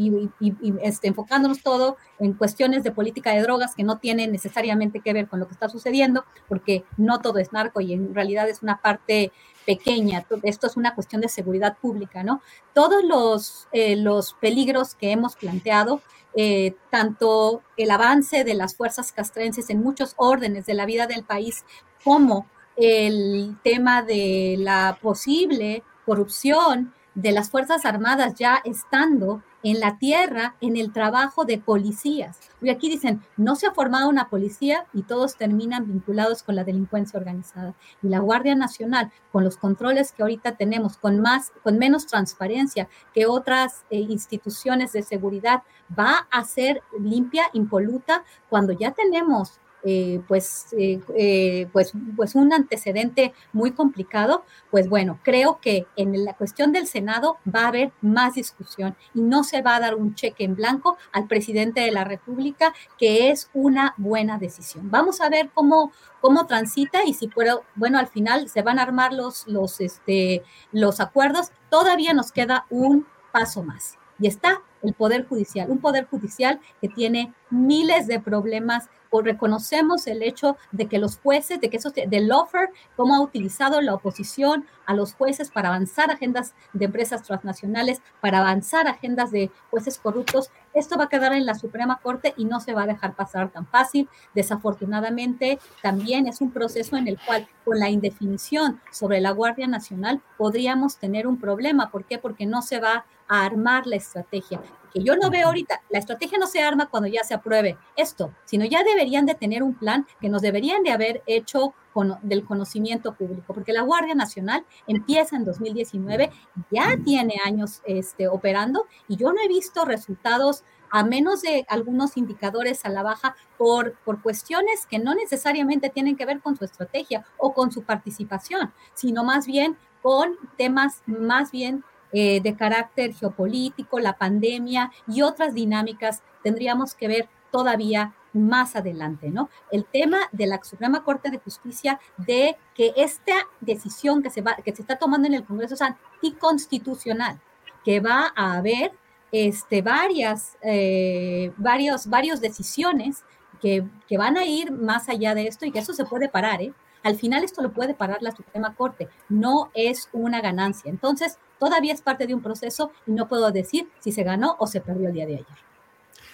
este, 0.82 1.08
enfocándonos 1.08 1.64
todo 1.64 1.98
en 2.20 2.34
cuestiones 2.34 2.84
de 2.84 2.92
política 2.92 3.32
de 3.32 3.42
drogas 3.42 3.76
que 3.76 3.84
no 3.84 3.98
tienen 3.98 4.32
necesariamente 4.32 5.00
que 5.00 5.14
ver 5.14 5.28
con 5.28 5.40
lo 5.40 5.48
que 5.48 5.54
está 5.54 5.70
sucediendo, 5.70 6.26
porque 6.48 6.84
no 6.98 7.20
todo 7.20 7.40
es 7.40 7.52
narco 7.52 7.82
y 7.82 7.94
en 7.94 8.14
realidad 8.14 8.48
es 8.48 8.62
una 8.62 8.82
parte 8.82 9.32
pequeña, 9.66 10.26
esto 10.44 10.68
es 10.68 10.78
una 10.78 10.96
cuestión 10.96 11.22
de 11.22 11.30
seguridad 11.30 11.78
pública, 11.80 12.24
¿no? 12.24 12.42
Todos 12.74 13.04
los, 13.04 13.68
eh, 13.72 13.96
los 13.96 14.34
peligros 14.34 14.96
que 14.96 15.12
hemos 15.12 15.36
planteado, 15.36 16.02
eh, 16.36 16.76
tanto 16.90 17.62
el 17.78 17.92
avance 17.92 18.44
de 18.44 18.54
las 18.54 18.76
fuerzas 18.76 19.12
castrenses 19.12 19.70
en 19.70 19.82
muchos 19.82 20.14
órdenes 20.18 20.66
de 20.66 20.74
la 20.74 20.86
vida 20.86 21.08
del 21.08 21.24
país, 21.24 21.66
como 22.04 22.48
el 22.78 23.58
tema 23.64 24.02
de 24.02 24.56
la 24.58 24.98
posible 25.02 25.84
corrupción, 26.06 26.94
de 27.16 27.32
las 27.32 27.50
Fuerzas 27.50 27.86
Armadas 27.86 28.36
ya 28.36 28.62
estando 28.64 29.44
en 29.64 29.80
la 29.80 29.98
tierra 29.98 30.56
en 30.62 30.78
el 30.78 30.92
trabajo 30.92 31.46
de 31.46 31.58
policías. 31.58 32.40
Y 32.62 32.70
aquí 32.70 32.90
dicen, 32.90 33.22
no 33.38 33.56
se 33.56 33.68
ha 33.68 33.74
formado 33.74 34.10
una 34.10 34.30
policía 34.30 34.86
y 34.94 35.04
todos 35.04 35.36
terminan 35.36 35.88
vinculados 35.88 36.44
con 36.44 36.56
la 36.56 36.64
delincuencia 36.64 37.20
organizada. 37.20 37.76
Y 38.02 38.08
la 38.08 38.20
Guardia 38.20 38.56
Nacional, 38.56 39.12
con 39.32 39.44
los 39.44 39.58
controles 39.58 40.12
que 40.12 40.24
ahorita 40.24 40.54
tenemos, 40.56 40.98
con, 40.98 41.20
más, 41.20 41.52
con 41.64 41.78
menos 41.78 42.08
transparencia 42.08 42.88
que 43.14 43.26
otras 43.26 43.86
eh, 43.90 44.00
instituciones 44.00 44.94
de 44.94 45.04
seguridad, 45.04 45.64
va 45.98 46.28
a 46.32 46.44
ser 46.44 46.82
limpia, 47.00 47.44
impoluta, 47.54 48.24
cuando 48.50 48.74
ya 48.74 48.92
tenemos 48.92 49.60
eh, 49.84 50.22
pues, 50.28 50.68
eh, 50.78 51.00
eh, 51.16 51.68
pues, 51.74 51.94
pues 52.16 52.36
un 52.36 52.54
antecedente 52.54 53.34
muy 53.52 53.72
complicado, 53.72 54.46
pues 54.70 54.88
bueno, 54.88 55.20
creo 55.24 55.60
que 55.60 55.88
en 55.96 56.24
la 56.24 56.34
cuestión 56.36 56.72
del 56.72 56.88
Senado 56.88 57.38
va 57.48 57.62
a 57.64 57.68
haber 57.70 57.92
más 58.02 58.36
discusión 58.36 58.96
y 59.14 59.22
no 59.22 59.44
se 59.44 59.62
va 59.62 59.76
a 59.76 59.80
dar 59.80 59.96
un 59.96 60.14
cheque 60.14 60.44
en 60.44 60.56
blanco 60.56 60.98
al 61.12 61.28
presidente 61.28 61.82
de 61.82 61.92
la 61.92 62.04
República, 62.04 62.74
que 62.98 63.32
es 63.32 63.50
una 63.54 63.96
buena 63.98 64.38
decisión. 64.38 64.92
Vamos 64.92 65.20
a 65.20 65.30
ver 65.30 65.50
cómo, 65.54 65.92
cómo 66.20 66.46
transita 66.46 67.04
y 67.06 67.14
si 67.14 67.28
puedo, 67.28 67.64
bueno, 67.76 67.98
al 67.98 68.08
final 68.08 68.50
se 68.50 68.62
van 68.62 68.78
a 68.78 68.84
armar 68.84 69.14
los, 69.14 69.48
los, 69.48 69.82
este, 69.82 70.44
los 70.72 71.00
acuerdos. 71.00 71.52
Todavía 71.70 72.14
nos 72.14 72.32
queda 72.32 72.66
un 72.70 73.08
paso 73.32 73.64
más 73.64 73.98
Y 74.20 74.28
está 74.28 74.62
el 74.84 74.94
Poder 74.94 75.28
Judicial, 75.28 75.70
un 75.70 75.80
Poder 75.80 76.06
Judicial 76.06 76.60
que 76.82 76.90
tiene 76.90 77.34
miles 77.50 78.08
de 78.08 78.20
problemas 78.20 78.90
o 79.12 79.22
reconocemos 79.22 80.08
el 80.08 80.24
hecho 80.24 80.58
de 80.72 80.88
que 80.88 80.98
los 80.98 81.20
jueces, 81.20 81.62
de 81.62 81.70
que 81.70 81.78
eso, 81.78 81.92
del 81.92 82.32
offer, 82.32 82.70
cómo 82.96 83.14
ha 83.16 83.22
utilizado 83.22 83.80
la 83.82 83.94
oposición 83.94 84.66
a 84.86 84.96
los 84.96 85.14
jueces 85.14 85.52
para 85.52 85.70
avanzar 85.70 86.10
agendas 86.10 86.56
de 86.74 86.86
empresas 86.86 87.22
transnacionales, 87.22 88.02
para 88.20 88.40
avanzar 88.40 88.88
agendas 88.88 89.32
de 89.32 89.52
jueces 89.70 90.00
corruptos, 90.00 90.50
esto 90.74 90.98
va 90.98 91.06
a 91.06 91.10
quedar 91.10 91.34
en 91.34 91.46
la 91.46 91.56
Suprema 91.56 92.00
Corte 92.02 92.34
y 92.38 92.46
no 92.46 92.60
se 92.60 92.74
va 92.74 92.84
a 92.84 92.88
dejar 92.88 93.16
pasar 93.16 93.52
tan 93.52 93.68
fácil. 93.68 94.10
Desafortunadamente, 94.34 95.60
también 95.82 96.28
es 96.28 96.42
un 96.42 96.52
proceso 96.52 96.96
en 96.96 97.08
el 97.08 97.20
cual, 97.26 97.48
con 97.66 97.80
la 97.80 97.90
indefinición 97.90 98.80
sobre 98.92 99.20
la 99.20 99.32
Guardia 99.32 99.68
Nacional, 99.68 100.22
podríamos 100.38 100.98
tener 100.98 101.28
un 101.28 101.40
problema. 101.40 101.92
¿Por 101.92 102.06
qué? 102.06 102.18
Porque 102.18 102.46
no 102.46 102.62
se 102.62 102.80
va 102.80 103.06
a 103.32 103.46
armar 103.46 103.88
la 103.88 103.96
estrategia 103.96 104.60
que 104.94 105.02
yo 105.02 105.16
no 105.16 105.30
veo 105.30 105.48
ahorita, 105.48 105.82
la 105.90 106.00
estrategia 106.00 106.38
no 106.38 106.48
se 106.48 106.62
arma 106.62 106.90
cuando 106.90 107.08
ya 107.08 107.24
se 107.24 107.34
apruebe 107.34 107.78
esto, 107.96 108.34
sino 108.44 108.66
ya 108.66 108.84
deberían 108.84 109.26
de 109.26 109.36
tener 109.36 109.64
un 109.64 109.74
plan 109.74 110.06
que 110.20 110.28
nos 110.28 110.42
deberían 110.42 110.84
de 110.84 110.92
haber 110.92 111.24
hecho 111.26 111.74
con, 111.94 112.18
del 112.22 112.44
conocimiento 112.44 113.16
público, 113.16 113.54
porque 113.54 113.74
la 113.74 113.84
Guardia 113.84 114.16
Nacional 114.16 114.66
empieza 114.88 115.38
en 115.38 115.46
2019, 115.46 116.30
ya 116.72 116.98
tiene 117.04 117.36
años 117.46 117.82
este, 117.86 118.28
operando 118.28 118.86
y 119.08 119.16
yo 119.16 119.32
no 119.32 119.42
he 119.42 119.48
visto 119.48 119.86
resultados 119.86 120.64
a 120.94 121.06
menos 121.06 121.42
de 121.42 121.66
algunos 121.70 122.18
indicadores 122.18 122.84
a 122.84 122.90
la 122.90 123.02
baja 123.02 123.38
por, 123.58 123.94
por 124.04 124.22
cuestiones 124.22 124.86
que 124.86 125.00
no 125.00 125.16
necesariamente 125.16 125.90
tienen 125.90 126.18
que 126.18 126.26
ver 126.26 126.42
con 126.42 126.58
su 126.58 126.66
estrategia 126.66 127.26
o 127.38 127.54
con 127.54 127.72
su 127.72 127.84
participación, 127.84 128.74
sino 128.94 129.24
más 129.24 129.48
bien 129.48 129.78
con 130.02 130.36
temas 130.58 131.02
más 131.06 131.52
bien 131.52 131.86
eh, 132.14 132.42
de 132.42 132.56
carácter 132.56 133.14
geopolítico, 133.14 134.00
la 134.00 134.18
pandemia 134.18 134.92
y 135.08 135.22
otras 135.22 135.54
dinámicas 135.54 136.24
tendríamos 136.44 136.94
que 136.96 137.08
ver 137.08 137.30
todavía 137.52 138.14
más 138.34 138.76
adelante, 138.76 139.30
¿no? 139.30 139.50
El 139.72 139.86
tema 139.86 140.20
de 140.32 140.48
la 140.48 140.64
Suprema 140.64 141.04
Corte 141.04 141.30
de 141.30 141.40
Justicia 141.40 142.00
de 142.18 142.58
que 142.76 142.94
esta 142.96 143.34
decisión 143.60 144.24
que 144.24 144.30
se, 144.30 144.42
va, 144.42 144.56
que 144.56 144.76
se 144.76 144.82
está 144.82 144.98
tomando 144.98 145.28
en 145.28 145.34
el 145.34 145.44
Congreso 145.44 145.74
es 145.74 145.82
anticonstitucional, 145.82 147.40
que 147.84 148.00
va 148.00 148.32
a 148.36 148.54
haber 148.54 148.94
este, 149.32 149.82
varias, 149.82 150.58
eh, 150.62 151.52
varios, 151.58 152.08
varios 152.08 152.42
decisiones 152.42 153.24
que, 153.62 153.86
que, 154.08 154.18
van 154.18 154.38
a 154.38 154.46
ir 154.46 154.72
más 154.72 155.10
allá 155.10 155.36
de 155.36 155.48
esto 155.48 155.66
y 155.66 155.72
que 155.72 155.80
eso 155.80 155.94
se 155.94 156.06
puede 156.06 156.30
parar, 156.30 156.62
¿eh? 156.62 156.74
Al 157.04 157.18
final 157.18 157.44
esto 157.44 157.62
lo 157.62 157.72
puede 157.72 157.94
parar 157.94 158.20
la 158.22 158.32
Suprema 158.32 158.76
Corte, 158.76 159.10
no 159.30 159.72
es 159.74 160.10
una 160.14 160.42
ganancia. 160.42 160.90
Entonces, 160.90 161.38
todavía 161.60 161.94
es 161.94 162.02
parte 162.02 162.28
de 162.28 162.34
un 162.34 162.42
proceso 162.42 162.92
y 163.08 163.12
no 163.12 163.28
puedo 163.28 163.52
decir 163.52 163.90
si 164.00 164.12
se 164.12 164.24
ganó 164.24 164.56
o 164.60 164.68
se 164.68 164.82
perdió 164.82 165.08
el 165.08 165.14
día 165.14 165.26
de 165.26 165.36
ayer. 165.36 165.48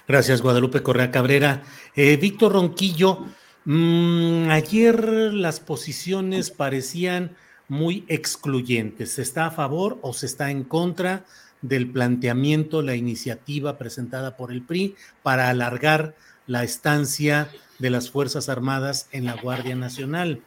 Gracias, 0.07 0.41
Guadalupe 0.41 0.83
Correa 0.83 1.11
Cabrera. 1.11 1.63
Eh, 1.95 2.15
Víctor 2.17 2.53
Ronquillo, 2.53 3.25
mmm, 3.65 4.49
ayer 4.49 5.03
las 5.33 5.59
posiciones 5.59 6.49
parecían 6.49 7.35
muy 7.67 8.05
excluyentes. 8.07 9.13
¿Se 9.13 9.21
está 9.21 9.47
a 9.47 9.51
favor 9.51 9.99
o 10.01 10.13
se 10.13 10.25
está 10.25 10.49
en 10.49 10.63
contra 10.63 11.25
del 11.61 11.91
planteamiento, 11.91 12.81
la 12.81 12.95
iniciativa 12.95 13.77
presentada 13.77 14.37
por 14.37 14.51
el 14.51 14.61
PRI 14.61 14.95
para 15.23 15.49
alargar 15.49 16.15
la 16.45 16.63
estancia 16.63 17.49
de 17.79 17.89
las 17.89 18.09
Fuerzas 18.09 18.47
Armadas 18.47 19.09
en 19.11 19.25
la 19.25 19.33
Guardia 19.35 19.75
Nacional? 19.75 20.41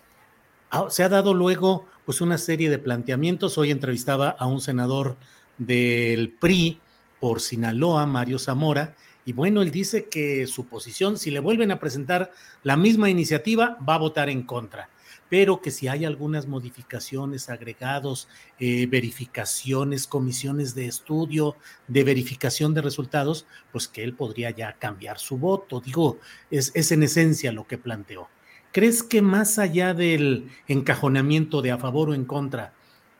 Ah, 0.72 0.86
se 0.88 1.02
ha 1.02 1.08
dado 1.08 1.34
luego 1.34 1.86
pues 2.04 2.20
una 2.20 2.38
serie 2.38 2.70
de 2.70 2.78
planteamientos. 2.78 3.58
Hoy 3.58 3.72
entrevistaba 3.72 4.28
a 4.30 4.46
un 4.46 4.60
senador 4.60 5.16
del 5.58 6.30
PRI 6.30 6.78
por 7.18 7.40
Sinaloa, 7.40 8.06
Mario 8.06 8.38
Zamora, 8.38 8.94
y 9.24 9.32
bueno, 9.32 9.62
él 9.62 9.72
dice 9.72 10.08
que 10.08 10.46
su 10.46 10.66
posición, 10.66 11.18
si 11.18 11.32
le 11.32 11.40
vuelven 11.40 11.72
a 11.72 11.80
presentar 11.80 12.30
la 12.62 12.76
misma 12.76 13.10
iniciativa, 13.10 13.76
va 13.86 13.96
a 13.96 13.98
votar 13.98 14.30
en 14.30 14.44
contra, 14.44 14.88
pero 15.28 15.60
que 15.60 15.72
si 15.72 15.88
hay 15.88 16.04
algunas 16.04 16.46
modificaciones, 16.46 17.50
agregados, 17.50 18.28
eh, 18.60 18.86
verificaciones, 18.86 20.06
comisiones 20.06 20.76
de 20.76 20.86
estudio, 20.86 21.56
de 21.88 22.04
verificación 22.04 22.74
de 22.74 22.82
resultados, 22.82 23.44
pues 23.72 23.88
que 23.88 24.04
él 24.04 24.14
podría 24.14 24.50
ya 24.50 24.76
cambiar 24.78 25.18
su 25.18 25.36
voto. 25.36 25.80
Digo, 25.80 26.18
es, 26.50 26.70
es 26.74 26.92
en 26.92 27.02
esencia 27.02 27.50
lo 27.50 27.66
que 27.66 27.76
planteó. 27.76 28.28
¿Crees 28.72 29.02
que 29.02 29.20
más 29.20 29.58
allá 29.58 29.94
del 29.94 30.48
encajonamiento 30.68 31.60
de 31.62 31.72
a 31.72 31.78
favor 31.78 32.10
o 32.10 32.14
en 32.14 32.24
contra, 32.24 32.72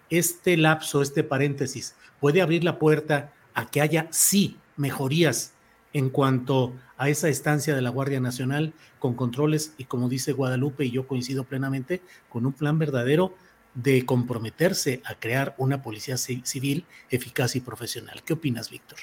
este 0.09 0.57
lapso, 0.57 1.03
este 1.03 1.25
paréntesis, 1.25 1.95
puede 2.21 2.43
abrir 2.43 2.65
la 2.65 2.79
puerta 2.79 3.33
a 3.55 3.67
que 3.67 3.81
haya 3.81 4.09
sí 4.11 4.57
mejorías 4.77 5.53
en 5.93 6.11
cuanto 6.11 6.73
a 6.97 7.09
esa 7.09 7.29
estancia 7.29 7.75
de 7.75 7.83
la 7.83 7.91
Guardia 7.91 8.21
Nacional 8.21 8.73
con 8.99 9.15
controles 9.15 9.73
y 9.79 9.85
como 9.85 10.09
dice 10.09 10.33
Guadalupe 10.33 10.85
y 10.85 10.91
yo 10.91 11.09
coincido 11.09 11.45
plenamente, 11.45 12.01
con 12.29 12.47
un 12.47 12.53
plan 12.53 12.79
verdadero 12.79 13.35
de 13.75 14.05
comprometerse 14.05 15.01
a 15.05 15.15
crear 15.15 15.55
una 15.59 15.83
policía 15.83 16.17
civil 16.17 16.85
eficaz 17.09 17.57
y 17.57 17.61
profesional. 17.61 18.23
¿Qué 18.25 18.35
opinas, 18.35 18.71
Víctor? 18.71 18.99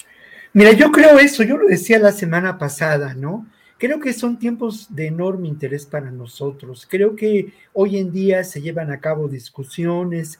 Mira, 0.53 0.72
yo 0.74 0.91
creo 0.91 1.19
eso, 1.19 1.44
yo 1.44 1.57
lo 1.57 1.68
decía 1.68 1.99
la 1.99 2.11
semana 2.11 2.57
pasada, 2.57 3.14
¿no? 3.14 3.45
Creo 3.77 3.99
que 3.99 4.13
son 4.13 4.39
tiempos 4.39 4.87
de 4.89 5.07
enorme 5.07 5.47
interés 5.47 5.85
para 5.85 6.09
nosotros. 6.09 6.87
Creo 6.89 7.15
que 7.15 7.53
hoy 7.73 7.97
en 7.97 8.11
día 8.11 8.43
se 8.43 8.61
llevan 8.61 8.91
a 8.91 8.99
cabo 8.99 9.27
discusiones, 9.27 10.39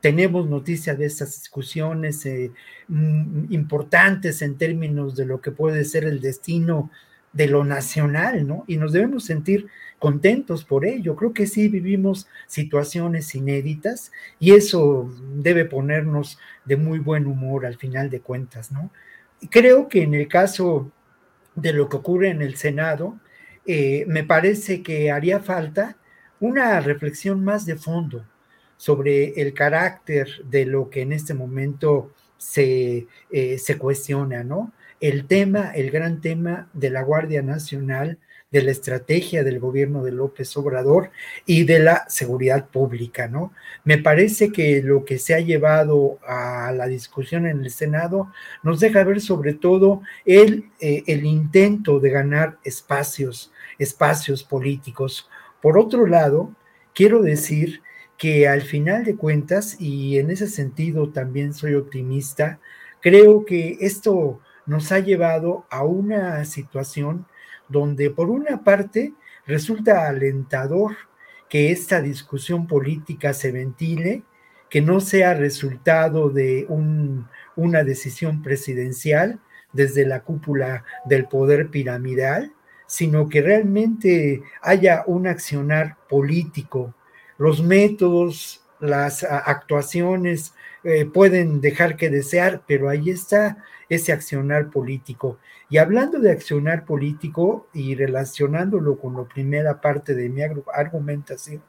tenemos 0.00 0.48
noticias 0.48 0.96
de 0.96 1.06
estas 1.06 1.40
discusiones 1.40 2.24
eh, 2.26 2.52
mm, 2.86 3.52
importantes 3.52 4.40
en 4.42 4.56
términos 4.56 5.16
de 5.16 5.26
lo 5.26 5.40
que 5.40 5.50
puede 5.50 5.84
ser 5.84 6.04
el 6.04 6.20
destino 6.20 6.90
de 7.32 7.48
lo 7.48 7.64
nacional, 7.64 8.46
¿no? 8.46 8.64
Y 8.66 8.76
nos 8.76 8.92
debemos 8.92 9.24
sentir 9.24 9.66
contentos 9.98 10.64
por 10.64 10.84
ello. 10.86 11.16
Creo 11.16 11.32
que 11.32 11.46
sí 11.46 11.68
vivimos 11.68 12.28
situaciones 12.46 13.34
inéditas 13.34 14.12
y 14.38 14.52
eso 14.52 15.12
debe 15.34 15.64
ponernos 15.64 16.38
de 16.64 16.76
muy 16.76 16.98
buen 16.98 17.26
humor 17.26 17.66
al 17.66 17.76
final 17.76 18.08
de 18.08 18.20
cuentas, 18.20 18.70
¿no? 18.70 18.90
Creo 19.50 19.88
que 19.88 20.02
en 20.02 20.14
el 20.14 20.28
caso 20.28 20.92
de 21.56 21.72
lo 21.72 21.88
que 21.88 21.96
ocurre 21.96 22.28
en 22.28 22.42
el 22.42 22.56
Senado, 22.56 23.18
eh, 23.66 24.04
me 24.06 24.22
parece 24.22 24.82
que 24.82 25.10
haría 25.10 25.40
falta 25.40 25.96
una 26.38 26.78
reflexión 26.80 27.42
más 27.42 27.66
de 27.66 27.76
fondo 27.76 28.24
sobre 28.76 29.40
el 29.40 29.54
carácter 29.54 30.28
de 30.44 30.66
lo 30.66 30.90
que 30.90 31.00
en 31.00 31.12
este 31.12 31.34
momento 31.34 32.12
se, 32.36 33.06
eh, 33.30 33.58
se 33.58 33.78
cuestiona, 33.78 34.44
¿no? 34.44 34.72
El 35.00 35.26
tema, 35.26 35.72
el 35.72 35.90
gran 35.90 36.20
tema 36.20 36.68
de 36.72 36.90
la 36.90 37.02
Guardia 37.02 37.42
Nacional, 37.42 38.18
de 38.56 38.62
la 38.62 38.70
estrategia 38.70 39.44
del 39.44 39.60
gobierno 39.60 40.02
de 40.02 40.12
López 40.12 40.56
Obrador 40.56 41.10
y 41.44 41.64
de 41.64 41.78
la 41.78 42.06
seguridad 42.08 42.68
pública, 42.68 43.28
¿no? 43.28 43.52
Me 43.84 43.98
parece 43.98 44.50
que 44.50 44.82
lo 44.82 45.04
que 45.04 45.18
se 45.18 45.34
ha 45.34 45.40
llevado 45.40 46.18
a 46.26 46.72
la 46.72 46.86
discusión 46.86 47.46
en 47.46 47.64
el 47.64 47.70
Senado 47.70 48.32
nos 48.62 48.80
deja 48.80 49.04
ver 49.04 49.20
sobre 49.20 49.52
todo 49.52 50.00
el, 50.24 50.70
eh, 50.80 51.04
el 51.06 51.26
intento 51.26 52.00
de 52.00 52.08
ganar 52.08 52.56
espacios, 52.64 53.52
espacios 53.78 54.42
políticos. 54.42 55.28
Por 55.60 55.78
otro 55.78 56.06
lado, 56.06 56.50
quiero 56.94 57.20
decir 57.20 57.82
que 58.16 58.48
al 58.48 58.62
final 58.62 59.04
de 59.04 59.16
cuentas, 59.16 59.78
y 59.78 60.18
en 60.18 60.30
ese 60.30 60.48
sentido 60.48 61.10
también 61.10 61.52
soy 61.52 61.74
optimista, 61.74 62.58
creo 63.02 63.44
que 63.44 63.76
esto 63.80 64.40
nos 64.64 64.92
ha 64.92 65.00
llevado 65.00 65.66
a 65.68 65.84
una 65.84 66.42
situación 66.46 67.26
donde 67.68 68.10
por 68.10 68.30
una 68.30 68.62
parte 68.64 69.14
resulta 69.46 70.08
alentador 70.08 70.96
que 71.48 71.70
esta 71.70 72.00
discusión 72.00 72.66
política 72.66 73.32
se 73.32 73.52
ventile, 73.52 74.22
que 74.68 74.80
no 74.80 75.00
sea 75.00 75.34
resultado 75.34 76.30
de 76.30 76.66
una 77.56 77.84
decisión 77.84 78.42
presidencial 78.42 79.40
desde 79.72 80.04
la 80.06 80.20
cúpula 80.20 80.84
del 81.04 81.26
poder 81.26 81.70
piramidal, 81.70 82.52
sino 82.86 83.28
que 83.28 83.42
realmente 83.42 84.42
haya 84.62 85.04
un 85.06 85.26
accionar 85.26 85.96
político. 86.08 86.94
Los 87.38 87.62
métodos, 87.62 88.64
las 88.80 89.22
actuaciones 89.22 90.54
eh, 90.88 91.04
pueden 91.04 91.60
dejar 91.60 91.96
que 91.96 92.10
desear, 92.10 92.62
pero 92.64 92.88
ahí 92.88 93.10
está 93.10 93.64
ese 93.88 94.12
accionar 94.12 94.70
político. 94.70 95.40
Y 95.68 95.78
hablando 95.78 96.20
de 96.20 96.30
accionar 96.30 96.84
político 96.84 97.66
y 97.74 97.96
relacionándolo 97.96 98.96
con 98.96 99.16
la 99.16 99.24
primera 99.24 99.80
parte 99.80 100.14
de 100.14 100.28
mi 100.28 100.42
argumentación, 100.72 101.60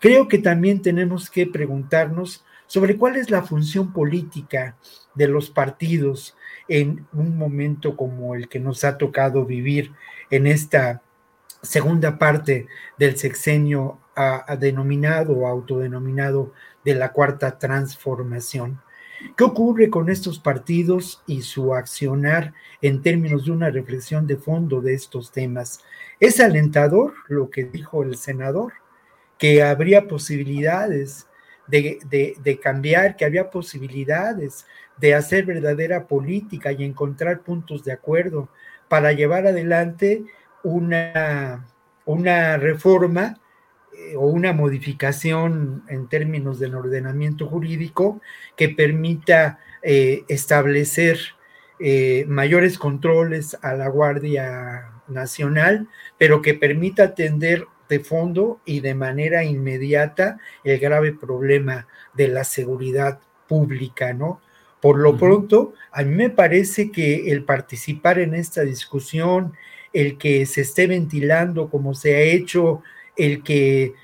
creo 0.00 0.28
que 0.28 0.38
también 0.38 0.80
tenemos 0.80 1.28
que 1.28 1.46
preguntarnos 1.46 2.42
sobre 2.66 2.96
cuál 2.96 3.16
es 3.16 3.28
la 3.28 3.42
función 3.42 3.92
política 3.92 4.78
de 5.14 5.28
los 5.28 5.50
partidos 5.50 6.34
en 6.66 7.06
un 7.12 7.36
momento 7.36 7.98
como 7.98 8.34
el 8.34 8.48
que 8.48 8.60
nos 8.60 8.82
ha 8.84 8.96
tocado 8.96 9.44
vivir 9.44 9.92
en 10.30 10.46
esta 10.46 11.02
segunda 11.60 12.18
parte 12.18 12.66
del 12.96 13.18
sexenio 13.18 13.98
a, 14.16 14.56
denominado 14.56 15.34
o 15.34 15.46
autodenominado 15.46 16.52
de 16.84 16.94
la 16.94 17.12
cuarta 17.12 17.58
transformación. 17.58 18.80
¿Qué 19.36 19.44
ocurre 19.44 19.90
con 19.90 20.10
estos 20.10 20.38
partidos 20.38 21.22
y 21.26 21.42
su 21.42 21.74
accionar 21.74 22.52
en 22.82 23.02
términos 23.02 23.46
de 23.46 23.52
una 23.52 23.70
reflexión 23.70 24.26
de 24.26 24.36
fondo 24.36 24.80
de 24.80 24.94
estos 24.94 25.32
temas? 25.32 25.80
Es 26.20 26.40
alentador 26.40 27.14
lo 27.28 27.50
que 27.50 27.64
dijo 27.64 28.02
el 28.02 28.16
senador, 28.16 28.74
que 29.38 29.62
habría 29.62 30.06
posibilidades 30.08 31.26
de, 31.66 31.98
de, 32.42 32.60
cambiar, 32.60 33.16
que 33.16 33.24
había 33.24 33.50
posibilidades 33.50 34.66
de 34.98 35.14
hacer 35.14 35.46
verdadera 35.46 36.06
política 36.06 36.72
y 36.72 36.84
encontrar 36.84 37.40
puntos 37.40 37.84
de 37.84 37.92
acuerdo 37.92 38.48
para 38.88 39.12
llevar 39.12 39.46
adelante 39.46 40.24
una, 40.62 41.66
una 42.04 42.58
reforma 42.58 43.40
eh, 43.96 44.16
o 44.16 44.26
una 44.26 44.52
modificación 44.52 45.84
en 45.88 46.08
términos 46.08 46.58
del 46.58 46.74
ordenamiento 46.74 47.46
jurídico 47.46 48.20
que 48.56 48.68
permita 48.68 49.58
eh, 49.82 50.24
establecer 50.28 51.18
eh, 51.78 52.24
mayores 52.28 52.78
controles 52.78 53.56
a 53.62 53.74
la 53.74 53.88
Guardia 53.88 54.90
Nacional, 55.08 55.88
pero 56.18 56.40
que 56.40 56.54
permita 56.54 57.04
atender 57.04 57.66
de 57.88 58.00
fondo 58.00 58.60
y 58.64 58.80
de 58.80 58.94
manera 58.94 59.44
inmediata 59.44 60.38
el 60.64 60.78
grave 60.78 61.12
problema 61.12 61.86
de 62.14 62.28
la 62.28 62.44
seguridad 62.44 63.20
pública, 63.46 64.12
¿no? 64.12 64.40
Por 64.80 64.98
lo 64.98 65.16
pronto, 65.16 65.74
a 65.92 66.02
mí 66.02 66.14
me 66.14 66.30
parece 66.30 66.90
que 66.90 67.30
el 67.30 67.44
participar 67.44 68.18
en 68.18 68.34
esta 68.34 68.62
discusión, 68.62 69.54
el 69.92 70.18
que 70.18 70.44
se 70.46 70.60
esté 70.60 70.86
ventilando 70.86 71.70
como 71.70 71.94
se 71.94 72.16
ha 72.16 72.20
hecho 72.20 72.82
el 73.16 73.42
que 73.42 73.94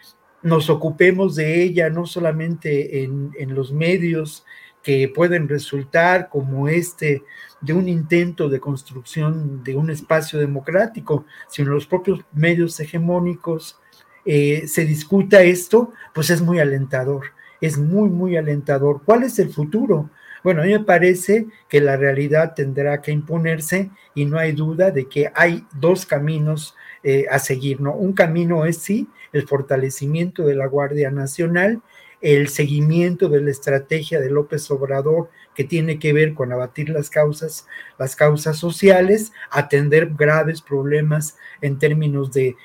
nos 0.43 0.71
ocupemos 0.71 1.35
de 1.37 1.63
ella, 1.63 1.91
no 1.91 2.07
solamente 2.07 3.03
en, 3.05 3.55
los 3.55 3.73
medios 3.73 4.45
que 4.83 5.09
pueden 5.09 5.49
resultar 5.49 6.29
como 6.31 6.69
este 6.69 7.23
de 7.61 7.73
un 7.75 7.89
intento 7.89 8.49
de 8.49 8.61
construcción 8.61 9.63
de 9.63 9.77
un 9.77 9.91
espacio 9.91 10.39
democrático, 10.39 11.27
sino 11.49 11.69
en 11.69 11.75
los 11.75 11.87
propios 11.87 12.21
medios 12.33 12.81
hegemónicos, 12.81 13.79
eh, 14.25 14.67
se 14.67 14.87
discuta 14.87 15.43
esto, 15.43 15.93
pues 16.15 16.31
es 16.31 16.41
muy 16.41 16.59
alentador, 16.59 17.27
es 17.61 17.77
muy, 17.77 18.09
muy 18.09 18.37
alentador. 18.37 19.03
¿Cuál 19.05 19.25
es 19.25 19.39
el 19.39 19.51
futuro? 19.51 20.09
Bueno, 20.43 20.63
a 20.63 20.65
mí 20.65 20.73
me 20.73 20.81
parece 20.81 21.49
que 21.69 21.83
la 21.83 21.97
realidad 21.97 22.55
tendrá 22.55 23.03
que 23.03 23.13
imponerse 23.13 23.91
y 24.15 24.25
no 24.25 24.39
hay 24.39 24.53
duda 24.53 24.91
de 24.91 25.07
que 25.07 25.31
hay 25.35 25.67
dos 25.75 26.07
caminos 26.07 26.75
eh, 27.03 27.27
a 27.31 27.39
seguir, 27.39 27.81
¿no? 27.81 27.95
Un 27.95 28.13
camino 28.13 28.67
es 28.67 28.79
sí 28.79 29.09
el 29.33 29.49
fortalecimiento 29.49 30.45
de 30.45 30.55
la 30.55 30.67
Guardia 30.67 31.11
Nacional, 31.11 31.81
el 32.21 32.49
seguimiento 32.49 33.31
de 33.31 33.41
la 33.41 33.51
estrategia 33.51 34.21
de 34.21 34.31
López 34.31 34.71
Obrador 34.71 35.31
que 35.55 35.65
tiene 35.65 35.99
que 35.99 36.13
ver 36.13 36.35
con 36.35 36.53
abatir 36.53 36.91
las 36.91 37.09
causas, 37.09 37.67
las 37.99 38.15
causas 38.17 38.59
sociales, 38.59 39.33
atender 39.51 40.11
graves 40.15 40.61
problemas 40.61 41.39
en 41.63 41.79
términos 41.79 42.33
de, 42.33 42.57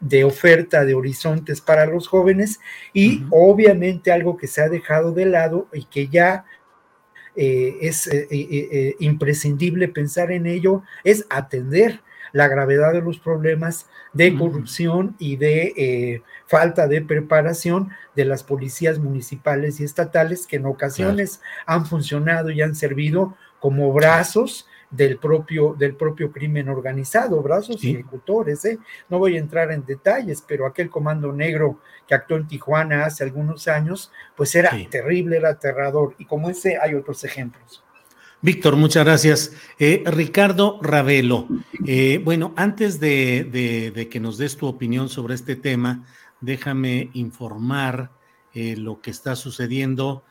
de 0.00 0.24
oferta 0.24 0.84
de 0.86 0.94
horizontes 0.94 1.60
para 1.60 1.84
los 1.84 2.08
jóvenes 2.08 2.60
y 2.94 3.24
obviamente 3.30 4.10
algo 4.10 4.38
que 4.38 4.46
se 4.46 4.62
ha 4.62 4.68
dejado 4.70 5.12
de 5.12 5.26
lado 5.26 5.68
y 5.72 5.84
que 5.84 6.08
ya 6.08 6.46
eh, 7.36 7.76
es 7.82 8.08
eh, 8.10 8.96
imprescindible 9.00 9.88
pensar 9.88 10.32
en 10.32 10.46
ello, 10.46 10.82
es 11.04 11.26
atender 11.28 12.00
la 12.32 12.48
gravedad 12.48 12.92
de 12.92 13.02
los 13.02 13.18
problemas 13.18 13.86
de 14.12 14.36
corrupción 14.36 15.14
y 15.18 15.36
de 15.36 15.72
eh, 15.76 16.22
falta 16.46 16.88
de 16.88 17.02
preparación 17.02 17.90
de 18.16 18.24
las 18.24 18.42
policías 18.42 18.98
municipales 18.98 19.80
y 19.80 19.84
estatales 19.84 20.46
que 20.46 20.56
en 20.56 20.66
ocasiones 20.66 21.40
han 21.66 21.86
funcionado 21.86 22.50
y 22.50 22.62
han 22.62 22.74
servido 22.74 23.36
como 23.60 23.92
brazos 23.92 24.66
del 24.92 25.18
propio, 25.18 25.74
del 25.74 25.96
propio 25.96 26.30
crimen 26.30 26.68
organizado, 26.68 27.42
brazos 27.42 27.82
ejecutores. 27.82 28.64
¿eh? 28.66 28.78
No 29.08 29.18
voy 29.18 29.36
a 29.36 29.40
entrar 29.40 29.72
en 29.72 29.84
detalles, 29.84 30.44
pero 30.46 30.66
aquel 30.66 30.90
comando 30.90 31.32
negro 31.32 31.80
que 32.06 32.14
actuó 32.14 32.36
en 32.36 32.46
Tijuana 32.46 33.04
hace 33.04 33.24
algunos 33.24 33.66
años, 33.68 34.12
pues 34.36 34.54
era 34.54 34.70
terrible, 34.90 35.38
era 35.38 35.50
aterrador. 35.50 36.14
Y 36.18 36.26
como 36.26 36.50
ese 36.50 36.78
hay 36.80 36.94
otros 36.94 37.24
ejemplos. 37.24 37.82
Víctor, 38.44 38.74
muchas 38.74 39.04
gracias. 39.04 39.52
Eh, 39.78 40.02
Ricardo 40.04 40.80
Ravelo, 40.82 41.46
eh, 41.86 42.20
bueno, 42.24 42.52
antes 42.56 42.98
de, 42.98 44.08
que 44.10 44.18
nos 44.18 44.36
des 44.36 44.56
tu 44.56 44.66
opinión 44.66 45.08
sobre 45.08 45.36
este 45.36 45.54
tema, 45.54 46.04
déjame 46.40 47.10
informar 47.12 48.10
eh, 48.52 48.74
lo 48.76 49.00
que 49.00 49.12
está 49.12 49.36
sucediendo. 49.36 50.24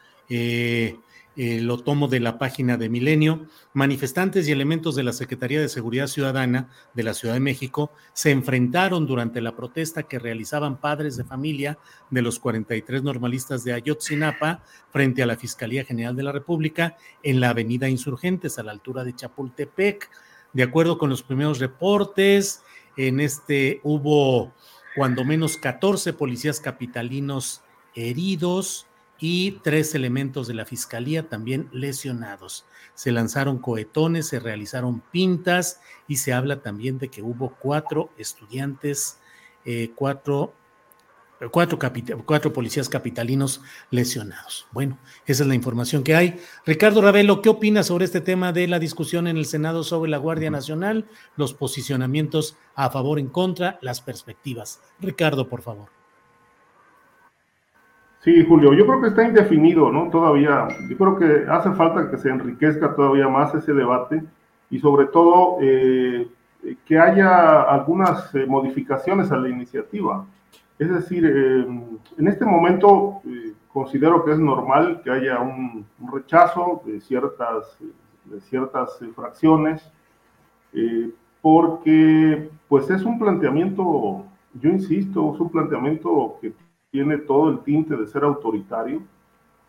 Eh, 1.37 1.61
lo 1.61 1.77
tomo 1.77 2.09
de 2.09 2.19
la 2.19 2.37
página 2.37 2.75
de 2.75 2.89
Milenio, 2.89 3.45
manifestantes 3.73 4.47
y 4.47 4.51
elementos 4.51 4.95
de 4.95 5.03
la 5.03 5.13
Secretaría 5.13 5.61
de 5.61 5.69
Seguridad 5.69 6.07
Ciudadana 6.07 6.67
de 6.93 7.03
la 7.03 7.13
Ciudad 7.13 7.35
de 7.35 7.39
México 7.39 7.89
se 8.11 8.31
enfrentaron 8.31 9.07
durante 9.07 9.39
la 9.39 9.55
protesta 9.55 10.03
que 10.03 10.19
realizaban 10.19 10.81
padres 10.81 11.15
de 11.15 11.23
familia 11.23 11.77
de 12.09 12.21
los 12.21 12.37
43 12.37 13.03
normalistas 13.03 13.63
de 13.63 13.71
Ayotzinapa 13.71 14.61
frente 14.91 15.23
a 15.23 15.25
la 15.25 15.37
Fiscalía 15.37 15.85
General 15.85 16.17
de 16.17 16.23
la 16.23 16.33
República 16.33 16.97
en 17.23 17.39
la 17.39 17.51
Avenida 17.51 17.87
Insurgentes 17.87 18.59
a 18.59 18.63
la 18.63 18.73
altura 18.73 19.05
de 19.05 19.15
Chapultepec. 19.15 20.09
De 20.51 20.63
acuerdo 20.63 20.97
con 20.97 21.09
los 21.09 21.23
primeros 21.23 21.59
reportes, 21.59 22.61
en 22.97 23.21
este 23.21 23.79
hubo 23.83 24.51
cuando 24.97 25.23
menos 25.23 25.55
14 25.55 26.11
policías 26.11 26.59
capitalinos 26.59 27.61
heridos, 27.95 28.87
y 29.21 29.51
tres 29.63 29.93
elementos 29.93 30.47
de 30.47 30.55
la 30.55 30.65
fiscalía 30.65 31.29
también 31.29 31.69
lesionados. 31.71 32.65
Se 32.95 33.11
lanzaron 33.11 33.59
cohetones, 33.59 34.27
se 34.27 34.39
realizaron 34.39 34.99
pintas 35.11 35.79
y 36.07 36.17
se 36.17 36.33
habla 36.33 36.61
también 36.61 36.97
de 36.97 37.09
que 37.09 37.21
hubo 37.21 37.55
cuatro 37.59 38.09
estudiantes, 38.17 39.19
eh, 39.63 39.91
cuatro, 39.93 40.55
cuatro, 41.51 41.77
cuatro 42.25 42.51
policías 42.51 42.89
capitalinos 42.89 43.61
lesionados. 43.91 44.65
Bueno, 44.71 44.97
esa 45.27 45.43
es 45.43 45.47
la 45.47 45.55
información 45.55 46.03
que 46.03 46.15
hay. 46.15 46.39
Ricardo 46.65 46.99
Ravelo, 46.99 47.43
¿qué 47.43 47.49
opinas 47.49 47.85
sobre 47.87 48.05
este 48.05 48.21
tema 48.21 48.51
de 48.51 48.67
la 48.67 48.79
discusión 48.79 49.27
en 49.27 49.37
el 49.37 49.45
Senado 49.45 49.83
sobre 49.83 50.09
la 50.09 50.17
Guardia 50.17 50.49
Nacional, 50.49 51.07
los 51.35 51.53
posicionamientos 51.53 52.57
a 52.73 52.89
favor, 52.89 53.19
en 53.19 53.27
contra, 53.27 53.77
las 53.83 54.01
perspectivas? 54.01 54.81
Ricardo, 54.99 55.47
por 55.47 55.61
favor. 55.61 56.00
Sí, 58.23 58.45
Julio, 58.47 58.73
yo 58.73 58.85
creo 58.85 59.01
que 59.01 59.07
está 59.07 59.23
indefinido, 59.23 59.91
¿no? 59.91 60.11
Todavía, 60.11 60.67
yo 60.87 60.95
creo 60.95 61.17
que 61.17 61.49
hace 61.49 61.71
falta 61.71 62.11
que 62.11 62.19
se 62.19 62.29
enriquezca 62.29 62.93
todavía 62.93 63.27
más 63.27 63.55
ese 63.55 63.73
debate 63.73 64.23
y 64.69 64.77
sobre 64.77 65.07
todo 65.07 65.57
eh, 65.59 66.29
que 66.85 66.99
haya 66.99 67.63
algunas 67.63 68.33
eh, 68.35 68.45
modificaciones 68.45 69.31
a 69.31 69.37
la 69.37 69.49
iniciativa. 69.49 70.23
Es 70.77 70.91
decir, 70.91 71.25
eh, 71.25 71.65
en 72.19 72.27
este 72.27 72.45
momento 72.45 73.23
considero 73.73 74.23
que 74.23 74.33
es 74.33 74.39
normal 74.39 75.01
que 75.03 75.09
haya 75.09 75.39
un, 75.39 75.87
rechazo 76.13 76.83
de 76.85 77.01
ciertas, 77.01 77.75
de 78.25 78.39
ciertas 78.41 78.99
fracciones, 79.15 79.91
porque 81.41 82.49
pues 82.67 82.87
es 82.91 83.03
un 83.03 83.17
planteamiento, 83.17 84.25
yo 84.53 84.69
insisto, 84.69 85.33
es 85.33 85.39
un 85.39 85.49
planteamiento 85.49 86.37
que 86.39 86.53
tiene 86.91 87.17
todo 87.19 87.49
el 87.49 87.59
tinte 87.59 87.95
de 87.95 88.05
ser 88.05 88.23
autoritario, 88.23 89.01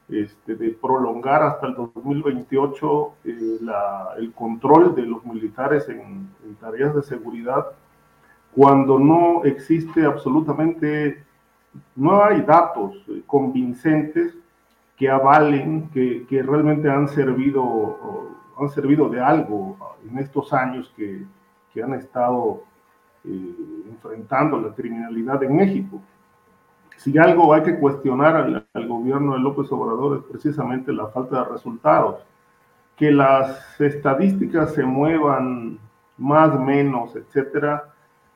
este, 0.09 0.57
de 0.57 0.71
prolongar 0.71 1.43
hasta 1.43 1.69
el 1.69 1.75
2028 1.75 3.13
eh, 3.25 3.59
el 4.19 4.33
control 4.33 4.95
de 4.95 5.03
los 5.03 5.25
militares 5.25 5.89
en, 5.89 6.29
tareas 6.61 6.95
de 6.95 7.03
seguridad, 7.03 7.67
cuando 8.55 8.99
no 8.99 9.45
existe 9.45 10.05
absolutamente, 10.05 11.25
no 11.95 12.23
hay 12.23 12.43
datos 12.43 12.97
eh, 13.09 13.23
convincentes 13.27 14.35
que 14.97 15.09
avalen 15.09 15.89
que, 15.91 16.43
realmente 16.45 16.91
han 16.91 17.09
servido, 17.09 18.31
han 18.59 18.69
servido 18.69 19.09
de 19.09 19.21
algo 19.21 19.77
en 20.09 20.19
estos 20.19 20.53
años 20.53 20.93
que, 20.97 21.25
que 21.73 21.83
han 21.83 21.95
estado 21.95 22.65
eh, 23.25 23.55
enfrentando 23.89 24.61
la 24.61 24.75
criminalidad 24.75 25.43
en 25.45 25.57
México 25.57 26.01
si 27.03 27.19
algo 27.19 27.53
hay 27.53 27.65
que 27.65 27.81
cuestionar 27.81 28.37
al, 28.37 28.87
gobierno 28.87 29.33
de 29.33 29.41
López 29.41 29.73
Obrador 29.73 30.19
es 30.19 30.25
precisamente 30.31 30.93
la 30.93 31.09
falta 31.09 31.43
de 31.43 31.51
resultados. 31.51 32.23
Que 32.97 33.11
las 33.11 33.81
estadísticas 33.81 34.73
se 34.75 34.85
muevan 34.85 35.81
más, 36.17 36.57
menos, 36.61 37.17
etcétera, 37.17 37.93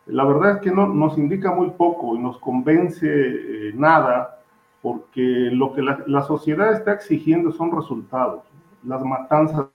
la 0.07 0.25
verdad 0.25 0.57
es 0.57 0.61
que 0.63 0.73
no, 0.73 0.89
nos 0.89 1.17
indica 1.17 1.53
muy 1.53 1.71
poco 1.71 2.17
y 2.17 2.19
nos 2.19 2.39
convence 2.39 3.07
eh, 3.09 3.73
nada, 3.77 4.41
porque 4.83 5.49
lo 5.53 5.73
que 5.73 5.83
la, 5.83 6.23
sociedad 6.23 6.73
está 6.73 6.93
exigiendo 6.93 7.53
son 7.53 7.71
resultados. 7.71 8.43
Las 8.83 9.05
matanzas 9.05 9.67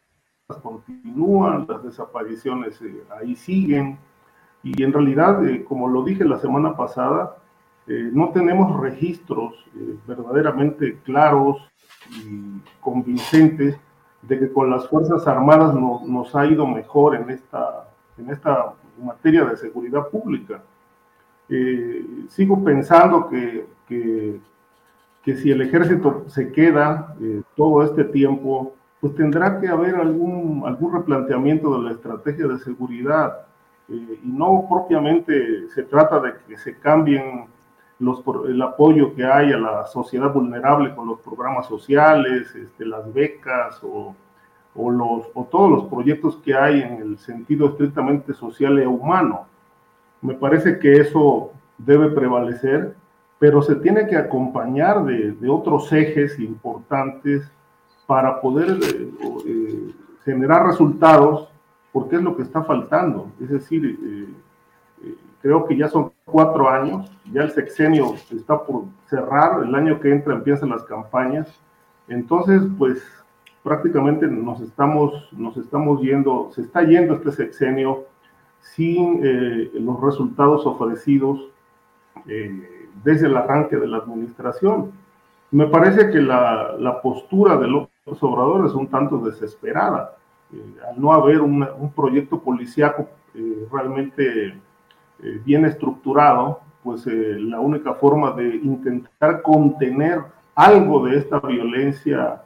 continúan, 0.61 1.65
las 1.69 1.81
desapariciones 1.81 2.81
eh, 2.81 3.03
ahí 3.17 3.37
siguen, 3.37 3.97
y 4.63 4.83
en 4.83 4.91
realidad, 4.91 5.45
eh, 5.45 5.63
como 5.63 5.87
lo 5.87 6.03
dije 6.03 6.25
la 6.25 6.39
semana 6.39 6.75
pasada, 6.75 7.37
eh, 7.93 8.09
no 8.13 8.29
tenemos 8.29 8.79
registros 8.79 9.53
eh, 9.75 9.97
verdaderamente 10.07 10.99
claros 11.03 11.57
y 12.09 12.61
convincentes 12.79 13.77
de 14.21 14.39
que 14.39 14.49
con 14.49 14.69
las 14.69 14.87
Fuerzas 14.87 15.27
Armadas 15.27 15.75
nos 15.75 16.33
ha 16.33 16.45
ido 16.45 16.65
mejor 16.65 17.15
en 17.15 17.29
esta, 17.29 17.89
en 18.17 18.29
esta 18.29 18.75
materia 18.97 19.43
de 19.43 19.57
seguridad 19.57 20.07
pública. 20.07 20.63
Eh, 21.49 22.05
sigo 22.29 22.63
pensando 22.63 23.27
que, 23.27 23.65
que, 23.89 25.35
si 25.35 25.51
el 25.51 25.61
ejército 25.61 26.23
se 26.29 26.49
queda 26.49 27.13
todo 27.57 27.83
este 27.83 28.05
tiempo, 28.05 28.73
pues 29.01 29.15
tendrá 29.15 29.59
que 29.59 29.67
haber 29.67 29.95
algún, 29.95 30.63
algún 30.65 30.93
replanteamiento 30.93 31.77
de 31.77 31.89
la 31.89 31.91
estrategia 31.91 32.47
de 32.47 32.59
seguridad. 32.59 33.47
Y 33.89 34.21
no 34.23 34.65
propiamente 34.69 35.67
se 35.69 35.83
trata 35.83 36.21
de 36.21 36.33
que 36.47 36.57
se 36.57 36.77
cambien 36.77 37.50
los, 38.01 38.23
el 38.47 38.61
apoyo 38.61 39.13
que 39.13 39.23
hay 39.23 39.53
a 39.53 39.57
la 39.57 39.85
sociedad 39.85 40.33
vulnerable 40.33 40.93
con 40.95 41.07
los 41.07 41.19
programas 41.21 41.67
sociales, 41.67 42.53
este, 42.55 42.85
las 42.85 43.11
becas 43.13 43.79
o, 43.83 44.15
o, 44.75 44.91
los, 44.91 45.27
o 45.33 45.45
todos 45.45 45.69
los 45.69 45.83
proyectos 45.85 46.37
que 46.37 46.55
hay 46.55 46.81
en 46.81 47.01
el 47.01 47.17
sentido 47.19 47.67
estrictamente 47.67 48.33
social 48.33 48.79
e 48.79 48.87
humano. 48.87 49.45
Me 50.21 50.33
parece 50.33 50.79
que 50.79 50.99
eso 50.99 51.51
debe 51.77 52.09
prevalecer, 52.09 52.95
pero 53.37 53.61
se 53.61 53.75
tiene 53.75 54.07
que 54.07 54.17
acompañar 54.17 55.03
de, 55.05 55.33
de 55.33 55.49
otros 55.49 55.91
ejes 55.93 56.39
importantes 56.39 57.51
para 58.07 58.41
poder 58.41 58.79
eh, 58.83 59.11
eh, 59.45 59.93
generar 60.25 60.65
resultados, 60.65 61.49
porque 61.91 62.15
es 62.15 62.21
lo 62.21 62.35
que 62.35 62.43
está 62.43 62.63
faltando. 62.63 63.31
Es 63.39 63.49
decir, 63.49 63.85
eh, 63.85 64.33
creo 65.41 65.65
que 65.65 65.75
ya 65.75 65.87
son 65.89 66.11
cuatro 66.25 66.69
años, 66.69 67.11
ya 67.31 67.43
el 67.43 67.51
sexenio 67.51 68.15
está 68.31 68.63
por 68.63 68.83
cerrar, 69.07 69.63
el 69.63 69.73
año 69.75 69.99
que 69.99 70.11
entra 70.11 70.33
empiezan 70.33 70.69
las 70.69 70.83
campañas, 70.83 71.47
entonces 72.07 72.61
pues 72.77 73.03
prácticamente 73.63 74.27
nos 74.27 74.61
estamos, 74.61 75.29
nos 75.31 75.57
estamos 75.57 76.01
yendo, 76.01 76.49
se 76.53 76.61
está 76.61 76.83
yendo 76.83 77.15
este 77.15 77.31
sexenio 77.31 78.05
sin 78.59 79.21
los 79.73 79.99
resultados 80.01 80.65
ofrecidos 80.65 81.39
eh, 82.27 82.89
desde 83.03 83.27
el 83.27 83.37
arranque 83.37 83.75
de 83.75 83.87
la 83.87 83.97
administración. 83.97 84.91
Me 85.51 85.67
parece 85.67 86.09
que 86.11 86.19
la, 86.19 86.75
la 86.77 87.01
postura 87.01 87.57
de 87.57 87.67
López 87.67 88.21
Obrador 88.21 88.65
es 88.65 88.73
un 88.73 88.87
tanto 88.87 89.17
desesperada. 89.17 90.15
Eh, 90.53 90.63
al 90.89 91.01
no 91.01 91.11
haber 91.11 91.41
un 91.41 91.91
proyecto 91.95 92.39
policiaco 92.39 93.07
eh, 95.23 95.41
bien 95.43 95.65
estructurado, 95.65 96.61
pues 96.83 97.05
la 97.05 97.59
única 97.59 97.93
forma 97.93 98.31
de 98.31 98.55
intentar 98.55 99.43
contener 99.43 100.23
algo 100.55 101.05
de 101.05 101.17
esta 101.17 101.39
violencia 101.39 102.41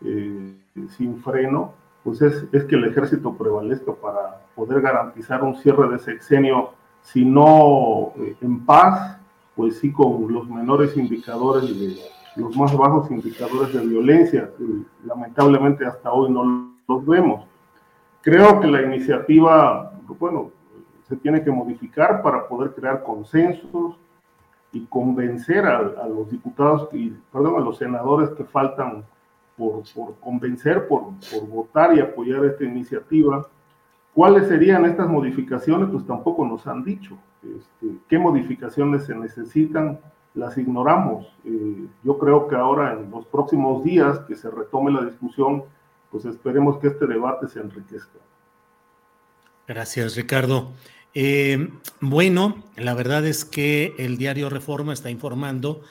sin 0.00 1.22
freno, 1.22 1.72
pues 2.04 2.20
es, 2.20 2.44
es, 2.52 2.64
que 2.64 2.76
el 2.76 2.84
ejército 2.84 3.32
prevalezca 3.34 3.92
para 3.94 4.42
poder 4.54 4.82
garantizar 4.82 5.42
un 5.42 5.56
cierre 5.56 5.88
de 5.88 5.98
sexenio, 5.98 6.72
si 7.00 7.24
no 7.24 8.12
en 8.42 8.64
paz, 8.66 9.18
pues 9.56 9.78
sí 9.78 9.90
con 9.90 10.32
los 10.32 10.48
menores 10.48 10.96
indicadores, 10.96 11.66
de, 11.80 11.96
los 12.38 12.56
más 12.56 12.74
bajos 12.76 13.10
indicadores 13.10 13.72
de 13.74 13.84
violencia, 13.84 14.50
lamentablemente 15.04 15.84
hasta 15.84 16.12
hoy 16.12 16.30
no 16.30 16.72
los 16.86 17.04
vemos. 17.04 17.44
Creo 18.22 18.60
que 18.60 18.68
la 18.68 18.82
iniciativa, 18.82 19.92
bueno, 20.18 20.50
se 21.08 21.16
tiene 21.16 21.42
que 21.42 21.50
modificar 21.50 22.22
para 22.22 22.46
poder 22.48 22.74
crear 22.74 23.02
consensos 23.02 23.96
y 24.72 24.84
convencer 24.86 25.64
a, 25.64 26.06
los 26.06 26.30
diputados, 26.30 26.88
y, 26.92 27.10
perdón, 27.32 27.56
a 27.56 27.64
los 27.64 27.78
senadores 27.78 28.30
que 28.30 28.44
faltan 28.44 29.04
por, 29.56 29.82
por 29.94 30.14
convencer, 30.20 30.86
por, 30.86 31.04
por 31.30 31.48
votar 31.48 31.96
y 31.96 32.00
apoyar 32.00 32.44
esta 32.44 32.64
iniciativa 32.64 33.46
¿Cuáles 34.18 34.48
serían 34.48 34.84
estas 34.84 35.08
modificaciones? 35.08 35.90
Pues 35.92 36.04
tampoco 36.04 36.44
nos 36.44 36.66
han 36.66 36.82
dicho. 36.82 37.16
Este, 37.40 37.98
¿Qué 38.08 38.18
modificaciones 38.18 39.04
se 39.04 39.14
necesitan? 39.14 40.00
Las 40.34 40.58
ignoramos. 40.58 41.32
Eh, 41.44 41.86
yo 42.02 42.18
creo 42.18 42.48
que 42.48 42.56
ahora 42.56 42.94
en 42.94 43.12
los 43.12 43.26
próximos 43.26 43.84
días 43.84 44.18
que 44.26 44.34
se 44.34 44.50
retome 44.50 44.90
la 44.90 45.04
discusión, 45.04 45.62
pues 46.10 46.24
esperemos 46.24 46.78
que 46.78 46.88
este 46.88 47.06
debate 47.06 47.46
se 47.46 47.60
enriquezca. 47.60 48.18
Gracias, 49.68 50.16
Ricardo. 50.16 50.72
Eh, 51.20 51.68
bueno, 52.00 52.62
la 52.76 52.94
verdad 52.94 53.26
es 53.26 53.44
que 53.44 53.92
el 53.98 54.18
diario 54.18 54.50
Reforma 54.50 54.92
está 54.92 55.10
informando 55.10 55.82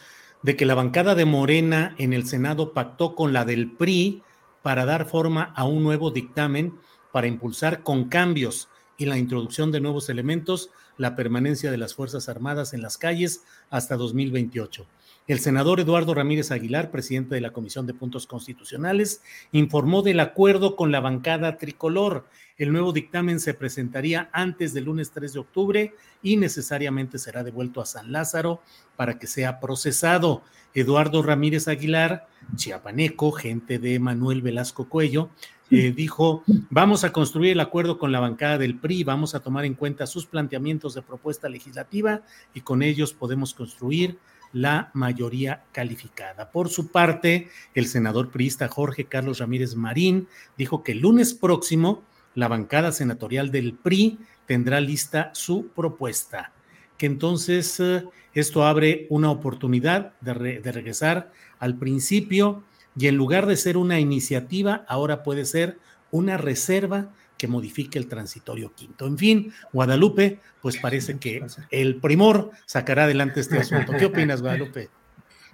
de 0.42 0.56
que 0.56 0.66
la 0.66 0.74
bancada 0.74 1.16
de 1.16 1.26
Morena 1.26 1.96
en 1.98 2.14
el 2.14 2.26
Senado 2.26 2.72
pactó 2.72 3.14
con 3.14 3.34
la 3.34 3.44
del 3.44 3.70
PRI 3.70 4.24
para 4.62 4.86
dar 4.86 5.06
forma 5.06 5.52
a 5.54 5.66
un 5.66 5.84
nuevo 5.84 6.12
dictamen 6.12 6.76
para 7.12 7.28
impulsar 7.28 7.84
con 7.84 8.06
cambios 8.08 8.70
y 8.98 9.06
la 9.06 9.18
introducción 9.18 9.70
de 9.74 9.82
nuevos 9.82 10.08
elementos 10.08 10.70
la 10.96 11.18
permanencia 11.18 11.72
de 11.72 11.78
las 11.78 11.94
Fuerzas 11.94 12.30
Armadas 12.30 12.74
en 12.74 12.82
las 12.82 12.98
calles 12.98 13.44
hasta 13.70 13.98
2028. 13.98 14.86
El 15.28 15.40
senador 15.40 15.82
Eduardo 15.82 16.14
Ramírez 16.14 16.52
Aguilar, 16.52 16.90
presidente 16.90 17.36
de 17.36 17.42
la 17.42 17.52
Comisión 17.52 17.86
de 17.86 17.94
Puntos 17.94 18.28
Constitucionales, 18.28 19.22
informó 19.52 20.02
del 20.02 20.22
acuerdo 20.22 20.78
con 20.78 20.90
la 20.90 21.02
bancada 21.02 21.58
tricolor. 21.58 22.30
El 22.58 22.72
nuevo 22.72 22.94
dictamen 22.94 23.42
se 23.42 23.54
presentaría 23.54 24.30
antes 24.32 24.74
del 24.74 24.86
lunes 24.86 25.12
3 25.12 25.34
de 25.34 25.40
octubre 25.40 25.94
y 26.24 26.38
necesariamente 26.38 27.18
será 27.18 27.44
devuelto 27.44 27.82
a 27.82 27.86
San 27.86 28.14
Lázaro 28.14 28.62
para 28.96 29.20
que 29.20 29.28
sea 29.28 29.60
procesado. 29.60 30.44
Eduardo 30.74 31.22
Ramírez 31.22 31.68
Aguilar, 31.68 32.28
chiapaneco, 32.56 33.34
gente 33.34 33.80
de 33.80 34.00
Manuel 34.00 34.42
Velasco 34.42 34.88
Cuello, 34.88 35.30
eh, 35.70 35.92
dijo, 35.94 36.46
vamos 36.70 37.04
a 37.04 37.12
construir 37.12 37.52
el 37.52 37.60
acuerdo 37.60 38.00
con 38.00 38.14
la 38.14 38.22
bancada 38.22 38.58
del 38.58 38.80
PRI, 38.80 39.04
vamos 39.04 39.36
a 39.36 39.42
tomar 39.42 39.66
en 39.66 39.74
cuenta 39.74 40.08
sus 40.08 40.26
planteamientos 40.26 40.94
de 40.94 41.02
propuesta 41.02 41.50
legislativa 41.50 42.22
y 42.54 42.62
con 42.62 42.82
ellos 42.82 43.12
podemos 43.12 43.54
construir 43.54 44.18
la 44.54 44.92
mayoría 44.94 45.64
calificada. 45.72 46.52
Por 46.52 46.70
su 46.70 46.92
parte, 46.92 47.50
el 47.74 47.88
senador 47.88 48.32
priista 48.32 48.68
Jorge 48.68 49.06
Carlos 49.06 49.40
Ramírez 49.40 49.76
Marín 49.76 50.28
dijo 50.58 50.84
que 50.84 50.94
el 50.94 51.00
lunes 51.00 51.34
próximo 51.34 52.04
la 52.36 52.48
bancada 52.48 52.92
senatorial 52.92 53.52
del 53.52 53.74
PRI 53.74 54.20
tendrá 54.46 54.80
lista 54.80 55.32
su 55.34 55.70
propuesta, 55.70 56.52
que 56.98 57.08
entonces 57.08 57.80
eh, 57.80 58.06
esto 58.34 58.66
abre 58.66 59.08
una 59.10 59.32
oportunidad 59.32 60.14
de, 60.22 60.60
de 60.62 60.72
regresar 60.72 61.32
al 61.60 61.78
principio 61.78 62.64
y 62.98 63.08
en 63.08 63.16
lugar 63.16 63.46
de 63.46 63.58
ser 63.58 63.78
una 63.78 64.00
iniciativa, 64.00 64.86
ahora 64.88 65.24
puede 65.24 65.46
ser 65.46 65.80
una 66.12 66.38
reserva 66.38 67.10
que 67.38 67.48
modifique 67.48 68.00
el 68.00 68.08
transitorio 68.08 68.74
quinto. 68.74 69.06
En 69.08 69.18
fin, 69.18 69.54
Guadalupe, 69.72 70.40
pues 70.62 70.78
parece 70.78 71.18
que 71.20 71.46
el 71.72 72.00
primor 72.00 72.52
sacará 72.66 73.04
adelante 73.04 73.40
este 73.40 73.60
asunto. 73.60 73.94
¿Qué 73.98 74.06
opinas, 74.06 74.42
Guadalupe? 74.42 74.90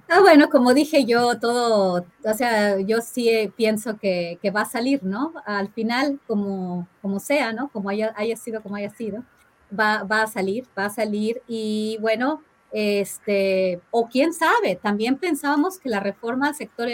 Ah, 0.10 0.20
bueno, 0.20 0.50
como 0.50 0.74
dije 0.74 1.06
yo, 1.06 1.40
todo, 1.40 2.06
o 2.24 2.34
sea, 2.34 2.80
yo 2.80 3.02
sí 3.02 3.52
pienso 3.56 3.98
que, 3.98 4.38
va 4.56 4.62
a 4.62 4.66
salir, 4.66 5.04
¿no? 5.04 5.34
Al 5.46 5.72
final, 5.72 6.20
como, 6.28 6.88
como 7.02 7.20
sea, 7.20 7.54
¿no? 7.54 7.70
Como 7.70 7.90
haya, 7.90 8.14
haya 8.16 8.36
sido, 8.36 8.62
como 8.62 8.76
haya 8.76 8.90
sido, 8.90 9.24
va, 9.78 10.04
va 10.04 10.24
a 10.24 10.28
salir, 10.28 10.66
va 10.78 10.86
a 10.86 10.90
salir 10.90 11.42
y 11.48 11.98
bueno, 12.02 12.44
este, 12.74 13.82
o 13.92 14.08
quién 14.08 14.34
sabe, 14.34 14.76
también 14.76 15.18
pensábamos 15.18 15.80
que 15.80 15.90
la 15.90 16.00
reforma 16.00 16.50
al 16.50 16.56
sector, 16.56 16.90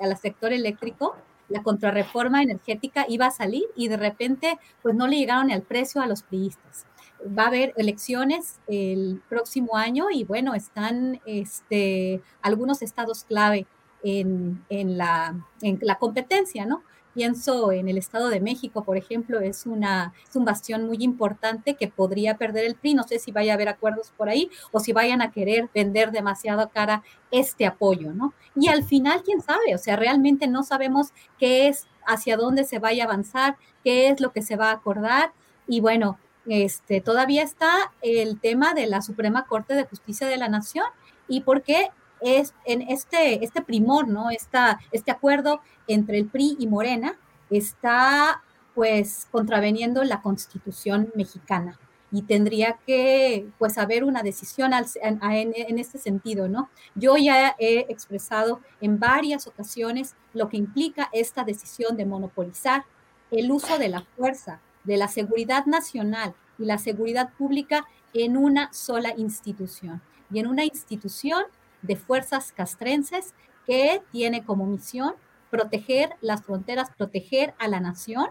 al 0.00 0.18
sector 0.18 0.52
eléctrico, 0.52 1.16
la 1.50 1.62
contrarreforma 1.62 2.42
energética 2.42 3.04
iba 3.08 3.26
a 3.26 3.30
salir 3.30 3.64
y 3.76 3.88
de 3.88 3.96
repente 3.96 4.58
pues 4.82 4.94
no 4.94 5.06
le 5.06 5.18
llegaron 5.18 5.50
al 5.50 5.62
precio 5.62 6.00
a 6.00 6.06
los 6.06 6.22
priistas. 6.22 6.86
Va 7.26 7.44
a 7.44 7.48
haber 7.48 7.74
elecciones 7.76 8.60
el 8.66 9.20
próximo 9.28 9.76
año 9.76 10.06
y 10.10 10.24
bueno, 10.24 10.54
están 10.54 11.20
este, 11.26 12.22
algunos 12.40 12.80
estados 12.80 13.24
clave 13.24 13.66
en, 14.02 14.64
en, 14.70 14.96
la, 14.96 15.36
en 15.60 15.78
la 15.82 15.98
competencia, 15.98 16.64
¿no? 16.64 16.82
Pienso 17.14 17.72
en 17.72 17.88
el 17.88 17.98
Estado 17.98 18.28
de 18.28 18.40
México, 18.40 18.84
por 18.84 18.96
ejemplo, 18.96 19.40
es, 19.40 19.66
una, 19.66 20.12
es 20.28 20.36
un 20.36 20.44
bastión 20.44 20.86
muy 20.86 20.98
importante 21.00 21.74
que 21.74 21.88
podría 21.88 22.36
perder 22.36 22.64
el 22.64 22.76
PRI. 22.76 22.94
No 22.94 23.02
sé 23.02 23.18
si 23.18 23.32
vaya 23.32 23.52
a 23.52 23.54
haber 23.54 23.68
acuerdos 23.68 24.12
por 24.16 24.28
ahí 24.28 24.50
o 24.70 24.80
si 24.80 24.92
vayan 24.92 25.20
a 25.20 25.30
querer 25.30 25.68
vender 25.74 26.12
demasiado 26.12 26.68
cara 26.68 27.02
este 27.30 27.66
apoyo, 27.66 28.12
¿no? 28.12 28.32
Y 28.54 28.68
al 28.68 28.84
final, 28.84 29.22
quién 29.24 29.40
sabe, 29.40 29.74
o 29.74 29.78
sea, 29.78 29.96
realmente 29.96 30.46
no 30.46 30.62
sabemos 30.62 31.08
qué 31.38 31.68
es, 31.68 31.86
hacia 32.06 32.36
dónde 32.36 32.64
se 32.64 32.78
vaya 32.78 33.04
a 33.04 33.06
avanzar, 33.06 33.56
qué 33.84 34.08
es 34.08 34.20
lo 34.20 34.32
que 34.32 34.42
se 34.42 34.56
va 34.56 34.70
a 34.70 34.74
acordar. 34.74 35.32
Y 35.66 35.80
bueno, 35.80 36.18
este, 36.46 37.00
todavía 37.00 37.42
está 37.42 37.92
el 38.02 38.40
tema 38.40 38.74
de 38.74 38.86
la 38.86 39.02
Suprema 39.02 39.46
Corte 39.46 39.74
de 39.74 39.84
Justicia 39.84 40.26
de 40.26 40.36
la 40.36 40.48
Nación 40.48 40.86
y 41.28 41.42
por 41.42 41.62
qué 41.62 41.90
es 42.20 42.54
en 42.64 42.82
este, 42.82 43.44
este 43.44 43.62
primor, 43.62 44.08
¿no? 44.08 44.30
Esta, 44.30 44.80
este 44.92 45.10
acuerdo 45.10 45.60
entre 45.86 46.18
el 46.18 46.26
PRI 46.26 46.56
y 46.58 46.66
Morena 46.66 47.16
está 47.50 48.42
pues 48.74 49.26
contraveniendo 49.30 50.04
la 50.04 50.22
constitución 50.22 51.12
mexicana. 51.14 51.78
y 52.12 52.22
tendría 52.22 52.76
que 52.84 53.46
pues 53.58 53.78
haber 53.78 54.02
una 54.02 54.24
decisión 54.24 54.72
en, 55.00 55.78
este 55.78 55.96
sentido, 55.96 56.48
¿no? 56.48 56.68
Yo 56.96 57.16
ya 57.16 57.54
he 57.56 57.86
expresado 57.88 58.60
en 58.80 58.98
varias 58.98 59.46
ocasiones 59.46 60.16
lo 60.34 60.48
que 60.48 60.56
implica 60.56 61.08
esta 61.12 61.44
decisión 61.44 61.96
de 61.96 62.06
monopolizar 62.06 62.84
el 63.30 63.52
uso 63.52 63.78
de 63.78 63.90
la 63.90 64.00
fuerza, 64.16 64.60
de 64.82 64.96
la 64.96 65.06
seguridad 65.06 65.66
nacional 65.66 66.34
y 66.58 66.64
la 66.64 66.78
seguridad 66.78 67.30
pública 67.38 67.86
en 68.12 68.36
una 68.36 68.72
sola 68.72 69.14
institución 69.16 70.02
y 70.32 70.40
en 70.40 70.48
una 70.48 70.64
institución 70.64 71.44
de 71.82 71.96
fuerzas 71.96 72.52
castrenses 72.52 73.34
que 73.66 74.02
tiene 74.10 74.44
como 74.44 74.66
misión 74.66 75.14
proteger 75.50 76.10
las 76.20 76.42
fronteras, 76.42 76.90
proteger 76.96 77.54
a 77.58 77.68
la 77.68 77.80
nación 77.80 78.28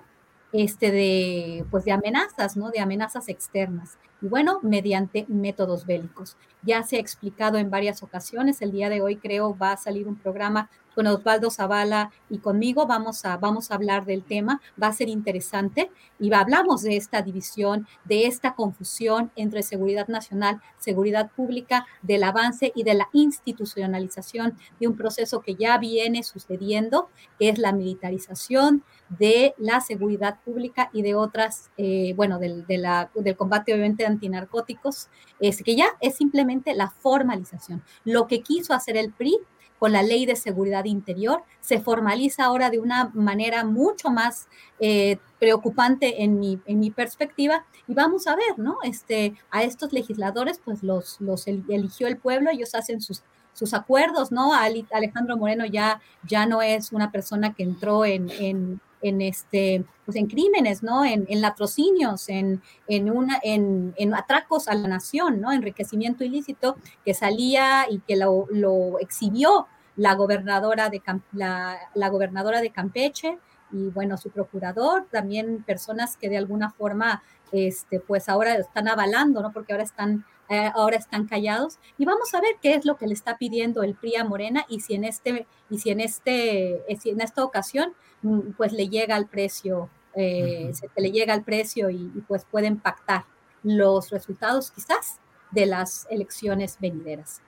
este, 0.52 0.92
de, 0.92 1.66
pues 1.70 1.86
de 1.86 1.92
amenazas, 1.92 2.58
¿no? 2.58 2.72
De 2.72 2.80
amenazas 2.80 3.30
externas. 3.30 3.98
Y 4.22 4.28
bueno, 4.28 4.60
mediante 4.64 5.26
métodos 5.28 5.86
bélicos. 5.86 6.38
Ya 6.64 6.84
se 6.84 6.98
ha 6.98 7.00
explicado 7.00 7.58
en 7.58 7.70
varias 7.70 8.04
ocasiones, 8.04 8.62
el 8.62 8.72
día 8.72 8.90
de 8.90 9.02
hoy 9.02 9.18
creo 9.18 9.58
va 9.58 9.74
a 9.74 9.78
salir 9.78 10.08
un 10.08 10.16
programa 10.16 10.70
con 10.96 11.08
Osvaldo 11.08 11.50
Zavala 11.50 12.12
y 12.30 12.40
conmigo 12.40 12.86
vamos 12.88 13.26
a, 13.26 13.38
vamos 13.38 13.72
a 13.72 13.76
hablar 13.76 14.06
del 14.06 14.24
tema, 14.24 14.62
va 14.82 14.88
a 14.88 14.94
ser 14.94 15.10
interesante 15.10 15.92
y 16.20 16.34
hablamos 16.34 16.84
de 16.84 16.98
esta 16.98 17.22
división, 17.22 17.88
de 18.06 18.28
esta 18.28 18.56
confusión 18.56 19.32
entre 19.36 19.64
seguridad 19.64 20.08
nacional, 20.08 20.62
seguridad 20.78 21.32
pública, 21.32 21.86
del 22.02 22.24
avance 22.24 22.72
y 22.76 22.84
de 22.84 22.94
la 22.94 23.10
institucionalización 23.14 24.58
de 24.80 24.88
un 24.88 24.96
proceso 24.96 25.42
que 25.42 25.56
ya 25.56 25.78
viene 25.78 26.24
sucediendo, 26.24 27.10
que 27.38 27.50
es 27.50 27.58
la 27.58 27.72
militarización 27.72 28.84
de 29.10 29.56
la 29.58 29.82
seguridad 29.82 30.40
pública 30.46 30.90
y 30.94 31.02
de 31.02 31.16
otras, 31.16 31.72
eh, 31.78 32.14
bueno, 32.16 32.40
del, 32.40 32.66
de 32.68 32.78
la, 32.78 33.10
del 33.16 33.36
combate 33.36 33.74
obviamente 33.74 34.06
antinarcóticos, 34.06 35.10
es 35.40 35.64
que 35.64 35.76
ya 35.76 35.88
es 36.00 36.16
simplemente 36.16 36.74
la 36.76 36.90
formalización. 36.90 37.84
Lo 38.04 38.28
que 38.28 38.42
quiso 38.42 38.74
hacer 38.74 38.98
el 38.98 39.12
PRI 39.12 39.38
con 39.80 39.94
la 39.94 40.04
ley 40.04 40.26
de 40.26 40.36
seguridad 40.36 40.86
interior, 40.86 41.44
se 41.62 41.80
formaliza 41.80 42.44
ahora 42.44 42.70
de 42.70 42.80
una 42.80 43.12
manera 43.14 43.64
mucho 43.64 44.10
más 44.10 44.48
eh, 44.80 45.18
preocupante 45.40 46.22
en 46.24 46.40
mi, 46.40 46.60
en 46.66 46.80
mi 46.80 46.92
perspectiva. 46.92 47.66
Y 47.88 47.94
vamos 47.94 48.28
a 48.28 48.36
ver, 48.36 48.60
¿no? 48.60 48.78
Este, 48.84 49.34
a 49.50 49.64
estos 49.64 49.94
legisladores, 49.94 50.60
pues 50.64 50.84
los, 50.84 51.20
los 51.22 51.48
eligió 51.48 52.08
el 52.08 52.18
pueblo, 52.18 52.52
ellos 52.52 52.76
hacen 52.76 53.02
sus, 53.02 53.24
sus 53.54 53.74
acuerdos, 53.74 54.32
¿no? 54.32 54.54
Alejandro 54.54 55.38
Moreno 55.38 55.66
ya, 55.66 56.02
ya 56.28 56.46
no 56.46 56.62
es 56.62 56.92
una 56.92 57.12
persona 57.12 57.54
que 57.54 57.64
entró 57.64 58.06
en, 58.06 58.30
en, 58.30 58.82
en 59.02 59.22
este, 59.22 59.86
pues 60.06 60.18
en 60.18 60.28
crímenes, 60.28 60.84
¿no? 60.84 61.06
En, 61.06 61.26
en 61.30 61.42
latrocinios, 61.42 62.30
en, 62.30 62.62
en, 62.88 63.10
una, 63.10 63.40
en, 63.44 63.94
en, 63.98 64.14
atracos 64.14 64.68
a 64.68 64.76
la 64.76 64.88
nación, 64.88 65.42
¿no? 65.42 65.52
Enriquecimiento 65.52 66.24
ilícito 66.24 66.78
que 67.06 67.14
salía 67.14 67.86
y 67.90 68.00
que 68.00 68.16
lo, 68.16 68.48
lo 68.50 69.00
exhibió 69.00 69.68
la 69.96 70.16
gobernadora, 70.16 70.90
de, 70.90 71.02
la, 71.34 71.78
la 71.94 72.10
gobernadora 72.10 72.62
de 72.62 72.72
Campeche 72.72 73.38
y 73.72 73.90
bueno, 73.90 74.18
su 74.18 74.30
procurador, 74.30 75.08
también 75.12 75.64
personas 75.64 76.18
que 76.18 76.30
de 76.30 76.38
alguna 76.38 76.72
forma, 76.72 77.22
este, 77.52 78.00
pues 78.00 78.30
ahora 78.30 78.56
están 78.56 78.88
avalando, 78.88 79.42
¿no? 79.42 79.52
Porque 79.52 79.74
ahora 79.74 79.84
están 79.84 80.26
eh, 80.50 80.72
ahora 80.74 80.98
están 80.98 81.28
callados. 81.28 81.80
Y 81.98 82.06
vamos 82.06 82.34
a 82.34 82.42
ver 82.42 82.56
qué 82.62 82.74
es 82.76 82.86
lo 82.86 82.98
que 82.98 83.08
le 83.08 83.14
está 83.14 83.38
pidiendo 83.38 83.84
el 83.84 83.96
PRI 83.96 84.16
a 84.18 84.24
Morena 84.24 84.66
y 84.68 84.80
si 84.82 84.96
en 84.96 85.04
este 85.04 85.48
y 85.70 85.80
si 85.80 85.92
en 85.92 86.00
este 86.00 86.92
eh, 86.92 86.98
si 87.00 87.12
en 87.12 87.22
esta 87.22 87.44
ocasión 87.44 87.94
mm, 88.24 88.52
pues 88.58 88.74
le 88.74 88.90
llega 88.90 89.16
al 89.16 89.28
precio 89.28 89.90
eh, 90.16 90.72
se 90.74 90.90
le 91.00 91.12
llega 91.12 91.34
al 91.34 91.44
precio 91.44 91.90
y, 91.92 92.12
y, 92.16 92.22
pues 92.28 92.44
pueden 92.44 92.80
pactar 92.80 93.26
los 93.64 94.10
resultados 94.10 94.72
quizás 94.72 95.20
de 95.52 95.68
las 95.68 96.08
elecciones 96.10 96.78
venideras. 96.80 97.42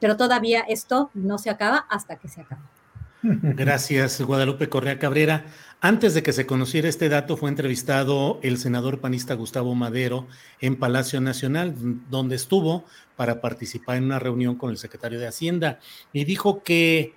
Pero 0.00 0.16
todavía 0.16 0.60
esto 0.62 1.10
no 1.14 1.38
se 1.38 1.50
acaba 1.50 1.86
hasta 1.88 2.16
que 2.16 2.28
se 2.28 2.40
acabe 2.40 2.62
Gracias, 3.22 4.20
Guadalupe 4.20 4.68
Correa 4.68 4.98
Cabrera. 4.98 5.46
Antes 5.80 6.14
de 6.14 6.22
que 6.22 6.32
se 6.32 6.46
conociera 6.46 6.88
este 6.88 7.08
dato, 7.08 7.36
fue 7.36 7.50
entrevistado 7.50 8.38
el 8.42 8.58
senador 8.58 9.00
panista 9.00 9.34
Gustavo 9.34 9.74
Madero 9.74 10.28
en 10.60 10.76
Palacio 10.76 11.20
Nacional, 11.20 11.74
donde 12.10 12.36
estuvo 12.36 12.84
para 13.16 13.40
participar 13.40 13.96
en 13.96 14.04
una 14.04 14.18
reunión 14.18 14.56
con 14.56 14.70
el 14.70 14.78
secretario 14.78 15.18
de 15.18 15.26
Hacienda 15.26 15.80
y 16.12 16.24
dijo 16.24 16.62
que 16.62 17.14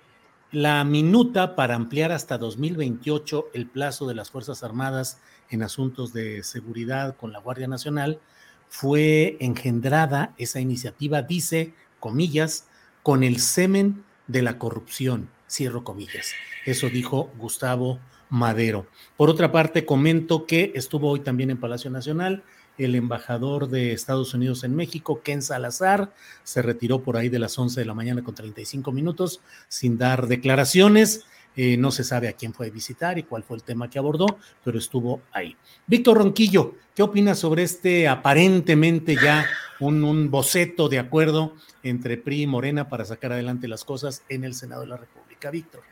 la 0.50 0.84
minuta 0.84 1.54
para 1.54 1.76
ampliar 1.76 2.12
hasta 2.12 2.36
2028 2.36 3.50
el 3.54 3.66
plazo 3.66 4.06
de 4.06 4.14
las 4.14 4.30
Fuerzas 4.30 4.62
Armadas 4.62 5.18
en 5.50 5.62
asuntos 5.62 6.12
de 6.12 6.42
seguridad 6.42 7.16
con 7.16 7.32
la 7.32 7.38
Guardia 7.38 7.68
Nacional 7.68 8.20
fue 8.68 9.36
engendrada, 9.40 10.34
esa 10.36 10.60
iniciativa 10.60 11.22
dice, 11.22 11.74
comillas, 12.00 12.66
con 13.02 13.22
el 13.22 13.38
semen 13.38 14.04
de 14.26 14.42
la 14.42 14.58
corrupción 14.58 15.28
Cierro 15.52 15.84
comillas. 15.84 16.32
Eso 16.64 16.88
dijo 16.88 17.30
Gustavo 17.36 18.00
Madero. 18.30 18.86
Por 19.18 19.28
otra 19.28 19.52
parte, 19.52 19.84
comento 19.84 20.46
que 20.46 20.72
estuvo 20.74 21.10
hoy 21.10 21.20
también 21.20 21.50
en 21.50 21.60
Palacio 21.60 21.90
Nacional 21.90 22.42
el 22.78 22.94
embajador 22.94 23.68
de 23.68 23.92
Estados 23.92 24.34
Unidos 24.34 24.64
en 24.64 24.74
México, 24.74 25.20
Ken 25.22 25.42
Salazar, 25.42 26.12
se 26.42 26.62
retiró 26.62 27.02
por 27.02 27.16
ahí 27.16 27.28
de 27.28 27.38
las 27.38 27.58
11 27.58 27.80
de 27.80 27.86
la 27.86 27.94
mañana 27.94 28.22
con 28.22 28.34
35 28.34 28.92
minutos 28.92 29.40
sin 29.68 29.98
dar 29.98 30.26
declaraciones. 30.26 31.24
Eh, 31.54 31.76
no 31.76 31.90
se 31.90 32.02
sabe 32.02 32.28
a 32.28 32.32
quién 32.32 32.54
fue 32.54 32.68
a 32.68 32.70
visitar 32.70 33.18
y 33.18 33.24
cuál 33.24 33.42
fue 33.42 33.58
el 33.58 33.62
tema 33.62 33.90
que 33.90 33.98
abordó, 33.98 34.38
pero 34.64 34.78
estuvo 34.78 35.20
ahí. 35.32 35.54
Víctor 35.86 36.16
Ronquillo, 36.16 36.76
¿qué 36.94 37.02
opinas 37.02 37.40
sobre 37.40 37.62
este 37.62 38.08
aparentemente 38.08 39.16
ya 39.22 39.46
un, 39.78 40.02
un 40.02 40.30
boceto 40.30 40.88
de 40.88 40.98
acuerdo 40.98 41.54
entre 41.82 42.16
PRI 42.16 42.42
y 42.42 42.46
Morena 42.46 42.88
para 42.88 43.04
sacar 43.04 43.32
adelante 43.32 43.68
las 43.68 43.84
cosas 43.84 44.22
en 44.30 44.44
el 44.44 44.54
Senado 44.54 44.80
de 44.80 44.88
la 44.88 44.96
República? 44.96 45.31
Víctor? 45.50 45.82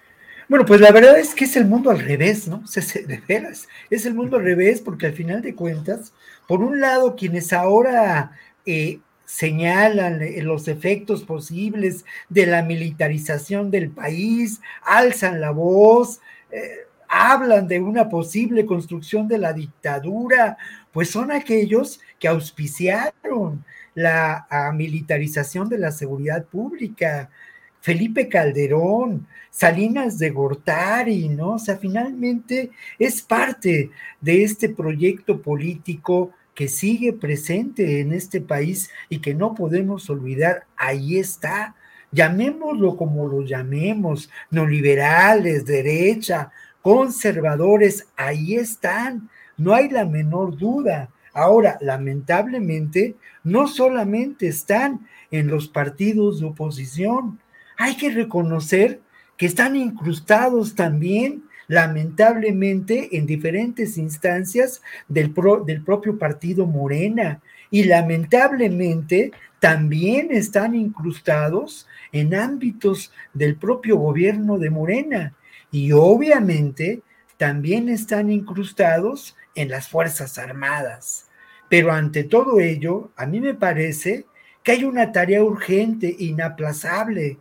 Bueno, 0.51 0.65
pues 0.65 0.81
la 0.81 0.91
verdad 0.91 1.17
es 1.17 1.33
que 1.33 1.45
es 1.45 1.55
el 1.55 1.67
mundo 1.67 1.91
al 1.91 2.01
revés, 2.01 2.49
¿no? 2.49 2.65
De 3.07 3.23
veras, 3.29 3.69
es 3.89 4.05
el 4.05 4.15
mundo 4.15 4.37
al 4.37 4.43
revés 4.43 4.81
porque 4.81 5.07
al 5.07 5.13
final 5.13 5.43
de 5.43 5.55
cuentas, 5.55 6.13
por 6.49 6.61
un 6.61 6.81
lado, 6.81 7.15
quienes 7.15 7.53
ahora 7.53 8.33
eh, 8.67 8.99
señalan 9.25 10.21
eh, 10.23 10.43
los 10.43 10.67
efectos 10.67 11.23
posibles 11.23 12.05
de 12.29 12.47
la 12.47 12.65
militarización 12.65 13.71
del 13.71 13.91
país, 13.91 14.61
alzan 14.83 15.41
la 15.41 15.53
voz, 15.53 16.21
eh, 16.51 16.79
hablan 17.09 17.69
de 17.69 17.79
una 17.79 18.09
posible 18.09 18.67
construcción 18.67 19.29
de 19.29 19.39
la 19.39 19.53
dictadura, 19.53 20.59
pues 20.91 21.11
son 21.11 21.31
aquellos 21.31 22.01
que 22.19 22.27
auspiciaron 22.27 23.65
la 23.95 24.49
militarización 24.75 25.69
de 25.69 25.79
la 25.79 25.93
seguridad 25.93 26.45
pública, 26.47 27.31
Felipe 27.81 28.29
Calderón, 28.29 29.27
Salinas 29.51 30.19
de 30.19 30.31
Gortari, 30.31 31.29
¿no? 31.29 31.55
O 31.55 31.59
sea, 31.59 31.77
finalmente 31.77 32.71
es 32.99 33.23
parte 33.23 33.91
de 34.21 34.45
este 34.45 34.69
proyecto 34.69 35.41
político 35.41 36.33
que 36.55 36.69
sigue 36.69 37.13
presente 37.13 38.01
en 38.01 38.13
este 38.13 38.41
país 38.41 38.91
y 39.09 39.21
que 39.21 39.35
no 39.35 39.55
podemos 39.55 40.11
olvidar, 40.11 40.67
ahí 40.77 41.19
está. 41.19 41.75
Llamémoslo 42.13 42.97
como 42.97 43.27
lo 43.29 43.43
llamemos, 43.43 44.31
no 44.51 44.67
liberales, 44.67 45.65
derecha, 45.65 46.51
conservadores, 46.83 48.09
ahí 48.17 48.57
están, 48.57 49.31
no 49.57 49.75
hay 49.75 49.89
la 49.89 50.05
menor 50.05 50.57
duda. 50.57 51.11
Ahora, 51.33 51.79
lamentablemente, 51.81 53.17
no 53.45 53.69
solamente 53.69 54.49
están 54.49 55.07
en 55.31 55.47
los 55.47 55.69
partidos 55.69 56.41
de 56.41 56.47
oposición, 56.47 57.39
hay 57.81 57.97
que 57.97 58.11
reconocer 58.11 59.01
que 59.39 59.47
están 59.47 59.75
incrustados 59.75 60.75
también, 60.75 61.45
lamentablemente, 61.67 63.17
en 63.17 63.25
diferentes 63.25 63.97
instancias 63.97 64.83
del, 65.09 65.33
del 65.65 65.83
propio 65.83 66.19
partido 66.19 66.67
Morena. 66.67 67.41
Y 67.71 67.85
lamentablemente 67.85 69.33
también 69.61 70.31
están 70.31 70.75
incrustados 70.75 71.89
en 72.13 72.35
ámbitos 72.35 73.13
del 73.33 73.57
propio 73.57 73.97
gobierno 73.97 74.59
de 74.59 74.69
Morena. 74.69 75.35
Y 75.73 75.93
obviamente 75.93 77.01
también 77.39 77.89
están 77.89 78.31
incrustados 78.31 79.39
en 79.55 79.71
las 79.71 79.89
Fuerzas 79.89 80.37
Armadas. 80.37 81.29
Pero 81.71 81.93
ante 81.93 82.25
todo 82.25 82.61
ello, 82.61 83.11
a 83.17 83.25
mí 83.25 83.41
me 83.41 83.55
parece 83.55 84.27
que 84.63 84.73
hay 84.73 84.85
una 84.85 85.13
tarea 85.13 85.43
urgente, 85.43 86.15
inaplazable, 86.19 87.39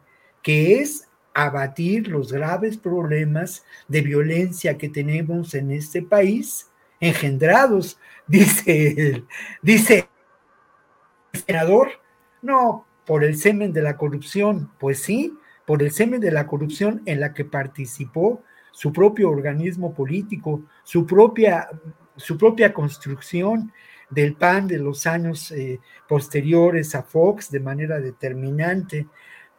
que 0.49 0.81
es 0.81 1.07
abatir 1.35 2.07
los 2.07 2.33
graves 2.33 2.75
problemas 2.75 3.63
de 3.87 4.01
violencia 4.01 4.79
que 4.79 4.89
tenemos 4.89 5.53
en 5.53 5.69
este 5.69 6.01
país, 6.01 6.71
engendrados, 6.99 7.99
dice 8.27 8.95
el, 8.97 9.27
dice 9.61 10.09
senador, 11.45 11.89
no 12.41 12.87
por 13.05 13.23
el 13.23 13.37
semen 13.37 13.73
de 13.73 13.83
la 13.83 13.95
corrupción, 13.95 14.71
pues 14.79 15.03
sí, 15.03 15.37
por 15.67 15.83
el 15.83 15.91
semen 15.91 16.19
de 16.19 16.31
la 16.31 16.47
corrupción 16.47 17.03
en 17.05 17.19
la 17.19 17.31
que 17.31 17.45
participó 17.45 18.41
su 18.71 18.91
propio 18.91 19.29
organismo 19.29 19.93
político, 19.93 20.63
su 20.83 21.05
propia, 21.05 21.69
su 22.15 22.39
propia 22.39 22.73
construcción. 22.73 23.71
del 24.09 24.33
PAN 24.33 24.67
de 24.67 24.79
los 24.79 25.05
años 25.05 25.51
eh, 25.51 25.79
posteriores 26.07 26.95
a 26.95 27.03
Fox 27.03 27.51
de 27.51 27.59
manera 27.59 27.99
determinante, 27.99 29.05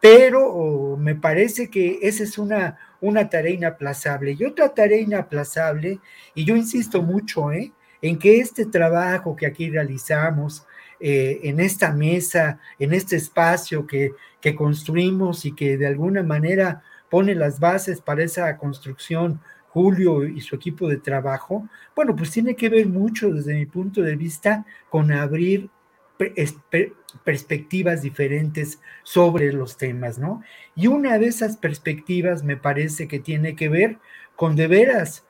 pero 0.00 0.96
me 0.96 1.14
parece 1.14 1.68
que 1.68 1.98
esa 2.02 2.22
es 2.22 2.38
una, 2.38 2.78
una 3.00 3.28
tarea 3.28 3.52
inaplazable. 3.52 4.36
Y 4.38 4.44
otra 4.44 4.72
tarea 4.74 4.98
inaplazable, 4.98 6.00
y 6.34 6.44
yo 6.44 6.56
insisto 6.56 7.02
mucho 7.02 7.52
¿eh? 7.52 7.72
en 8.00 8.18
que 8.18 8.38
este 8.38 8.66
trabajo 8.66 9.36
que 9.36 9.46
aquí 9.46 9.70
realizamos, 9.70 10.66
eh, 11.02 11.40
en 11.44 11.60
esta 11.60 11.92
mesa, 11.92 12.60
en 12.78 12.92
este 12.92 13.16
espacio 13.16 13.86
que, 13.86 14.12
que 14.40 14.54
construimos 14.54 15.46
y 15.46 15.52
que 15.52 15.78
de 15.78 15.86
alguna 15.86 16.22
manera 16.22 16.82
pone 17.08 17.34
las 17.34 17.58
bases 17.58 18.02
para 18.02 18.22
esa 18.22 18.56
construcción 18.58 19.40
Julio 19.70 20.24
y 20.26 20.40
su 20.40 20.56
equipo 20.56 20.88
de 20.88 20.96
trabajo, 20.96 21.68
bueno, 21.94 22.14
pues 22.16 22.32
tiene 22.32 22.56
que 22.56 22.68
ver 22.68 22.86
mucho 22.86 23.30
desde 23.30 23.54
mi 23.54 23.66
punto 23.66 24.02
de 24.02 24.16
vista 24.16 24.66
con 24.88 25.12
abrir 25.12 25.70
perspectivas 27.24 28.02
diferentes 28.02 28.80
sobre 29.02 29.52
los 29.52 29.76
temas, 29.76 30.18
¿no? 30.18 30.42
Y 30.74 30.86
una 30.86 31.18
de 31.18 31.26
esas 31.26 31.56
perspectivas 31.56 32.44
me 32.44 32.56
parece 32.56 33.08
que 33.08 33.18
tiene 33.18 33.56
que 33.56 33.68
ver 33.68 33.98
con 34.36 34.56
de 34.56 34.66
veras 34.66 35.26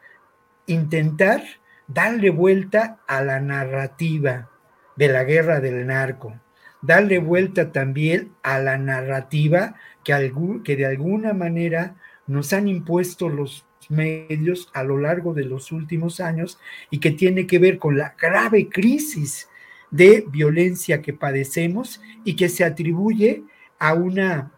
intentar 0.67 1.43
darle 1.87 2.31
vuelta 2.31 3.01
a 3.07 3.23
la 3.23 3.41
narrativa 3.41 4.51
de 4.97 5.09
la 5.09 5.25
guerra 5.25 5.61
del 5.61 5.87
narco, 5.87 6.39
darle 6.83 7.19
vuelta 7.19 7.73
también 7.73 8.33
a 8.43 8.59
la 8.59 8.79
narrativa 8.79 9.75
que, 10.05 10.33
que 10.65 10.77
de 10.77 10.87
alguna 10.87 11.33
manera 11.33 11.97
nos 12.27 12.53
han 12.53 12.69
impuesto 12.69 13.29
los 13.29 13.67
medios 13.89 14.71
a 14.73 14.85
lo 14.85 14.99
largo 14.99 15.35
de 15.35 15.45
los 15.45 15.73
últimos 15.73 16.21
años 16.21 16.59
y 16.91 17.01
que 17.01 17.11
tiene 17.11 17.47
que 17.47 17.59
ver 17.59 17.79
con 17.79 17.99
la 17.99 18.15
grave 18.21 18.69
crisis 18.69 19.49
de 19.91 20.25
violencia 20.29 21.03
que 21.03 21.13
padecemos 21.13 22.01
y 22.25 22.37
que 22.37 22.49
se 22.49 22.65
atribuye 22.65 23.45
a 23.79 23.95
una 23.95 24.53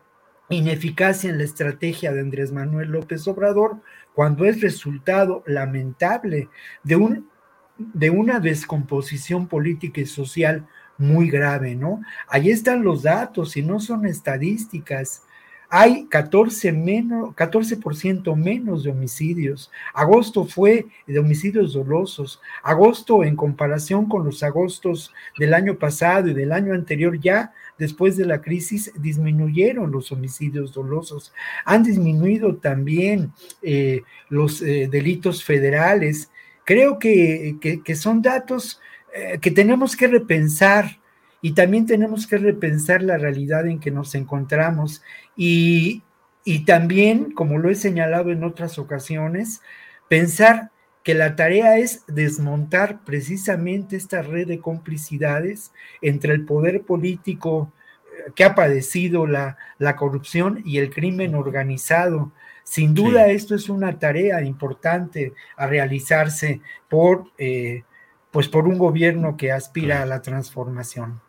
ineficacia 0.49 1.31
en 1.31 1.39
la 1.39 1.45
estrategia 1.45 2.13
de 2.13 2.21
Andrés 2.21 2.53
Manuel 2.53 2.91
López 2.91 3.27
Obrador 3.29 3.81
cuando 4.15 4.45
es 4.45 4.61
resultado 4.61 5.43
lamentable 5.47 6.49
de, 6.83 6.97
un, 6.97 7.29
de 7.79 8.11
una 8.11 8.41
descomposición 8.41 9.49
política 9.49 10.01
y 10.01 10.07
social 10.07 10.67
muy 10.99 11.31
grave, 11.31 11.75
¿no? 11.75 12.03
Ahí 12.29 12.51
están 12.51 12.85
los 12.85 13.03
datos 13.03 13.57
y 13.57 13.63
no 13.63 13.81
son 13.81 14.07
estadísticas 14.07 15.23
hay 15.75 16.05
14 16.05 16.71
menos, 16.71 17.31
14% 17.35 18.37
menos 18.37 18.85
de 18.85 18.91
homicidios. 18.91 19.71
Agosto 19.95 20.45
fue 20.45 20.85
de 21.07 21.19
homicidios 21.19 21.73
dolosos. 21.73 22.43
Agosto 22.63 23.25
en 23.25 23.37
comparación 23.37 24.07
con 24.07 24.23
los 24.23 24.43
agostos 24.43 25.15
del 25.39 25.55
año 25.55 25.79
pasado 25.79 26.29
y 26.29 26.35
del 26.35 26.53
año 26.53 26.75
anterior 26.75 27.19
ya 27.19 27.55
después 27.79 28.19
de 28.19 28.27
la 28.27 28.43
crisis 28.43 28.93
disminuyeron 29.01 29.91
los 29.91 30.13
homicidios 30.13 30.75
dolosos. 30.75 31.33
Han 31.65 31.85
disminuido 31.85 32.57
también 32.57 33.33
eh, 33.63 34.03
los 34.29 34.61
eh, 34.61 34.91
delitos 34.93 35.43
federales. 35.43 36.31
Creo 36.65 36.99
que, 36.99 37.57
que, 37.83 37.95
son 37.97 38.21
datos 38.21 38.79
eh, 39.15 39.39
que 39.41 39.51
tenemos 39.51 39.97
que 39.97 40.09
repensar 40.09 41.01
y 41.45 41.53
también 41.53 41.87
tenemos 41.87 42.29
que 42.29 42.39
repensar 42.39 43.03
la 43.03 43.19
realidad 43.19 43.67
en 43.67 43.81
que 43.81 43.91
nos 43.91 44.15
encontramos 44.15 45.03
y, 45.37 46.05
también, 46.67 47.33
como 47.33 47.59
lo 47.59 47.69
he 47.69 47.75
señalado 47.75 48.31
en 48.31 48.45
otras 48.45 48.79
ocasiones, 48.79 49.61
pensar 50.09 50.71
que 51.03 51.15
la 51.15 51.35
tarea 51.35 51.79
es 51.79 52.05
desmontar 52.07 53.05
precisamente 53.05 53.97
esta 53.97 54.23
red 54.23 54.47
de 54.47 54.61
complicidades 54.61 55.73
entre 56.01 56.33
el 56.33 56.45
poder 56.45 56.83
político 56.83 57.73
eh, 58.07 58.31
que 58.37 58.45
ha 58.45 58.55
padecido 58.55 59.27
la, 59.27 59.57
corrupción 59.97 60.63
y 60.65 60.79
el 60.79 60.91
crimen 60.91 61.35
organizado. 61.35 62.31
Sin 62.63 62.95
duda, 62.95 63.27
esto 63.27 63.57
es 63.57 63.69
una 63.69 63.99
tarea 63.99 64.45
importante 64.45 65.33
a 65.57 65.67
realizarse 65.67 66.61
por, 66.89 67.33
eh, 67.37 67.83
pues 68.31 68.47
por 68.49 68.69
un 68.69 68.79
gobierno 68.79 69.37
que 69.37 69.51
aspira 69.51 70.03
a 70.03 70.07
la 70.07 70.23
transformación. 70.23 71.21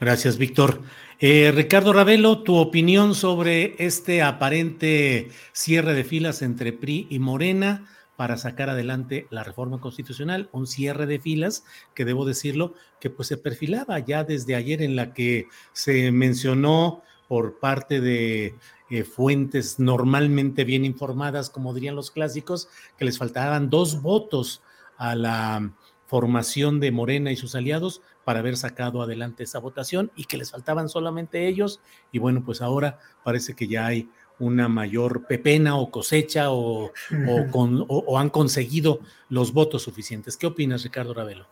Gracias, 0.00 0.38
Víctor. 0.38 0.80
Eh, 1.18 1.50
Ricardo 1.52 1.92
Ravelo, 1.92 2.44
tu 2.44 2.56
opinión 2.56 3.16
sobre 3.16 3.74
este 3.84 4.22
aparente 4.22 5.30
cierre 5.52 5.92
de 5.92 6.04
filas 6.04 6.40
entre 6.42 6.72
PRI 6.72 7.08
y 7.10 7.18
Morena 7.18 7.88
para 8.14 8.36
sacar 8.36 8.70
adelante 8.70 9.26
la 9.30 9.42
reforma 9.42 9.80
constitucional, 9.80 10.48
un 10.52 10.68
cierre 10.68 11.06
de 11.06 11.18
filas 11.18 11.64
que 11.94 12.04
debo 12.04 12.24
decirlo 12.24 12.74
que 13.00 13.10
pues 13.10 13.26
se 13.26 13.36
perfilaba 13.36 13.98
ya 13.98 14.22
desde 14.22 14.54
ayer 14.54 14.82
en 14.82 14.94
la 14.94 15.12
que 15.12 15.48
se 15.72 16.12
mencionó 16.12 17.02
por 17.26 17.58
parte 17.58 18.00
de 18.00 18.54
eh, 18.90 19.02
fuentes 19.02 19.80
normalmente 19.80 20.62
bien 20.64 20.84
informadas, 20.84 21.50
como 21.50 21.74
dirían 21.74 21.96
los 21.96 22.12
clásicos, 22.12 22.68
que 22.96 23.04
les 23.04 23.18
faltaban 23.18 23.68
dos 23.68 24.00
votos 24.00 24.62
a 24.96 25.16
la 25.16 25.72
formación 26.06 26.80
de 26.80 26.90
Morena 26.90 27.30
y 27.32 27.36
sus 27.36 27.54
aliados 27.54 28.00
para 28.28 28.40
haber 28.40 28.58
sacado 28.58 29.00
adelante 29.00 29.44
esa 29.44 29.58
votación 29.58 30.10
y 30.14 30.26
que 30.26 30.36
les 30.36 30.50
faltaban 30.50 30.90
solamente 30.90 31.48
ellos. 31.48 31.80
Y 32.12 32.18
bueno, 32.18 32.42
pues 32.44 32.60
ahora 32.60 32.98
parece 33.24 33.56
que 33.56 33.66
ya 33.66 33.86
hay 33.86 34.10
una 34.38 34.68
mayor 34.68 35.26
pepena 35.26 35.76
o 35.78 35.90
cosecha 35.90 36.50
o, 36.50 36.90
con, 37.50 37.86
o, 37.88 38.18
han 38.18 38.28
conseguido 38.28 38.98
los 39.30 39.54
votos 39.54 39.80
suficientes. 39.80 40.36
¿Qué 40.36 40.46
opinas, 40.46 40.82
Ricardo 40.82 41.14
Ravelo? 41.14 41.46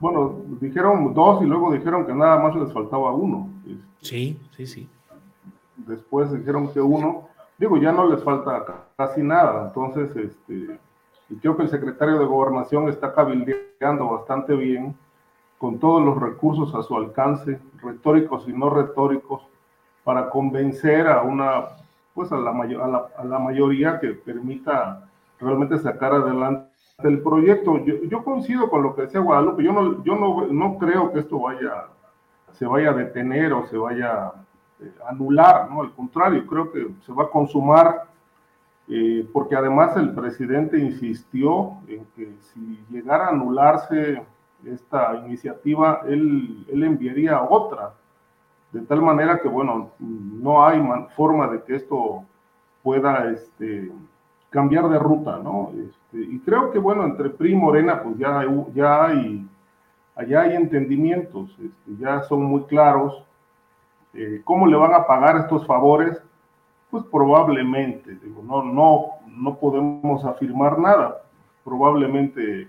Bueno, 0.00 0.42
dijeron 0.60 1.14
dos 1.14 1.40
y 1.40 1.46
luego 1.46 1.72
dijeron 1.72 2.04
que 2.04 2.14
nada 2.14 2.36
más 2.40 2.56
les 2.56 2.72
faltaba 2.72 3.12
uno. 3.12 3.48
Sí, 4.00 4.36
sí, 4.56 4.66
sí. 4.66 4.88
Después 5.76 6.32
dijeron 6.32 6.72
que 6.72 6.80
uno, 6.80 7.28
digo, 7.58 7.76
ya 7.76 7.92
no 7.92 8.10
les 8.10 8.24
falta 8.24 8.88
casi 8.96 9.22
nada. 9.22 9.68
Entonces, 9.68 10.16
este, 10.16 10.80
creo 11.40 11.56
que 11.56 11.62
el 11.62 11.70
secretario 11.70 12.18
de 12.18 12.24
Gobernación 12.24 12.88
está 12.88 13.14
cabildeando 13.14 14.08
bastante 14.08 14.56
bien 14.56 14.96
con 15.64 15.78
todos 15.78 16.04
los 16.04 16.20
recursos 16.20 16.74
a 16.74 16.82
su 16.82 16.94
alcance, 16.94 17.58
retóricos 17.82 18.46
y 18.46 18.52
no 18.52 18.68
retóricos, 18.68 19.48
para 20.04 20.28
convencer 20.28 21.08
a 21.08 21.22
una, 21.22 21.68
pues 22.12 22.30
a 22.32 22.36
la, 22.36 22.50
a 22.50 23.24
la, 23.24 23.38
mayoría 23.38 23.98
que 23.98 24.08
permita 24.08 25.08
realmente 25.40 25.78
sacar 25.78 26.12
adelante 26.12 26.68
el 26.98 27.22
proyecto. 27.22 27.78
Yo, 27.82 28.22
coincido 28.22 28.68
con 28.68 28.82
lo 28.82 28.94
que 28.94 29.02
decía 29.06 29.20
Guadalupe, 29.20 29.64
yo 29.64 29.72
no, 29.72 30.04
yo 30.04 30.16
no, 30.16 30.46
no 30.48 30.76
creo 30.76 31.10
que 31.10 31.20
esto 31.20 31.40
vaya, 31.40 31.86
se 32.52 32.66
vaya 32.66 32.90
a 32.90 32.92
detener 32.92 33.54
o 33.54 33.66
se 33.66 33.78
vaya 33.78 34.12
a 34.12 34.34
eh, 34.80 34.92
anular, 35.08 35.70
¿no? 35.70 35.80
Al 35.80 35.94
contrario, 35.94 36.46
creo 36.46 36.70
que 36.72 36.88
se 37.06 37.12
va 37.14 37.24
a 37.24 37.30
consumar 37.30 38.02
eh, 38.86 39.26
porque 39.32 39.56
además 39.56 39.96
el 39.96 40.12
presidente 40.12 40.78
insistió 40.78 41.78
en 41.88 42.04
que 42.14 42.34
si 42.52 42.84
llegara 42.90 43.28
a 43.28 43.30
anularse 43.30 44.22
esta 44.66 45.16
iniciativa, 45.24 46.02
él, 46.06 46.66
él 46.70 46.84
enviaría 46.84 47.42
otra, 47.42 47.94
de 48.72 48.80
tal 48.82 49.02
manera 49.02 49.38
que, 49.38 49.48
bueno, 49.48 49.90
no 49.98 50.64
hay 50.64 50.82
forma 51.16 51.48
de 51.48 51.62
que 51.62 51.76
esto 51.76 52.24
pueda 52.82 53.30
este, 53.30 53.92
cambiar 54.50 54.88
de 54.88 54.98
ruta, 54.98 55.38
¿no? 55.38 55.70
Este, 55.74 56.18
y 56.18 56.38
creo 56.40 56.70
que, 56.70 56.78
bueno, 56.78 57.04
entre 57.04 57.30
PRI 57.30 57.52
y 57.52 57.56
Morena, 57.56 58.02
pues 58.02 58.18
ya 58.18 58.40
hay, 58.40 58.66
ya 58.74 59.04
hay, 59.04 59.48
allá 60.16 60.42
hay 60.42 60.56
entendimientos, 60.56 61.50
este, 61.50 61.96
ya 61.98 62.22
son 62.22 62.42
muy 62.44 62.64
claros 62.64 63.24
eh, 64.14 64.42
cómo 64.44 64.66
le 64.66 64.76
van 64.76 64.94
a 64.94 65.06
pagar 65.06 65.36
estos 65.36 65.66
favores, 65.66 66.22
pues 66.90 67.04
probablemente, 67.10 68.14
digo, 68.22 68.42
no, 68.44 68.62
no, 68.62 69.06
no 69.26 69.56
podemos 69.56 70.24
afirmar 70.24 70.78
nada, 70.78 71.22
probablemente 71.64 72.68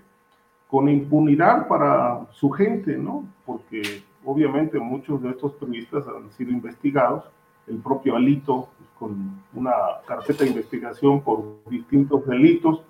con 0.68 0.88
impunidad 0.88 1.68
para 1.68 2.26
su 2.32 2.50
gente, 2.50 2.96
¿no? 2.96 3.24
Porque 3.44 4.02
obviamente 4.24 4.78
muchos 4.78 5.22
de 5.22 5.30
estos 5.30 5.52
periodistas 5.52 6.04
han 6.08 6.30
sido 6.32 6.50
investigados, 6.50 7.24
el 7.66 7.78
propio 7.78 8.16
Alito 8.16 8.68
pues, 8.76 8.90
con 8.98 9.40
una 9.54 9.72
carpeta 10.06 10.44
de 10.44 10.50
investigación 10.50 11.20
por 11.20 11.56
distintos 11.68 12.26
delitos, 12.26 12.82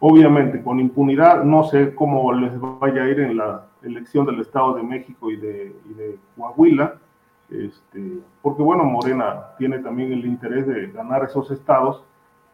obviamente 0.00 0.62
con 0.62 0.80
impunidad, 0.80 1.44
no 1.44 1.64
sé 1.64 1.94
cómo 1.94 2.32
les 2.32 2.52
vaya 2.60 3.02
a 3.02 3.08
ir 3.08 3.20
en 3.20 3.36
la 3.36 3.66
elección 3.82 4.26
del 4.26 4.40
Estado 4.40 4.74
de 4.74 4.82
México 4.82 5.30
y 5.30 5.36
de, 5.36 5.76
y 5.88 5.94
de 5.94 6.18
Coahuila, 6.36 6.94
este, 7.50 8.18
porque 8.42 8.62
bueno, 8.62 8.84
Morena 8.84 9.54
tiene 9.56 9.78
también 9.78 10.12
el 10.12 10.24
interés 10.24 10.66
de 10.66 10.88
ganar 10.88 11.24
esos 11.24 11.50
estados, 11.50 12.04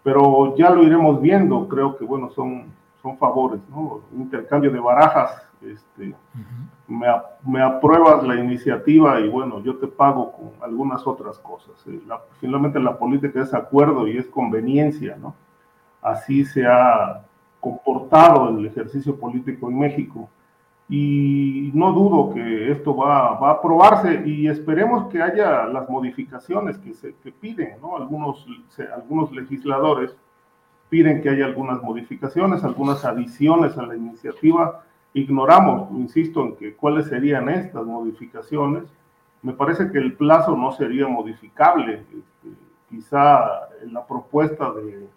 pero 0.03 0.55
ya 0.57 0.71
lo 0.71 0.83
iremos 0.83 1.21
viendo, 1.21 1.67
creo 1.69 1.97
que 1.97 2.05
bueno, 2.05 2.31
son 2.31 2.67
son 3.05 3.19
favores, 3.19 3.61
¿no? 3.69 4.01
Intercambio 4.17 4.71
de 4.71 4.81
barajas, 4.81 5.47
este, 5.61 6.15
me, 6.89 7.63
apruebas 7.63 8.27
la 8.27 8.35
iniciativa 8.37 9.21
y 9.21 9.29
bueno, 9.29 9.63
yo 9.63 9.77
te 9.77 9.87
pago 9.87 10.33
con 10.33 10.53
algunas 10.63 11.07
otras 11.07 11.39
cosas. 11.39 11.75
Eh, 11.87 12.01
finalmente 12.41 12.81
la 12.81 12.97
política 12.97 13.43
es 13.43 13.53
acuerdo 13.53 14.09
y 14.09 14.17
es 14.17 14.27
conveniencia, 14.29 15.17
¿no? 15.21 15.35
Así 16.01 16.47
se 16.47 16.67
ha 16.67 17.27
comportado 17.61 18.49
el 18.49 18.65
ejercicio 18.65 19.15
político 19.17 19.69
en 19.69 19.79
México. 19.79 20.31
y 20.89 21.71
no 21.75 21.93
dudo 21.93 22.35
que 22.35 22.71
esto 22.71 22.95
va, 22.95 23.39
va, 23.41 23.49
a 23.49 23.53
aprobarse 23.55 24.23
y 24.27 24.49
esperemos 24.49 25.09
que 25.11 25.23
haya 25.23 25.65
las 25.67 25.89
modificaciones 25.89 26.79
que, 26.79 26.93
se, 26.95 27.15
que 27.23 27.33
piden, 27.33 27.81
¿no? 27.81 27.97
Algunos, 27.97 28.47
algunos 28.95 29.33
legisladores 29.33 30.15
piden 30.95 31.23
que 31.23 31.31
haya 31.31 31.47
algunas 31.47 31.83
modificaciones, 31.83 32.63
algunas 32.63 33.05
adiciones 33.05 33.77
a 33.77 33.85
la 33.87 33.97
iniciativa. 33.97 34.85
Ignoramos, 35.13 35.91
insisto, 35.91 36.43
en 36.43 36.55
que 36.55 36.77
cuáles 36.77 37.09
serían 37.09 37.49
estas 37.49 37.85
modificaciones. 37.85 38.85
Me 39.43 39.55
parece 39.55 39.91
que 39.91 39.99
el 39.99 40.13
plazo 40.13 40.57
no 40.57 40.71
sería 40.71 41.09
modificable. 41.09 41.95
Este, 41.95 42.49
quizá 42.89 43.41
la 43.91 44.07
propuesta 44.07 44.73
de, 44.73 45.09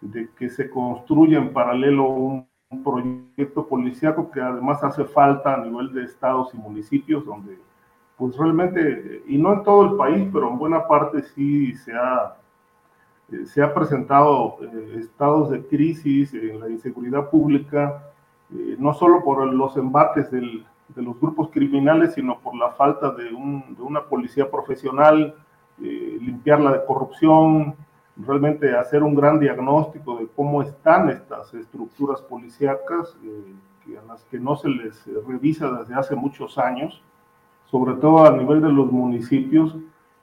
de 0.00 0.30
que 0.38 0.48
se 0.48 0.70
construya 0.70 1.36
en 1.36 1.52
paralelo 1.52 2.08
un 2.08 2.48
un 2.70 2.82
proyecto 2.82 3.66
policíaco 3.66 4.30
que 4.30 4.40
además 4.40 4.82
hace 4.84 5.04
falta 5.04 5.54
a 5.54 5.64
nivel 5.64 5.92
de 5.92 6.04
estados 6.04 6.52
y 6.52 6.58
municipios, 6.58 7.24
donde 7.24 7.58
pues 8.16 8.36
realmente, 8.36 9.22
y 9.26 9.38
no 9.38 9.54
en 9.54 9.62
todo 9.62 9.84
el 9.84 9.96
país, 9.96 10.28
pero 10.32 10.50
en 10.50 10.58
buena 10.58 10.86
parte 10.86 11.22
sí 11.22 11.74
se 11.76 11.92
ha, 11.94 12.36
eh, 13.30 13.44
se 13.44 13.62
ha 13.62 13.74
presentado 13.74 14.56
eh, 14.62 15.00
estados 15.00 15.50
de 15.50 15.66
crisis 15.66 16.32
en 16.32 16.60
la 16.60 16.68
inseguridad 16.68 17.28
pública, 17.28 18.02
eh, 18.54 18.76
no 18.78 18.94
solo 18.94 19.22
por 19.22 19.46
los 19.52 19.76
embates 19.76 20.30
del, 20.30 20.64
de 20.88 21.02
los 21.02 21.20
grupos 21.20 21.50
criminales, 21.50 22.14
sino 22.14 22.38
por 22.40 22.56
la 22.56 22.70
falta 22.70 23.10
de, 23.10 23.32
un, 23.34 23.76
de 23.76 23.82
una 23.82 24.02
policía 24.02 24.50
profesional, 24.50 25.34
limpiarla 25.80 26.72
de 26.72 26.84
corrupción, 26.84 27.76
realmente 28.16 28.74
hacer 28.74 29.04
un 29.04 29.14
gran 29.14 29.38
diagnóstico 29.38 30.16
de 30.16 30.26
cómo 30.34 30.60
están 30.60 31.08
estas 31.08 31.54
estructuras 31.54 32.20
policíacas, 32.22 33.16
a 33.96 34.06
las 34.08 34.24
que 34.24 34.40
no 34.40 34.56
se 34.56 34.68
les 34.68 35.06
revisa 35.24 35.70
desde 35.70 35.94
hace 35.94 36.16
muchos 36.16 36.58
años, 36.58 37.00
sobre 37.70 37.94
todo 37.94 38.26
a 38.26 38.36
nivel 38.36 38.60
de 38.60 38.72
los 38.72 38.90
municipios, 38.90 39.76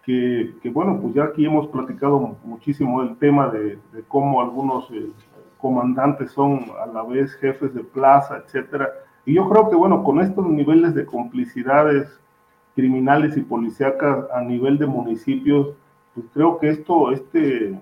que, 0.05 0.55
que 0.61 0.69
bueno, 0.69 0.99
pues 1.01 1.15
ya 1.15 1.23
aquí 1.23 1.45
hemos 1.45 1.67
platicado 1.67 2.37
muchísimo 2.43 3.01
el 3.01 3.17
tema 3.17 3.47
de, 3.49 3.79
de 3.91 4.03
cómo 4.07 4.39
algunos 4.39 4.89
eh, 4.91 5.09
comandantes 5.57 6.31
son 6.31 6.65
a 6.79 6.85
la 6.85 7.03
vez 7.03 7.33
jefes 7.35 7.73
de 7.73 7.83
plaza, 7.83 8.37
etcétera. 8.37 8.89
Y 9.25 9.33
yo 9.33 9.49
creo 9.49 9.69
que, 9.69 9.75
bueno, 9.75 10.03
con 10.03 10.21
estos 10.21 10.45
niveles 10.45 10.93
de 10.93 11.05
complicidades 11.05 12.19
criminales 12.75 13.35
y 13.35 13.41
policíacas 13.41 14.25
a 14.31 14.41
nivel 14.41 14.77
de 14.77 14.85
municipios, 14.85 15.69
pues 16.13 16.27
creo 16.33 16.59
que 16.59 16.69
esto, 16.69 17.11
este, 17.11 17.79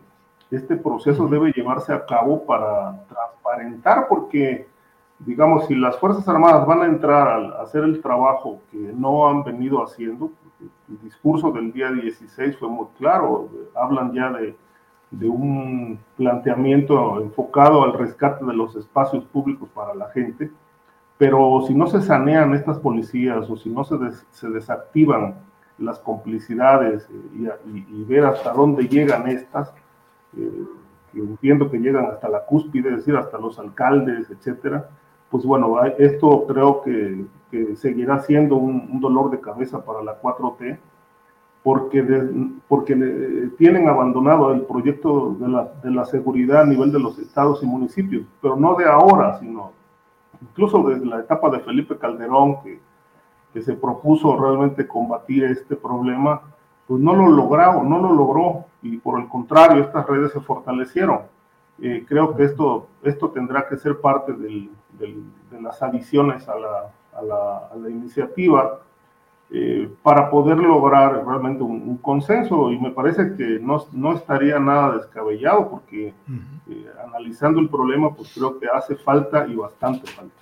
este 0.49 0.77
proceso 0.77 1.27
debe 1.27 1.51
llevarse 1.51 1.91
a 1.91 2.05
cabo 2.05 2.45
para 2.45 3.05
transparentar, 3.07 4.07
porque, 4.07 4.65
digamos, 5.19 5.67
si 5.67 5.75
las 5.75 5.97
Fuerzas 5.97 6.25
Armadas 6.29 6.65
van 6.65 6.83
a 6.83 6.85
entrar 6.85 7.27
a 7.27 7.61
hacer 7.61 7.83
el 7.83 8.01
trabajo 8.01 8.61
que 8.71 8.77
no 8.77 9.27
han 9.27 9.43
venido 9.43 9.83
haciendo, 9.83 10.31
el 10.90 11.02
discurso 11.02 11.52
del 11.52 11.72
día 11.72 11.91
16 11.91 12.57
fue 12.57 12.69
muy 12.69 12.88
claro, 12.98 13.49
hablan 13.76 14.14
ya 14.14 14.31
de, 14.31 14.56
de 15.11 15.30
un 15.30 15.99
planteamiento 16.18 17.22
enfocado 17.22 17.84
al 17.84 17.94
rescate 17.94 18.44
de 18.45 18.53
los 18.53 18.76
espacios 18.76 19.23
públicos 19.26 19.69
para 19.73 19.94
la 19.94 20.10
gente, 20.10 20.52
pero 21.18 21.64
si 21.68 21.76
no 21.76 21.88
se 21.88 22.02
sanean 22.02 22.53
estas 22.53 22.80
policías 22.80 23.49
o 23.49 23.56
si 23.56 23.69
no 23.69 23.84
se, 23.84 23.95
se 24.31 24.49
desactivan 24.49 25.35
las 25.77 25.99
complicidades 25.99 27.07
eh, 27.10 27.52
y, 27.90 28.03
ver 28.03 28.26
hasta 28.26 28.53
dónde 28.53 28.88
llegan 28.88 29.27
estas, 29.27 29.73
eh, 30.38 30.64
que 31.11 31.19
entiendo 31.19 31.69
que 31.69 31.77
llegan 31.77 32.07
hasta 32.07 32.27
la 32.30 32.44
cúspide, 32.45 32.90
es 32.90 32.98
decir, 32.98 33.15
hasta 33.15 33.38
los 33.38 33.60
alcaldes, 33.60 34.30
etcétera, 34.30 34.90
pues 35.34 35.45
bueno, 35.45 35.84
esto 35.97 36.45
creo 36.47 36.81
que, 36.84 37.26
seguirá 37.76 38.19
siendo 38.19 38.55
un, 38.55 39.01
dolor 39.01 39.31
de 39.31 39.41
cabeza 39.41 39.84
para 39.84 40.01
la 40.03 40.22
4T, 40.22 40.77
porque, 41.64 42.30
porque 42.68 42.93
eh, 42.93 43.49
tienen 43.57 43.89
abandonado 43.89 44.53
el 44.53 44.61
proyecto 44.61 45.35
de 45.39 45.47
la, 45.47 45.72
de 45.84 45.91
la 45.91 46.05
seguridad 46.05 46.61
a 46.61 46.65
nivel 46.65 46.91
de 46.91 46.99
los 46.99 47.18
estados 47.19 47.64
y 47.64 47.65
municipios, 47.65 48.26
pero 48.41 48.55
no 48.55 48.76
de 48.76 48.85
ahora, 48.85 49.39
sino 49.39 49.72
incluso 50.41 50.84
desde 50.84 51.05
la 51.05 51.19
etapa 51.19 51.49
de 51.49 51.60
Felipe 51.60 51.97
Calderón, 51.97 52.61
que 52.64 52.80
que 53.53 53.61
se 53.61 53.73
propuso 53.73 54.35
realmente 54.35 54.88
combatir 54.88 55.43
este 55.45 55.76
problema, 55.76 56.41
pues 56.88 56.99
no 56.99 57.15
lo 57.15 57.30
logró, 57.30 57.84
no 57.84 57.99
lo 57.99 58.11
logró 58.11 58.65
y 58.81 58.97
por 58.97 59.22
el 59.22 59.30
contrario, 59.30 59.84
estas 59.84 60.07
redes 60.07 60.34
se 60.34 60.41
fortalecieron. 60.41 61.19
Eh, 61.81 62.05
creo 62.07 62.35
que 62.35 62.43
esto, 62.43 62.87
esto 63.03 63.29
tendrá 63.31 63.67
que 63.67 63.77
ser 63.77 63.99
parte 63.99 64.33
del, 64.33 64.69
de 64.99 65.61
las 65.61 65.81
adiciones 65.81 66.47
a 66.47 66.55
la, 66.55 66.91
a 67.13 67.21
la, 67.21 67.57
a 67.71 67.75
la 67.75 67.89
iniciativa 67.89 68.79
eh, 69.55 69.87
para 70.01 70.31
poder 70.31 70.57
lograr 70.57 71.23
realmente 71.25 71.61
un, 71.61 71.97
consenso 71.97 72.71
y 72.71 72.79
me 72.79 72.89
parece 72.89 73.35
que 73.37 73.59
no, 73.61 73.85
no 73.91 74.15
estaría 74.15 74.57
nada 74.57 74.97
descabellado 74.97 75.69
porque 75.69 76.07
eh, 76.07 76.85
analizando 77.05 77.59
el 77.59 77.69
problema 77.69 78.15
pues 78.15 78.31
creo 78.33 78.59
que 78.59 78.65
hace 78.67 78.95
falta 78.95 79.45
y 79.47 79.53
bastante 79.53 80.09
falta. 80.09 80.33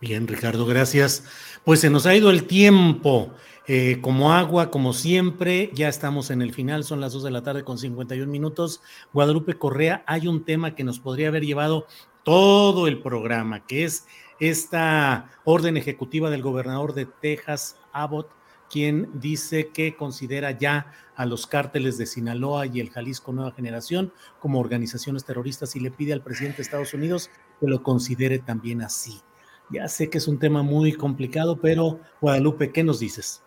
Bien, 0.00 0.28
Ricardo, 0.28 0.64
gracias. 0.64 1.24
Pues 1.64 1.80
se 1.80 1.90
nos 1.90 2.06
ha 2.06 2.14
ido 2.14 2.30
el 2.30 2.44
tiempo. 2.44 3.30
Eh, 3.70 3.98
como 4.00 4.32
agua, 4.32 4.70
como 4.70 4.94
siempre, 4.94 5.70
ya 5.74 5.90
estamos 5.90 6.30
en 6.30 6.40
el 6.40 6.54
final, 6.54 6.84
son 6.84 7.02
las 7.02 7.12
2 7.12 7.24
de 7.24 7.30
la 7.30 7.42
tarde 7.42 7.64
con 7.64 7.76
51 7.76 8.32
minutos. 8.32 8.80
Guadalupe 9.12 9.58
Correa, 9.58 10.02
hay 10.06 10.26
un 10.26 10.42
tema 10.42 10.74
que 10.74 10.84
nos 10.84 11.00
podría 11.00 11.28
haber 11.28 11.44
llevado 11.44 11.86
todo 12.22 12.88
el 12.88 13.02
programa, 13.02 13.66
que 13.66 13.84
es 13.84 14.06
esta 14.40 15.30
orden 15.44 15.76
ejecutiva 15.76 16.30
del 16.30 16.40
gobernador 16.40 16.94
de 16.94 17.04
Texas, 17.04 17.76
Abbott, 17.92 18.30
quien 18.70 19.10
dice 19.20 19.68
que 19.68 19.96
considera 19.96 20.52
ya 20.52 20.90
a 21.14 21.26
los 21.26 21.46
cárteles 21.46 21.98
de 21.98 22.06
Sinaloa 22.06 22.64
y 22.64 22.80
el 22.80 22.88
Jalisco 22.88 23.32
Nueva 23.32 23.52
Generación 23.52 24.14
como 24.40 24.60
organizaciones 24.60 25.26
terroristas 25.26 25.76
y 25.76 25.80
le 25.80 25.90
pide 25.90 26.14
al 26.14 26.22
presidente 26.22 26.58
de 26.58 26.62
Estados 26.62 26.94
Unidos 26.94 27.30
que 27.60 27.66
lo 27.66 27.82
considere 27.82 28.38
también 28.38 28.80
así. 28.80 29.20
Ya 29.70 29.88
sé 29.88 30.08
que 30.08 30.16
es 30.16 30.26
un 30.26 30.38
tema 30.38 30.62
muy 30.62 30.94
complicado, 30.94 31.58
pero 31.60 32.00
Guadalupe, 32.22 32.72
¿qué 32.72 32.82
nos 32.82 33.00
dices? 33.00 33.42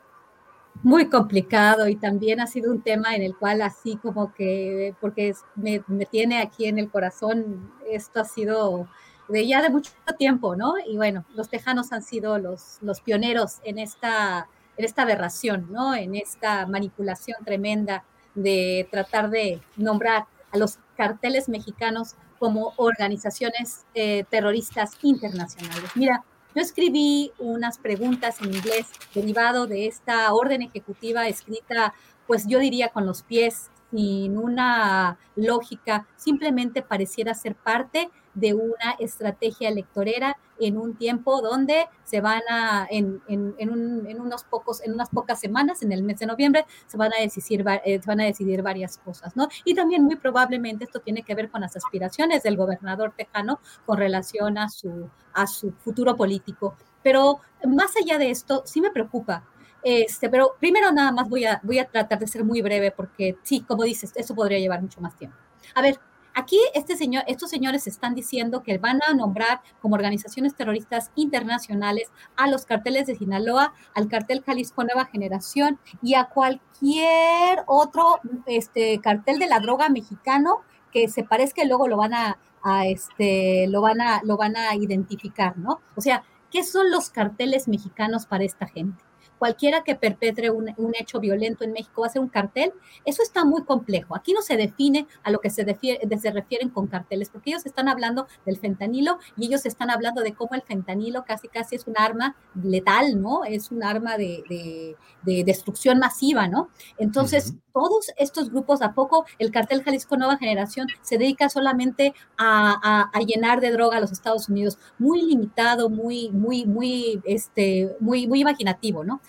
Muy 0.84 1.10
complicado 1.10 1.88
y 1.88 1.96
también 1.96 2.40
ha 2.40 2.48
sido 2.48 2.72
un 2.72 2.82
tema 2.82 3.16
en 3.16 3.22
el 3.22 3.36
cual 3.36 3.62
así 3.62 3.98
como 3.98 4.34
que, 4.34 4.96
porque 5.00 5.34
me, 5.56 5.84
me 5.88 6.06
tiene 6.06 6.42
aquí 6.42 6.66
en 6.66 6.80
el 6.80 6.90
corazón, 6.90 7.72
esto 7.90 8.22
ha 8.22 8.26
sido 8.26 8.88
de 9.28 9.48
ya 9.48 9.62
de 9.62 9.70
mucho 9.70 9.92
tiempo, 10.18 10.56
¿no? 10.56 10.74
Y 10.86 10.98
bueno, 10.98 11.26
los 11.36 11.50
tejanos 11.50 11.92
han 11.92 12.02
sido 12.02 12.38
los, 12.38 12.78
los 12.82 13.02
pioneros 13.02 13.60
en 13.64 13.78
esta, 13.80 14.48
en 14.78 14.86
esta 14.86 15.04
aberración, 15.04 15.68
¿no? 15.72 15.96
En 15.96 16.16
esta 16.16 16.66
manipulación 16.68 17.38
tremenda 17.46 18.04
de 18.36 18.88
tratar 18.92 19.30
de 19.30 19.62
nombrar 19.78 20.26
a 20.52 20.58
los 20.58 20.80
carteles 20.98 21.48
mexicanos 21.50 22.16
como 22.40 22.74
organizaciones 22.78 23.86
eh, 23.94 24.26
terroristas 24.30 24.98
internacionales. 25.02 25.92
Mira, 25.96 26.24
yo 26.56 26.62
escribí 26.62 27.32
unas 27.40 27.78
preguntas 27.78 28.42
en 28.42 28.54
inglés 28.54 28.88
derivado 29.14 29.68
de 29.68 29.88
esta 29.88 30.34
orden 30.34 30.62
ejecutiva 30.62 31.28
escrita, 31.28 31.94
pues 32.28 32.48
yo 32.48 32.60
diría 32.60 32.90
con 32.90 33.06
los 33.06 33.24
pies 33.24 33.70
sin 33.92 34.38
una 34.38 35.18
lógica, 35.36 36.08
simplemente 36.16 36.82
pareciera 36.82 37.34
ser 37.34 37.56
parte 37.56 38.10
de 38.34 38.54
una 38.54 38.92
estrategia 39.00 39.70
electorera 39.70 40.38
en 40.60 40.78
un 40.78 40.96
tiempo 40.96 41.42
donde 41.42 41.88
se 42.04 42.22
van 42.22 42.42
a, 42.50 42.88
en, 42.90 43.22
en, 43.28 43.56
en, 43.58 44.22
unos 44.22 44.44
pocos, 44.44 44.82
en 44.82 44.94
unas 44.94 45.10
pocas 45.10 45.40
semanas, 45.40 45.82
en 45.82 45.92
el 45.92 46.04
mes 46.04 46.20
de 46.20 46.28
noviembre, 46.28 46.66
se 46.88 46.98
van 46.98 47.12
a 47.18 47.22
decidir, 47.22 47.66
eh, 47.84 48.00
van 48.06 48.22
a 48.22 48.26
decidir 48.26 48.62
varias 48.62 48.98
cosas, 49.00 49.36
¿no? 49.36 49.48
Y 49.66 49.74
también 49.74 50.04
muy 50.04 50.16
probablemente 50.16 50.86
esto 50.86 51.00
tiene 51.00 51.24
que 51.24 51.36
ver 51.36 51.50
con 51.50 51.62
las 51.62 51.76
aspiraciones 51.76 52.44
del 52.44 52.58
gobernador 52.58 53.14
tejano 53.18 53.60
con 53.86 53.98
relación 53.98 54.58
a 54.58 54.70
su, 54.70 55.10
a 55.34 55.48
su 55.48 55.72
futuro 55.72 56.16
político. 56.16 56.76
Pero 57.04 57.40
más 57.68 57.96
allá 57.98 58.18
de 58.18 58.30
esto, 58.30 58.62
sí 58.66 58.82
me 58.82 58.92
preocupa 58.92 59.44
este, 59.84 60.30
pero 60.30 60.56
primero 60.60 60.92
nada 60.92 61.12
más 61.12 61.30
voy 61.30 61.46
a, 61.46 61.60
voy 61.64 61.80
a 61.80 61.86
tratar 61.86 62.20
de 62.20 62.28
ser 62.28 62.44
muy 62.44 62.62
breve 62.62 62.92
porque 62.92 63.38
sí, 63.44 63.62
como 63.62 63.84
dices, 63.84 64.12
eso 64.16 64.36
podría 64.36 64.60
llevar 64.60 64.82
mucho 64.82 65.02
más 65.02 65.16
tiempo. 65.16 65.38
A 65.76 65.82
ver, 65.82 66.00
aquí 66.34 66.60
este 66.74 66.96
señor, 66.96 67.24
estos 67.28 67.50
señores 67.50 67.88
están 67.88 68.16
diciendo 68.16 68.64
que 68.64 68.78
van 68.78 69.00
a 69.08 69.14
nombrar 69.14 69.62
como 69.82 69.96
organizaciones 69.96 70.56
terroristas 70.56 71.12
internacionales 71.16 72.10
a 72.36 72.48
los 72.48 72.66
carteles 72.66 73.08
de 73.08 73.16
Sinaloa, 73.16 73.74
al 73.94 74.08
cartel 74.08 74.44
Jalisco 74.46 74.84
Nueva 74.84 75.06
Generación 75.06 75.80
y 76.02 76.16
a 76.16 76.26
cualquier 76.26 77.64
otro 77.68 78.20
este, 78.46 79.00
cartel 79.00 79.40
de 79.40 79.48
la 79.48 79.60
droga 79.60 79.90
mexicano 79.90 80.62
que 80.92 81.08
se 81.08 81.24
parezca 81.24 81.64
y 81.64 81.68
luego 81.68 81.88
lo 81.88 81.98
van 81.98 82.14
a, 82.14 82.38
este, 82.86 83.68
lo 83.68 83.82
van 83.82 84.02
a, 84.02 84.22
lo 84.24 84.38
van 84.38 84.56
a 84.58 84.76
identificar, 84.76 85.58
¿no? 85.58 85.82
O 85.96 86.02
sea, 86.02 86.24
¿qué 86.52 86.64
son 86.64 86.92
los 86.92 87.10
carteles 87.10 87.68
mexicanos 87.68 88.26
para 88.26 88.44
esta 88.44 88.68
gente? 88.68 89.02
Cualquiera 89.42 89.84
que 89.84 89.96
perpetre 89.96 90.52
un, 90.52 90.72
un, 90.78 90.94
hecho 91.00 91.20
violento 91.20 91.64
en 91.64 91.72
México 91.72 92.02
va 92.02 92.08
a 92.08 92.12
ser 92.12 92.22
un 92.22 92.30
cartel, 92.30 92.74
eso 93.06 93.24
está 93.24 93.44
muy 93.44 93.64
complejo. 93.64 94.16
Aquí 94.16 94.34
no 94.34 94.44
se 94.44 94.56
define 94.56 95.08
a 95.24 95.32
lo 95.32 95.40
que 95.40 95.50
se, 95.50 95.66
se 95.66 96.32
refieren 96.32 96.70
con 96.70 96.86
carteles, 96.86 97.32
porque 97.32 97.50
ellos 97.50 97.66
están 97.66 97.88
hablando 97.88 98.28
del 98.46 98.58
fentanilo 98.58 99.18
y 99.36 99.48
ellos 99.48 99.66
están 99.66 99.90
hablando 99.90 100.22
de 100.22 100.36
cómo 100.36 100.52
el 100.54 100.62
fentanilo 100.62 101.26
casi 101.26 101.48
casi 101.48 101.76
es 101.76 101.88
un 101.88 101.96
arma 101.98 102.36
letal, 102.64 103.20
¿no? 103.20 103.44
Es 103.44 103.72
un 103.72 103.84
arma 103.84 104.16
de, 104.16 104.44
de, 104.48 104.96
de 105.24 105.44
destrucción 105.44 105.98
masiva, 105.98 106.48
¿no? 106.48 106.70
Entonces, 107.00 107.50
uh 107.50 107.54
-huh. 107.54 107.62
todos 107.74 108.12
estos 108.18 108.52
grupos, 108.52 108.84
¿a 108.84 108.94
poco 108.94 109.26
el 109.40 109.50
cartel 109.50 109.82
Jalisco 109.82 110.18
Nueva 110.18 110.38
Generación 110.38 110.86
se 111.02 111.18
dedica 111.18 111.50
solamente 111.50 112.14
a, 112.38 112.78
a, 112.84 113.10
a 113.12 113.20
llenar 113.22 113.60
de 113.60 113.72
droga 113.72 113.98
a 113.98 114.02
los 114.02 114.12
Estados 114.12 114.50
Unidos? 114.50 114.78
Muy 115.00 115.24
limitado, 115.24 115.90
muy, 115.90 116.30
muy, 116.30 116.66
muy, 116.68 117.20
este, 117.26 117.96
muy, 118.00 118.28
muy 118.28 118.42
imaginativo, 118.42 119.04
¿no? 119.04 119.20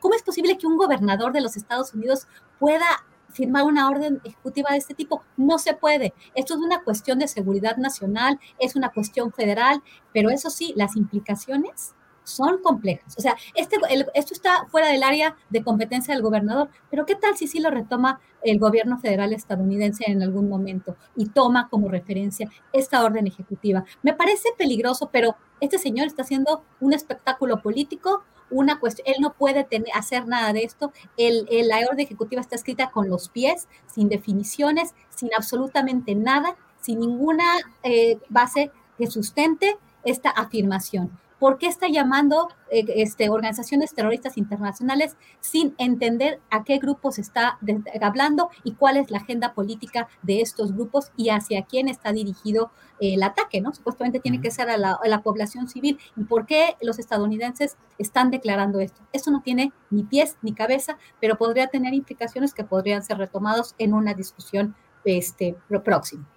¿Cómo 0.00 0.14
es 0.14 0.22
posible 0.22 0.58
que 0.58 0.66
un 0.66 0.76
gobernador 0.76 1.32
de 1.32 1.40
los 1.40 1.56
Estados 1.56 1.94
Unidos 1.94 2.26
pueda 2.58 2.86
firmar 3.30 3.64
una 3.64 3.88
orden 3.88 4.20
ejecutiva 4.24 4.70
de 4.70 4.78
este 4.78 4.94
tipo. 4.94 5.22
No 5.36 5.58
se 5.58 5.74
puede. 5.74 6.14
Esto 6.34 6.54
es 6.54 6.60
una 6.60 6.82
cuestión 6.82 7.18
de 7.18 7.28
seguridad 7.28 7.76
nacional, 7.76 8.40
es 8.58 8.74
una 8.74 8.90
cuestión 8.90 9.32
federal, 9.32 9.82
pero 10.12 10.30
eso 10.30 10.50
sí, 10.50 10.72
las 10.76 10.96
implicaciones 10.96 11.94
son 12.24 12.58
complejas. 12.62 13.14
O 13.16 13.22
sea, 13.22 13.36
este, 13.54 13.76
esto 14.14 14.34
está 14.34 14.66
fuera 14.68 14.88
del 14.88 15.02
área 15.02 15.36
de 15.48 15.62
competencia 15.62 16.12
del 16.12 16.22
gobernador, 16.22 16.68
pero 16.90 17.06
¿qué 17.06 17.14
tal 17.14 17.36
si 17.36 17.46
sí 17.46 17.58
lo 17.58 17.70
retoma 17.70 18.20
el 18.42 18.58
gobierno 18.58 18.98
federal 18.98 19.32
estadounidense 19.32 20.04
en 20.06 20.22
algún 20.22 20.48
momento 20.48 20.96
y 21.16 21.26
toma 21.26 21.68
como 21.70 21.88
referencia 21.88 22.50
esta 22.72 23.02
orden 23.02 23.26
ejecutiva? 23.26 23.84
Me 24.02 24.12
parece 24.12 24.50
peligroso, 24.58 25.08
pero 25.10 25.36
este 25.60 25.78
señor 25.78 26.06
está 26.06 26.22
haciendo 26.22 26.64
un 26.80 26.92
espectáculo 26.92 27.62
político, 27.62 28.22
una 28.50 28.78
cuestión, 28.80 29.06
él 29.08 29.16
no 29.20 29.32
puede 29.32 29.64
tener, 29.64 29.88
hacer 29.94 30.26
nada 30.26 30.52
de 30.52 30.64
esto, 30.64 30.92
el, 31.16 31.46
la 31.68 31.78
orden 31.78 32.00
ejecutiva 32.00 32.40
está 32.40 32.56
escrita 32.56 32.90
con 32.90 33.08
los 33.08 33.28
pies, 33.28 33.68
sin 33.86 34.08
definiciones, 34.08 34.94
sin 35.10 35.30
absolutamente 35.36 36.14
nada, 36.14 36.56
sin 36.80 37.00
ninguna 37.00 37.44
eh, 37.82 38.18
base 38.28 38.70
que 38.96 39.06
sustente 39.06 39.76
esta 40.04 40.30
afirmación. 40.30 41.10
¿Por 41.38 41.58
qué 41.58 41.66
está 41.66 41.88
llamando 41.88 42.48
eh, 42.70 42.84
este, 42.96 43.30
organizaciones 43.30 43.94
terroristas 43.94 44.36
internacionales 44.36 45.16
sin 45.40 45.74
entender 45.78 46.40
a 46.50 46.64
qué 46.64 46.78
grupos 46.78 47.18
está 47.18 47.58
de, 47.60 47.80
hablando 48.02 48.50
y 48.64 48.74
cuál 48.74 48.96
es 48.96 49.10
la 49.10 49.18
agenda 49.18 49.54
política 49.54 50.08
de 50.22 50.40
estos 50.40 50.72
grupos 50.72 51.12
y 51.16 51.30
hacia 51.30 51.62
quién 51.62 51.88
está 51.88 52.12
dirigido 52.12 52.72
eh, 53.00 53.14
el 53.14 53.22
ataque? 53.22 53.60
¿no? 53.60 53.72
Supuestamente 53.72 54.20
tiene 54.20 54.40
que 54.40 54.50
ser 54.50 54.68
a 54.68 54.76
la, 54.76 54.98
a 55.02 55.08
la, 55.08 55.22
población 55.22 55.68
civil. 55.68 55.98
¿Y 56.16 56.24
por 56.24 56.46
qué 56.46 56.76
los 56.80 56.98
estadounidenses 56.98 57.76
están 57.98 58.30
declarando 58.30 58.80
esto? 58.80 59.00
Eso 59.12 59.30
no 59.30 59.42
tiene 59.42 59.72
ni 59.90 60.02
pies 60.02 60.36
ni 60.42 60.54
cabeza, 60.54 60.98
pero 61.20 61.38
podría 61.38 61.68
tener 61.68 61.94
implicaciones 61.94 62.52
que 62.54 62.64
podrían 62.64 63.02
ser 63.02 63.18
retomados 63.18 63.74
en 63.78 63.94
una 63.94 64.14
discusión 64.14 64.74
este, 65.04 65.56
próxima. 65.84 66.28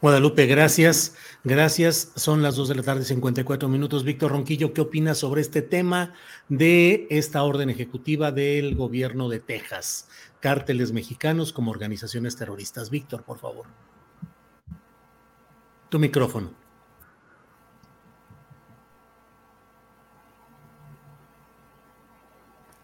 Guadalupe, 0.00 0.46
gracias. 0.46 1.16
Gracias. 1.44 2.12
Son 2.16 2.42
las 2.42 2.56
2 2.56 2.68
de 2.68 2.74
la 2.74 2.82
tarde, 2.82 3.04
54 3.04 3.68
minutos. 3.68 4.04
Víctor 4.04 4.32
Ronquillo, 4.32 4.72
¿qué 4.72 4.80
opinas 4.80 5.18
sobre 5.18 5.40
este 5.40 5.62
tema 5.62 6.14
de 6.48 7.06
esta 7.10 7.42
orden 7.42 7.70
ejecutiva 7.70 8.32
del 8.32 8.74
gobierno 8.74 9.28
de 9.28 9.40
Texas? 9.40 10.08
Cárteles 10.40 10.92
mexicanos 10.92 11.52
como 11.52 11.70
organizaciones 11.70 12.36
terroristas. 12.36 12.90
Víctor, 12.90 13.22
por 13.22 13.38
favor. 13.38 13.66
Tu 15.88 15.98
micrófono. 15.98 16.52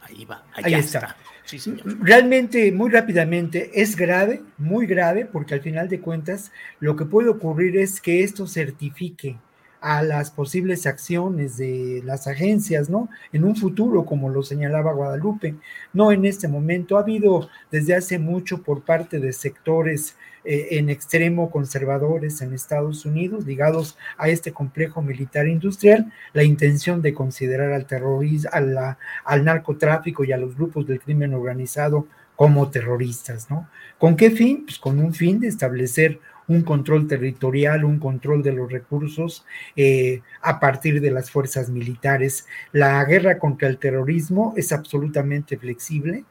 Ahí 0.03 0.24
va. 0.24 0.45
Ahí 0.55 0.74
está. 0.74 0.99
está. 0.99 1.16
Sí, 1.59 1.77
Realmente, 2.01 2.71
muy 2.71 2.91
rápidamente, 2.91 3.71
es 3.75 3.97
grave, 3.97 4.43
muy 4.57 4.87
grave, 4.87 5.27
porque 5.27 5.55
al 5.55 5.61
final 5.61 5.89
de 5.89 6.01
cuentas 6.01 6.53
lo 6.79 6.95
que 6.95 7.05
puede 7.05 7.29
ocurrir 7.29 7.77
es 7.77 8.01
que 8.01 8.23
esto 8.23 8.47
certifique 8.47 9.37
a 9.81 10.03
las 10.03 10.31
posibles 10.31 10.87
acciones 10.87 11.57
de 11.57 12.03
las 12.05 12.27
agencias, 12.29 12.89
¿no? 12.89 13.09
En 13.33 13.45
un 13.45 13.57
futuro, 13.57 14.05
como 14.05 14.29
lo 14.29 14.43
señalaba 14.43 14.93
Guadalupe, 14.93 15.57
no 15.93 16.13
en 16.13 16.25
este 16.25 16.47
momento. 16.47 16.97
Ha 16.97 17.01
habido 17.01 17.49
desde 17.71 17.95
hace 17.95 18.19
mucho 18.19 18.63
por 18.63 18.83
parte 18.83 19.19
de 19.19 19.33
sectores 19.33 20.17
eh, 20.45 20.69
en 20.73 20.89
extremo 20.91 21.51
conservadores 21.51 22.41
en 22.41 22.55
Estados 22.55 23.05
Unidos 23.05 23.47
ligados 23.47 23.99
a 24.17 24.29
este 24.29 24.53
complejo 24.53 25.03
militar 25.03 25.47
industrial, 25.49 26.12
la 26.33 26.43
intención 26.43 27.03
de 27.03 27.15
considerar 27.15 27.73
al 27.73 27.87
terrorismo, 27.87 28.51
al 28.53 29.45
narcotráfico 29.45 30.25
y 30.25 30.33
a 30.33 30.39
los 30.39 30.57
grupos 30.57 30.87
del 30.87 31.01
crimen 31.01 31.35
organizado 31.35 32.07
como 32.37 32.71
terroristas, 32.71 33.51
¿no? 33.51 33.69
¿Con 33.99 34.17
qué 34.17 34.31
fin? 34.31 34.65
Pues 34.65 34.79
con 34.79 34.99
un 34.99 35.12
fin 35.12 35.41
de 35.41 35.49
establecer 35.49 36.21
un 36.49 36.62
control 36.62 37.07
territorial, 37.07 37.85
un 37.85 37.99
control 37.99 38.43
de 38.43 38.53
los 38.53 38.73
recursos 38.73 39.45
eh, 39.77 40.23
a 40.41 40.59
partir 40.59 41.01
de 41.01 41.11
las 41.11 41.31
fuerzas 41.31 41.69
militares. 41.69 42.47
La 42.73 43.05
guerra 43.05 43.39
contra 43.39 43.69
el 43.69 43.79
terrorismo 43.79 44.55
es 44.57 44.73
absolutamente 44.73 45.59
flexible 45.59 46.25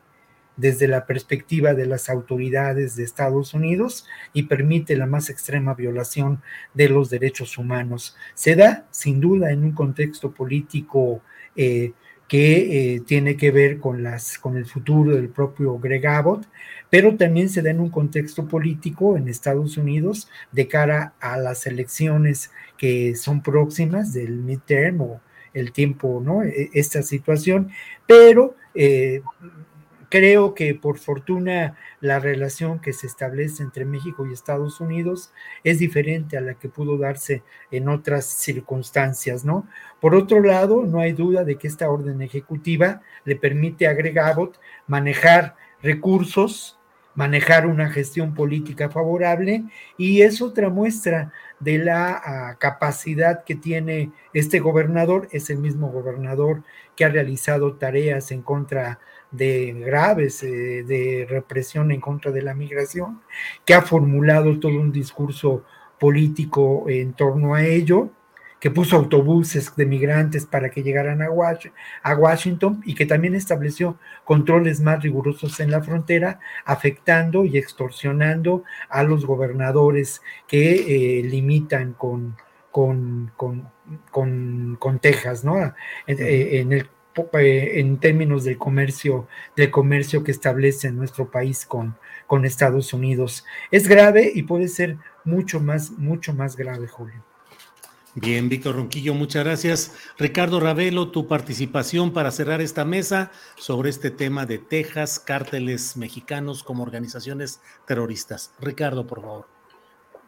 desde 0.59 0.87
la 0.87 1.05
perspectiva 1.05 1.73
de 1.73 1.85
las 1.85 2.09
autoridades 2.09 2.95
de 2.95 3.03
Estados 3.03 3.53
Unidos 3.53 4.05
y 4.33 4.43
permite 4.43 4.97
la 4.97 5.05
más 5.05 5.29
extrema 5.29 5.73
violación 5.73 6.41
de 6.73 6.89
los 6.89 7.09
derechos 7.09 7.57
humanos. 7.57 8.17
Se 8.33 8.55
da, 8.55 8.85
sin 8.91 9.21
duda, 9.21 9.51
en 9.51 9.63
un 9.63 9.71
contexto 9.71 10.31
político 10.31 11.21
eh, 11.55 11.93
que 12.27 12.95
eh, 12.95 12.99
tiene 13.01 13.37
que 13.37 13.51
ver 13.51 13.79
con, 13.79 14.03
las, 14.03 14.37
con 14.37 14.57
el 14.57 14.65
futuro 14.65 15.15
del 15.15 15.29
propio 15.29 15.79
Greg 15.79 16.05
Abbott, 16.05 16.45
pero 16.89 17.15
también 17.15 17.49
se 17.49 17.61
da 17.61 17.71
en 17.71 17.79
un 17.79 17.89
contexto 17.89 18.47
político 18.47 19.15
en 19.15 19.29
Estados 19.29 19.77
Unidos 19.77 20.29
de 20.51 20.67
cara 20.67 21.13
a 21.21 21.37
las 21.37 21.65
elecciones 21.67 22.51
que 22.77 23.15
son 23.15 23.41
próximas 23.41 24.13
del 24.13 24.37
midterm 24.37 25.01
o 25.01 25.21
el 25.53 25.71
tiempo, 25.71 26.21
¿no? 26.23 26.43
E, 26.43 26.69
esta 26.73 27.01
situación, 27.01 27.69
pero 28.05 28.55
eh, 28.75 29.21
creo 30.09 30.53
que 30.53 30.73
por 30.75 30.97
fortuna 30.97 31.77
la 32.01 32.19
relación 32.19 32.79
que 32.79 32.93
se 32.93 33.07
establece 33.07 33.63
entre 33.63 33.85
México 33.85 34.25
y 34.25 34.33
Estados 34.33 34.81
Unidos 34.81 35.31
es 35.63 35.79
diferente 35.79 36.37
a 36.37 36.41
la 36.41 36.55
que 36.55 36.69
pudo 36.69 36.97
darse 36.97 37.43
en 37.71 37.89
otras 37.89 38.25
circunstancias, 38.25 39.45
¿no? 39.45 39.67
Por 40.01 40.15
otro 40.15 40.41
lado, 40.41 40.83
no 40.85 40.99
hay 40.99 41.13
duda 41.13 41.43
de 41.43 41.57
que 41.57 41.67
esta 41.67 41.89
orden 41.89 42.21
ejecutiva 42.21 43.01
le 43.25 43.35
permite 43.35 43.87
a 43.87 43.93
Greg 43.93 44.19
Abbott 44.19 44.59
manejar 44.87 45.55
recursos 45.81 46.79
manejar 47.19 47.67
una 47.67 47.89
gestión 47.89 48.33
política 48.33 48.89
favorable 48.89 49.65
y 49.97 50.21
es 50.21 50.41
otra 50.41 50.69
muestra 50.69 51.33
de 51.59 51.77
la 51.77 52.21
uh, 52.55 52.57
capacidad 52.59 53.43
que 53.43 53.55
tiene 53.55 54.13
este 54.33 54.59
gobernador, 54.61 55.27
es 55.31 55.49
el 55.49 55.57
mismo 55.57 55.89
gobernador 55.89 56.63
que 56.95 57.03
ha 57.03 57.09
realizado 57.09 57.75
tareas 57.75 58.31
en 58.31 58.41
contra 58.41 58.83
de 58.91 58.99
graves 59.31 60.43
eh, 60.43 60.83
de 60.83 61.27
represión 61.29 61.91
en 61.91 62.01
contra 62.01 62.31
de 62.31 62.41
la 62.41 62.53
migración, 62.53 63.21
que 63.65 63.73
ha 63.73 63.81
formulado 63.81 64.59
todo 64.59 64.79
un 64.79 64.91
discurso 64.91 65.63
político 65.99 66.85
en 66.87 67.13
torno 67.13 67.53
a 67.53 67.65
ello 67.65 68.09
que 68.59 68.71
puso 68.71 68.97
autobuses 68.97 69.75
de 69.75 69.85
migrantes 69.85 70.45
para 70.45 70.69
que 70.69 70.83
llegaran 70.83 71.21
a, 71.21 71.31
Was 71.31 71.59
a 72.03 72.15
Washington 72.15 72.81
y 72.85 72.93
que 72.93 73.05
también 73.05 73.35
estableció 73.35 73.97
controles 74.25 74.81
más 74.81 75.01
rigurosos 75.01 75.59
en 75.59 75.71
la 75.71 75.81
frontera, 75.81 76.39
afectando 76.65 77.45
y 77.45 77.57
extorsionando 77.57 78.63
a 78.89 79.03
los 79.03 79.25
gobernadores 79.25 80.21
que 80.47 81.19
eh, 81.19 81.23
limitan 81.23 81.93
con, 81.93 82.35
con, 82.71 83.31
con, 83.37 84.77
con, 84.77 84.99
Texas, 84.99 85.43
¿no? 85.43 85.57
En, 86.05 86.19
eh, 86.19 86.59
el 86.59 86.87
en 87.33 87.99
términos 87.99 88.43
del 88.43 88.57
comercio, 88.57 89.27
del 89.55 89.71
comercio 89.71 90.23
que 90.23 90.31
establece 90.31 90.91
nuestro 90.91 91.31
país 91.31 91.65
con, 91.65 91.97
con 92.27 92.45
Estados 92.45 92.93
Unidos. 92.93 93.45
Es 93.71 93.87
grave 93.87 94.31
y 94.33 94.43
puede 94.43 94.67
ser 94.67 94.97
mucho 95.25 95.59
más, 95.59 95.91
mucho 95.91 96.33
más 96.33 96.55
grave, 96.55 96.87
Julio. 96.87 97.23
Bien, 98.15 98.49
Víctor 98.49 98.75
Ronquillo, 98.75 99.13
muchas 99.13 99.43
gracias. 99.43 99.93
Ricardo 100.17 100.59
Ravelo, 100.59 101.11
tu 101.11 101.27
participación 101.27 102.11
para 102.11 102.31
cerrar 102.31 102.59
esta 102.59 102.83
mesa 102.83 103.31
sobre 103.55 103.89
este 103.89 104.11
tema 104.11 104.45
de 104.45 104.57
Texas, 104.57 105.19
cárteles 105.19 105.95
mexicanos 105.95 106.63
como 106.63 106.83
organizaciones 106.83 107.61
terroristas. 107.85 108.53
Ricardo, 108.59 109.05
por 109.05 109.21
favor. 109.21 109.58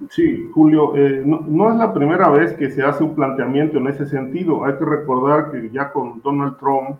Sí, 0.10 0.50
Julio, 0.54 0.96
eh, 0.96 1.22
no, 1.26 1.70
es 1.72 1.76
la 1.78 1.94
primera 1.94 2.30
vez 2.30 2.54
que 2.54 2.72
se 2.72 2.84
hace 2.84 3.04
un 3.04 3.16
planteamiento 3.16 3.78
en 3.78 3.88
ese 3.88 4.06
sentido. 4.08 4.66
Hay 4.66 4.78
que 4.78 4.86
recordar 4.86 5.52
que 5.52 5.70
ya 5.70 5.92
con 5.92 6.22
Donald 6.22 6.58
Trump 6.58 6.98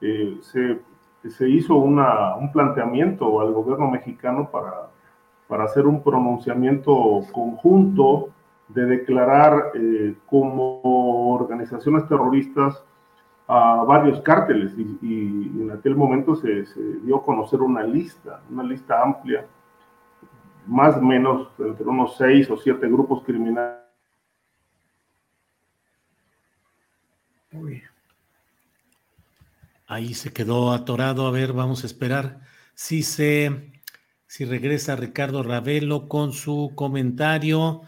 eh, 0.00 0.38
se, 0.40 0.80
se, 1.28 1.48
hizo 1.48 1.76
una, 1.76 2.36
un 2.36 2.50
planteamiento 2.50 3.40
al 3.40 3.52
gobierno 3.52 3.90
mexicano 3.90 4.48
para, 4.50 4.88
para 5.48 5.64
hacer 5.64 5.86
un 5.86 6.02
pronunciamiento 6.02 7.20
conjunto 7.32 8.30
de 8.68 8.86
declarar 8.86 9.72
eh, 9.74 10.14
como 10.26 11.34
organizaciones 11.34 12.06
terroristas 12.08 12.82
a 13.48 13.82
varios 13.84 14.20
cárteles 14.20 14.72
y, 14.78 15.50
en 15.60 15.72
aquel 15.72 15.96
momento 15.96 16.36
se, 16.36 16.64
dio 17.02 17.16
a 17.16 17.24
conocer 17.24 17.60
una 17.60 17.82
lista, 17.82 18.40
una 18.48 18.62
lista 18.62 19.02
amplia, 19.02 19.44
más 20.70 20.96
o 20.96 21.02
menos 21.02 21.48
entre 21.58 21.84
unos 21.84 22.16
seis 22.16 22.48
o 22.48 22.56
siete 22.56 22.86
grupos 22.86 23.24
criminales. 23.24 23.80
Ahí 29.88 30.14
se 30.14 30.32
quedó 30.32 30.70
atorado. 30.70 31.26
A 31.26 31.32
ver, 31.32 31.52
vamos 31.52 31.82
a 31.82 31.86
esperar 31.86 32.40
si 32.74 33.02
se, 33.02 33.72
si 34.28 34.44
regresa 34.44 34.94
Ricardo 34.94 35.42
Ravelo 35.42 36.08
con 36.08 36.32
su 36.32 36.72
comentario. 36.76 37.82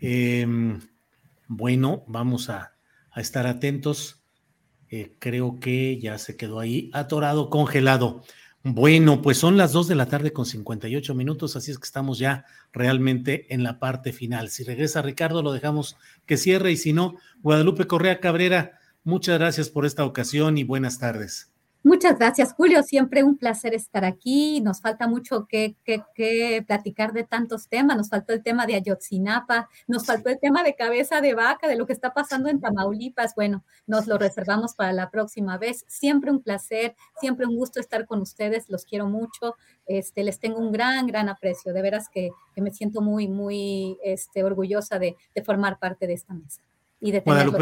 Em, 0.00 0.78
bueno, 1.48 2.04
vamos 2.06 2.50
a, 2.50 2.74
a 3.12 3.20
estar 3.22 3.46
atentos. 3.46 4.22
Eh, 4.90 5.16
creo 5.18 5.58
que 5.58 5.98
ya 5.98 6.18
se 6.18 6.36
quedó 6.36 6.60
ahí 6.60 6.90
atorado, 6.92 7.48
congelado. 7.48 8.22
Bueno, 8.68 9.22
pues 9.22 9.38
son 9.38 9.56
las 9.56 9.70
2 9.70 9.86
de 9.86 9.94
la 9.94 10.06
tarde 10.06 10.32
con 10.32 10.44
58 10.44 11.14
minutos, 11.14 11.54
así 11.54 11.70
es 11.70 11.78
que 11.78 11.84
estamos 11.84 12.18
ya 12.18 12.46
realmente 12.72 13.46
en 13.54 13.62
la 13.62 13.78
parte 13.78 14.12
final. 14.12 14.50
Si 14.50 14.64
regresa 14.64 15.02
Ricardo, 15.02 15.40
lo 15.40 15.52
dejamos 15.52 15.96
que 16.26 16.36
cierre 16.36 16.72
y 16.72 16.76
si 16.76 16.92
no, 16.92 17.14
Guadalupe 17.42 17.86
Correa 17.86 18.18
Cabrera, 18.18 18.80
muchas 19.04 19.38
gracias 19.38 19.70
por 19.70 19.86
esta 19.86 20.04
ocasión 20.04 20.58
y 20.58 20.64
buenas 20.64 20.98
tardes. 20.98 21.52
Muchas 21.86 22.18
gracias, 22.18 22.52
Julio. 22.52 22.82
Siempre 22.82 23.22
un 23.22 23.38
placer 23.38 23.72
estar 23.72 24.04
aquí. 24.04 24.60
Nos 24.60 24.80
falta 24.80 25.06
mucho 25.06 25.46
que, 25.46 25.76
platicar 26.66 27.12
de 27.12 27.22
tantos 27.22 27.68
temas. 27.68 27.96
Nos 27.96 28.08
faltó 28.08 28.32
el 28.32 28.42
tema 28.42 28.66
de 28.66 28.74
Ayotzinapa, 28.74 29.68
nos 29.86 30.04
faltó 30.04 30.30
el 30.30 30.40
tema 30.40 30.64
de 30.64 30.74
cabeza 30.74 31.20
de 31.20 31.34
vaca, 31.34 31.68
de 31.68 31.76
lo 31.76 31.86
que 31.86 31.92
está 31.92 32.12
pasando 32.12 32.48
en 32.48 32.58
Tamaulipas. 32.58 33.36
Bueno, 33.36 33.64
nos 33.86 34.08
lo 34.08 34.18
reservamos 34.18 34.74
para 34.74 34.92
la 34.92 35.12
próxima 35.12 35.58
vez. 35.58 35.84
Siempre 35.86 36.32
un 36.32 36.42
placer, 36.42 36.96
siempre 37.20 37.46
un 37.46 37.54
gusto 37.54 37.78
estar 37.78 38.04
con 38.04 38.20
ustedes. 38.20 38.68
Los 38.68 38.84
quiero 38.84 39.06
mucho. 39.06 39.54
Este, 39.86 40.24
les 40.24 40.40
tengo 40.40 40.58
un 40.58 40.72
gran, 40.72 41.06
gran 41.06 41.28
aprecio. 41.28 41.72
De 41.72 41.82
veras 41.82 42.08
que, 42.08 42.30
me 42.56 42.72
siento 42.72 43.00
muy, 43.00 43.28
muy 43.28 43.96
este, 44.02 44.42
orgullosa 44.42 44.98
de, 44.98 45.16
formar 45.44 45.78
parte 45.78 46.08
de 46.08 46.14
esta 46.14 46.34
mesa 46.34 46.62
y 46.98 47.12
de 47.12 47.20
tenerlo. 47.20 47.56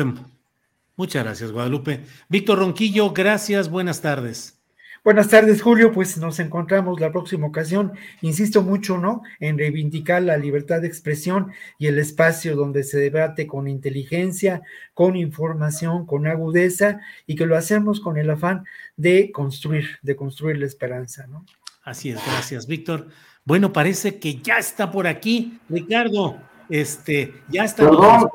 Muchas 0.96 1.24
gracias, 1.24 1.50
Guadalupe. 1.50 2.00
Víctor 2.28 2.58
Ronquillo, 2.58 3.12
gracias, 3.12 3.68
buenas 3.68 4.00
tardes. 4.00 4.60
Buenas 5.04 5.28
tardes, 5.28 5.60
Julio. 5.60 5.92
Pues 5.92 6.16
nos 6.16 6.40
encontramos 6.40 6.98
la 6.98 7.12
próxima 7.12 7.46
ocasión. 7.46 7.92
Insisto 8.22 8.62
mucho, 8.62 8.96
¿no? 8.96 9.20
En 9.38 9.58
reivindicar 9.58 10.22
la 10.22 10.38
libertad 10.38 10.80
de 10.80 10.86
expresión 10.86 11.52
y 11.78 11.88
el 11.88 11.98
espacio 11.98 12.56
donde 12.56 12.84
se 12.84 12.98
debate 12.98 13.46
con 13.46 13.68
inteligencia, 13.68 14.62
con 14.94 15.14
información, 15.16 16.06
con 16.06 16.26
agudeza 16.26 17.00
y 17.26 17.36
que 17.36 17.44
lo 17.44 17.54
hacemos 17.54 18.00
con 18.00 18.16
el 18.16 18.30
afán 18.30 18.64
de 18.96 19.30
construir, 19.30 19.98
de 20.00 20.16
construir 20.16 20.56
la 20.56 20.64
esperanza, 20.64 21.26
¿no? 21.26 21.44
Así 21.82 22.08
es, 22.08 22.24
gracias, 22.24 22.66
Víctor. 22.66 23.08
Bueno, 23.44 23.74
parece 23.74 24.18
que 24.18 24.36
ya 24.36 24.56
está 24.56 24.90
por 24.90 25.06
aquí, 25.06 25.58
Ricardo. 25.68 26.40
Este, 26.68 27.42
ya 27.48 27.64
estamos, 27.64 28.28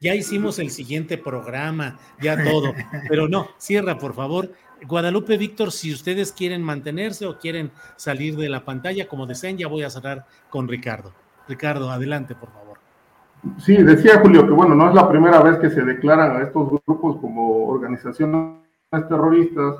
ya 0.00 0.14
hicimos 0.14 0.58
el 0.58 0.70
siguiente 0.70 1.16
programa, 1.18 1.98
ya 2.20 2.42
todo, 2.42 2.74
pero 3.08 3.28
no, 3.28 3.48
cierra 3.58 3.98
por 3.98 4.14
favor. 4.14 4.50
Guadalupe, 4.86 5.38
Víctor, 5.38 5.72
si 5.72 5.92
ustedes 5.92 6.32
quieren 6.32 6.62
mantenerse 6.62 7.26
o 7.26 7.38
quieren 7.38 7.70
salir 7.96 8.36
de 8.36 8.48
la 8.48 8.64
pantalla, 8.64 9.08
como 9.08 9.26
deseen, 9.26 9.56
ya 9.56 9.68
voy 9.68 9.84
a 9.84 9.90
cerrar 9.90 10.26
con 10.50 10.68
Ricardo. 10.68 11.12
Ricardo, 11.48 11.90
adelante, 11.90 12.34
por 12.34 12.50
favor. 12.50 12.78
Sí, 13.58 13.76
decía 13.76 14.20
Julio 14.20 14.46
que 14.46 14.52
bueno, 14.52 14.74
no 14.74 14.88
es 14.88 14.94
la 14.94 15.08
primera 15.08 15.40
vez 15.40 15.58
que 15.58 15.70
se 15.70 15.82
declaran 15.82 16.36
a 16.36 16.42
estos 16.42 16.68
grupos 16.86 17.16
como 17.20 17.66
organizaciones 17.68 18.60
terroristas, 18.90 19.76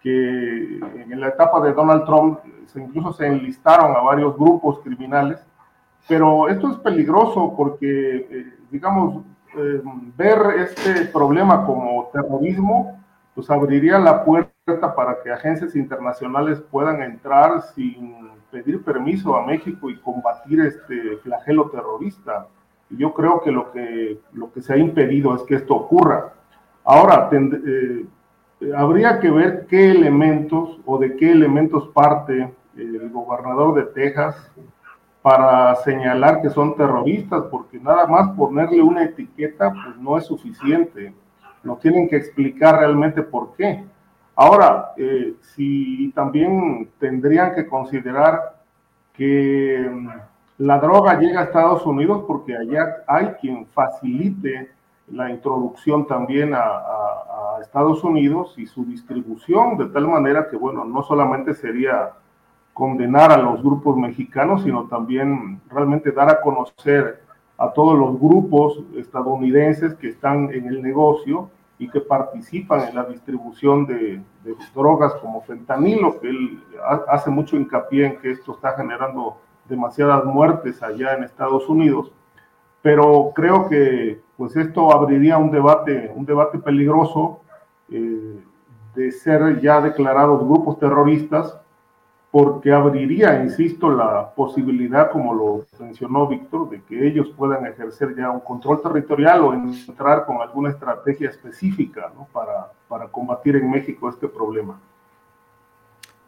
que 0.00 0.78
en 0.78 1.20
la 1.20 1.28
etapa 1.28 1.60
de 1.60 1.72
Donald 1.72 2.04
Trump 2.04 2.38
se 2.66 2.80
incluso 2.80 3.12
se 3.12 3.26
enlistaron 3.26 3.96
a 3.96 4.00
varios 4.00 4.36
grupos 4.36 4.80
criminales 4.80 5.40
pero 6.06 6.48
esto 6.48 6.70
es 6.70 6.78
peligroso 6.78 7.54
porque, 7.56 8.16
eh, 8.30 8.54
digamos, 8.70 9.24
eh, 9.56 9.82
ver 10.16 10.38
este 10.58 11.06
problema 11.06 11.64
como 11.64 12.10
terrorismo, 12.12 13.00
pues 13.34 13.50
abriría 13.50 13.98
la 13.98 14.24
puerta 14.24 14.94
para 14.94 15.22
que 15.22 15.30
agencias 15.30 15.74
internacionales 15.76 16.60
puedan 16.70 17.02
entrar 17.02 17.62
sin 17.74 18.14
pedir 18.50 18.82
permiso 18.84 19.36
a 19.36 19.46
México 19.46 19.90
y 19.90 19.98
combatir 19.98 20.60
este 20.60 21.16
flagelo 21.22 21.70
terrorista. 21.70 22.46
Y 22.90 22.96
yo 22.96 23.12
creo 23.14 23.40
que 23.42 23.50
lo 23.50 23.72
que, 23.72 24.20
lo 24.32 24.52
que 24.52 24.62
se 24.62 24.74
ha 24.74 24.76
impedido 24.76 25.34
es 25.34 25.42
que 25.42 25.56
esto 25.56 25.74
ocurra. 25.74 26.32
Ahora, 26.84 27.30
eh, 27.32 28.06
habría 28.76 29.20
que 29.20 29.30
ver 29.30 29.66
qué 29.66 29.90
elementos 29.90 30.80
o 30.84 30.98
de 30.98 31.16
qué 31.16 31.32
elementos 31.32 31.88
parte 31.88 32.52
el 32.76 33.10
gobernador 33.10 33.74
de 33.74 33.82
Texas, 33.84 34.50
para 35.24 35.74
señalar 35.76 36.42
que 36.42 36.50
son 36.50 36.76
terroristas, 36.76 37.44
porque 37.50 37.80
nada 37.80 38.06
más 38.06 38.36
ponerle 38.36 38.82
una 38.82 39.04
etiqueta 39.04 39.72
pues 39.72 39.96
no 39.96 40.18
es 40.18 40.26
suficiente. 40.26 41.14
Nos 41.62 41.80
tienen 41.80 42.10
que 42.10 42.16
explicar 42.16 42.78
realmente 42.78 43.22
por 43.22 43.54
qué. 43.56 43.86
Ahora, 44.36 44.92
eh, 44.98 45.32
si 45.40 46.12
también 46.14 46.90
tendrían 46.98 47.54
que 47.54 47.66
considerar 47.66 48.58
que 49.14 49.90
mm, 49.90 50.08
la 50.58 50.78
droga 50.78 51.18
llega 51.18 51.40
a 51.40 51.44
Estados 51.44 51.86
Unidos 51.86 52.24
porque 52.26 52.54
allá 52.54 52.96
hay 53.06 53.28
quien 53.40 53.64
facilite 53.68 54.72
la 55.10 55.30
introducción 55.30 56.06
también 56.06 56.52
a, 56.52 56.60
a 56.60 57.58
Estados 57.62 58.04
Unidos 58.04 58.52
y 58.58 58.66
su 58.66 58.84
distribución, 58.84 59.78
de 59.78 59.86
tal 59.86 60.06
manera 60.06 60.50
que, 60.50 60.58
bueno, 60.58 60.84
no 60.84 61.02
solamente 61.02 61.54
sería 61.54 62.10
condenar 62.74 63.30
a 63.30 63.38
los 63.38 63.62
grupos 63.62 63.96
mexicanos, 63.96 64.64
sino 64.64 64.86
también 64.88 65.60
realmente 65.70 66.10
dar 66.10 66.28
a 66.28 66.40
conocer 66.40 67.22
a 67.56 67.72
todos 67.72 67.96
los 67.96 68.18
grupos 68.20 68.82
estadounidenses 68.96 69.94
que 69.94 70.08
están 70.08 70.52
en 70.52 70.66
el 70.66 70.82
negocio 70.82 71.50
y 71.78 71.88
que 71.88 72.00
participan 72.00 72.88
en 72.88 72.96
la 72.96 73.04
distribución 73.04 73.86
de, 73.86 74.20
drogas 74.74 75.14
como 75.14 75.40
fentanilo, 75.42 76.20
que 76.20 76.28
él 76.28 76.62
hace 77.08 77.30
mucho 77.30 77.56
hincapié 77.56 78.06
en 78.06 78.16
que 78.18 78.32
esto 78.32 78.52
está 78.52 78.72
generando 78.72 79.38
demasiadas 79.68 80.24
muertes 80.24 80.82
allá 80.82 81.14
en 81.14 81.24
Estados 81.24 81.68
Unidos, 81.68 82.12
pero 82.82 83.32
creo 83.34 83.68
que 83.68 84.20
pues 84.36 84.56
esto 84.56 84.92
abriría 84.92 85.38
un 85.38 85.50
debate, 85.50 86.12
un 86.14 86.26
debate 86.26 86.58
peligroso 86.58 87.40
eh, 87.88 88.40
de 88.94 89.12
ser 89.12 89.60
ya 89.60 89.80
declarados 89.80 90.40
grupos 90.40 90.78
terroristas 90.78 91.58
porque 92.34 92.72
abriría, 92.72 93.44
insisto, 93.44 93.88
la 93.92 94.34
posibilidad, 94.34 95.08
como 95.12 95.32
lo 95.32 95.66
mencionó 95.78 96.26
Víctor, 96.26 96.68
de 96.68 96.82
que 96.82 97.06
ellos 97.06 97.28
puedan 97.36 97.64
ejercer 97.64 98.16
ya 98.16 98.28
un 98.28 98.40
control 98.40 98.82
territorial 98.82 99.44
o 99.44 99.54
entrar 99.54 100.26
con 100.26 100.42
alguna 100.42 100.70
estrategia 100.70 101.30
específica 101.30 102.10
para, 102.32 102.72
para 102.88 103.06
combatir 103.06 103.54
en 103.54 103.70
México 103.70 104.10
este 104.10 104.26
problema. 104.26 104.80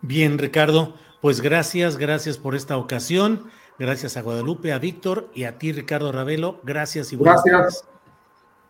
Bien, 0.00 0.38
Ricardo, 0.38 0.94
pues 1.20 1.40
gracias, 1.40 1.96
gracias 1.96 2.38
por 2.38 2.54
esta 2.54 2.76
ocasión. 2.76 3.50
Gracias 3.76 4.16
a 4.16 4.22
Guadalupe, 4.22 4.72
a 4.72 4.78
Víctor 4.78 5.28
y 5.34 5.42
a 5.42 5.58
ti, 5.58 5.72
Ricardo 5.72 6.12
Ravelo. 6.12 6.60
Gracias 6.62 7.12
y 7.12 7.16
buenas 7.16 7.42
gracias. 7.42 7.82
tardes. 7.82 7.96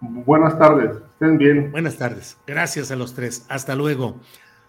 Buenas 0.01 0.59
tardes, 0.59 0.97
estén 1.13 1.37
bien. 1.37 1.71
Buenas 1.71 1.99
tardes. 1.99 2.39
Gracias 2.47 2.91
a 2.91 2.97
los 2.97 3.13
tres. 3.13 3.45
Hasta 3.51 3.75
luego. 3.75 4.17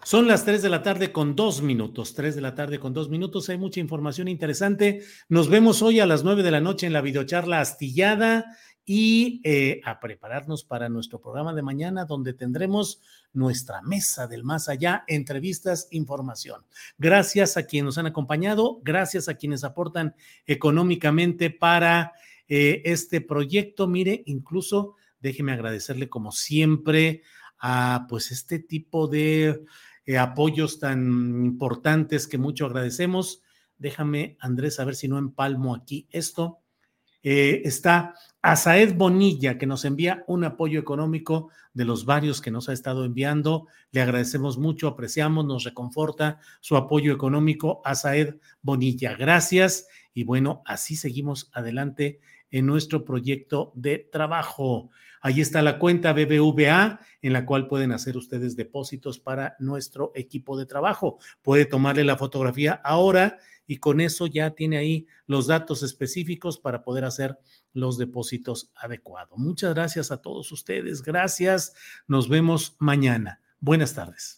Son 0.08 0.26
las 0.26 0.46
3 0.46 0.62
de 0.62 0.70
la 0.70 0.82
tarde 0.82 1.12
con 1.12 1.36
dos 1.36 1.60
minutos. 1.60 2.14
3 2.14 2.34
de 2.34 2.40
la 2.40 2.54
tarde 2.54 2.78
con 2.78 2.94
dos 2.94 3.10
minutos. 3.10 3.50
Hay 3.50 3.58
mucha 3.58 3.78
información 3.78 4.26
interesante. 4.26 5.02
Nos 5.28 5.50
vemos 5.50 5.82
hoy 5.82 6.00
a 6.00 6.06
las 6.06 6.24
9 6.24 6.42
de 6.42 6.50
la 6.50 6.62
noche 6.62 6.86
en 6.86 6.94
la 6.94 7.02
videocharla 7.02 7.60
astillada 7.60 8.46
y 8.86 9.42
eh, 9.44 9.82
a 9.84 10.00
prepararnos 10.00 10.64
para 10.64 10.88
nuestro 10.88 11.20
programa 11.20 11.52
de 11.52 11.60
mañana 11.60 12.06
donde 12.06 12.32
tendremos 12.32 13.02
nuestra 13.34 13.82
mesa 13.82 14.26
del 14.26 14.44
más 14.44 14.70
allá, 14.70 15.04
entrevistas, 15.08 15.88
información. 15.90 16.62
Gracias 16.96 17.58
a 17.58 17.64
quienes 17.64 17.84
nos 17.84 17.98
han 17.98 18.06
acompañado, 18.06 18.80
gracias 18.82 19.28
a 19.28 19.34
quienes 19.34 19.62
aportan 19.62 20.14
económicamente 20.46 21.50
para 21.50 22.12
eh, 22.48 22.80
este 22.86 23.20
proyecto. 23.20 23.86
Mire, 23.86 24.22
incluso 24.24 24.94
déjeme 25.20 25.52
agradecerle 25.52 26.08
como 26.08 26.32
siempre 26.32 27.20
a 27.58 28.06
pues 28.08 28.30
este 28.30 28.58
tipo 28.58 29.06
de 29.06 29.64
eh, 30.08 30.16
apoyos 30.16 30.78
tan 30.78 31.44
importantes 31.44 32.26
que 32.26 32.38
mucho 32.38 32.64
agradecemos. 32.64 33.42
Déjame, 33.76 34.38
Andrés, 34.40 34.80
a 34.80 34.86
ver 34.86 34.94
si 34.96 35.06
no 35.06 35.18
empalmo 35.18 35.74
aquí 35.74 36.08
esto. 36.10 36.60
Eh, 37.22 37.60
está 37.66 38.14
Asaed 38.40 38.94
Bonilla, 38.96 39.58
que 39.58 39.66
nos 39.66 39.84
envía 39.84 40.24
un 40.26 40.44
apoyo 40.44 40.80
económico 40.80 41.50
de 41.74 41.84
los 41.84 42.06
varios 42.06 42.40
que 42.40 42.50
nos 42.50 42.70
ha 42.70 42.72
estado 42.72 43.04
enviando. 43.04 43.66
Le 43.90 44.00
agradecemos 44.00 44.56
mucho, 44.56 44.88
apreciamos, 44.88 45.44
nos 45.44 45.64
reconforta 45.64 46.40
su 46.62 46.78
apoyo 46.78 47.12
económico. 47.12 47.82
Asaed 47.84 48.36
Bonilla, 48.62 49.14
gracias. 49.14 49.88
Y 50.14 50.24
bueno, 50.24 50.62
así 50.64 50.96
seguimos 50.96 51.50
adelante 51.52 52.18
en 52.50 52.64
nuestro 52.64 53.04
proyecto 53.04 53.72
de 53.74 54.08
trabajo. 54.10 54.88
Ahí 55.20 55.40
está 55.40 55.62
la 55.62 55.78
cuenta 55.78 56.12
BBVA 56.12 57.00
en 57.22 57.32
la 57.32 57.44
cual 57.44 57.66
pueden 57.66 57.92
hacer 57.92 58.16
ustedes 58.16 58.56
depósitos 58.56 59.18
para 59.18 59.56
nuestro 59.58 60.12
equipo 60.14 60.58
de 60.58 60.66
trabajo. 60.66 61.18
Puede 61.42 61.64
tomarle 61.64 62.04
la 62.04 62.16
fotografía 62.16 62.80
ahora 62.84 63.38
y 63.66 63.76
con 63.76 64.00
eso 64.00 64.26
ya 64.26 64.50
tiene 64.50 64.78
ahí 64.78 65.06
los 65.26 65.46
datos 65.46 65.82
específicos 65.82 66.58
para 66.58 66.82
poder 66.82 67.04
hacer 67.04 67.38
los 67.72 67.98
depósitos 67.98 68.72
adecuados. 68.74 69.38
Muchas 69.38 69.74
gracias 69.74 70.10
a 70.10 70.22
todos 70.22 70.50
ustedes. 70.52 71.02
Gracias. 71.02 71.74
Nos 72.06 72.28
vemos 72.28 72.76
mañana. 72.78 73.40
Buenas 73.60 73.94
tardes. 73.94 74.37